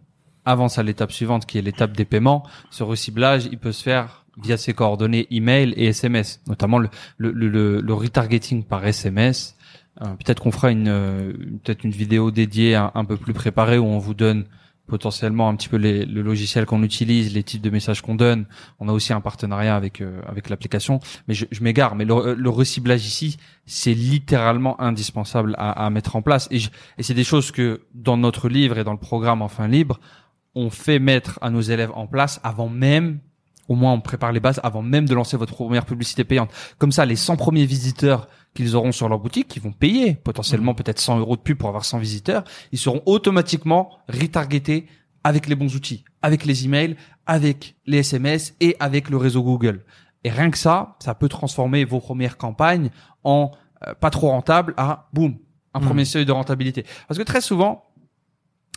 avance 0.45 0.77
à 0.79 0.83
l'étape 0.83 1.11
suivante, 1.11 1.45
qui 1.45 1.57
est 1.57 1.61
l'étape 1.61 1.91
des 1.95 2.05
paiements. 2.05 2.43
Ce 2.71 2.83
reciblage, 2.83 3.45
il 3.51 3.57
peut 3.59 3.71
se 3.71 3.83
faire 3.83 4.25
via 4.41 4.57
ses 4.57 4.73
coordonnées 4.73 5.27
email 5.29 5.73
et 5.77 5.85
SMS, 5.87 6.41
notamment 6.47 6.79
le, 6.79 6.89
le, 7.17 7.31
le, 7.31 7.47
le- 7.49 7.81
le 7.81 7.93
retargeting 7.93 8.63
par 8.63 8.83
SMS. 8.85 9.55
Euh, 10.01 10.05
peut-être 10.15 10.41
qu'on 10.41 10.51
fera 10.51 10.71
une 10.71 10.87
euh, 10.87 11.33
peut-être 11.63 11.83
une 11.83 11.91
vidéo 11.91 12.31
dédiée 12.31 12.73
un, 12.75 12.91
un 12.95 13.05
peu 13.05 13.15
plus 13.15 13.33
préparée 13.33 13.77
où 13.77 13.85
on 13.85 13.99
vous 13.99 14.15
donne 14.15 14.45
potentiellement 14.93 15.49
un 15.49 15.55
petit 15.55 15.69
peu 15.69 15.77
les, 15.77 16.05
le 16.05 16.21
logiciel 16.21 16.67
qu'on 16.67 16.83
utilise, 16.83 17.33
les 17.33 17.41
types 17.41 17.63
de 17.63 17.71
messages 17.71 18.03
qu'on 18.03 18.13
donne. 18.13 18.45
On 18.79 18.87
a 18.89 18.91
aussi 18.91 19.11
un 19.11 19.21
partenariat 19.21 19.75
avec 19.75 20.01
euh, 20.01 20.21
avec 20.27 20.49
l'application. 20.51 20.99
Mais 21.27 21.33
je, 21.33 21.45
je 21.49 21.63
m'égare. 21.63 21.95
Mais 21.95 22.05
le, 22.05 22.35
le 22.35 22.49
reciblage 22.49 23.03
ici, 23.03 23.37
c'est 23.65 23.95
littéralement 23.95 24.79
indispensable 24.79 25.55
à, 25.57 25.89
mettre 25.89 26.15
en 26.15 26.21
place. 26.21 26.47
Et, 26.51 26.59
et 26.99 27.01
c'est 27.01 27.15
des 27.15 27.23
choses 27.23 27.49
que 27.49 27.81
dans 27.95 28.17
notre 28.17 28.49
livre 28.49 28.77
et 28.77 28.83
dans 28.83 28.91
le 28.91 28.99
programme 28.99 29.41
Enfin 29.41 29.67
Libre, 29.67 29.99
on 30.53 30.69
fait 30.69 30.99
mettre 30.99 31.39
à 31.41 31.49
nos 31.49 31.61
élèves 31.61 31.91
en 31.95 32.05
place 32.05 32.39
avant 32.43 32.69
même, 32.69 33.17
au 33.67 33.75
moins 33.75 33.93
on 33.93 34.01
prépare 34.01 34.31
les 34.31 34.39
bases 34.39 34.59
avant 34.63 34.81
même 34.81 35.07
de 35.07 35.15
lancer 35.15 35.37
votre 35.37 35.53
première 35.55 35.85
publicité 35.85 36.23
payante. 36.23 36.51
Comme 36.77 36.91
ça, 36.91 37.05
les 37.05 37.15
100 37.15 37.35
premiers 37.37 37.65
visiteurs 37.65 38.27
qu'ils 38.53 38.75
auront 38.75 38.91
sur 38.91 39.09
leur 39.09 39.19
boutique, 39.19 39.47
qui 39.47 39.59
vont 39.59 39.71
payer 39.71 40.15
potentiellement 40.15 40.73
peut-être 40.75 40.99
100 40.99 41.19
euros 41.19 41.35
de 41.35 41.41
pub 41.41 41.57
pour 41.57 41.69
avoir 41.69 41.85
100 41.85 41.97
visiteurs, 41.99 42.43
ils 42.71 42.79
seront 42.79 43.01
automatiquement 43.05 43.91
retargetés 44.09 44.87
avec 45.23 45.47
les 45.47 45.55
bons 45.55 45.73
outils, 45.75 46.03
avec 46.21 46.45
les 46.45 46.65
emails, 46.65 46.97
avec 47.25 47.75
les 47.85 47.99
SMS 47.99 48.53
et 48.59 48.75
avec 48.79 49.09
le 49.09 49.17
réseau 49.17 49.41
Google. 49.43 49.85
Et 50.25 50.29
rien 50.29 50.51
que 50.51 50.57
ça, 50.57 50.95
ça 50.99 51.15
peut 51.15 51.29
transformer 51.29 51.85
vos 51.85 51.99
premières 51.99 52.37
campagnes 52.37 52.89
en 53.23 53.51
euh, 53.87 53.93
pas 53.95 54.09
trop 54.09 54.29
rentable 54.29 54.73
à 54.77 55.09
boum, 55.13 55.37
un 55.73 55.79
Mhm. 55.79 55.85
premier 55.85 56.05
seuil 56.05 56.25
de 56.25 56.31
rentabilité. 56.31 56.85
Parce 57.07 57.17
que 57.17 57.23
très 57.23 57.41
souvent, 57.41 57.85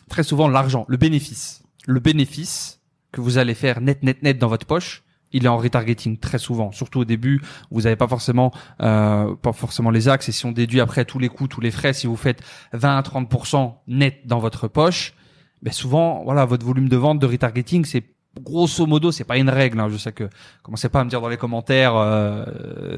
très 0.09 0.23
souvent 0.23 0.47
l'argent, 0.47 0.85
le 0.87 0.97
bénéfice, 0.97 1.63
le 1.85 1.99
bénéfice 1.99 2.76
que 3.17 3.21
vous 3.21 3.37
allez 3.37 3.53
faire 3.53 3.81
net 3.81 4.03
net 4.03 4.23
net 4.23 4.37
dans 4.37 4.47
votre 4.47 4.65
poche, 4.65 5.03
il 5.33 5.45
est 5.45 5.49
en 5.49 5.57
retargeting 5.57 6.17
très 6.17 6.37
souvent, 6.37 6.71
surtout 6.71 6.99
au 7.01 7.05
début, 7.05 7.41
vous 7.71 7.81
n'avez 7.81 7.95
pas 7.95 8.07
forcément 8.07 8.51
euh, 8.81 9.35
pas 9.35 9.51
forcément 9.51 9.89
les 9.89 10.07
axes. 10.07 10.29
Et 10.29 10.31
si 10.31 10.45
on 10.45 10.51
déduit 10.51 10.79
après 10.79 11.05
tous 11.05 11.19
les 11.19 11.29
coûts, 11.29 11.47
tous 11.47 11.61
les 11.61 11.71
frais, 11.71 11.93
si 11.93 12.07
vous 12.07 12.15
faites 12.15 12.41
20 12.73 12.97
à 12.97 13.01
30% 13.01 13.73
net 13.87 14.21
dans 14.25 14.39
votre 14.39 14.67
poche, 14.67 15.13
ben 15.61 15.73
souvent 15.73 16.23
voilà, 16.23 16.45
votre 16.45 16.65
volume 16.65 16.87
de 16.87 16.97
vente 16.97 17.19
de 17.19 17.25
retargeting, 17.25 17.85
c'est 17.85 18.03
grosso 18.39 18.85
modo, 18.85 19.11
c'est 19.11 19.23
pas 19.23 19.37
une 19.37 19.49
règle, 19.49 19.79
hein, 19.79 19.89
je 19.89 19.97
sais 19.97 20.11
que 20.11 20.29
commencez 20.63 20.89
pas 20.89 21.01
à 21.01 21.03
me 21.03 21.09
dire 21.09 21.21
dans 21.21 21.27
les 21.27 21.37
commentaires 21.37 21.95
euh, 21.95 22.45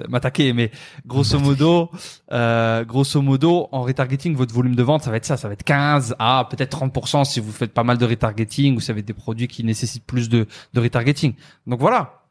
m'attaquer 0.10 0.54
mais 0.54 0.72
grosso 1.06 1.40
modo 1.40 1.90
euh, 2.32 2.84
grosso 2.84 3.22
modo 3.22 3.68
en 3.72 3.82
retargeting 3.82 4.36
votre 4.36 4.54
volume 4.54 4.76
de 4.76 4.84
vente 4.84 5.04
ça 5.04 5.12
va 5.12 5.18
être 5.18 5.26
ça 5.26 5.38
ça 5.38 5.48
va 5.48 5.54
être 5.54 5.64
15 5.64 6.16
à 6.20 6.48
peut-être 6.50 6.78
30% 6.78 7.26
si 7.26 7.40
vous 7.40 7.52
faites 7.52 7.74
pas 7.74 7.84
mal 7.84 7.98
de 7.98 8.06
retargeting 8.06 8.76
ou 8.76 8.80
ça 8.80 8.94
va 8.94 9.00
être 9.00 9.06
des 9.06 9.14
produits 9.14 9.48
qui 9.48 9.64
nécessitent 9.64 10.06
plus 10.06 10.30
de 10.30 10.48
de 10.74 10.80
retargeting. 10.80 11.34
Donc 11.68 11.80
voilà, 11.80 12.24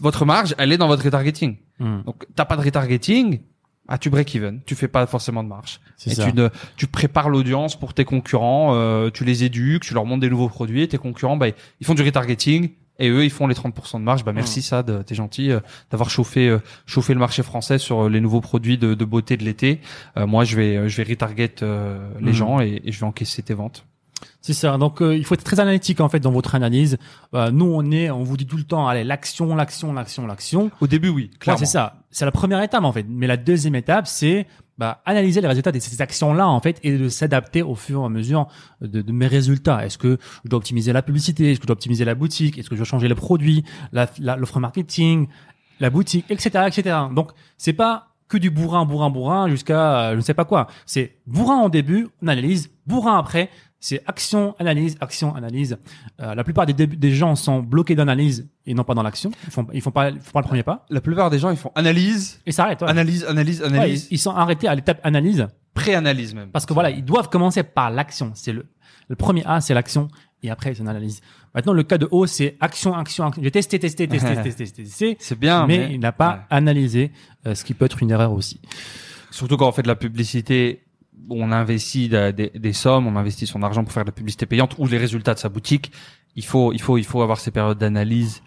votre 0.00 0.24
marge, 0.24 0.54
elle 0.58 0.72
est 0.72 0.78
dans 0.78 0.88
votre 0.88 1.04
retargeting. 1.04 1.56
Hmm. 1.78 2.02
Donc 2.02 2.24
t'as 2.34 2.44
pas 2.44 2.56
de 2.56 2.62
retargeting, 2.62 3.40
ah 3.88 3.98
tu 3.98 4.10
break 4.10 4.34
even, 4.34 4.60
tu 4.66 4.74
fais 4.74 4.88
pas 4.88 5.06
forcément 5.06 5.42
de. 5.44 5.50
C'est 5.96 6.12
Et 6.12 6.14
ça. 6.14 6.24
tu 6.30 6.34
ne, 6.36 6.48
tu 6.76 6.86
prépares 6.86 7.28
l'audience 7.28 7.78
pour 7.78 7.92
tes 7.94 8.04
concurrents, 8.04 8.74
euh, 8.74 9.10
tu 9.10 9.24
les 9.24 9.44
éduques, 9.44 9.82
tu 9.84 9.94
leur 9.94 10.04
montres 10.06 10.20
des 10.22 10.30
nouveaux 10.30 10.48
produits, 10.48 10.82
et 10.82 10.88
tes 10.88 10.98
concurrents, 10.98 11.36
bah, 11.36 11.48
ils 11.80 11.86
font 11.86 11.94
du 11.94 12.02
retargeting, 12.02 12.70
et 12.98 13.08
eux, 13.10 13.24
ils 13.24 13.30
font 13.30 13.46
les 13.46 13.54
30% 13.54 13.98
de 13.98 14.04
marge. 14.04 14.24
Bah, 14.24 14.32
merci, 14.32 14.62
Sad, 14.62 15.04
t'es 15.04 15.14
gentil 15.14 15.50
euh, 15.50 15.60
d'avoir 15.90 16.08
chauffé, 16.10 16.48
euh, 16.48 16.60
chauffé 16.86 17.12
le 17.12 17.20
marché 17.20 17.42
français 17.42 17.78
sur 17.78 18.04
euh, 18.04 18.08
les 18.08 18.20
nouveaux 18.20 18.40
produits 18.40 18.78
de, 18.78 18.94
de 18.94 19.04
beauté 19.04 19.36
de 19.36 19.44
l'été. 19.44 19.80
Euh, 20.16 20.26
moi, 20.26 20.44
je 20.44 20.56
vais, 20.56 20.88
je 20.88 20.96
vais 21.02 21.08
retarget 21.10 21.54
les 21.60 21.66
Mhm. 22.30 22.32
gens 22.32 22.60
et, 22.60 22.80
et 22.84 22.92
je 22.92 23.00
vais 23.00 23.06
encaisser 23.06 23.42
tes 23.42 23.54
ventes. 23.54 23.84
C'est 24.40 24.52
ça. 24.52 24.76
Donc 24.78 25.02
euh, 25.02 25.16
il 25.16 25.24
faut 25.24 25.34
être 25.34 25.42
très 25.44 25.58
analytique 25.60 26.00
en 26.00 26.08
fait 26.08 26.20
dans 26.20 26.30
votre 26.30 26.54
analyse. 26.54 26.98
Euh, 27.34 27.50
nous 27.50 27.64
on 27.66 27.90
est, 27.90 28.10
on 28.10 28.22
vous 28.22 28.36
dit 28.36 28.46
tout 28.46 28.56
le 28.58 28.62
temps, 28.64 28.86
allez 28.86 29.02
l'action, 29.04 29.54
l'action, 29.56 29.92
l'action, 29.92 30.26
l'action. 30.26 30.70
Au 30.80 30.86
début, 30.86 31.08
oui, 31.08 31.30
Ouais, 31.32 31.38
clairement. 31.38 31.58
c'est 31.58 31.64
ça. 31.66 31.96
C'est 32.14 32.24
la 32.24 32.30
première 32.30 32.62
étape 32.62 32.84
en 32.84 32.92
fait. 32.92 33.04
Mais 33.08 33.26
la 33.26 33.36
deuxième 33.36 33.74
étape, 33.74 34.06
c'est 34.06 34.46
bah, 34.78 35.02
analyser 35.04 35.40
les 35.40 35.48
résultats 35.48 35.72
de 35.72 35.80
ces 35.80 36.00
actions-là 36.00 36.46
en 36.48 36.60
fait 36.60 36.78
et 36.84 36.96
de 36.96 37.08
s'adapter 37.08 37.62
au 37.62 37.74
fur 37.74 38.02
et 38.02 38.04
à 38.04 38.08
mesure 38.08 38.46
de, 38.80 39.02
mes 39.10 39.26
résultats. 39.26 39.84
Est-ce 39.84 39.98
que 39.98 40.18
je 40.44 40.48
dois 40.48 40.58
optimiser 40.58 40.92
la 40.92 41.02
publicité? 41.02 41.50
Est-ce 41.50 41.58
que 41.58 41.64
je 41.64 41.66
dois 41.66 41.74
optimiser 41.74 42.04
la 42.04 42.14
boutique? 42.14 42.56
Est-ce 42.56 42.70
que 42.70 42.76
je 42.76 42.80
dois 42.80 42.86
changer 42.86 43.08
le 43.08 43.16
produit, 43.16 43.64
la- 43.92 44.08
la- 44.20 44.36
l'offre 44.36 44.60
marketing, 44.60 45.26
la 45.80 45.90
boutique, 45.90 46.26
etc., 46.30 46.64
etc. 46.68 46.96
Donc 47.12 47.32
c'est 47.58 47.72
pas 47.72 48.06
que 48.28 48.38
du 48.38 48.50
bourrin, 48.50 48.84
bourrin, 48.84 49.10
bourrin 49.10 49.48
jusqu'à 49.48 49.98
euh, 49.98 50.10
je 50.12 50.16
ne 50.18 50.20
sais 50.22 50.34
pas 50.34 50.44
quoi. 50.44 50.68
C'est 50.86 51.16
bourrin 51.26 51.56
en 51.56 51.68
début, 51.68 52.06
on 52.22 52.28
analyse, 52.28 52.70
bourrin 52.86 53.18
après. 53.18 53.50
C'est 53.80 54.02
action, 54.06 54.54
analyse, 54.58 54.96
action, 55.00 55.34
analyse. 55.34 55.76
Euh, 56.22 56.34
la 56.34 56.42
plupart 56.42 56.64
des, 56.64 56.72
des 56.72 57.10
gens 57.14 57.34
sont 57.36 57.60
bloqués 57.60 57.94
d'analyse 57.94 58.48
et 58.64 58.72
non 58.72 58.82
pas 58.82 58.94
dans 58.94 59.02
l'action. 59.02 59.30
Ils 59.44 59.50
font, 59.50 59.66
ils 59.74 59.82
font 59.82 59.90
pas, 59.90 60.08
ils 60.08 60.20
font 60.20 60.30
pas 60.32 60.40
le 60.40 60.46
premier 60.46 60.62
pas 60.62 60.86
La 60.88 61.02
plupart 61.02 61.28
des 61.28 61.38
gens, 61.38 61.50
ils 61.50 61.56
font 61.58 61.70
analyse, 61.74 62.40
et 62.46 62.52
s'arrêtent. 62.52 62.80
ouais. 62.80 62.88
analyse, 62.88 63.24
analyse, 63.26 63.60
Ouais, 63.60 63.66
analyse, 63.66 64.08
ils, 64.10 64.14
ils 64.14 64.18
sont 64.18 64.30
arrêtés 64.30 64.68
à 64.68 64.74
l'étape 64.74 65.00
analyse 65.04 65.46
pré-analyse 65.74 66.34
même. 66.34 66.50
parce 66.50 66.64
que 66.66 66.72
voilà, 66.72 66.88
ils 66.90 67.04
doivent 67.04 67.28
commencer 67.28 67.62
par 67.62 67.90
l'action. 67.90 68.30
C'est 68.34 68.52
le, 68.52 68.64
le 69.08 69.16
premier 69.16 69.42
A, 69.44 69.60
c'est 69.60 69.74
l'action 69.74 70.08
et 70.42 70.48
après 70.50 70.72
c'est 70.72 70.80
une 70.80 70.88
analyse. 70.88 71.20
Maintenant, 71.54 71.72
le 71.74 71.82
cas 71.82 71.98
de 71.98 72.08
O, 72.10 72.24
c'est 72.26 72.56
action, 72.60 72.94
action, 72.94 73.26
action. 73.26 73.42
J'ai 73.42 73.50
testé, 73.50 73.78
testé, 73.78 74.08
testé, 74.08 74.34
testé, 74.34 74.54
testé, 74.54 74.82
testé, 74.84 75.16
C'est 75.20 75.38
bien, 75.38 75.66
mais, 75.66 75.78
mais, 75.88 75.94
il 75.94 76.00
n'a 76.00 76.12
pas 76.12 76.30
Ouais. 76.36 76.40
analysé, 76.50 77.12
euh, 77.46 77.54
ce 77.54 77.64
qui 77.64 77.74
peut 77.74 77.84
être 77.84 78.02
une 78.02 78.10
erreur 78.12 78.32
aussi. 78.32 78.60
Surtout 79.30 79.56
quand 79.58 79.68
on 79.68 79.72
fait 79.72 79.82
de 79.82 79.88
la 79.88 79.96
publicité, 79.96 80.84
on 81.30 81.52
investit 81.52 82.08
de- 82.08 82.30
des, 82.30 82.50
des 82.54 82.72
sommes, 82.72 83.06
on 83.06 83.16
investit 83.16 83.46
son 83.46 83.62
argent 83.62 83.82
pour 83.84 83.92
faire 83.92 84.04
de 84.04 84.08
la 84.08 84.12
publicité 84.12 84.46
payante 84.46 84.74
ou 84.78 84.86
les 84.86 84.98
résultats 84.98 85.34
de 85.34 85.38
sa 85.38 85.48
boutique. 85.48 85.92
Il 86.36 86.44
faut, 86.44 86.72
il 86.72 86.80
faut, 86.80 86.98
il 86.98 87.04
faut 87.04 87.22
avoir 87.22 87.38
ces 87.38 87.50
périodes 87.50 87.78
d'analyse. 87.78 88.42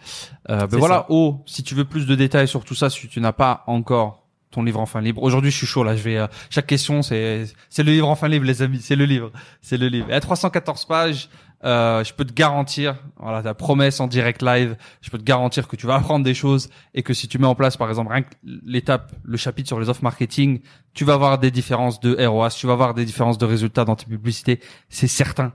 Euh, 0.49 0.67
ben 0.67 0.77
voilà. 0.77 0.95
ça. 0.95 1.05
Oh, 1.09 1.41
si 1.45 1.63
tu 1.63 1.73
veux 1.73 1.85
plus 1.85 2.05
de 2.05 2.15
détails 2.15 2.47
sur 2.47 2.65
tout 2.65 2.75
ça, 2.75 2.89
si 2.89 3.07
tu 3.07 3.21
n'as 3.21 3.31
pas 3.31 3.63
encore 3.67 4.23
ton 4.51 4.63
livre 4.63 4.79
enfin 4.79 5.01
libre. 5.01 5.23
Aujourd'hui, 5.23 5.51
je 5.51 5.57
suis 5.57 5.67
chaud 5.67 5.83
là. 5.83 5.95
Je 5.95 6.03
vais. 6.03 6.17
euh, 6.17 6.27
chaque 6.49 6.67
question, 6.67 7.01
c'est, 7.01 7.45
c'est 7.69 7.83
le 7.83 7.91
livre 7.91 8.07
enfin 8.09 8.27
libre, 8.27 8.45
les 8.45 8.61
amis. 8.61 8.79
C'est 8.81 8.95
le 8.95 9.05
livre. 9.05 9.31
C'est 9.61 9.77
le 9.77 9.87
livre. 9.87 10.09
Et 10.09 10.13
à 10.13 10.19
314 10.19 10.85
pages, 10.85 11.29
euh, 11.63 12.03
je 12.03 12.13
peux 12.13 12.25
te 12.25 12.33
garantir, 12.33 12.97
voilà, 13.17 13.41
ta 13.41 13.53
promesse 13.53 13.99
en 13.99 14.07
direct 14.07 14.43
live, 14.43 14.75
je 15.01 15.09
peux 15.09 15.17
te 15.17 15.23
garantir 15.23 15.67
que 15.67 15.75
tu 15.75 15.87
vas 15.87 15.95
apprendre 15.95 16.23
des 16.23 16.33
choses 16.33 16.69
et 16.93 17.03
que 17.03 17.13
si 17.13 17.27
tu 17.27 17.39
mets 17.39 17.47
en 17.47 17.55
place, 17.55 17.77
par 17.77 17.89
exemple, 17.89 18.11
rien 18.11 18.21
que 18.21 18.33
l'étape, 18.43 19.13
le 19.23 19.37
chapitre 19.37 19.67
sur 19.67 19.79
les 19.79 19.89
offres 19.89 20.03
marketing, 20.03 20.61
tu 20.93 21.03
vas 21.03 21.17
voir 21.17 21.39
des 21.39 21.51
différences 21.51 21.99
de 21.99 22.25
ROAS, 22.25 22.51
tu 22.51 22.67
vas 22.67 22.75
voir 22.75 22.93
des 22.93 23.05
différences 23.05 23.37
de 23.37 23.45
résultats 23.45 23.85
dans 23.85 23.95
tes 23.95 24.05
publicités. 24.05 24.59
C'est 24.89 25.07
certain. 25.07 25.53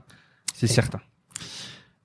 C'est 0.53 0.67
certain. 0.67 0.99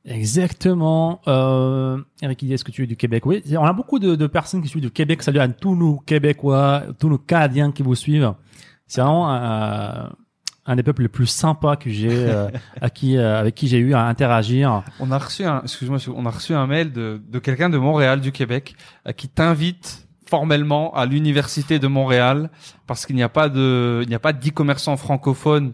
Exactement. 0.04 1.20
Euh, 1.26 1.98
Eric, 2.22 2.42
est-ce 2.44 2.64
que 2.64 2.70
tu 2.70 2.84
es 2.84 2.86
du 2.86 2.96
Québec? 2.96 3.26
Oui, 3.26 3.42
on 3.52 3.64
a 3.64 3.72
beaucoup 3.72 3.98
de, 3.98 4.14
de 4.14 4.26
personnes 4.26 4.62
qui 4.62 4.68
suivent 4.68 4.82
du 4.82 4.90
Québec. 4.90 5.22
Salut 5.22 5.40
à 5.40 5.48
tous 5.48 5.74
nos 5.74 5.98
Québécois, 5.98 6.84
tous 6.98 7.08
nos 7.08 7.18
Canadiens 7.18 7.72
qui 7.72 7.82
vous 7.82 7.94
suivent. 7.94 8.32
C'est 8.86 9.02
vraiment 9.02 9.34
euh, 9.34 10.08
un 10.68 10.76
des 10.76 10.82
peuples 10.82 11.02
les 11.02 11.08
plus 11.08 11.26
sympas 11.26 11.76
que 11.76 11.90
j'ai, 11.90 12.10
euh, 12.12 12.48
à 12.80 12.90
qui, 12.90 13.16
euh, 13.16 13.40
avec 13.40 13.54
qui 13.54 13.66
j'ai 13.66 13.78
eu 13.78 13.94
à 13.94 14.04
interagir. 14.04 14.84
On 15.00 15.10
a 15.10 15.18
reçu 15.18 15.44
un, 15.44 15.62
excuse-moi, 15.62 15.98
on 16.14 16.26
a 16.26 16.30
reçu 16.30 16.54
un 16.54 16.66
mail 16.66 16.92
de, 16.92 17.20
de 17.26 17.38
quelqu'un 17.38 17.70
de 17.70 17.78
Montréal, 17.78 18.20
du 18.20 18.30
Québec, 18.30 18.74
euh, 19.06 19.12
qui 19.12 19.28
t'invite 19.28 20.06
formellement 20.28 20.94
à 20.94 21.06
l'université 21.06 21.78
de 21.78 21.86
Montréal 21.86 22.50
parce 22.86 23.06
qu'il 23.06 23.16
n'y 23.16 23.22
a 23.22 23.30
pas 23.30 23.48
de, 23.48 24.00
il 24.02 24.08
n'y 24.08 24.14
a 24.14 24.18
pas 24.18 24.34
d'e-commerçant 24.34 24.96
francophone 24.98 25.72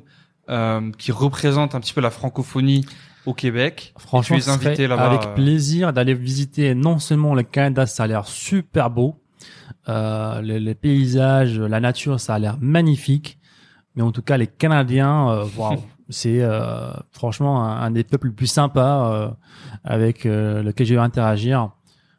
euh, 0.48 0.92
qui 0.96 1.10
représente 1.10 1.74
un 1.74 1.80
petit 1.80 1.92
peu 1.92 2.00
la 2.00 2.10
francophonie 2.10 2.86
au 3.26 3.34
Québec. 3.34 3.94
Franchement, 3.98 4.38
tu 4.38 4.44
es 4.44 4.48
invité 4.48 4.86
là-bas. 4.86 5.06
avec 5.06 5.24
euh, 5.24 5.34
plaisir 5.34 5.92
d'aller 5.92 6.14
visiter 6.14 6.74
non 6.74 7.00
seulement 7.00 7.34
le 7.34 7.42
Canada, 7.42 7.86
ça 7.86 8.04
a 8.04 8.06
l'air 8.06 8.26
super 8.26 8.90
beau, 8.90 9.16
euh, 9.88 10.40
les, 10.42 10.60
les 10.60 10.74
paysages, 10.74 11.58
la 11.58 11.80
nature, 11.80 12.20
ça 12.20 12.34
a 12.34 12.38
l'air 12.38 12.58
magnifique, 12.60 13.38
mais 13.96 14.02
en 14.02 14.12
tout 14.12 14.22
cas 14.22 14.36
les 14.36 14.46
Canadiens, 14.46 15.30
euh, 15.30 15.44
waouh, 15.56 15.76
c'est 16.08 16.42
euh, 16.42 16.92
franchement 17.12 17.64
un, 17.64 17.90
des 17.90 18.04
peuples 18.04 18.28
les 18.28 18.32
plus 18.32 18.46
sympas 18.46 19.12
euh, 19.12 19.30
avec 19.84 20.24
lequel 20.24 20.86
j'ai 20.86 20.94
eu 20.94 20.98
à 20.98 21.02
interagir. 21.02 21.70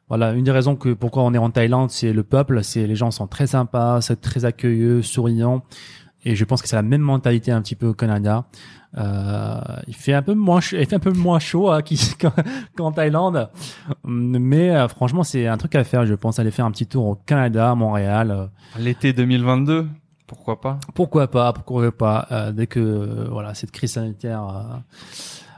Voilà, 0.08 0.34
une 0.34 0.44
des 0.44 0.52
raisons 0.52 0.76
que 0.76 0.94
pourquoi 0.94 1.24
on 1.24 1.34
est 1.34 1.40
en 1.40 1.50
Thaïlande, 1.50 1.90
c'est 1.90 2.14
le 2.14 2.24
peuple, 2.24 2.64
c'est 2.64 2.86
les 2.86 2.96
gens 2.96 3.10
sont 3.10 3.26
très 3.26 3.48
sympas, 3.48 4.02
c'est 4.02 4.22
très 4.22 4.46
accueilleux, 4.46 5.02
souriants, 5.02 5.64
et 6.24 6.36
je 6.36 6.46
pense 6.46 6.62
que 6.62 6.68
c'est 6.68 6.76
la 6.76 6.84
même 6.84 7.02
mentalité 7.02 7.52
un 7.52 7.62
petit 7.62 7.76
peu 7.76 7.88
au 7.88 7.94
Canada. 7.94 8.46
Euh, 8.98 9.60
il 9.88 9.96
fait 9.96 10.14
un 10.14 10.22
peu 10.22 10.34
moins, 10.34 10.60
il 10.72 10.86
fait 10.86 10.96
un 10.96 11.00
peu 11.00 11.12
moins 11.12 11.40
chaud 11.40 11.70
hein, 11.70 11.82
qu'en 12.78 12.92
Thaïlande, 12.92 13.50
mais 14.06 14.70
euh, 14.70 14.88
franchement 14.88 15.24
c'est 15.24 15.48
un 15.48 15.58
truc 15.58 15.76
à 15.76 15.84
faire. 15.84 16.06
Je 16.06 16.14
pense 16.14 16.40
aller 16.40 16.52
faire 16.52 16.66
un 16.66 16.72
petit 16.72 16.88
tour 16.88 17.06
au 17.06 17.16
Canada, 17.16 17.72
à 17.72 17.76
Montréal. 17.76 18.50
l'été 18.80 19.12
2022. 19.12 19.88
Pourquoi 20.28 20.60
pas? 20.60 20.80
Pourquoi 20.94 21.28
pas, 21.28 21.54
pourquoi 21.54 21.92
pas, 21.92 22.28
euh, 22.32 22.52
dès 22.52 22.68
que 22.68 22.80
euh, 22.80 23.28
voilà 23.30 23.54
cette 23.54 23.72
crise 23.72 23.94
sanitaire 23.94 24.48
euh, 24.48 24.78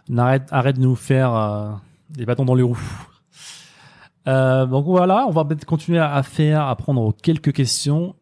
n'arrête 0.09 0.47
arrête 0.51 0.75
de 0.75 0.81
nous 0.81 0.95
faire 0.95 1.33
euh, 1.33 1.71
des 2.09 2.25
bâtons 2.25 2.45
dans 2.45 2.55
les 2.55 2.63
roues. 2.63 2.77
Euh, 4.27 4.65
donc 4.65 4.85
voilà, 4.85 5.25
on 5.27 5.31
va 5.31 5.45
peut-être 5.45 5.65
continuer 5.65 5.99
à 5.99 6.21
faire, 6.21 6.63
à 6.63 6.75
prendre 6.75 7.13
quelques 7.23 7.53
questions 7.53 8.13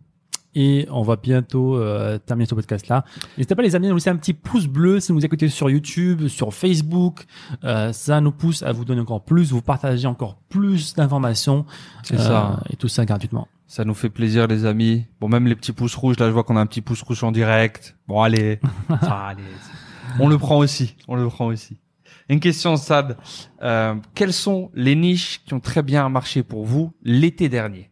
et 0.54 0.88
on 0.92 1.02
va 1.02 1.16
bientôt 1.16 1.78
euh, 1.78 2.20
terminer 2.20 2.46
ce 2.46 2.54
podcast 2.54 2.88
là. 2.88 3.04
N'hésitez 3.38 3.56
pas 3.56 3.64
les 3.64 3.76
amis 3.76 3.88
à 3.88 3.90
nous 3.90 3.96
laisser 3.96 4.12
un 4.12 4.16
petit 4.16 4.34
pouce 4.34 4.68
bleu 4.68 5.00
si 5.00 5.12
vous 5.12 5.18
nous 5.18 5.26
écoutez 5.26 5.50
sur 5.50 5.70
YouTube, 5.70 6.28
sur 6.28 6.54
Facebook. 6.54 7.26
Euh, 7.64 7.92
ça 7.92 8.22
nous 8.22 8.32
pousse 8.32 8.62
à 8.62 8.72
vous 8.72 8.86
donner 8.86 9.02
encore 9.02 9.22
plus, 9.22 9.52
vous 9.52 9.62
partager 9.62 10.08
encore 10.08 10.36
plus 10.48 10.94
d'informations. 10.94 11.66
C'est 12.04 12.20
ça. 12.20 12.60
Et 12.70 12.76
tout 12.76 12.88
ça 12.88 13.04
gratuitement. 13.04 13.48
Ça 13.68 13.84
nous 13.84 13.94
fait 13.96 14.10
plaisir, 14.10 14.48
les 14.48 14.66
amis. 14.66 15.06
Bon, 15.20 15.28
même 15.28 15.48
les 15.48 15.56
petits 15.56 15.74
pouces 15.74 15.96
rouges, 15.96 16.20
là, 16.20 16.28
je 16.28 16.32
vois 16.32 16.44
qu'on 16.44 16.56
a 16.56 16.62
un 16.62 16.66
petit 16.68 16.82
pouce 16.82 17.02
rouge 17.02 17.24
en 17.24 17.32
direct. 17.32 17.98
Bon, 18.08 18.22
allez. 18.24 18.60
On 20.20 20.30
le 20.30 20.38
prend 20.38 20.58
aussi. 20.58 20.96
On 21.08 21.16
le 21.16 21.28
prend 21.28 21.48
aussi. 21.48 21.78
Une 22.30 22.40
question, 22.40 22.76
Sad. 22.76 23.18
Euh, 23.62 23.96
quelles 24.14 24.34
sont 24.34 24.72
les 24.74 24.96
niches 24.96 25.42
qui 25.46 25.54
ont 25.54 25.60
très 25.60 25.84
bien 25.84 26.10
marché 26.10 26.44
pour 26.44 26.66
vous 26.66 26.94
l'été 27.04 27.50
dernier? 27.50 27.92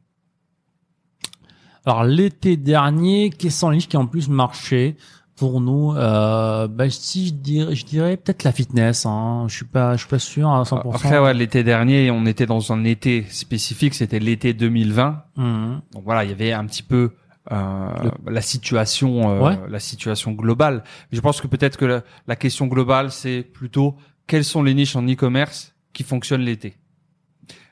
Alors 1.85 2.03
l'été 2.03 2.55
dernier, 2.55 3.29
quelles 3.29 3.51
sont 3.51 3.69
les 3.69 3.77
niches 3.77 3.89
qui 3.89 3.97
ont 3.97 4.07
plus 4.07 4.29
marché? 4.29 4.95
Pour 5.43 5.59
nous 5.59 5.93
euh, 5.97 6.69
bah, 6.69 6.89
Si 6.89 7.27
je 7.27 7.33
dirais, 7.33 7.75
je 7.75 7.85
dirais 7.85 8.15
peut-être 8.15 8.45
la 8.45 8.53
fitness. 8.53 9.05
Hein. 9.05 9.43
Je 9.49 9.55
suis 9.57 9.65
pas, 9.65 9.97
je 9.97 9.97
suis 9.97 10.07
pas 10.07 10.17
sûr 10.17 10.47
à 10.49 10.63
100%. 10.63 10.95
Après, 10.95 11.19
ouais, 11.19 11.33
l'été 11.33 11.65
dernier, 11.65 12.11
on 12.11 12.25
était 12.25 12.45
dans 12.45 12.71
un 12.71 12.85
été 12.85 13.25
spécifique. 13.27 13.93
C'était 13.93 14.19
l'été 14.19 14.53
2020. 14.53 15.21
Mhm. 15.35 15.81
Donc 15.91 16.03
voilà, 16.05 16.23
il 16.23 16.29
y 16.29 16.33
avait 16.33 16.53
un 16.53 16.65
petit 16.65 16.81
peu 16.81 17.11
euh, 17.51 17.89
la 18.25 18.41
situation, 18.41 19.31
euh, 19.31 19.49
Ouais. 19.49 19.59
la 19.67 19.81
situation 19.81 20.31
globale. 20.31 20.85
Je 21.11 21.19
pense 21.19 21.41
que 21.41 21.47
peut-être 21.47 21.75
que 21.75 21.83
la, 21.83 22.03
la 22.25 22.37
question 22.37 22.67
globale, 22.67 23.11
c'est 23.11 23.41
plutôt 23.41 23.97
quelles 24.27 24.45
sont 24.45 24.63
les 24.63 24.73
niches 24.73 24.95
en 24.95 25.05
e-commerce 25.05 25.75
qui 25.91 26.03
fonctionnent 26.03 26.43
l'été? 26.43 26.77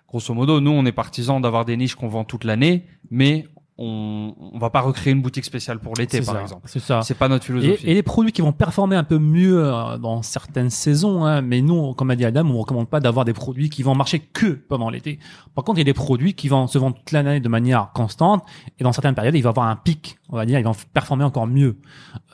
Grosso 0.09 0.33
modo, 0.33 0.59
nous, 0.59 0.71
on 0.71 0.85
est 0.85 0.91
partisans 0.91 1.41
d'avoir 1.41 1.63
des 1.63 1.77
niches 1.77 1.95
qu'on 1.95 2.09
vend 2.09 2.25
toute 2.25 2.43
l'année, 2.43 2.85
mais 3.09 3.47
on, 3.77 4.35
on 4.53 4.59
va 4.59 4.69
pas 4.69 4.81
recréer 4.81 5.13
une 5.13 5.21
boutique 5.21 5.45
spéciale 5.45 5.79
pour 5.79 5.95
l'été, 5.95 6.21
par 6.21 6.35
ça, 6.35 6.41
exemple. 6.41 6.61
C'est 6.65 6.79
ça. 6.79 7.01
C'est 7.01 7.17
pas 7.17 7.27
notre 7.27 7.45
philosophie. 7.45 7.85
Et, 7.87 7.91
et 7.91 7.93
les 7.95 8.03
produits 8.03 8.31
qui 8.31 8.41
vont 8.41 8.51
performer 8.51 8.95
un 8.95 9.03
peu 9.03 9.17
mieux 9.17 9.65
euh, 9.65 9.97
dans 9.97 10.21
certaines 10.21 10.69
saisons, 10.69 11.25
hein, 11.25 11.41
mais 11.41 11.61
nous, 11.61 11.93
comme 11.93 12.11
a 12.11 12.15
dit 12.15 12.25
Adam, 12.25 12.45
on 12.49 12.59
recommande 12.59 12.89
pas 12.89 12.99
d'avoir 12.99 13.25
des 13.25 13.33
produits 13.33 13.69
qui 13.69 13.81
vont 13.81 13.95
marcher 13.95 14.19
que 14.19 14.51
pendant 14.51 14.89
l'été. 14.89 15.19
Par 15.55 15.63
contre, 15.63 15.79
il 15.79 15.81
y 15.81 15.89
a 15.89 15.91
des 15.91 15.93
produits 15.93 16.33
qui 16.33 16.47
vont 16.47 16.67
se 16.67 16.77
vendre 16.77 16.97
toute 16.97 17.11
l'année 17.11 17.39
de 17.39 17.49
manière 17.49 17.91
constante, 17.93 18.43
et 18.77 18.83
dans 18.83 18.91
certaines 18.91 19.15
périodes, 19.15 19.35
il 19.35 19.41
va 19.41 19.49
avoir 19.49 19.67
un 19.67 19.75
pic, 19.75 20.17
on 20.29 20.35
va 20.35 20.45
dire, 20.45 20.59
ils 20.59 20.65
vont 20.65 20.75
performer 20.93 21.23
encore 21.23 21.47
mieux. 21.47 21.77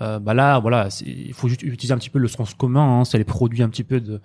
Euh, 0.01 0.19
bah 0.19 0.33
là, 0.33 0.59
voilà, 0.59 0.89
il 1.05 1.33
faut 1.33 1.47
juste 1.47 1.63
utiliser 1.63 1.93
un 1.93 1.97
petit 1.97 2.09
peu 2.09 2.19
le 2.19 2.27
sens 2.27 2.53
commun. 2.53 2.99
Hein, 2.99 3.05
c'est 3.05 3.17
les 3.17 3.23
produits 3.23 3.63
un 3.63 3.69
petit 3.69 3.83
peu 3.83 4.01
de 4.01 4.21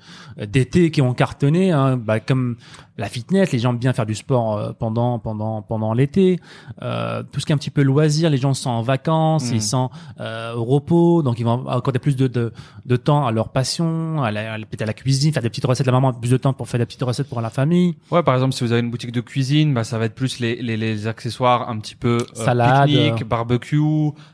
d'été 0.47 0.91
qui 0.91 1.01
ont 1.03 1.15
cartonné, 1.15 1.73
hein, 1.73 1.97
bah, 1.97 2.21
comme 2.21 2.57
la 2.97 3.09
fitness, 3.09 3.53
les 3.53 3.59
gens 3.59 3.71
aiment 3.71 3.79
bien 3.79 3.93
faire 3.93 4.07
du 4.07 4.15
sport 4.15 4.57
euh, 4.57 4.73
pendant 4.73 5.19
pendant 5.19 5.63
pendant 5.63 5.93
l'été. 5.95 6.39
Euh, 6.83 7.02
tout 7.33 7.41
ce 7.41 7.47
qui 7.47 7.53
est 7.53 7.55
un 7.55 7.59
petit 7.59 7.71
peu 7.71 7.83
loisir, 7.83 8.31
les 8.31 8.37
gens 8.39 8.55
sont 8.55 8.71
en 8.71 8.83
vacances, 8.83 9.51
Mm. 9.51 9.55
ils 9.55 9.63
sont 9.63 9.91
euh, 10.21 10.55
au 10.55 10.65
repos, 10.65 11.23
donc 11.23 11.39
ils 11.39 11.45
vont 11.45 11.67
accorder 11.69 11.99
plus 11.99 12.17
de, 12.17 12.27
de, 12.27 12.53
de 12.87 12.97
temps 12.97 13.27
à 13.27 13.33
leur 13.33 13.49
passion, 13.51 14.23
à 14.23 14.31
la, 14.31 14.57
peut-être 14.59 14.83
à 14.83 14.87
la 14.87 14.93
cuisine, 14.95 15.33
faire 15.33 15.43
des 15.43 15.49
petites 15.51 15.65
recettes. 15.67 15.87
La 15.87 15.93
maman 15.93 16.09
a 16.09 16.13
plus 16.13 16.31
de 16.31 16.37
temps 16.37 16.53
pour 16.53 16.69
faire 16.69 16.79
des 16.81 16.87
petites 16.87 17.03
recettes 17.03 17.29
pour 17.29 17.41
la 17.41 17.51
famille. 17.51 17.95
Ouais, 18.11 18.23
par 18.23 18.35
exemple, 18.35 18.55
si 18.55 18.65
vous 18.65 18.73
avez 18.73 18.81
une 18.81 18.91
boutique 18.91 19.13
de 19.13 19.21
cuisine, 19.21 19.73
bah, 19.75 19.85
ça 19.85 19.99
va 19.99 20.05
être 20.07 20.15
plus 20.15 20.39
les, 20.41 20.57
les, 20.63 20.77
les 20.77 21.07
accessoires 21.07 21.69
un 21.69 21.79
petit 21.79 21.95
peu 21.95 22.19
euh, 22.19 22.45
Salade. 22.45 22.89
pique-nique, 22.89 23.25
barbecue, 23.29 23.81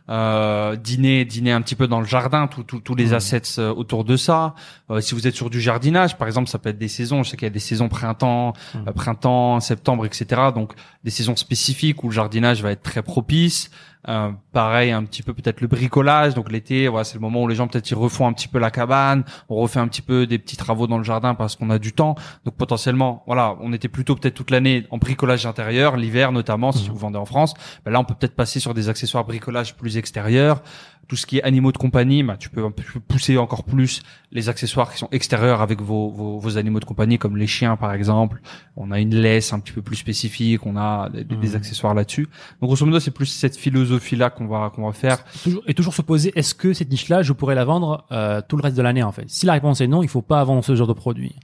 euh, 0.08 0.76
dîner, 0.76 1.24
dîner 1.24 1.52
un 1.52 1.60
petit 1.62 1.74
peu 1.74 1.86
dans 1.86 2.00
le 2.00 2.06
jardin, 2.06 2.46
tout- 2.46 2.62
tout- 2.62 2.80
tous 2.80 2.94
les 2.94 3.08
Mhm. 3.08 3.14
assets 3.14 3.42
euh, 3.58 3.72
autour 3.72 4.04
de 4.04 4.16
ça. 4.16 4.54
Euh, 4.90 5.00
si 5.00 5.14
vous 5.14 5.26
êtes 5.26 5.34
sur 5.34 5.50
du 5.50 5.60
jardinage, 5.60 6.16
par 6.16 6.26
exemple, 6.28 6.48
ça 6.48 6.58
peut 6.58 6.70
être 6.70 6.78
des 6.78 6.88
saisons. 6.88 7.22
Je 7.22 7.30
sais 7.30 7.36
qu'il 7.36 7.46
y 7.46 7.50
a 7.50 7.52
des 7.52 7.58
saisons 7.58 7.88
printemps, 7.88 8.52
euh, 8.74 8.92
printemps, 8.92 9.60
septembre, 9.60 10.06
etc. 10.06 10.26
Donc 10.54 10.72
des 11.04 11.10
saisons 11.10 11.36
spécifiques 11.36 12.02
où 12.04 12.08
le 12.08 12.14
jardinage 12.14 12.57
va 12.62 12.70
être 12.72 12.82
très 12.82 13.02
propice. 13.02 13.70
Euh, 14.08 14.30
pareil, 14.52 14.90
un 14.92 15.04
petit 15.04 15.22
peu 15.22 15.34
peut-être 15.34 15.60
le 15.60 15.66
bricolage. 15.66 16.32
Donc 16.34 16.50
l'été, 16.50 16.88
voilà, 16.88 17.04
c'est 17.04 17.14
le 17.14 17.20
moment 17.20 17.42
où 17.42 17.48
les 17.48 17.54
gens 17.56 17.66
peut-être 17.66 17.90
ils 17.90 17.94
refont 17.96 18.26
un 18.26 18.32
petit 18.32 18.48
peu 18.48 18.58
la 18.58 18.70
cabane, 18.70 19.24
on 19.50 19.56
refait 19.56 19.80
un 19.80 19.88
petit 19.88 20.00
peu 20.02 20.26
des 20.26 20.38
petits 20.38 20.56
travaux 20.56 20.86
dans 20.86 20.96
le 20.98 21.04
jardin 21.04 21.34
parce 21.34 21.56
qu'on 21.56 21.68
a 21.68 21.78
du 21.78 21.92
temps. 21.92 22.14
Donc 22.46 22.54
potentiellement, 22.56 23.22
voilà, 23.26 23.56
on 23.60 23.72
était 23.72 23.88
plutôt 23.88 24.14
peut-être 24.14 24.34
toute 24.34 24.50
l'année 24.50 24.86
en 24.90 24.98
bricolage 24.98 25.44
intérieur, 25.46 25.96
l'hiver 25.96 26.32
notamment, 26.32 26.72
si 26.72 26.84
Mhm. 26.84 26.92
vous 26.92 26.98
vendez 26.98 27.18
en 27.18 27.26
France. 27.26 27.52
Ben 27.84 27.90
là, 27.90 28.00
on 28.00 28.04
peut 28.04 28.14
peut-être 28.14 28.36
passer 28.36 28.60
sur 28.60 28.72
des 28.72 28.88
accessoires 28.88 29.24
bricolage 29.24 29.76
plus 29.76 29.98
extérieurs. 29.98 30.62
Tout 31.08 31.16
ce 31.16 31.24
qui 31.26 31.38
est 31.38 31.42
animaux 31.42 31.72
de 31.72 31.78
compagnie, 31.78 32.22
bah, 32.22 32.36
tu 32.38 32.50
peux 32.50 32.68
pousser 33.08 33.38
encore 33.38 33.64
plus 33.64 34.02
les 34.30 34.50
accessoires 34.50 34.92
qui 34.92 34.98
sont 34.98 35.08
extérieurs 35.10 35.62
avec 35.62 35.80
vos, 35.80 36.10
vos, 36.10 36.38
vos 36.38 36.58
animaux 36.58 36.80
de 36.80 36.84
compagnie, 36.84 37.16
comme 37.18 37.38
les 37.38 37.46
chiens 37.46 37.76
par 37.76 37.94
exemple. 37.94 38.42
On 38.76 38.90
a 38.90 39.00
une 39.00 39.14
laisse 39.14 39.54
un 39.54 39.58
petit 39.60 39.72
peu 39.72 39.80
plus 39.80 39.96
spécifique, 39.96 40.66
on 40.66 40.76
a 40.76 41.08
des, 41.08 41.24
des 41.24 41.34
Mhm. 41.48 41.54
accessoires 41.56 41.94
là-dessus. 41.94 42.28
Donc 42.60 42.68
grosso 42.68 42.84
modo, 42.84 43.00
c'est 43.00 43.10
plus 43.10 43.24
cette 43.24 43.56
philosophie-là 43.56 44.28
qu'on 44.28 44.46
va 44.48 44.70
qu'on 44.74 44.84
va 44.86 44.92
faire. 44.92 45.24
Toujours, 45.42 45.62
et 45.66 45.72
toujours 45.72 45.94
se 45.94 46.02
poser, 46.02 46.30
est-ce 46.38 46.54
que 46.54 46.74
cette 46.74 46.90
niche-là, 46.90 47.22
je 47.22 47.32
pourrais 47.32 47.54
la 47.54 47.64
vendre 47.64 48.04
euh, 48.12 48.42
tout 48.46 48.56
le 48.58 48.62
reste 48.62 48.76
de 48.76 48.82
l'année 48.82 49.02
en 49.02 49.12
fait? 49.12 49.24
Si 49.28 49.46
la 49.46 49.54
réponse 49.54 49.80
est 49.80 49.86
non, 49.88 50.02
il 50.02 50.08
faut 50.10 50.20
pas 50.22 50.44
vendre 50.44 50.62
ce 50.62 50.74
genre 50.76 50.86
de 50.86 50.92
produit. 50.92 51.34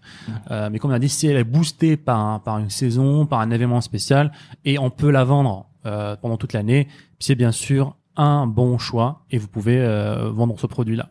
Euh, 0.50 0.68
mais 0.70 0.78
comme 0.78 0.90
on 0.90 0.94
a 0.94 0.98
dit, 0.98 1.08
si 1.08 1.26
elle 1.26 1.38
est 1.38 1.44
boostée 1.44 1.96
par, 1.96 2.18
un- 2.20 2.38
par 2.38 2.58
une 2.58 2.68
saison, 2.70 3.24
par 3.24 3.40
un 3.40 3.50
événement 3.50 3.80
spécial, 3.80 4.30
et 4.66 4.78
on 4.78 4.90
peut 4.90 5.10
la 5.10 5.24
vendre 5.24 5.66
euh, 5.86 6.16
pendant 6.16 6.36
toute 6.36 6.52
l'année, 6.52 6.86
c'est 7.18 7.34
bien 7.34 7.52
sûr 7.52 7.96
un 8.16 8.46
bon 8.46 8.78
choix 8.78 9.24
et 9.30 9.38
vous 9.38 9.48
pouvez 9.48 9.78
euh, 9.78 10.30
vendre 10.30 10.58
ce 10.58 10.66
produit-là. 10.66 11.10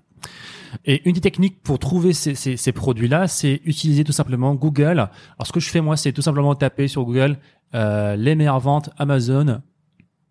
Et 0.86 1.08
une 1.08 1.14
des 1.14 1.22
techniques 1.22 1.62
pour 1.62 1.80
trouver 1.80 2.14
ces, 2.14 2.36
ces, 2.36 2.58
ces 2.58 2.72
produits-là, 2.72 3.28
c'est 3.28 3.62
utiliser 3.66 4.04
tout 4.04 4.12
simplement 4.12 4.56
Google. 4.56 5.00
Alors 5.38 5.46
ce 5.46 5.52
que 5.52 5.60
je 5.60 5.70
fais 5.70 5.82
moi, 5.82 5.98
c'est 5.98 6.12
tout 6.12 6.22
simplement 6.22 6.56
taper 6.56 6.88
sur 6.88 7.04
Google 7.04 7.38
euh, 7.76 8.16
les 8.16 8.36
meilleures 8.36 8.60
ventes 8.60 8.90
Amazon 8.98 9.62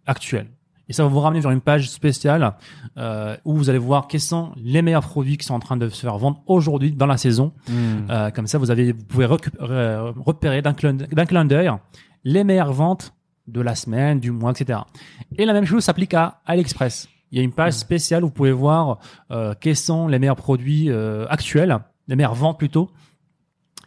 actuelles. 0.06 0.48
Et 0.88 0.92
ça 0.92 1.04
va 1.04 1.08
vous 1.08 1.20
ramener 1.20 1.40
vers 1.40 1.52
une 1.52 1.60
page 1.60 1.88
spéciale 1.90 2.54
euh, 2.98 3.36
où 3.44 3.54
vous 3.54 3.70
allez 3.70 3.78
voir 3.78 4.08
quels 4.08 4.20
sont 4.20 4.52
les 4.56 4.82
meilleurs 4.82 5.06
produits 5.06 5.38
qui 5.38 5.46
sont 5.46 5.54
en 5.54 5.60
train 5.60 5.76
de 5.76 5.88
se 5.88 6.00
faire 6.00 6.18
vendre 6.18 6.42
aujourd'hui 6.46 6.92
dans 6.92 7.06
la 7.06 7.16
saison. 7.16 7.52
Euh, 8.10 8.30
comme 8.30 8.46
ça, 8.46 8.58
vous 8.58 8.70
avez, 8.70 8.92
vous 8.92 9.04
pouvez 9.04 9.26
repérer 9.26 10.60
d'un 10.60 10.74
clin, 10.74 10.94
d'un 10.94 11.24
clin 11.24 11.44
d'œil 11.44 11.70
les 12.24 12.44
meilleures 12.44 12.72
ventes 12.72 13.14
de 13.46 13.60
la 13.60 13.74
semaine, 13.74 14.20
du 14.20 14.30
mois, 14.30 14.52
etc. 14.52 14.80
Et 15.36 15.44
la 15.44 15.52
même 15.52 15.64
chose 15.64 15.84
s'applique 15.84 16.14
à 16.14 16.40
AliExpress. 16.46 17.08
Il 17.30 17.38
y 17.38 17.40
a 17.40 17.44
une 17.44 17.52
page 17.52 17.72
spéciale 17.74 18.24
où 18.24 18.26
vous 18.26 18.32
pouvez 18.32 18.52
voir 18.52 18.98
euh, 19.30 19.54
quels 19.58 19.76
sont 19.76 20.06
les 20.06 20.18
meilleurs 20.18 20.36
produits 20.36 20.90
euh, 20.90 21.26
actuels 21.28 21.78
les 22.08 22.16
meilleures 22.16 22.34
ventes 22.34 22.58
plutôt. 22.58 22.90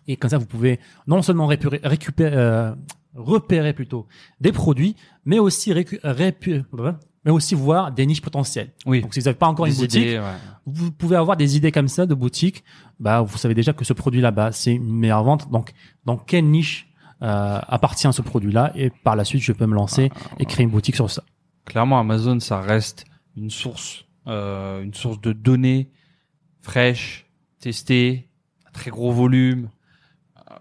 Et 0.07 0.17
comme 0.17 0.29
ça, 0.29 0.37
vous 0.37 0.45
pouvez 0.45 0.79
non 1.07 1.21
seulement 1.21 1.47
récupérer, 1.47 1.79
récupérer 1.83 2.35
euh, 2.35 2.73
repérer 3.15 3.73
plutôt 3.73 4.07
des 4.41 4.51
produits, 4.51 4.95
mais 5.25 5.39
aussi 5.39 5.73
mais 5.73 7.31
aussi 7.31 7.55
voir 7.55 7.91
des 7.91 8.05
niches 8.05 8.21
potentielles. 8.21 8.71
Oui. 8.85 9.01
Donc 9.01 9.13
si 9.13 9.19
vous 9.19 9.25
n'avez 9.25 9.37
pas 9.37 9.47
encore 9.47 9.65
une 9.65 9.73
boutique, 9.73 10.01
idées, 10.01 10.19
ouais. 10.19 10.35
vous 10.65 10.91
pouvez 10.91 11.15
avoir 11.15 11.37
des 11.37 11.57
idées 11.57 11.71
comme 11.71 11.87
ça 11.87 12.05
de 12.05 12.13
boutique. 12.13 12.63
Bah, 12.99 13.21
vous 13.21 13.37
savez 13.37 13.55
déjà 13.55 13.73
que 13.73 13.83
ce 13.83 13.93
produit-là, 13.93 14.31
bah, 14.31 14.51
c'est 14.51 14.73
une 14.73 14.93
meilleure 14.93 15.23
vente. 15.23 15.49
Donc, 15.49 15.71
dans 16.05 16.17
quelle 16.17 16.45
niche 16.45 16.87
euh, 17.21 17.59
appartient 17.67 18.11
ce 18.11 18.21
produit-là 18.21 18.71
Et 18.75 18.89
par 18.89 19.15
la 19.15 19.23
suite, 19.23 19.41
je 19.41 19.51
peux 19.53 19.65
me 19.65 19.75
lancer 19.75 20.11
et 20.39 20.45
créer 20.45 20.63
une 20.65 20.71
boutique 20.71 20.95
sur 20.95 21.09
ça. 21.09 21.23
clairement 21.65 21.99
Amazon 21.99 22.39
ça 22.39 22.59
reste 22.61 23.05
une 23.37 23.49
source 23.49 24.05
euh, 24.27 24.81
une 24.83 24.93
source 24.93 25.21
de 25.21 25.31
données 25.33 25.89
fraîches 26.61 27.25
testées 27.59 28.27
à 28.65 28.71
très 28.71 28.91
gros 28.91 29.11
volume 29.11 29.69
euh, 30.37 30.55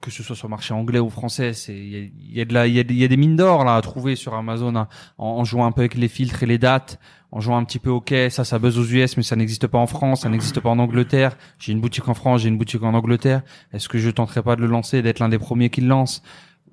que 0.00 0.10
ce 0.10 0.22
soit 0.22 0.36
sur 0.36 0.48
le 0.48 0.50
marché 0.50 0.74
anglais 0.74 0.98
ou 1.00 1.10
français 1.10 1.52
c'est 1.52 1.76
il 1.76 2.12
y 2.32 2.40
a, 2.40 2.44
de 2.44 2.52
la 2.54 2.66
il 2.66 2.74
y 2.74 2.80
a, 3.04 3.08
des- 3.08 3.16
mines 3.16 3.36
d'or 3.36 3.64
là 3.64 3.76
à 3.76 3.80
trouver 3.82 4.16
sur 4.16 4.34
Amazon 4.34 4.74
hein, 4.76 4.88
en 5.18 5.44
jouant 5.44 5.66
un 5.66 5.72
peu 5.72 5.82
avec 5.82 5.94
les 5.94 6.08
filtres 6.08 6.42
et 6.42 6.46
les 6.46 6.58
dates 6.58 6.98
en 7.34 7.40
jouant 7.40 7.56
un 7.58 7.64
petit 7.64 7.80
peu 7.80 7.90
ok 7.90 8.14
ça 8.30 8.44
ça 8.44 8.58
buzz 8.58 8.78
aux 8.78 8.84
US 8.84 9.16
mais 9.16 9.22
ça 9.24 9.34
n'existe 9.36 9.66
pas 9.66 9.78
en 9.78 9.86
France 9.88 10.22
ça 10.22 10.28
n'existe 10.28 10.60
pas 10.60 10.70
en 10.70 10.78
Angleterre 10.78 11.36
j'ai 11.58 11.72
une 11.72 11.80
boutique 11.80 12.08
en 12.08 12.14
France 12.14 12.42
j'ai 12.42 12.48
une 12.48 12.56
boutique 12.56 12.82
en 12.82 12.94
Angleterre 12.94 13.42
est-ce 13.72 13.88
que 13.88 13.98
je 13.98 14.08
tenterai 14.08 14.42
pas 14.42 14.54
de 14.56 14.60
le 14.62 14.68
lancer 14.68 15.02
d'être 15.02 15.18
l'un 15.18 15.28
des 15.28 15.38
premiers 15.38 15.68
qui 15.68 15.80
le 15.82 15.88
lance? 15.88 16.22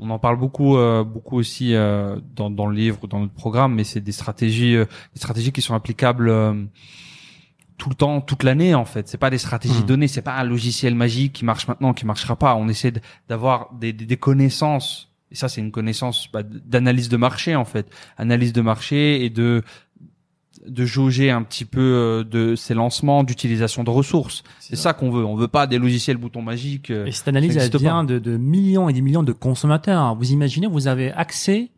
On 0.04 0.10
en 0.10 0.18
parle 0.18 0.38
beaucoup, 0.38 0.78
euh, 0.78 1.04
beaucoup 1.04 1.38
aussi 1.38 1.76
euh, 1.76 2.18
dans, 2.36 2.50
dans 2.50 2.66
le 2.66 2.76
livre, 2.76 3.06
dans 3.08 3.20
notre 3.20 3.34
programme, 3.34 3.76
mais 3.76 3.84
c'est 3.84 4.00
des 4.02 4.12
stratégies, 4.12 4.76
euh, 4.76 4.86
des 5.14 5.20
stratégies 5.20 5.52
qui 5.52 5.62
sont 5.62 5.76
applicables 5.76 6.28
euh, 6.30 6.56
tout 7.78 7.90
le 7.90 7.96
temps, 7.96 8.20
toute 8.20 8.42
l'année 8.44 8.74
en 8.74 8.86
fait. 8.86 9.08
C'est 9.08 9.20
pas 9.20 9.30
des 9.30 9.38
stratégies 9.38 9.82
Mhm. 9.82 9.86
données, 9.86 10.08
c'est 10.08 10.24
pas 10.24 10.36
un 10.38 10.44
logiciel 10.44 10.96
magique 10.96 11.34
qui 11.34 11.46
marche 11.46 11.68
maintenant, 11.68 11.94
qui 11.94 12.08
marchera 12.08 12.36
pas. 12.36 12.56
On 12.56 12.68
essaie 12.68 12.94
d'avoir 13.30 13.72
des, 13.80 13.94
des, 13.94 14.06
des 14.06 14.18
connaissances. 14.18 15.10
Et 15.32 15.36
ça, 15.36 15.48
c'est 15.50 15.62
une 15.62 15.72
connaissance 15.72 16.30
bah, 16.34 16.42
d'analyse 16.44 17.08
de 17.08 17.18
marché 17.18 17.56
en 17.56 17.66
fait, 17.66 17.88
analyse 18.18 18.54
de 18.54 18.62
marché 18.62 19.24
et 19.24 19.30
de 19.30 19.62
de 20.68 20.86
jauger 20.86 21.32
un 21.32 21.44
petit 21.44 21.66
peu 21.66 21.80
euh, 21.82 22.24
de 22.24 22.56
ces 22.56 22.74
lancements, 22.74 23.24
d'utilisation 23.24 23.84
de 23.84 23.90
ressources. 23.90 24.44
C'est 24.60 24.76
ça 24.76 24.94
qu'on 24.94 25.10
veut. 25.12 25.26
On 25.26 25.36
veut 25.36 25.48
pas 25.48 25.68
des 25.68 25.78
logiciels 25.80 26.18
boutons 26.18 26.42
magiques. 26.42 26.92
euh, 26.92 27.06
Et 27.06 27.12
cette 27.12 27.28
analyse, 27.28 27.58
elle 27.58 27.70
vient 27.80 28.04
de, 28.04 28.20
de 28.20 28.38
millions 28.38 28.88
et 28.90 28.94
des 28.94 29.02
millions 29.02 29.24
de 29.24 29.32
consommateurs. 29.32 30.16
Vous 30.16 30.32
imaginez, 30.32 30.68
vous 30.68 30.88
avez 30.88 31.12
accès 31.12 31.70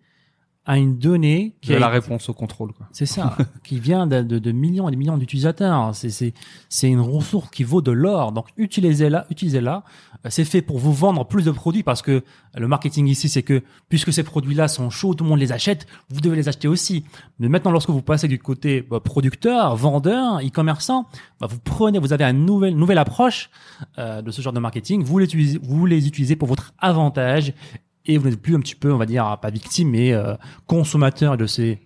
à 0.65 0.77
une 0.77 0.97
donnée 0.97 1.55
qui 1.61 1.71
de 1.71 1.75
a 1.75 1.79
la 1.79 1.87
été- 1.87 1.99
réponse 1.99 2.29
au 2.29 2.33
contrôle. 2.33 2.71
Quoi. 2.71 2.87
C'est 2.93 3.05
ça, 3.05 3.35
qui 3.65 3.79
vient 3.79 4.07
de, 4.07 4.21
de, 4.21 4.39
de 4.39 4.51
millions 4.53 4.87
et 4.87 4.91
des 4.91 4.97
millions 4.97 5.17
d'utilisateurs. 5.17 5.93
C'est 5.93 6.09
c'est 6.09 6.33
c'est 6.69 6.87
une 6.89 7.01
ressource 7.01 7.49
qui 7.49 7.63
vaut 7.65 7.81
de 7.81 7.91
l'or. 7.91 8.31
Donc 8.31 8.47
utilisez-la, 8.57 9.25
utilisez-la. 9.29 9.83
C'est 10.29 10.45
fait 10.45 10.61
pour 10.61 10.77
vous 10.79 10.93
vendre 10.93 11.25
plus 11.27 11.43
de 11.43 11.51
produits 11.51 11.83
parce 11.83 12.01
que 12.01 12.23
le 12.55 12.67
marketing 12.69 13.07
ici, 13.07 13.27
c'est 13.27 13.43
que 13.43 13.61
puisque 13.89 14.13
ces 14.13 14.23
produits-là 14.23 14.69
sont 14.69 14.89
chauds, 14.89 15.13
tout 15.15 15.25
le 15.25 15.29
monde 15.29 15.39
les 15.39 15.51
achète, 15.51 15.85
vous 16.09 16.21
devez 16.21 16.37
les 16.37 16.47
acheter 16.47 16.69
aussi. 16.69 17.03
Mais 17.39 17.49
maintenant, 17.49 17.71
lorsque 17.71 17.89
vous 17.89 18.01
passez 18.01 18.29
du 18.29 18.39
côté 18.39 18.81
bah, 18.83 19.01
producteur, 19.01 19.75
vendeur, 19.75 20.39
e-commerçant, 20.39 21.07
bah, 21.41 21.47
vous 21.49 21.59
prenez, 21.59 21.99
vous 21.99 22.13
avez 22.13 22.23
une 22.23 22.45
nouvelle 22.45 22.77
nouvelle 22.77 22.99
approche 22.99 23.49
euh, 23.97 24.21
de 24.21 24.31
ce 24.31 24.41
genre 24.41 24.53
de 24.53 24.61
marketing. 24.61 25.03
Vous 25.03 25.19
les 25.19 25.25
utilisez, 25.25 25.59
vous 25.61 25.85
les 25.85 26.07
utilisez 26.07 26.37
pour 26.37 26.47
votre 26.47 26.73
avantage 26.79 27.53
et 28.05 28.17
vous 28.17 28.29
n'êtes 28.29 28.41
plus 28.41 28.55
un 28.55 28.59
petit 28.59 28.75
peu, 28.75 28.91
on 28.91 28.97
va 28.97 29.05
dire, 29.05 29.37
pas 29.41 29.49
victime, 29.49 29.89
mais 29.91 30.13
euh, 30.13 30.35
consommateur 30.67 31.37
de 31.37 31.45
ces 31.45 31.79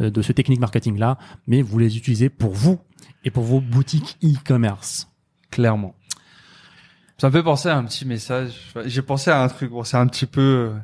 euh, 0.00 0.10
de 0.10 0.22
ce 0.22 0.32
technique 0.32 0.60
marketing 0.60 0.98
là, 0.98 1.18
mais 1.46 1.62
vous 1.62 1.78
les 1.78 1.96
utilisez 1.96 2.28
pour 2.28 2.52
vous 2.52 2.78
et 3.24 3.30
pour 3.30 3.44
vos 3.44 3.60
boutiques 3.60 4.16
e-commerce. 4.24 5.08
Clairement. 5.50 5.94
Ça 7.18 7.28
me 7.28 7.32
fait 7.32 7.42
penser 7.42 7.68
à 7.68 7.76
un 7.78 7.84
petit 7.84 8.04
message. 8.04 8.52
J'ai 8.84 9.02
pensé 9.02 9.30
à 9.30 9.42
un 9.42 9.48
truc. 9.48 9.70
Bon, 9.70 9.82
c'est 9.84 9.96
un 9.96 10.06
petit 10.06 10.26
peu. 10.26 10.40
euh, 10.40 10.78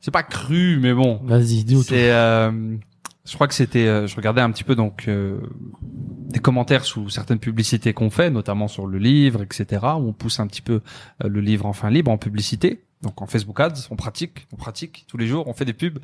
C'est 0.00 0.10
pas 0.10 0.22
cru, 0.22 0.78
mais 0.80 0.92
bon. 0.92 1.20
Vas-y, 1.24 1.64
dis-nous 1.64 1.80
tout. 1.82 1.88
C'est. 1.88 2.12
euh, 2.12 2.76
Je 3.24 3.34
crois 3.34 3.48
que 3.48 3.54
c'était. 3.54 3.86
euh, 3.86 4.06
Je 4.06 4.14
regardais 4.16 4.42
un 4.42 4.50
petit 4.50 4.64
peu 4.64 4.74
donc 4.74 5.08
euh, 5.08 5.38
des 5.82 6.40
commentaires 6.40 6.84
sous 6.84 7.08
certaines 7.08 7.38
publicités 7.38 7.94
qu'on 7.94 8.10
fait, 8.10 8.30
notamment 8.30 8.68
sur 8.68 8.86
le 8.86 8.98
livre, 8.98 9.42
etc. 9.42 9.80
Où 9.96 10.08
on 10.08 10.12
pousse 10.12 10.40
un 10.40 10.46
petit 10.46 10.62
peu 10.62 10.82
le 11.24 11.40
livre 11.40 11.64
enfin 11.64 11.88
libre 11.88 12.10
en 12.10 12.18
publicité. 12.18 12.82
Donc 13.06 13.22
en 13.22 13.26
Facebook 13.26 13.58
Ads, 13.60 13.86
on 13.90 13.96
pratique, 13.96 14.46
on 14.52 14.56
pratique 14.56 15.04
tous 15.08 15.16
les 15.16 15.26
jours, 15.26 15.46
on 15.46 15.52
fait 15.52 15.64
des 15.64 15.72
pubs. 15.72 15.98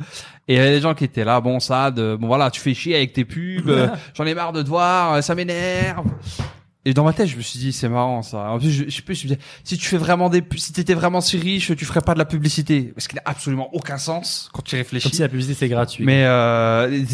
Et 0.46 0.54
il 0.54 0.56
y 0.56 0.58
avait 0.60 0.70
des 0.70 0.80
gens 0.80 0.94
qui 0.94 1.04
étaient 1.04 1.24
là, 1.24 1.40
bon 1.40 1.58
ça, 1.58 1.90
de, 1.90 2.16
bon 2.16 2.28
voilà, 2.28 2.50
tu 2.50 2.60
fais 2.60 2.74
chier 2.74 2.94
avec 2.94 3.12
tes 3.12 3.24
pubs, 3.24 3.68
euh, 3.68 3.88
j'en 4.14 4.24
ai 4.24 4.34
marre 4.34 4.52
de 4.52 4.62
te 4.62 4.68
voir, 4.68 5.14
euh, 5.14 5.20
ça 5.20 5.34
m'énerve. 5.34 6.06
Et 6.84 6.94
dans 6.94 7.04
ma 7.04 7.12
tête, 7.12 7.28
je 7.28 7.36
me 7.36 7.42
suis 7.42 7.60
dit, 7.60 7.72
c'est 7.72 7.88
marrant 7.88 8.22
ça. 8.22 8.50
En 8.50 8.58
plus, 8.58 8.70
je, 8.70 8.84
je 8.84 8.90
je 8.90 9.02
me 9.02 9.14
disais, 9.14 9.38
si 9.62 9.78
tu 9.78 9.86
fais 9.86 9.96
vraiment 9.96 10.28
des, 10.28 10.42
si 10.56 10.72
t'étais 10.72 10.94
vraiment 10.94 11.20
si 11.20 11.36
riche, 11.36 11.74
tu 11.76 11.84
ferais 11.84 12.00
pas 12.00 12.14
de 12.14 12.18
la 12.18 12.24
publicité, 12.24 12.92
parce 12.94 13.06
qu'il 13.06 13.16
n'a 13.16 13.22
absolument 13.24 13.72
aucun 13.72 13.98
sens 13.98 14.50
quand 14.52 14.62
tu 14.62 14.74
réfléchis. 14.74 15.08
Comme 15.08 15.14
si 15.14 15.22
la 15.22 15.28
publicité 15.28 15.54
c'est 15.54 15.68
gratuit. 15.68 16.04
Mais 16.04 16.24
euh, 16.24 17.04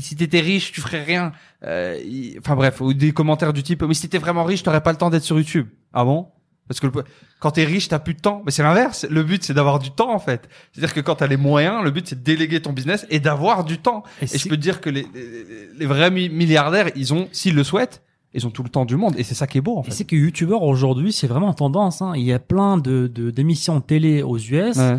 si 0.00 0.16
t'étais 0.16 0.40
riche, 0.40 0.72
tu 0.72 0.82
ferais 0.82 1.02
rien. 1.02 1.32
Euh, 1.64 1.98
enfin 2.38 2.54
bref, 2.54 2.82
ou 2.82 2.92
des 2.92 3.12
commentaires 3.12 3.54
du 3.54 3.62
type, 3.62 3.82
mais 3.82 3.94
si 3.94 4.02
t'étais 4.02 4.18
vraiment 4.18 4.44
riche, 4.44 4.62
t'aurais 4.62 4.82
pas 4.82 4.92
le 4.92 4.98
temps 4.98 5.08
d'être 5.08 5.24
sur 5.24 5.38
YouTube. 5.38 5.68
Ah 5.94 6.04
bon? 6.04 6.28
Parce 6.68 6.80
que 6.80 6.86
le- 6.86 7.04
quand 7.40 7.50
t'es 7.50 7.64
riche, 7.64 7.88
t'as 7.88 7.98
plus 7.98 8.14
de 8.14 8.20
temps. 8.20 8.42
Mais 8.46 8.50
c'est 8.52 8.62
l'inverse. 8.62 9.04
Le 9.10 9.22
but, 9.24 9.42
c'est 9.44 9.52
d'avoir 9.54 9.78
du 9.78 9.90
temps 9.90 10.12
en 10.14 10.18
fait. 10.18 10.48
C'est-à-dire 10.72 10.94
que 10.94 11.00
quand 11.00 11.16
t'as 11.16 11.26
les 11.26 11.36
moyens, 11.36 11.82
le 11.84 11.90
but, 11.90 12.06
c'est 12.08 12.14
de 12.18 12.24
déléguer 12.24 12.62
ton 12.62 12.72
business 12.72 13.06
et 13.10 13.20
d'avoir 13.20 13.64
du 13.64 13.78
temps. 13.78 14.04
Et 14.22 14.26
je 14.26 14.48
peux 14.48 14.56
te 14.56 14.60
dire 14.62 14.80
que 14.80 14.88
les, 14.88 15.06
les, 15.12 15.68
les 15.78 15.86
vrais 15.86 16.10
mi- 16.10 16.28
milliardaires, 16.28 16.88
ils 16.96 17.12
ont, 17.12 17.28
s'ils 17.32 17.54
le 17.54 17.64
souhaitent, 17.64 18.02
ils 18.32 18.46
ont 18.46 18.50
tout 18.50 18.62
le 18.62 18.68
temps 18.70 18.84
du 18.86 18.96
monde. 18.96 19.14
Et 19.18 19.24
c'est 19.24 19.34
ça 19.34 19.46
qui 19.46 19.58
est 19.58 19.60
beau 19.60 19.76
en 19.76 19.82
fait. 19.82 19.90
c'est 19.90 20.04
que 20.04 20.16
YouTubeur 20.16 20.62
aujourd'hui, 20.62 21.12
c'est 21.12 21.26
vraiment 21.26 21.52
tendance. 21.52 22.00
Hein. 22.00 22.12
Il 22.16 22.22
y 22.22 22.32
a 22.32 22.38
plein 22.38 22.78
de 22.78 23.06
de- 23.12 23.30
d'émissions 23.30 23.80
télé 23.80 24.22
aux 24.22 24.38
US 24.38 24.76
Ouais. 24.76 24.98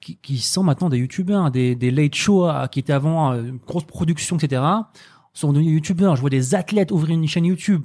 qui, 0.00 0.18
qui 0.20 0.38
sont 0.38 0.62
maintenant 0.64 0.90
des 0.90 0.98
YouTubeurs, 0.98 1.50
des, 1.50 1.74
des 1.76 1.90
late 1.90 2.14
shows 2.14 2.46
euh, 2.48 2.66
qui 2.66 2.80
étaient 2.80 2.92
avant 2.92 3.32
euh, 3.32 3.42
une 3.44 3.58
grosse 3.66 3.84
production, 3.84 4.36
etc. 4.36 4.60
sont 5.32 5.52
devenus 5.52 5.72
YouTubeurs. 5.74 6.16
Je 6.16 6.20
vois 6.20 6.30
des 6.30 6.54
athlètes 6.54 6.90
ouvrir 6.92 7.14
une 7.16 7.26
chaîne 7.26 7.46
YouTube. 7.46 7.82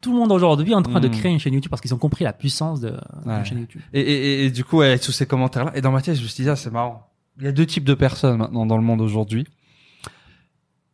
Tout 0.00 0.12
le 0.12 0.18
monde 0.18 0.30
aujourd'hui 0.32 0.72
est 0.72 0.76
en 0.76 0.82
train 0.82 1.00
de 1.00 1.08
Mm. 1.08 1.12
créer 1.12 1.32
une 1.32 1.38
chaîne 1.40 1.54
YouTube 1.54 1.70
parce 1.70 1.80
qu'ils 1.82 1.94
ont 1.94 1.98
compris 1.98 2.24
la 2.24 2.32
puissance 2.32 2.80
de 2.80 2.90
Ouais. 3.24 3.34
d'une 3.36 3.44
chaîne 3.44 3.58
YouTube. 3.60 3.80
Et, 3.92 4.44
et, 4.46 4.50
du 4.50 4.62
coup, 4.64 4.78
ouais, 4.78 4.98
tous 4.98 5.12
ces 5.12 5.26
commentaires-là, 5.26 5.72
et 5.74 5.80
dans 5.80 5.90
ma 5.92 6.02
tête, 6.02 6.16
je 6.16 6.22
me 6.22 6.28
suis 6.28 6.44
dit, 6.44 6.50
ah, 6.50 6.56
c'est 6.56 6.70
marrant. 6.70 7.10
Il 7.38 7.44
y 7.44 7.48
a 7.48 7.52
deux 7.52 7.66
types 7.66 7.84
de 7.84 7.94
personnes 7.94 8.38
maintenant 8.38 8.66
dans 8.66 8.76
le 8.76 8.82
monde 8.84 9.00
aujourd'hui. 9.00 9.46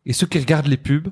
Et 0.07 0.13
ceux 0.13 0.27
qui 0.27 0.39
regardent 0.39 0.67
les 0.67 0.77
pubs, 0.77 1.09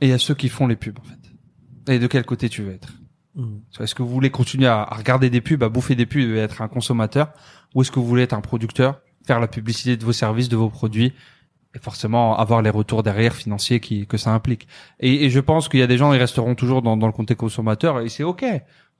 et 0.00 0.06
il 0.06 0.08
y 0.08 0.12
a 0.12 0.18
ceux 0.18 0.34
qui 0.34 0.48
font 0.48 0.66
les 0.66 0.76
pubs, 0.76 0.98
en 0.98 1.02
fait. 1.04 1.92
Et 1.94 1.98
de 1.98 2.06
quel 2.06 2.24
côté 2.24 2.48
tu 2.48 2.62
veux 2.62 2.72
être? 2.72 2.92
Mm. 3.34 3.58
Est-ce 3.80 3.94
que 3.94 4.02
vous 4.02 4.08
voulez 4.08 4.30
continuer 4.30 4.66
à, 4.66 4.82
à 4.82 4.94
regarder 4.96 5.30
des 5.30 5.40
pubs, 5.40 5.62
à 5.62 5.68
bouffer 5.68 5.94
des 5.94 6.06
pubs 6.06 6.30
et 6.30 6.38
être 6.38 6.62
un 6.62 6.68
consommateur? 6.68 7.32
Ou 7.74 7.82
est-ce 7.82 7.90
que 7.90 7.98
vous 7.98 8.06
voulez 8.06 8.22
être 8.22 8.32
un 8.32 8.40
producteur, 8.40 9.00
faire 9.26 9.40
la 9.40 9.48
publicité 9.48 9.96
de 9.96 10.04
vos 10.04 10.12
services, 10.12 10.48
de 10.48 10.56
vos 10.56 10.70
produits 10.70 11.12
et 11.74 11.78
forcément 11.78 12.38
avoir 12.38 12.62
les 12.62 12.70
retours 12.70 13.02
derrière 13.02 13.34
financiers 13.34 13.80
qui, 13.80 14.06
que 14.06 14.16
ça 14.16 14.30
implique. 14.30 14.68
Et, 15.00 15.24
et 15.24 15.30
je 15.30 15.40
pense 15.40 15.68
qu'il 15.68 15.80
y 15.80 15.82
a 15.82 15.86
des 15.86 15.98
gens, 15.98 16.12
ils 16.12 16.18
resteront 16.18 16.54
toujours 16.54 16.82
dans, 16.82 16.96
dans 16.96 17.06
le 17.06 17.12
contexte 17.12 17.40
consommateur 17.40 18.00
et 18.00 18.08
c'est 18.08 18.22
ok. 18.22 18.44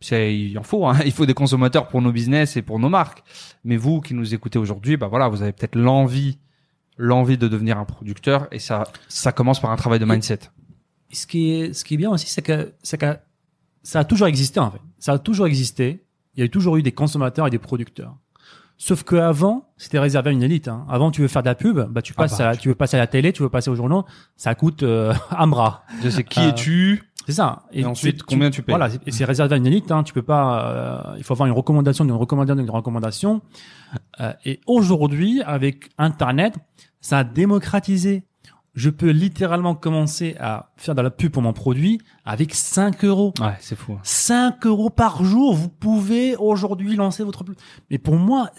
C'est, 0.00 0.36
il 0.36 0.58
en 0.58 0.62
faut, 0.62 0.86
hein. 0.86 0.98
il 1.06 1.12
faut 1.12 1.24
des 1.24 1.34
consommateurs 1.34 1.88
pour 1.88 2.02
nos 2.02 2.12
business 2.12 2.56
et 2.56 2.62
pour 2.62 2.78
nos 2.78 2.88
marques. 2.88 3.22
Mais 3.64 3.76
vous 3.76 4.00
qui 4.00 4.14
nous 4.14 4.34
écoutez 4.34 4.58
aujourd'hui, 4.58 4.96
bah 4.96 5.06
voilà, 5.06 5.28
vous 5.28 5.42
avez 5.42 5.52
peut-être 5.52 5.76
l'envie, 5.76 6.38
l'envie 6.96 7.38
de 7.38 7.48
devenir 7.48 7.78
un 7.78 7.84
producteur 7.84 8.48
et 8.50 8.58
ça, 8.58 8.84
ça 9.08 9.32
commence 9.32 9.60
par 9.60 9.70
un 9.70 9.76
travail 9.76 10.00
de 10.00 10.04
mindset. 10.04 10.40
Et 11.10 11.14
ce 11.14 11.26
qui 11.26 11.52
est, 11.52 11.72
ce 11.72 11.84
qui 11.84 11.94
est 11.94 11.96
bien 11.96 12.10
aussi, 12.10 12.26
c'est 12.26 12.42
que, 12.42 12.72
c'est 12.82 12.98
que 12.98 13.16
ça 13.82 14.00
a 14.00 14.04
toujours 14.04 14.26
existé, 14.26 14.58
en 14.58 14.70
fait. 14.70 14.80
Ça 14.98 15.12
a 15.12 15.18
toujours 15.18 15.46
existé. 15.46 16.04
Il 16.34 16.40
y 16.40 16.44
a 16.44 16.48
toujours 16.48 16.76
eu 16.76 16.82
des 16.82 16.92
consommateurs 16.92 17.46
et 17.46 17.50
des 17.50 17.58
producteurs. 17.58 18.16
Sauf 18.76 19.04
que 19.04 19.16
avant, 19.16 19.68
c'était 19.76 19.98
réservé 19.98 20.30
à 20.30 20.32
une 20.32 20.42
élite. 20.42 20.68
Hein. 20.68 20.84
Avant, 20.88 21.10
tu 21.10 21.22
veux 21.22 21.28
faire 21.28 21.42
de 21.42 21.48
la 21.48 21.54
pub, 21.54 21.78
bah 21.90 22.02
tu 22.02 22.12
Ah 22.16 22.22
passes, 22.22 22.38
bah, 22.38 22.50
à, 22.50 22.56
tu 22.56 22.68
veux 22.68 22.74
passer 22.74 22.96
à 22.96 23.00
la 23.00 23.06
télé, 23.06 23.32
tu 23.32 23.42
veux 23.42 23.48
passer 23.48 23.70
aux 23.70 23.76
journaux, 23.76 24.04
ça 24.36 24.54
coûte 24.54 24.82
euh, 24.82 25.14
un 25.30 25.46
bras. 25.46 25.84
Je 26.02 26.08
sais 26.10 26.24
qui 26.24 26.40
Euh, 26.40 26.48
es-tu 26.48 27.02
C'est 27.26 27.32
ça. 27.32 27.62
et, 27.72 27.84
ensuite 27.84 28.24
combien 28.24 28.50
tu 28.50 28.62
payes. 28.62 28.74
Voilà, 28.76 28.92
et 29.06 29.12
c'est 29.12 29.24
réservé 29.24 29.54
à 29.54 29.58
une 29.58 29.66
élite. 29.66 29.92
Hein. 29.92 30.02
Tu 30.02 30.12
peux 30.12 30.22
pas. 30.22 31.12
euh, 31.12 31.14
il 31.18 31.22
faut 31.24 31.34
avoir 31.34 31.46
une 31.46 31.54
recommandation 31.54 32.04
d'une 32.04 32.14
recommandation 32.14 32.56
d'une 32.60 32.70
recommandation. 32.70 33.42
Euh, 34.20 34.32
et 34.44 34.60
aujourd'hui, 34.66 35.40
avec 35.42 35.90
Internet, 35.96 36.54
ça 37.00 37.18
a 37.18 37.24
démocratisé. 37.24 38.24
Je 38.74 38.90
peux 38.90 39.10
littéralement 39.10 39.76
commencer 39.76 40.36
à 40.40 40.72
faire 40.76 40.96
de 40.96 41.00
la 41.00 41.10
pub 41.10 41.30
pour 41.30 41.42
mon 41.42 41.52
produit 41.52 42.00
avec 42.24 42.54
5 42.54 43.04
euros. 43.04 43.32
Ouais, 43.40 43.56
c'est 43.60 43.76
fou. 43.76 43.98
5 44.02 44.66
euros 44.66 44.90
par 44.90 45.24
jour, 45.24 45.54
vous 45.54 45.68
pouvez 45.68 46.34
aujourd'hui 46.36 46.96
lancer 46.96 47.22
votre 47.22 47.44
pub. 47.44 47.54
Mais 47.88 47.98
pour 47.98 48.16
moi, 48.16 48.50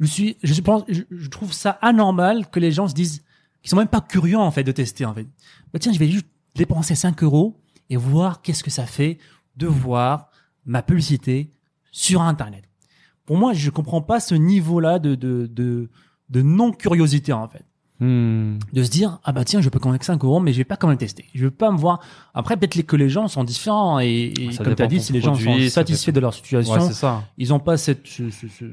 je 0.00 0.06
suis, 0.06 0.36
je 0.42 0.60
pense, 0.60 0.84
je, 0.88 1.28
trouve 1.28 1.52
ça 1.52 1.78
anormal 1.80 2.50
que 2.50 2.60
les 2.60 2.72
gens 2.72 2.88
se 2.88 2.94
disent, 2.94 3.24
qu'ils 3.62 3.70
sont 3.70 3.76
même 3.76 3.88
pas 3.88 4.02
curieux 4.02 4.38
en 4.38 4.50
fait 4.50 4.64
de 4.64 4.72
tester 4.72 5.06
en 5.06 5.14
fait. 5.14 5.26
Bah 5.72 5.78
tiens, 5.78 5.92
je 5.92 5.98
vais 5.98 6.08
juste 6.08 6.26
dépenser 6.54 6.94
5 6.94 7.22
euros 7.22 7.58
et 7.88 7.96
voir 7.96 8.42
qu'est-ce 8.42 8.64
que 8.64 8.70
ça 8.70 8.84
fait 8.84 9.18
de 9.56 9.66
voir 9.66 10.28
ma 10.66 10.82
publicité 10.82 11.52
sur 11.90 12.20
Internet. 12.20 12.64
Pour 13.24 13.38
moi, 13.38 13.54
je 13.54 13.70
comprends 13.70 14.02
pas 14.02 14.20
ce 14.20 14.34
niveau-là 14.34 14.98
de 14.98 15.14
de 15.14 15.46
de, 15.46 15.88
de 16.28 16.42
non 16.42 16.72
curiosité 16.72 17.32
en 17.32 17.48
fait. 17.48 17.64
Hmm. 18.02 18.58
de 18.72 18.82
se 18.82 18.88
dire 18.88 19.18
ah 19.24 19.32
bah 19.32 19.44
tiens 19.44 19.60
je 19.60 19.68
peux 19.68 19.78
que 19.78 20.04
5 20.04 20.24
euros 20.24 20.40
mais 20.40 20.54
je 20.54 20.56
vais 20.56 20.64
pas 20.64 20.76
quand 20.78 20.88
même 20.88 20.96
tester 20.96 21.26
je 21.34 21.44
veux 21.44 21.50
pas 21.50 21.70
me 21.70 21.76
voir 21.76 22.00
après 22.32 22.56
peut-être 22.56 22.80
que 22.86 22.96
les 22.96 23.10
gens 23.10 23.28
sont 23.28 23.44
différents 23.44 23.98
et, 23.98 24.32
comme 24.56 24.74
tu 24.74 24.82
as 24.82 24.86
dit 24.86 25.00
si 25.02 25.12
les 25.12 25.20
gens 25.20 25.34
sont 25.34 25.58
satisfaits 25.68 26.12
de 26.12 26.20
leur 26.20 26.32
situation 26.32 26.72
Ouais, 26.86 26.92
ça. 26.94 27.24
ils 27.36 27.52
ont 27.52 27.58
pas 27.58 27.76
cette 27.76 28.06
ce- 28.06 28.30
ce- 28.30 28.46
ce- 28.48 28.64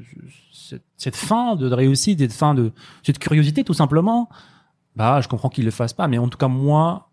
cette, 0.50 0.82
cette 0.96 1.16
fin 1.16 1.56
de 1.56 1.66
réussite 1.70 2.20
cette 2.20 2.32
fin 2.32 2.54
de 2.54 2.72
cette 3.02 3.18
curiosité 3.18 3.64
tout 3.64 3.74
simplement 3.74 4.30
bah 4.96 5.20
je 5.20 5.28
comprends 5.28 5.50
qu'ils 5.50 5.66
le 5.66 5.70
fassent 5.72 5.92
pas 5.92 6.08
mais 6.08 6.16
en 6.16 6.28
tout 6.28 6.38
cas 6.38 6.48
moi 6.48 7.10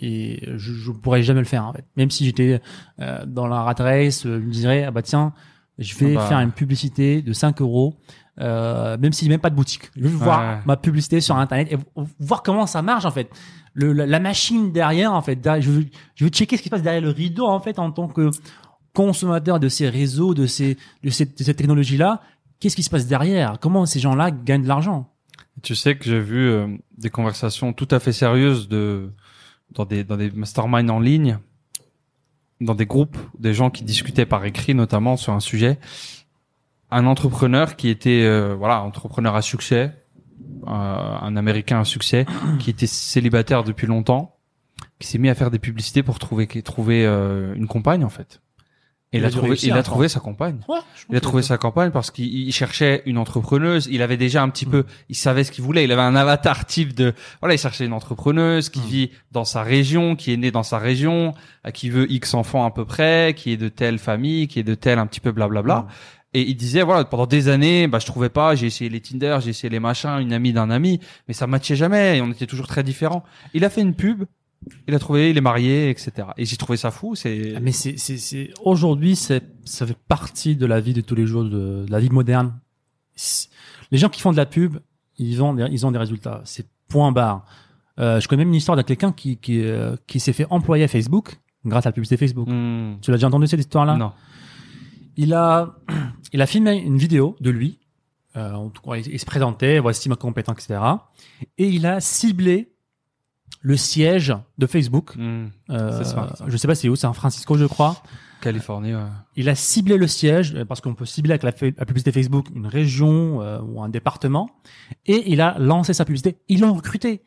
et 0.00 0.42
je, 0.56 0.72
je 0.72 0.90
pourrais 0.90 1.22
jamais 1.22 1.40
le 1.40 1.46
faire 1.46 1.66
en 1.66 1.74
fait 1.74 1.84
même 1.98 2.10
si 2.10 2.24
j'étais 2.24 2.62
euh, 3.00 3.26
dans 3.26 3.46
la 3.46 3.62
rat 3.62 3.74
race 3.78 4.24
euh, 4.24 4.40
je 4.40 4.46
me 4.46 4.50
dirais 4.52 4.84
ah 4.84 4.90
bah 4.90 5.02
tiens 5.02 5.34
je 5.78 5.94
vais 5.96 6.12
Ah 6.16 6.20
bah. 6.20 6.26
faire 6.28 6.38
une 6.40 6.52
publicité 6.52 7.20
de 7.22 7.32
5 7.34 7.60
euros 7.60 7.96
euh, 8.40 8.96
même 8.98 9.12
s'il 9.12 9.28
n'y 9.28 9.32
a 9.32 9.34
même 9.34 9.40
pas 9.40 9.50
de 9.50 9.54
boutique. 9.56 9.90
Je 9.96 10.02
veux 10.08 10.16
Ouais. 10.16 10.24
voir 10.24 10.62
ma 10.66 10.76
publicité 10.76 11.20
sur 11.20 11.36
internet 11.36 11.68
et 11.72 11.76
voir 12.18 12.42
comment 12.42 12.66
ça 12.66 12.80
marche 12.82 13.04
en 13.04 13.10
fait. 13.10 13.28
Le, 13.74 13.92
la, 13.92 14.06
la 14.06 14.20
machine 14.20 14.72
derrière 14.72 15.12
en 15.12 15.22
fait 15.22 15.36
derrière- 15.36 15.62
je 15.62 15.70
veux 15.70 15.86
je 16.14 16.24
veux 16.24 16.30
checker 16.30 16.56
ce 16.56 16.62
qui 16.62 16.68
se 16.68 16.70
passe 16.70 16.82
derrière 16.82 17.02
le 17.02 17.10
rideau 17.10 17.46
en 17.46 17.60
fait 17.60 17.78
en 17.78 17.90
tant 17.90 18.08
que 18.08 18.30
consommateur 18.94 19.58
de 19.60 19.68
ces 19.68 19.88
réseaux 19.88 20.34
de 20.34 20.46
ces 20.46 20.76
de 21.02 21.10
cette, 21.10 21.38
de 21.38 21.44
cette 21.44 21.56
technologie 21.56 21.96
là 21.96 22.20
qu'est-ce 22.60 22.76
qui 22.76 22.82
se 22.82 22.90
passe 22.90 23.06
derrière? 23.06 23.58
Comment 23.60 23.86
ces 23.86 23.98
gens 23.98 24.14
là 24.14 24.30
gagnent 24.30 24.62
de 24.62 24.68
l'argent? 24.68 25.08
Tu 25.62 25.74
sais 25.74 25.96
que 25.96 26.04
j'ai 26.04 26.20
vu 26.20 26.48
euh, 26.48 26.68
des 26.96 27.10
conversations 27.10 27.72
tout 27.72 27.88
à 27.90 27.98
fait 27.98 28.12
sérieuses 28.12 28.68
de 28.68 29.10
dans 29.72 29.84
des 29.84 30.04
dans 30.04 30.16
des 30.16 30.30
masterminds 30.30 30.88
en 30.90 31.00
ligne, 31.00 31.38
dans 32.60 32.74
des 32.74 32.86
groupes, 32.86 33.16
des 33.38 33.52
gens 33.54 33.70
qui 33.70 33.82
discutaient 33.84 34.26
par 34.26 34.44
écrit 34.44 34.74
notamment 34.74 35.16
sur 35.16 35.32
un 35.32 35.40
sujet. 35.40 35.78
Un 36.94 37.06
entrepreneur 37.06 37.74
qui 37.76 37.88
était 37.88 38.22
euh, 38.22 38.54
voilà 38.54 38.82
entrepreneur 38.82 39.34
à 39.34 39.42
succès, 39.42 39.92
euh, 40.66 40.70
un 40.70 41.36
Américain 41.36 41.80
à 41.80 41.84
succès, 41.84 42.26
qui 42.60 42.70
était 42.70 42.86
célibataire 42.86 43.64
depuis 43.64 43.86
longtemps, 43.86 44.36
qui 44.98 45.08
s'est 45.08 45.18
mis 45.18 45.28
à 45.30 45.34
faire 45.34 45.50
des 45.50 45.58
publicités 45.58 46.02
pour 46.02 46.18
trouver 46.18 46.46
trouver 46.46 47.04
euh, 47.06 47.54
une 47.54 47.66
compagne 47.66 48.04
en 48.04 48.10
fait. 48.10 48.40
Et 49.14 49.18
Il 49.18 49.20
il 49.20 49.26
a 49.26 49.30
trouvé 49.30 49.48
réussir, 49.48 49.68
il 49.68 49.72
a 49.72 49.74
quoi. 49.74 49.82
trouvé 49.82 50.08
sa 50.08 50.20
compagne. 50.20 50.60
ouais 50.68 50.78
Il 51.10 51.16
a 51.16 51.20
trouvé 51.20 51.42
sa 51.42 51.58
campagne 51.58 51.90
parce 51.90 52.10
qu'il 52.10 52.26
il 52.32 52.50
cherchait 52.52 53.02
une 53.04 53.18
entrepreneuse. 53.18 53.86
Il 53.90 54.00
avait 54.00 54.16
déjà 54.16 54.42
un 54.42 54.48
petit 54.48 54.64
peu, 54.64 54.84
il 55.10 55.16
savait 55.16 55.44
ce 55.44 55.52
qu'il 55.52 55.62
voulait. 55.64 55.84
Il 55.84 55.92
avait 55.92 56.00
un 56.00 56.16
avatar 56.16 56.64
type 56.64 56.94
de, 56.94 57.12
voilà, 57.40 57.54
il 57.54 57.58
cherchait 57.58 57.84
une 57.84 57.92
entrepreneuse 57.92 58.70
qui 58.70 58.80
Mm. 58.80 58.84
vit 58.84 59.10
dans 59.30 59.44
sa 59.44 59.62
région, 59.62 60.16
qui 60.16 60.32
est 60.32 60.38
née 60.38 60.50
dans 60.50 60.62
sa 60.62 60.78
région, 60.78 61.34
à 61.62 61.72
qui 61.72 61.90
veut 61.90 62.10
X 62.10 62.32
enfants 62.32 62.64
à 62.64 62.70
peu 62.70 62.86
près, 62.86 63.34
qui 63.36 63.52
est 63.52 63.58
de 63.58 63.68
telle 63.68 63.98
famille, 63.98 64.48
qui 64.48 64.60
est 64.60 64.62
de 64.62 64.74
telle 64.74 64.98
un 64.98 65.06
petit 65.06 65.20
peu 65.20 65.30
blablabla. 65.32 65.80
Mm. 65.80 65.86
Et 66.34 66.42
il 66.48 66.54
disait, 66.56 66.82
voilà, 66.82 67.04
pendant 67.04 67.26
des 67.26 67.48
années, 67.48 67.86
bah, 67.88 67.98
je 67.98 68.06
trouvais 68.06 68.30
pas, 68.30 68.54
j'ai 68.54 68.66
essayé 68.66 68.88
les 68.88 69.00
Tinder, 69.00 69.38
j'ai 69.42 69.50
essayé 69.50 69.68
les 69.68 69.80
machins, 69.80 70.18
une 70.20 70.32
amie 70.32 70.52
d'un 70.54 70.70
ami, 70.70 70.98
mais 71.28 71.34
ça 71.34 71.46
matchait 71.46 71.76
jamais 71.76 72.16
et 72.18 72.22
on 72.22 72.30
était 72.30 72.46
toujours 72.46 72.66
très 72.66 72.82
différents. 72.82 73.22
Il 73.52 73.64
a 73.66 73.70
fait 73.70 73.82
une 73.82 73.94
pub, 73.94 74.24
il 74.88 74.94
a 74.94 74.98
trouvé, 74.98 75.28
il 75.30 75.36
est 75.36 75.42
marié, 75.42 75.90
etc. 75.90 76.28
Et 76.38 76.46
j'ai 76.46 76.56
trouvé 76.56 76.78
ça 76.78 76.90
fou, 76.90 77.14
c'est, 77.14 77.52
Ah, 77.56 77.60
Mais 77.60 77.72
c'est, 77.72 77.98
c'est, 77.98 78.16
c'est, 78.16 78.50
aujourd'hui, 78.64 79.14
c'est, 79.14 79.42
ça 79.66 79.86
fait 79.86 79.96
partie 80.08 80.56
de 80.56 80.64
la 80.64 80.80
vie 80.80 80.94
de 80.94 81.02
tous 81.02 81.14
les 81.14 81.26
jours, 81.26 81.44
de, 81.44 81.84
de 81.84 81.86
la 81.90 82.00
vie 82.00 82.08
moderne. 82.10 82.54
C'est- 83.14 83.50
Les 83.90 83.98
gens 83.98 84.08
qui 84.08 84.22
font 84.22 84.32
de 84.32 84.38
la 84.38 84.46
pub, 84.46 84.78
ils 85.18 85.42
ont, 85.42 85.52
des, 85.52 85.66
ils 85.70 85.84
ont 85.86 85.92
des 85.92 85.98
résultats. 85.98 86.40
C'est 86.44 86.66
point 86.88 87.12
barre. 87.12 87.44
Euh, 88.00 88.20
je 88.20 88.26
connais 88.28 88.44
même 88.44 88.48
une 88.48 88.54
histoire 88.58 88.76
de 88.78 88.82
quelqu'un 88.82 89.12
qui, 89.12 89.36
qui, 89.36 89.60
euh, 89.62 89.96
qui 90.06 90.18
s'est 90.18 90.32
fait 90.32 90.46
employer 90.48 90.84
à 90.84 90.88
Facebook 90.88 91.36
grâce 91.66 91.84
à 91.84 91.90
la 91.90 91.92
publicité 91.92 92.16
Facebook. 92.16 92.48
Hmm. 92.48 92.94
Tu 93.02 93.10
l'as 93.10 93.18
déjà 93.18 93.26
entendu 93.28 93.46
cette 93.46 93.60
histoire-là? 93.60 93.96
Non. 93.96 94.12
Il 95.16 95.34
a, 95.34 95.76
il 96.32 96.42
a 96.42 96.46
filmé 96.46 96.76
une 96.76 96.98
vidéo 96.98 97.36
de 97.40 97.50
lui. 97.50 97.78
Euh, 98.36 98.52
en 98.52 98.70
tout 98.70 98.82
cas, 98.82 98.96
il, 98.96 99.08
il 99.08 99.18
se 99.18 99.26
présentait, 99.26 99.78
voici 99.78 100.08
ma 100.08 100.16
compétence, 100.16 100.64
etc. 100.64 100.80
Et 101.58 101.68
il 101.68 101.86
a 101.86 102.00
ciblé 102.00 102.72
le 103.60 103.76
siège 103.76 104.34
de 104.58 104.66
Facebook. 104.66 105.16
Hmm. 105.16 105.48
Euh, 105.70 106.04
ça. 106.04 106.32
je 106.46 106.56
sais 106.56 106.66
pas 106.66 106.74
c'est 106.74 106.88
où, 106.88 106.96
c'est 106.96 107.02
San 107.02 107.14
Francisco, 107.14 107.56
je 107.56 107.64
crois. 107.64 108.02
Californie, 108.40 108.94
ouais. 108.94 109.00
Il 109.36 109.48
a 109.48 109.54
ciblé 109.54 109.96
le 109.96 110.06
siège 110.08 110.54
euh, 110.54 110.64
parce 110.64 110.80
qu'on 110.80 110.94
peut 110.94 111.06
cibler 111.06 111.32
avec 111.32 111.44
la, 111.44 111.52
publicité 111.52 112.12
Facebook 112.12 112.48
une 112.54 112.66
région 112.66 113.40
euh, 113.40 113.60
ou 113.60 113.80
un 113.82 113.88
département 113.88 114.50
et 115.06 115.30
il 115.30 115.40
a 115.40 115.56
lancé 115.58 115.94
sa 115.94 116.04
publicité. 116.04 116.36
Ils 116.48 116.60
l'ont 116.60 116.74
recruté. 116.74 117.22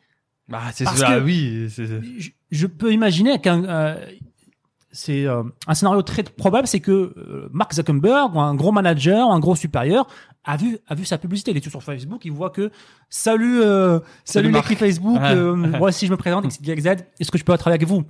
Bah, 0.48 0.62
c'est 0.72 0.84
ça, 0.84 1.18
oui, 1.18 1.68
Je, 1.68 2.30
je 2.52 2.66
peux 2.66 2.92
imaginer 2.92 3.40
qu'un 3.40 3.64
euh, 3.64 4.06
c'est 4.96 5.26
euh, 5.26 5.42
un 5.66 5.74
scénario 5.74 6.00
très 6.02 6.22
probable, 6.22 6.66
c'est 6.66 6.80
que 6.80 6.90
euh, 7.16 7.48
Mark 7.52 7.74
Zuckerberg 7.74 8.34
ou 8.34 8.40
un 8.40 8.54
gros 8.54 8.72
manager, 8.72 9.28
ou 9.28 9.32
un 9.32 9.40
gros 9.40 9.54
supérieur 9.56 10.06
a 10.44 10.56
vu 10.56 10.78
a 10.88 10.94
vu 10.94 11.04
sa 11.04 11.18
publicité. 11.18 11.50
Il 11.50 11.56
est 11.58 11.68
sur 11.68 11.82
Facebook, 11.82 12.24
il 12.24 12.32
voit 12.32 12.50
que 12.50 12.70
salut 13.10 13.60
euh, 13.62 14.00
salut 14.24 14.50
l'équipe 14.50 14.78
Facebook, 14.78 15.20
Ouais. 15.20 15.34
euh, 15.34 15.72
voici 15.78 16.06
je 16.06 16.12
me 16.12 16.16
présente 16.16 16.44
X, 16.46 16.58
Y, 16.62 16.80
Z. 16.80 16.86
Est-ce 17.20 17.30
que 17.30 17.38
je 17.38 17.44
peux 17.44 17.56
travailler 17.58 17.80
avec 17.82 17.88
vous? 17.88 18.04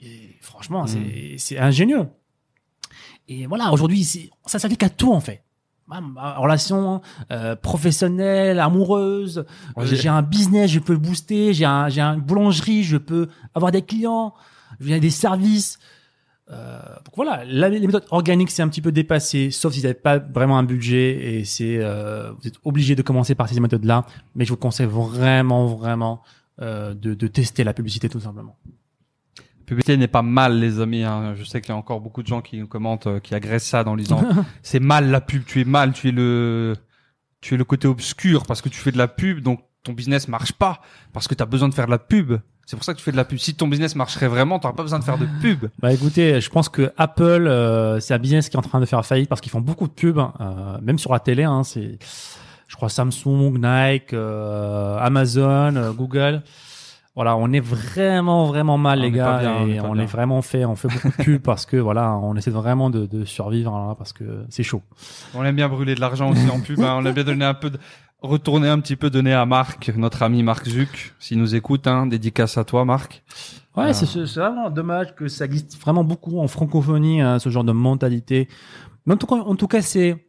Et 0.00 0.36
franchement, 0.40 0.84
Mm. 0.84 0.88
c'est 0.88 1.34
c'est 1.38 1.58
ingénieux. 1.58 2.06
Et 3.28 3.46
voilà, 3.46 3.72
aujourd'hui, 3.72 4.04
ça 4.46 4.58
s'applique 4.58 4.82
à 4.82 4.90
tout 4.90 5.12
en 5.12 5.20
fait. 5.20 5.42
Ma- 5.88 6.00
ma 6.00 6.36
relation 6.36 7.00
euh, 7.30 7.56
professionnelle, 7.56 8.60
amoureuse, 8.60 9.44
euh, 9.78 9.84
j'ai- 9.84 9.96
j'ai 9.96 10.08
un 10.08 10.22
business, 10.22 10.70
je 10.70 10.78
peux 10.80 10.92
le 10.92 10.98
booster, 10.98 11.52
j'ai 11.54 11.64
un, 11.64 11.88
j'ai 11.88 12.00
une 12.00 12.20
boulangerie, 12.20 12.82
je 12.84 12.96
peux 12.96 13.28
avoir 13.54 13.72
des 13.72 13.82
clients, 13.82 14.34
j'ai 14.80 15.00
des 15.00 15.10
services. 15.10 15.78
Euh, 16.50 16.80
donc 17.04 17.14
voilà, 17.14 17.44
la, 17.46 17.68
les 17.68 17.86
méthodes 17.86 18.04
organiques 18.10 18.50
c'est 18.50 18.62
un 18.62 18.68
petit 18.68 18.82
peu 18.82 18.90
dépassé, 18.92 19.50
sauf 19.50 19.72
si 19.72 19.78
vous 19.78 19.84
n'avez 19.84 19.94
pas 19.98 20.18
vraiment 20.18 20.58
un 20.58 20.64
budget 20.64 21.38
et 21.38 21.44
c'est 21.44 21.78
euh, 21.78 22.32
vous 22.32 22.48
êtes 22.48 22.56
obligé 22.64 22.94
de 22.96 23.02
commencer 23.02 23.34
par 23.34 23.48
ces 23.48 23.60
méthodes-là. 23.60 24.04
Mais 24.34 24.44
je 24.44 24.50
vous 24.50 24.56
conseille 24.56 24.86
vraiment, 24.86 25.66
vraiment 25.66 26.22
euh, 26.60 26.94
de, 26.94 27.14
de 27.14 27.26
tester 27.28 27.64
la 27.64 27.72
publicité 27.72 28.08
tout 28.08 28.20
simplement. 28.20 28.56
publicité 29.66 29.96
n'est 29.96 30.08
pas 30.08 30.22
mal, 30.22 30.58
les 30.58 30.80
amis. 30.80 31.04
hein. 31.04 31.34
Je 31.36 31.44
sais 31.44 31.60
qu'il 31.60 31.70
y 31.70 31.72
a 31.72 31.76
encore 31.76 32.00
beaucoup 32.00 32.22
de 32.22 32.28
gens 32.28 32.42
qui 32.42 32.58
nous 32.58 32.66
commentent, 32.66 33.06
euh, 33.06 33.20
qui 33.20 33.34
agressent 33.34 33.68
ça 33.68 33.86
en 33.86 33.96
disant 33.96 34.22
c'est 34.62 34.80
mal 34.80 35.10
la 35.10 35.20
pub, 35.20 35.44
tu 35.44 35.60
es 35.60 35.64
mal, 35.64 35.92
tu 35.92 36.08
es 36.08 36.12
le, 36.12 36.74
tu 37.40 37.54
es 37.54 37.56
le 37.56 37.64
côté 37.64 37.86
obscur 37.88 38.44
parce 38.46 38.60
que 38.60 38.68
tu 38.68 38.78
fais 38.78 38.92
de 38.92 38.98
la 38.98 39.08
pub, 39.08 39.40
donc 39.40 39.60
ton 39.84 39.92
business 39.92 40.28
marche 40.28 40.52
pas 40.52 40.80
parce 41.12 41.28
que 41.28 41.34
tu 41.34 41.42
as 41.42 41.46
besoin 41.46 41.68
de 41.68 41.74
faire 41.74 41.86
de 41.86 41.92
la 41.92 41.98
pub. 41.98 42.34
C'est 42.66 42.76
pour 42.76 42.84
ça 42.84 42.92
que 42.94 42.98
tu 42.98 43.04
fais 43.04 43.12
de 43.12 43.16
la 43.16 43.24
pub. 43.24 43.38
Si 43.38 43.54
ton 43.54 43.68
business 43.68 43.96
marcherait 43.96 44.28
vraiment, 44.28 44.58
tu 44.58 44.68
pas 44.72 44.82
besoin 44.82 44.98
de 44.98 45.04
faire 45.04 45.18
de 45.18 45.26
pub. 45.40 45.66
Bah 45.80 45.92
écoutez, 45.92 46.40
je 46.40 46.48
pense 46.48 46.68
que 46.68 46.92
Apple, 46.96 47.22
euh, 47.46 48.00
c'est 48.00 48.14
un 48.14 48.18
business 48.18 48.48
qui 48.48 48.56
est 48.56 48.58
en 48.58 48.62
train 48.62 48.80
de 48.80 48.86
faire 48.86 49.04
faillite 49.04 49.28
parce 49.28 49.40
qu'ils 49.40 49.50
font 49.52 49.60
beaucoup 49.60 49.86
de 49.88 49.92
pubs, 49.92 50.18
euh, 50.18 50.78
même 50.80 50.98
sur 50.98 51.12
la 51.12 51.20
télé. 51.20 51.42
Hein, 51.44 51.64
c'est, 51.64 51.98
je 52.68 52.76
crois 52.76 52.88
Samsung, 52.88 53.58
Nike, 53.58 54.14
euh, 54.14 54.96
Amazon, 54.98 55.74
euh, 55.76 55.92
Google. 55.92 56.42
Voilà, 57.14 57.36
on 57.36 57.52
est 57.52 57.60
vraiment 57.60 58.46
vraiment 58.46 58.78
mal 58.78 59.00
On 59.00 59.02
les 59.02 59.10
gars 59.10 59.42
on 59.60 59.66
et 59.68 59.74
est 59.74 59.80
on 59.80 59.96
est 59.98 60.06
vraiment 60.06 60.40
fait, 60.40 60.64
on 60.64 60.76
fait 60.76 60.88
beaucoup 60.88 61.08
de 61.10 61.22
pubs 61.22 61.38
parce 61.42 61.66
que 61.66 61.76
voilà, 61.76 62.12
on 62.16 62.34
essaie 62.36 62.50
vraiment 62.50 62.88
de, 62.88 63.04
de 63.04 63.26
survivre 63.26 63.74
hein, 63.74 63.94
parce 63.98 64.14
que 64.14 64.46
c'est 64.48 64.62
chaud. 64.62 64.80
On 65.34 65.44
aime 65.44 65.56
bien 65.56 65.68
brûler 65.68 65.94
de 65.94 66.00
l'argent 66.00 66.30
aussi 66.30 66.48
en 66.48 66.60
pub. 66.60 66.80
hein. 66.80 66.96
On 66.98 67.04
aime 67.04 67.12
bien 67.12 67.24
donner 67.24 67.44
un 67.44 67.52
peu 67.52 67.68
de, 67.68 67.78
retourner 68.22 68.68
un 68.68 68.80
petit 68.80 68.96
peu, 68.96 69.10
donner 69.10 69.32
à 69.32 69.44
Marc, 69.46 69.92
notre 69.96 70.22
ami 70.22 70.42
Marc 70.42 70.68
Zuc, 70.68 71.14
s'il 71.18 71.38
nous 71.38 71.54
écoute, 71.54 71.86
hein. 71.86 72.06
Dédicace 72.06 72.56
à 72.56 72.64
toi, 72.64 72.84
Marc. 72.84 73.22
Ouais, 73.76 73.84
Ah. 73.88 73.92
c'est 73.94 74.06
c'est 74.06 74.40
vraiment 74.40 74.70
dommage 74.70 75.14
que 75.14 75.28
ça 75.28 75.44
existe 75.44 75.78
vraiment 75.80 76.04
beaucoup 76.04 76.38
en 76.40 76.46
francophonie, 76.48 77.20
hein, 77.20 77.38
ce 77.38 77.48
genre 77.48 77.64
de 77.64 77.72
mentalité. 77.72 78.48
Mais 79.06 79.14
en 79.14 79.16
tout 79.16 79.26
cas, 79.26 79.36
en 79.36 79.56
tout 79.56 79.66
cas, 79.66 79.82
c'est 79.82 80.28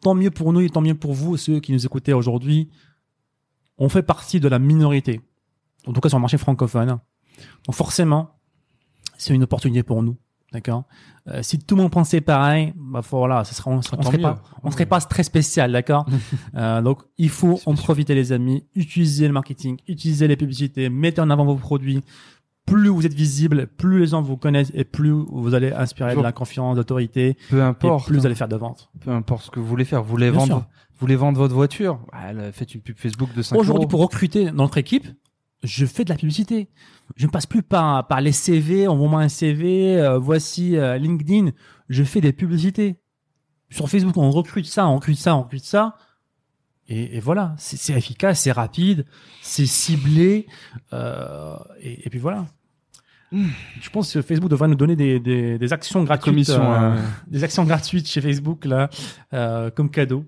tant 0.00 0.14
mieux 0.14 0.30
pour 0.30 0.52
nous 0.52 0.60
et 0.60 0.70
tant 0.70 0.80
mieux 0.80 0.94
pour 0.94 1.12
vous, 1.12 1.36
ceux 1.36 1.60
qui 1.60 1.72
nous 1.72 1.84
écoutez 1.84 2.12
aujourd'hui. 2.12 2.70
On 3.76 3.88
fait 3.88 4.02
partie 4.02 4.40
de 4.40 4.48
la 4.48 4.58
minorité, 4.58 5.20
en 5.86 5.92
tout 5.92 6.00
cas 6.00 6.08
sur 6.08 6.18
le 6.18 6.22
marché 6.22 6.38
francophone. 6.38 6.98
Donc 7.66 7.74
forcément, 7.74 8.38
c'est 9.18 9.34
une 9.34 9.42
opportunité 9.42 9.82
pour 9.82 10.02
nous, 10.02 10.16
d'accord? 10.52 10.84
Euh, 11.28 11.42
si 11.42 11.58
tout 11.58 11.76
le 11.76 11.82
monde 11.82 11.92
pensait 11.92 12.20
pareil, 12.20 12.72
bah 12.76 13.00
voilà, 13.10 13.44
ce 13.44 13.54
serait, 13.54 13.70
on, 13.70 13.76
on 13.78 13.82
serait 13.82 14.16
mieux. 14.16 14.22
pas, 14.22 14.42
on 14.64 14.70
serait 14.70 14.86
pas 14.86 15.00
très 15.00 15.22
spécial, 15.22 15.72
d'accord? 15.72 16.06
Euh, 16.56 16.82
donc 16.82 17.02
il 17.18 17.28
faut 17.28 17.60
en 17.66 17.74
profiter 17.74 18.14
les 18.14 18.32
amis, 18.32 18.64
utiliser 18.74 19.26
le 19.28 19.32
marketing, 19.32 19.76
utiliser 19.86 20.26
les 20.26 20.36
publicités, 20.36 20.88
mettez 20.88 21.20
en 21.20 21.30
avant 21.30 21.44
vos 21.44 21.54
produits. 21.54 22.02
Plus 22.66 22.88
vous 22.88 23.04
êtes 23.06 23.14
visible, 23.14 23.66
plus 23.66 24.00
les 24.00 24.06
gens 24.08 24.22
vous 24.22 24.36
connaissent 24.36 24.70
et 24.74 24.84
plus 24.84 25.10
vous 25.10 25.54
allez 25.54 25.72
inspirer 25.72 26.14
de 26.14 26.20
la 26.20 26.32
confiance, 26.32 26.76
d'autorité, 26.76 27.36
Peu 27.48 27.58
et 27.58 27.62
importe. 27.62 28.06
plus 28.06 28.16
vous 28.16 28.22
hein. 28.22 28.26
allez 28.26 28.34
faire 28.34 28.48
de 28.48 28.56
ventes. 28.56 28.90
Peu 29.00 29.10
importe 29.10 29.44
ce 29.46 29.50
que 29.50 29.58
vous 29.60 29.66
voulez 29.66 29.84
faire. 29.84 30.02
Vous 30.02 30.10
voulez 30.10 30.30
Bien 30.30 30.40
vendre, 30.40 30.54
sûr. 30.54 30.58
vous 30.92 30.98
voulez 31.00 31.16
vendre 31.16 31.38
votre 31.38 31.54
voiture? 31.54 31.98
Là, 32.12 32.52
faites 32.52 32.74
une 32.74 32.80
pub 32.80 32.96
Facebook 32.96 33.34
de 33.34 33.42
5 33.42 33.56
Aujourd'hui, 33.56 33.82
euros. 33.84 33.88
pour 33.88 34.00
recruter 34.00 34.46
dans 34.46 34.64
notre 34.64 34.78
équipe, 34.78 35.06
je 35.62 35.86
fais 35.86 36.04
de 36.04 36.10
la 36.10 36.16
publicité. 36.16 36.68
Je 37.16 37.26
ne 37.26 37.30
passe 37.30 37.46
plus 37.46 37.62
par, 37.62 38.06
par 38.06 38.20
les 38.20 38.32
CV, 38.32 38.88
envoie-moi 38.88 39.20
un 39.22 39.28
CV, 39.28 39.98
euh, 39.98 40.18
voici 40.18 40.76
euh, 40.76 40.96
LinkedIn. 40.98 41.50
Je 41.88 42.04
fais 42.04 42.20
des 42.20 42.32
publicités. 42.32 42.96
Sur 43.70 43.88
Facebook, 43.88 44.16
on 44.16 44.30
recrute 44.30 44.66
ça, 44.66 44.86
on 44.88 44.96
recrute 44.96 45.18
ça, 45.18 45.36
on 45.36 45.42
recrute 45.42 45.64
ça. 45.64 45.96
Et, 46.88 47.16
et 47.16 47.20
voilà, 47.20 47.54
c'est 47.56 47.76
c'est 47.76 47.92
efficace, 47.92 48.40
c'est 48.40 48.52
rapide, 48.52 49.06
c'est 49.42 49.66
ciblé. 49.66 50.46
euh, 50.92 51.56
et, 51.80 52.06
et 52.06 52.10
puis 52.10 52.18
voilà. 52.18 52.46
Je 53.32 53.90
pense 53.90 54.12
que 54.12 54.22
Facebook 54.22 54.50
devrait 54.50 54.66
nous 54.66 54.74
donner 54.74 54.96
des, 54.96 55.20
des, 55.20 55.56
des 55.56 55.72
actions 55.72 56.02
gratuites, 56.02 56.24
commission, 56.24 56.62
euh, 56.72 56.96
hein. 56.96 56.96
des 57.28 57.44
actions 57.44 57.62
gratuites 57.64 58.08
chez 58.08 58.20
Facebook 58.20 58.64
là, 58.64 58.90
euh, 59.32 59.70
comme 59.70 59.88
cadeau. 59.88 60.24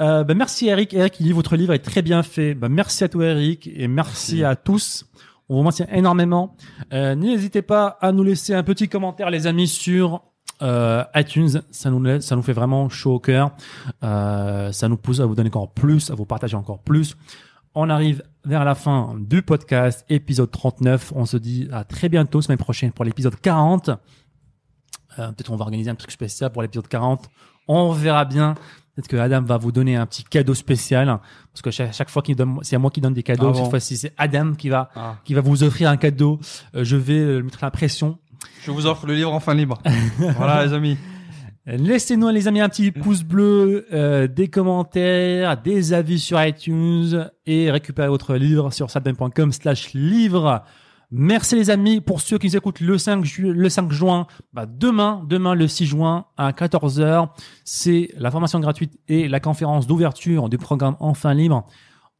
Euh, 0.00 0.24
bah, 0.24 0.34
merci 0.34 0.66
Eric. 0.68 0.92
Eric, 0.94 1.18
il 1.20 1.24
dit 1.26 1.32
votre 1.32 1.56
livre 1.56 1.72
est 1.72 1.78
très 1.78 2.02
bien 2.02 2.22
fait. 2.22 2.54
Bah, 2.54 2.68
merci 2.68 3.04
à 3.04 3.08
toi 3.08 3.24
Eric 3.26 3.66
et 3.66 3.88
merci, 3.88 4.36
Merci. 4.36 4.44
à 4.44 4.56
tous. 4.56 5.06
On 5.48 5.54
vous 5.54 5.58
remercie 5.60 5.84
énormément. 5.92 6.56
Euh, 6.92 7.14
N'hésitez 7.14 7.62
pas 7.62 7.96
à 8.00 8.12
nous 8.12 8.22
laisser 8.24 8.52
un 8.54 8.62
petit 8.62 8.88
commentaire, 8.88 9.30
les 9.30 9.46
amis, 9.46 9.68
sur 9.68 10.22
euh, 10.62 11.04
iTunes. 11.14 11.62
Ça 11.70 11.90
nous 11.90 12.02
laisse- 12.02 12.24
ça 12.26 12.34
nous 12.36 12.42
fait 12.42 12.52
vraiment 12.52 12.88
chaud 12.88 13.14
au 13.14 13.20
cœur. 13.20 13.52
Euh, 14.02 14.72
ça 14.72 14.88
nous 14.88 14.96
pousse 14.96 15.20
à 15.20 15.26
vous 15.26 15.34
donner 15.34 15.48
encore 15.48 15.72
plus, 15.72 16.10
à 16.10 16.14
vous 16.14 16.26
partager 16.26 16.56
encore 16.56 16.80
plus. 16.80 17.14
On 17.74 17.88
arrive 17.90 18.22
vers 18.44 18.64
la 18.64 18.74
fin 18.74 19.14
du 19.18 19.42
podcast, 19.42 20.04
épisode 20.08 20.50
39. 20.50 21.12
On 21.14 21.26
se 21.26 21.36
dit 21.36 21.68
à 21.72 21.84
très 21.84 22.08
bientôt, 22.08 22.42
semaine 22.42 22.58
prochaine, 22.58 22.90
pour 22.90 23.04
l'épisode 23.04 23.36
40. 23.40 23.88
Euh, 23.90 25.28
Peut-être 25.32 25.50
on 25.52 25.56
va 25.56 25.64
organiser 25.64 25.90
un 25.90 25.94
truc 25.94 26.10
spécial 26.10 26.50
pour 26.52 26.62
l'épisode 26.62 26.88
40. 26.88 27.28
On 27.68 27.92
verra 27.92 28.24
bien. 28.24 28.54
Peut-être 28.96 29.08
que 29.08 29.16
Adam 29.18 29.42
va 29.42 29.58
vous 29.58 29.72
donner 29.72 29.94
un 29.94 30.06
petit 30.06 30.24
cadeau 30.24 30.54
spécial. 30.54 31.06
Parce 31.52 31.60
que 31.62 31.70
chaque, 31.70 31.92
chaque 31.92 32.08
fois 32.08 32.22
qu'il 32.22 32.34
donne, 32.34 32.58
c'est 32.62 32.76
à 32.76 32.78
moi 32.78 32.90
qui 32.90 33.02
donne 33.02 33.12
des 33.12 33.22
cadeaux. 33.22 33.48
Ah 33.50 33.52
bon 33.52 33.60
Cette 33.60 33.70
fois-ci, 33.70 33.98
c'est 33.98 34.12
Adam 34.16 34.54
qui 34.54 34.70
va, 34.70 34.88
Ah. 34.96 35.16
qui 35.22 35.34
va 35.34 35.42
vous 35.42 35.62
offrir 35.62 35.90
un 35.90 35.98
cadeau. 35.98 36.40
Euh, 36.74 36.82
je 36.82 36.96
vais 36.96 37.18
euh, 37.18 37.42
mettre 37.42 37.58
la 37.60 37.70
pression. 37.70 38.18
Je 38.62 38.70
vous 38.70 38.86
offre 38.86 39.06
le 39.06 39.14
livre 39.14 39.32
en 39.34 39.40
fin 39.40 39.54
libre. 39.54 39.78
voilà, 40.38 40.64
les 40.64 40.72
amis. 40.72 40.96
Laissez-nous, 41.66 42.28
les 42.30 42.48
amis, 42.48 42.60
un 42.60 42.68
petit 42.68 42.90
pouce 42.92 43.22
bleu, 43.24 43.86
euh, 43.92 44.28
des 44.28 44.48
commentaires, 44.48 45.60
des 45.60 45.92
avis 45.92 46.20
sur 46.20 46.42
iTunes 46.42 47.28
et 47.44 47.70
récupérez 47.70 48.08
votre 48.08 48.36
livre 48.36 48.72
sur 48.72 48.88
sadben.com 48.90 49.50
slash 49.52 49.92
livre. 49.92 50.62
Merci 51.10 51.54
les 51.54 51.70
amis. 51.70 52.00
Pour 52.00 52.20
ceux 52.20 52.36
qui 52.38 52.46
nous 52.48 52.56
écoutent 52.56 52.80
le 52.80 52.98
5, 52.98 53.24
ju- 53.24 53.52
le 53.52 53.68
5 53.68 53.92
juin, 53.92 54.26
bah 54.52 54.66
demain, 54.66 55.22
demain 55.28 55.54
le 55.54 55.68
6 55.68 55.86
juin 55.86 56.24
à 56.36 56.50
14h, 56.52 57.28
c'est 57.64 58.10
la 58.18 58.30
formation 58.30 58.58
gratuite 58.60 58.98
et 59.08 59.28
la 59.28 59.38
conférence 59.40 59.86
d'ouverture 59.86 60.48
du 60.48 60.58
programme 60.58 60.96
Enfin 61.00 61.32
Libre. 61.34 61.64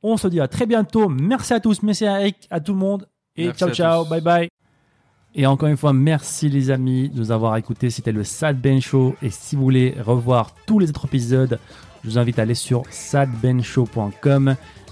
On 0.03 0.16
se 0.16 0.28
dit 0.28 0.41
à 0.41 0.47
très 0.47 0.66
bientôt. 0.66 1.09
Merci 1.09 1.53
à 1.55 1.61
tous. 1.61 1.82
Merci 1.82 2.07
à 2.07 2.20
Eric, 2.20 2.47
à 2.51 2.61
tout 2.61 2.72
le 2.72 2.78
monde. 2.78 3.09
Et 3.34 3.47
Merci 3.47 3.59
ciao, 3.59 3.70
ciao. 3.72 4.05
tous. 4.05 4.11
Bye 4.11 4.20
bye. 4.20 4.49
Et 5.34 5.47
encore 5.47 5.68
une 5.68 5.76
fois, 5.76 5.93
merci 5.93 6.49
les 6.49 6.70
amis 6.70 7.09
de 7.11 7.18
nous 7.18 7.30
avoir 7.32 7.57
écoutés. 7.57 7.91
C'était 7.91 8.12
le 8.12 8.24
Sad 8.24 8.59
Ben 8.61 8.80
Show. 8.80 9.16
Et 9.20 9.30
si 9.30 9.57
vous 9.57 9.62
voulez 9.62 9.95
revoir 10.01 10.55
tous 10.66 10.78
les 10.78 10.89
autres 10.91 11.05
épisodes, 11.07 11.59
je 12.05 12.09
vous 12.11 12.18
invite 12.18 12.39
à 12.39 12.43
aller 12.43 12.55
sur 12.55 12.84
sadbenshow.com. 12.89 14.55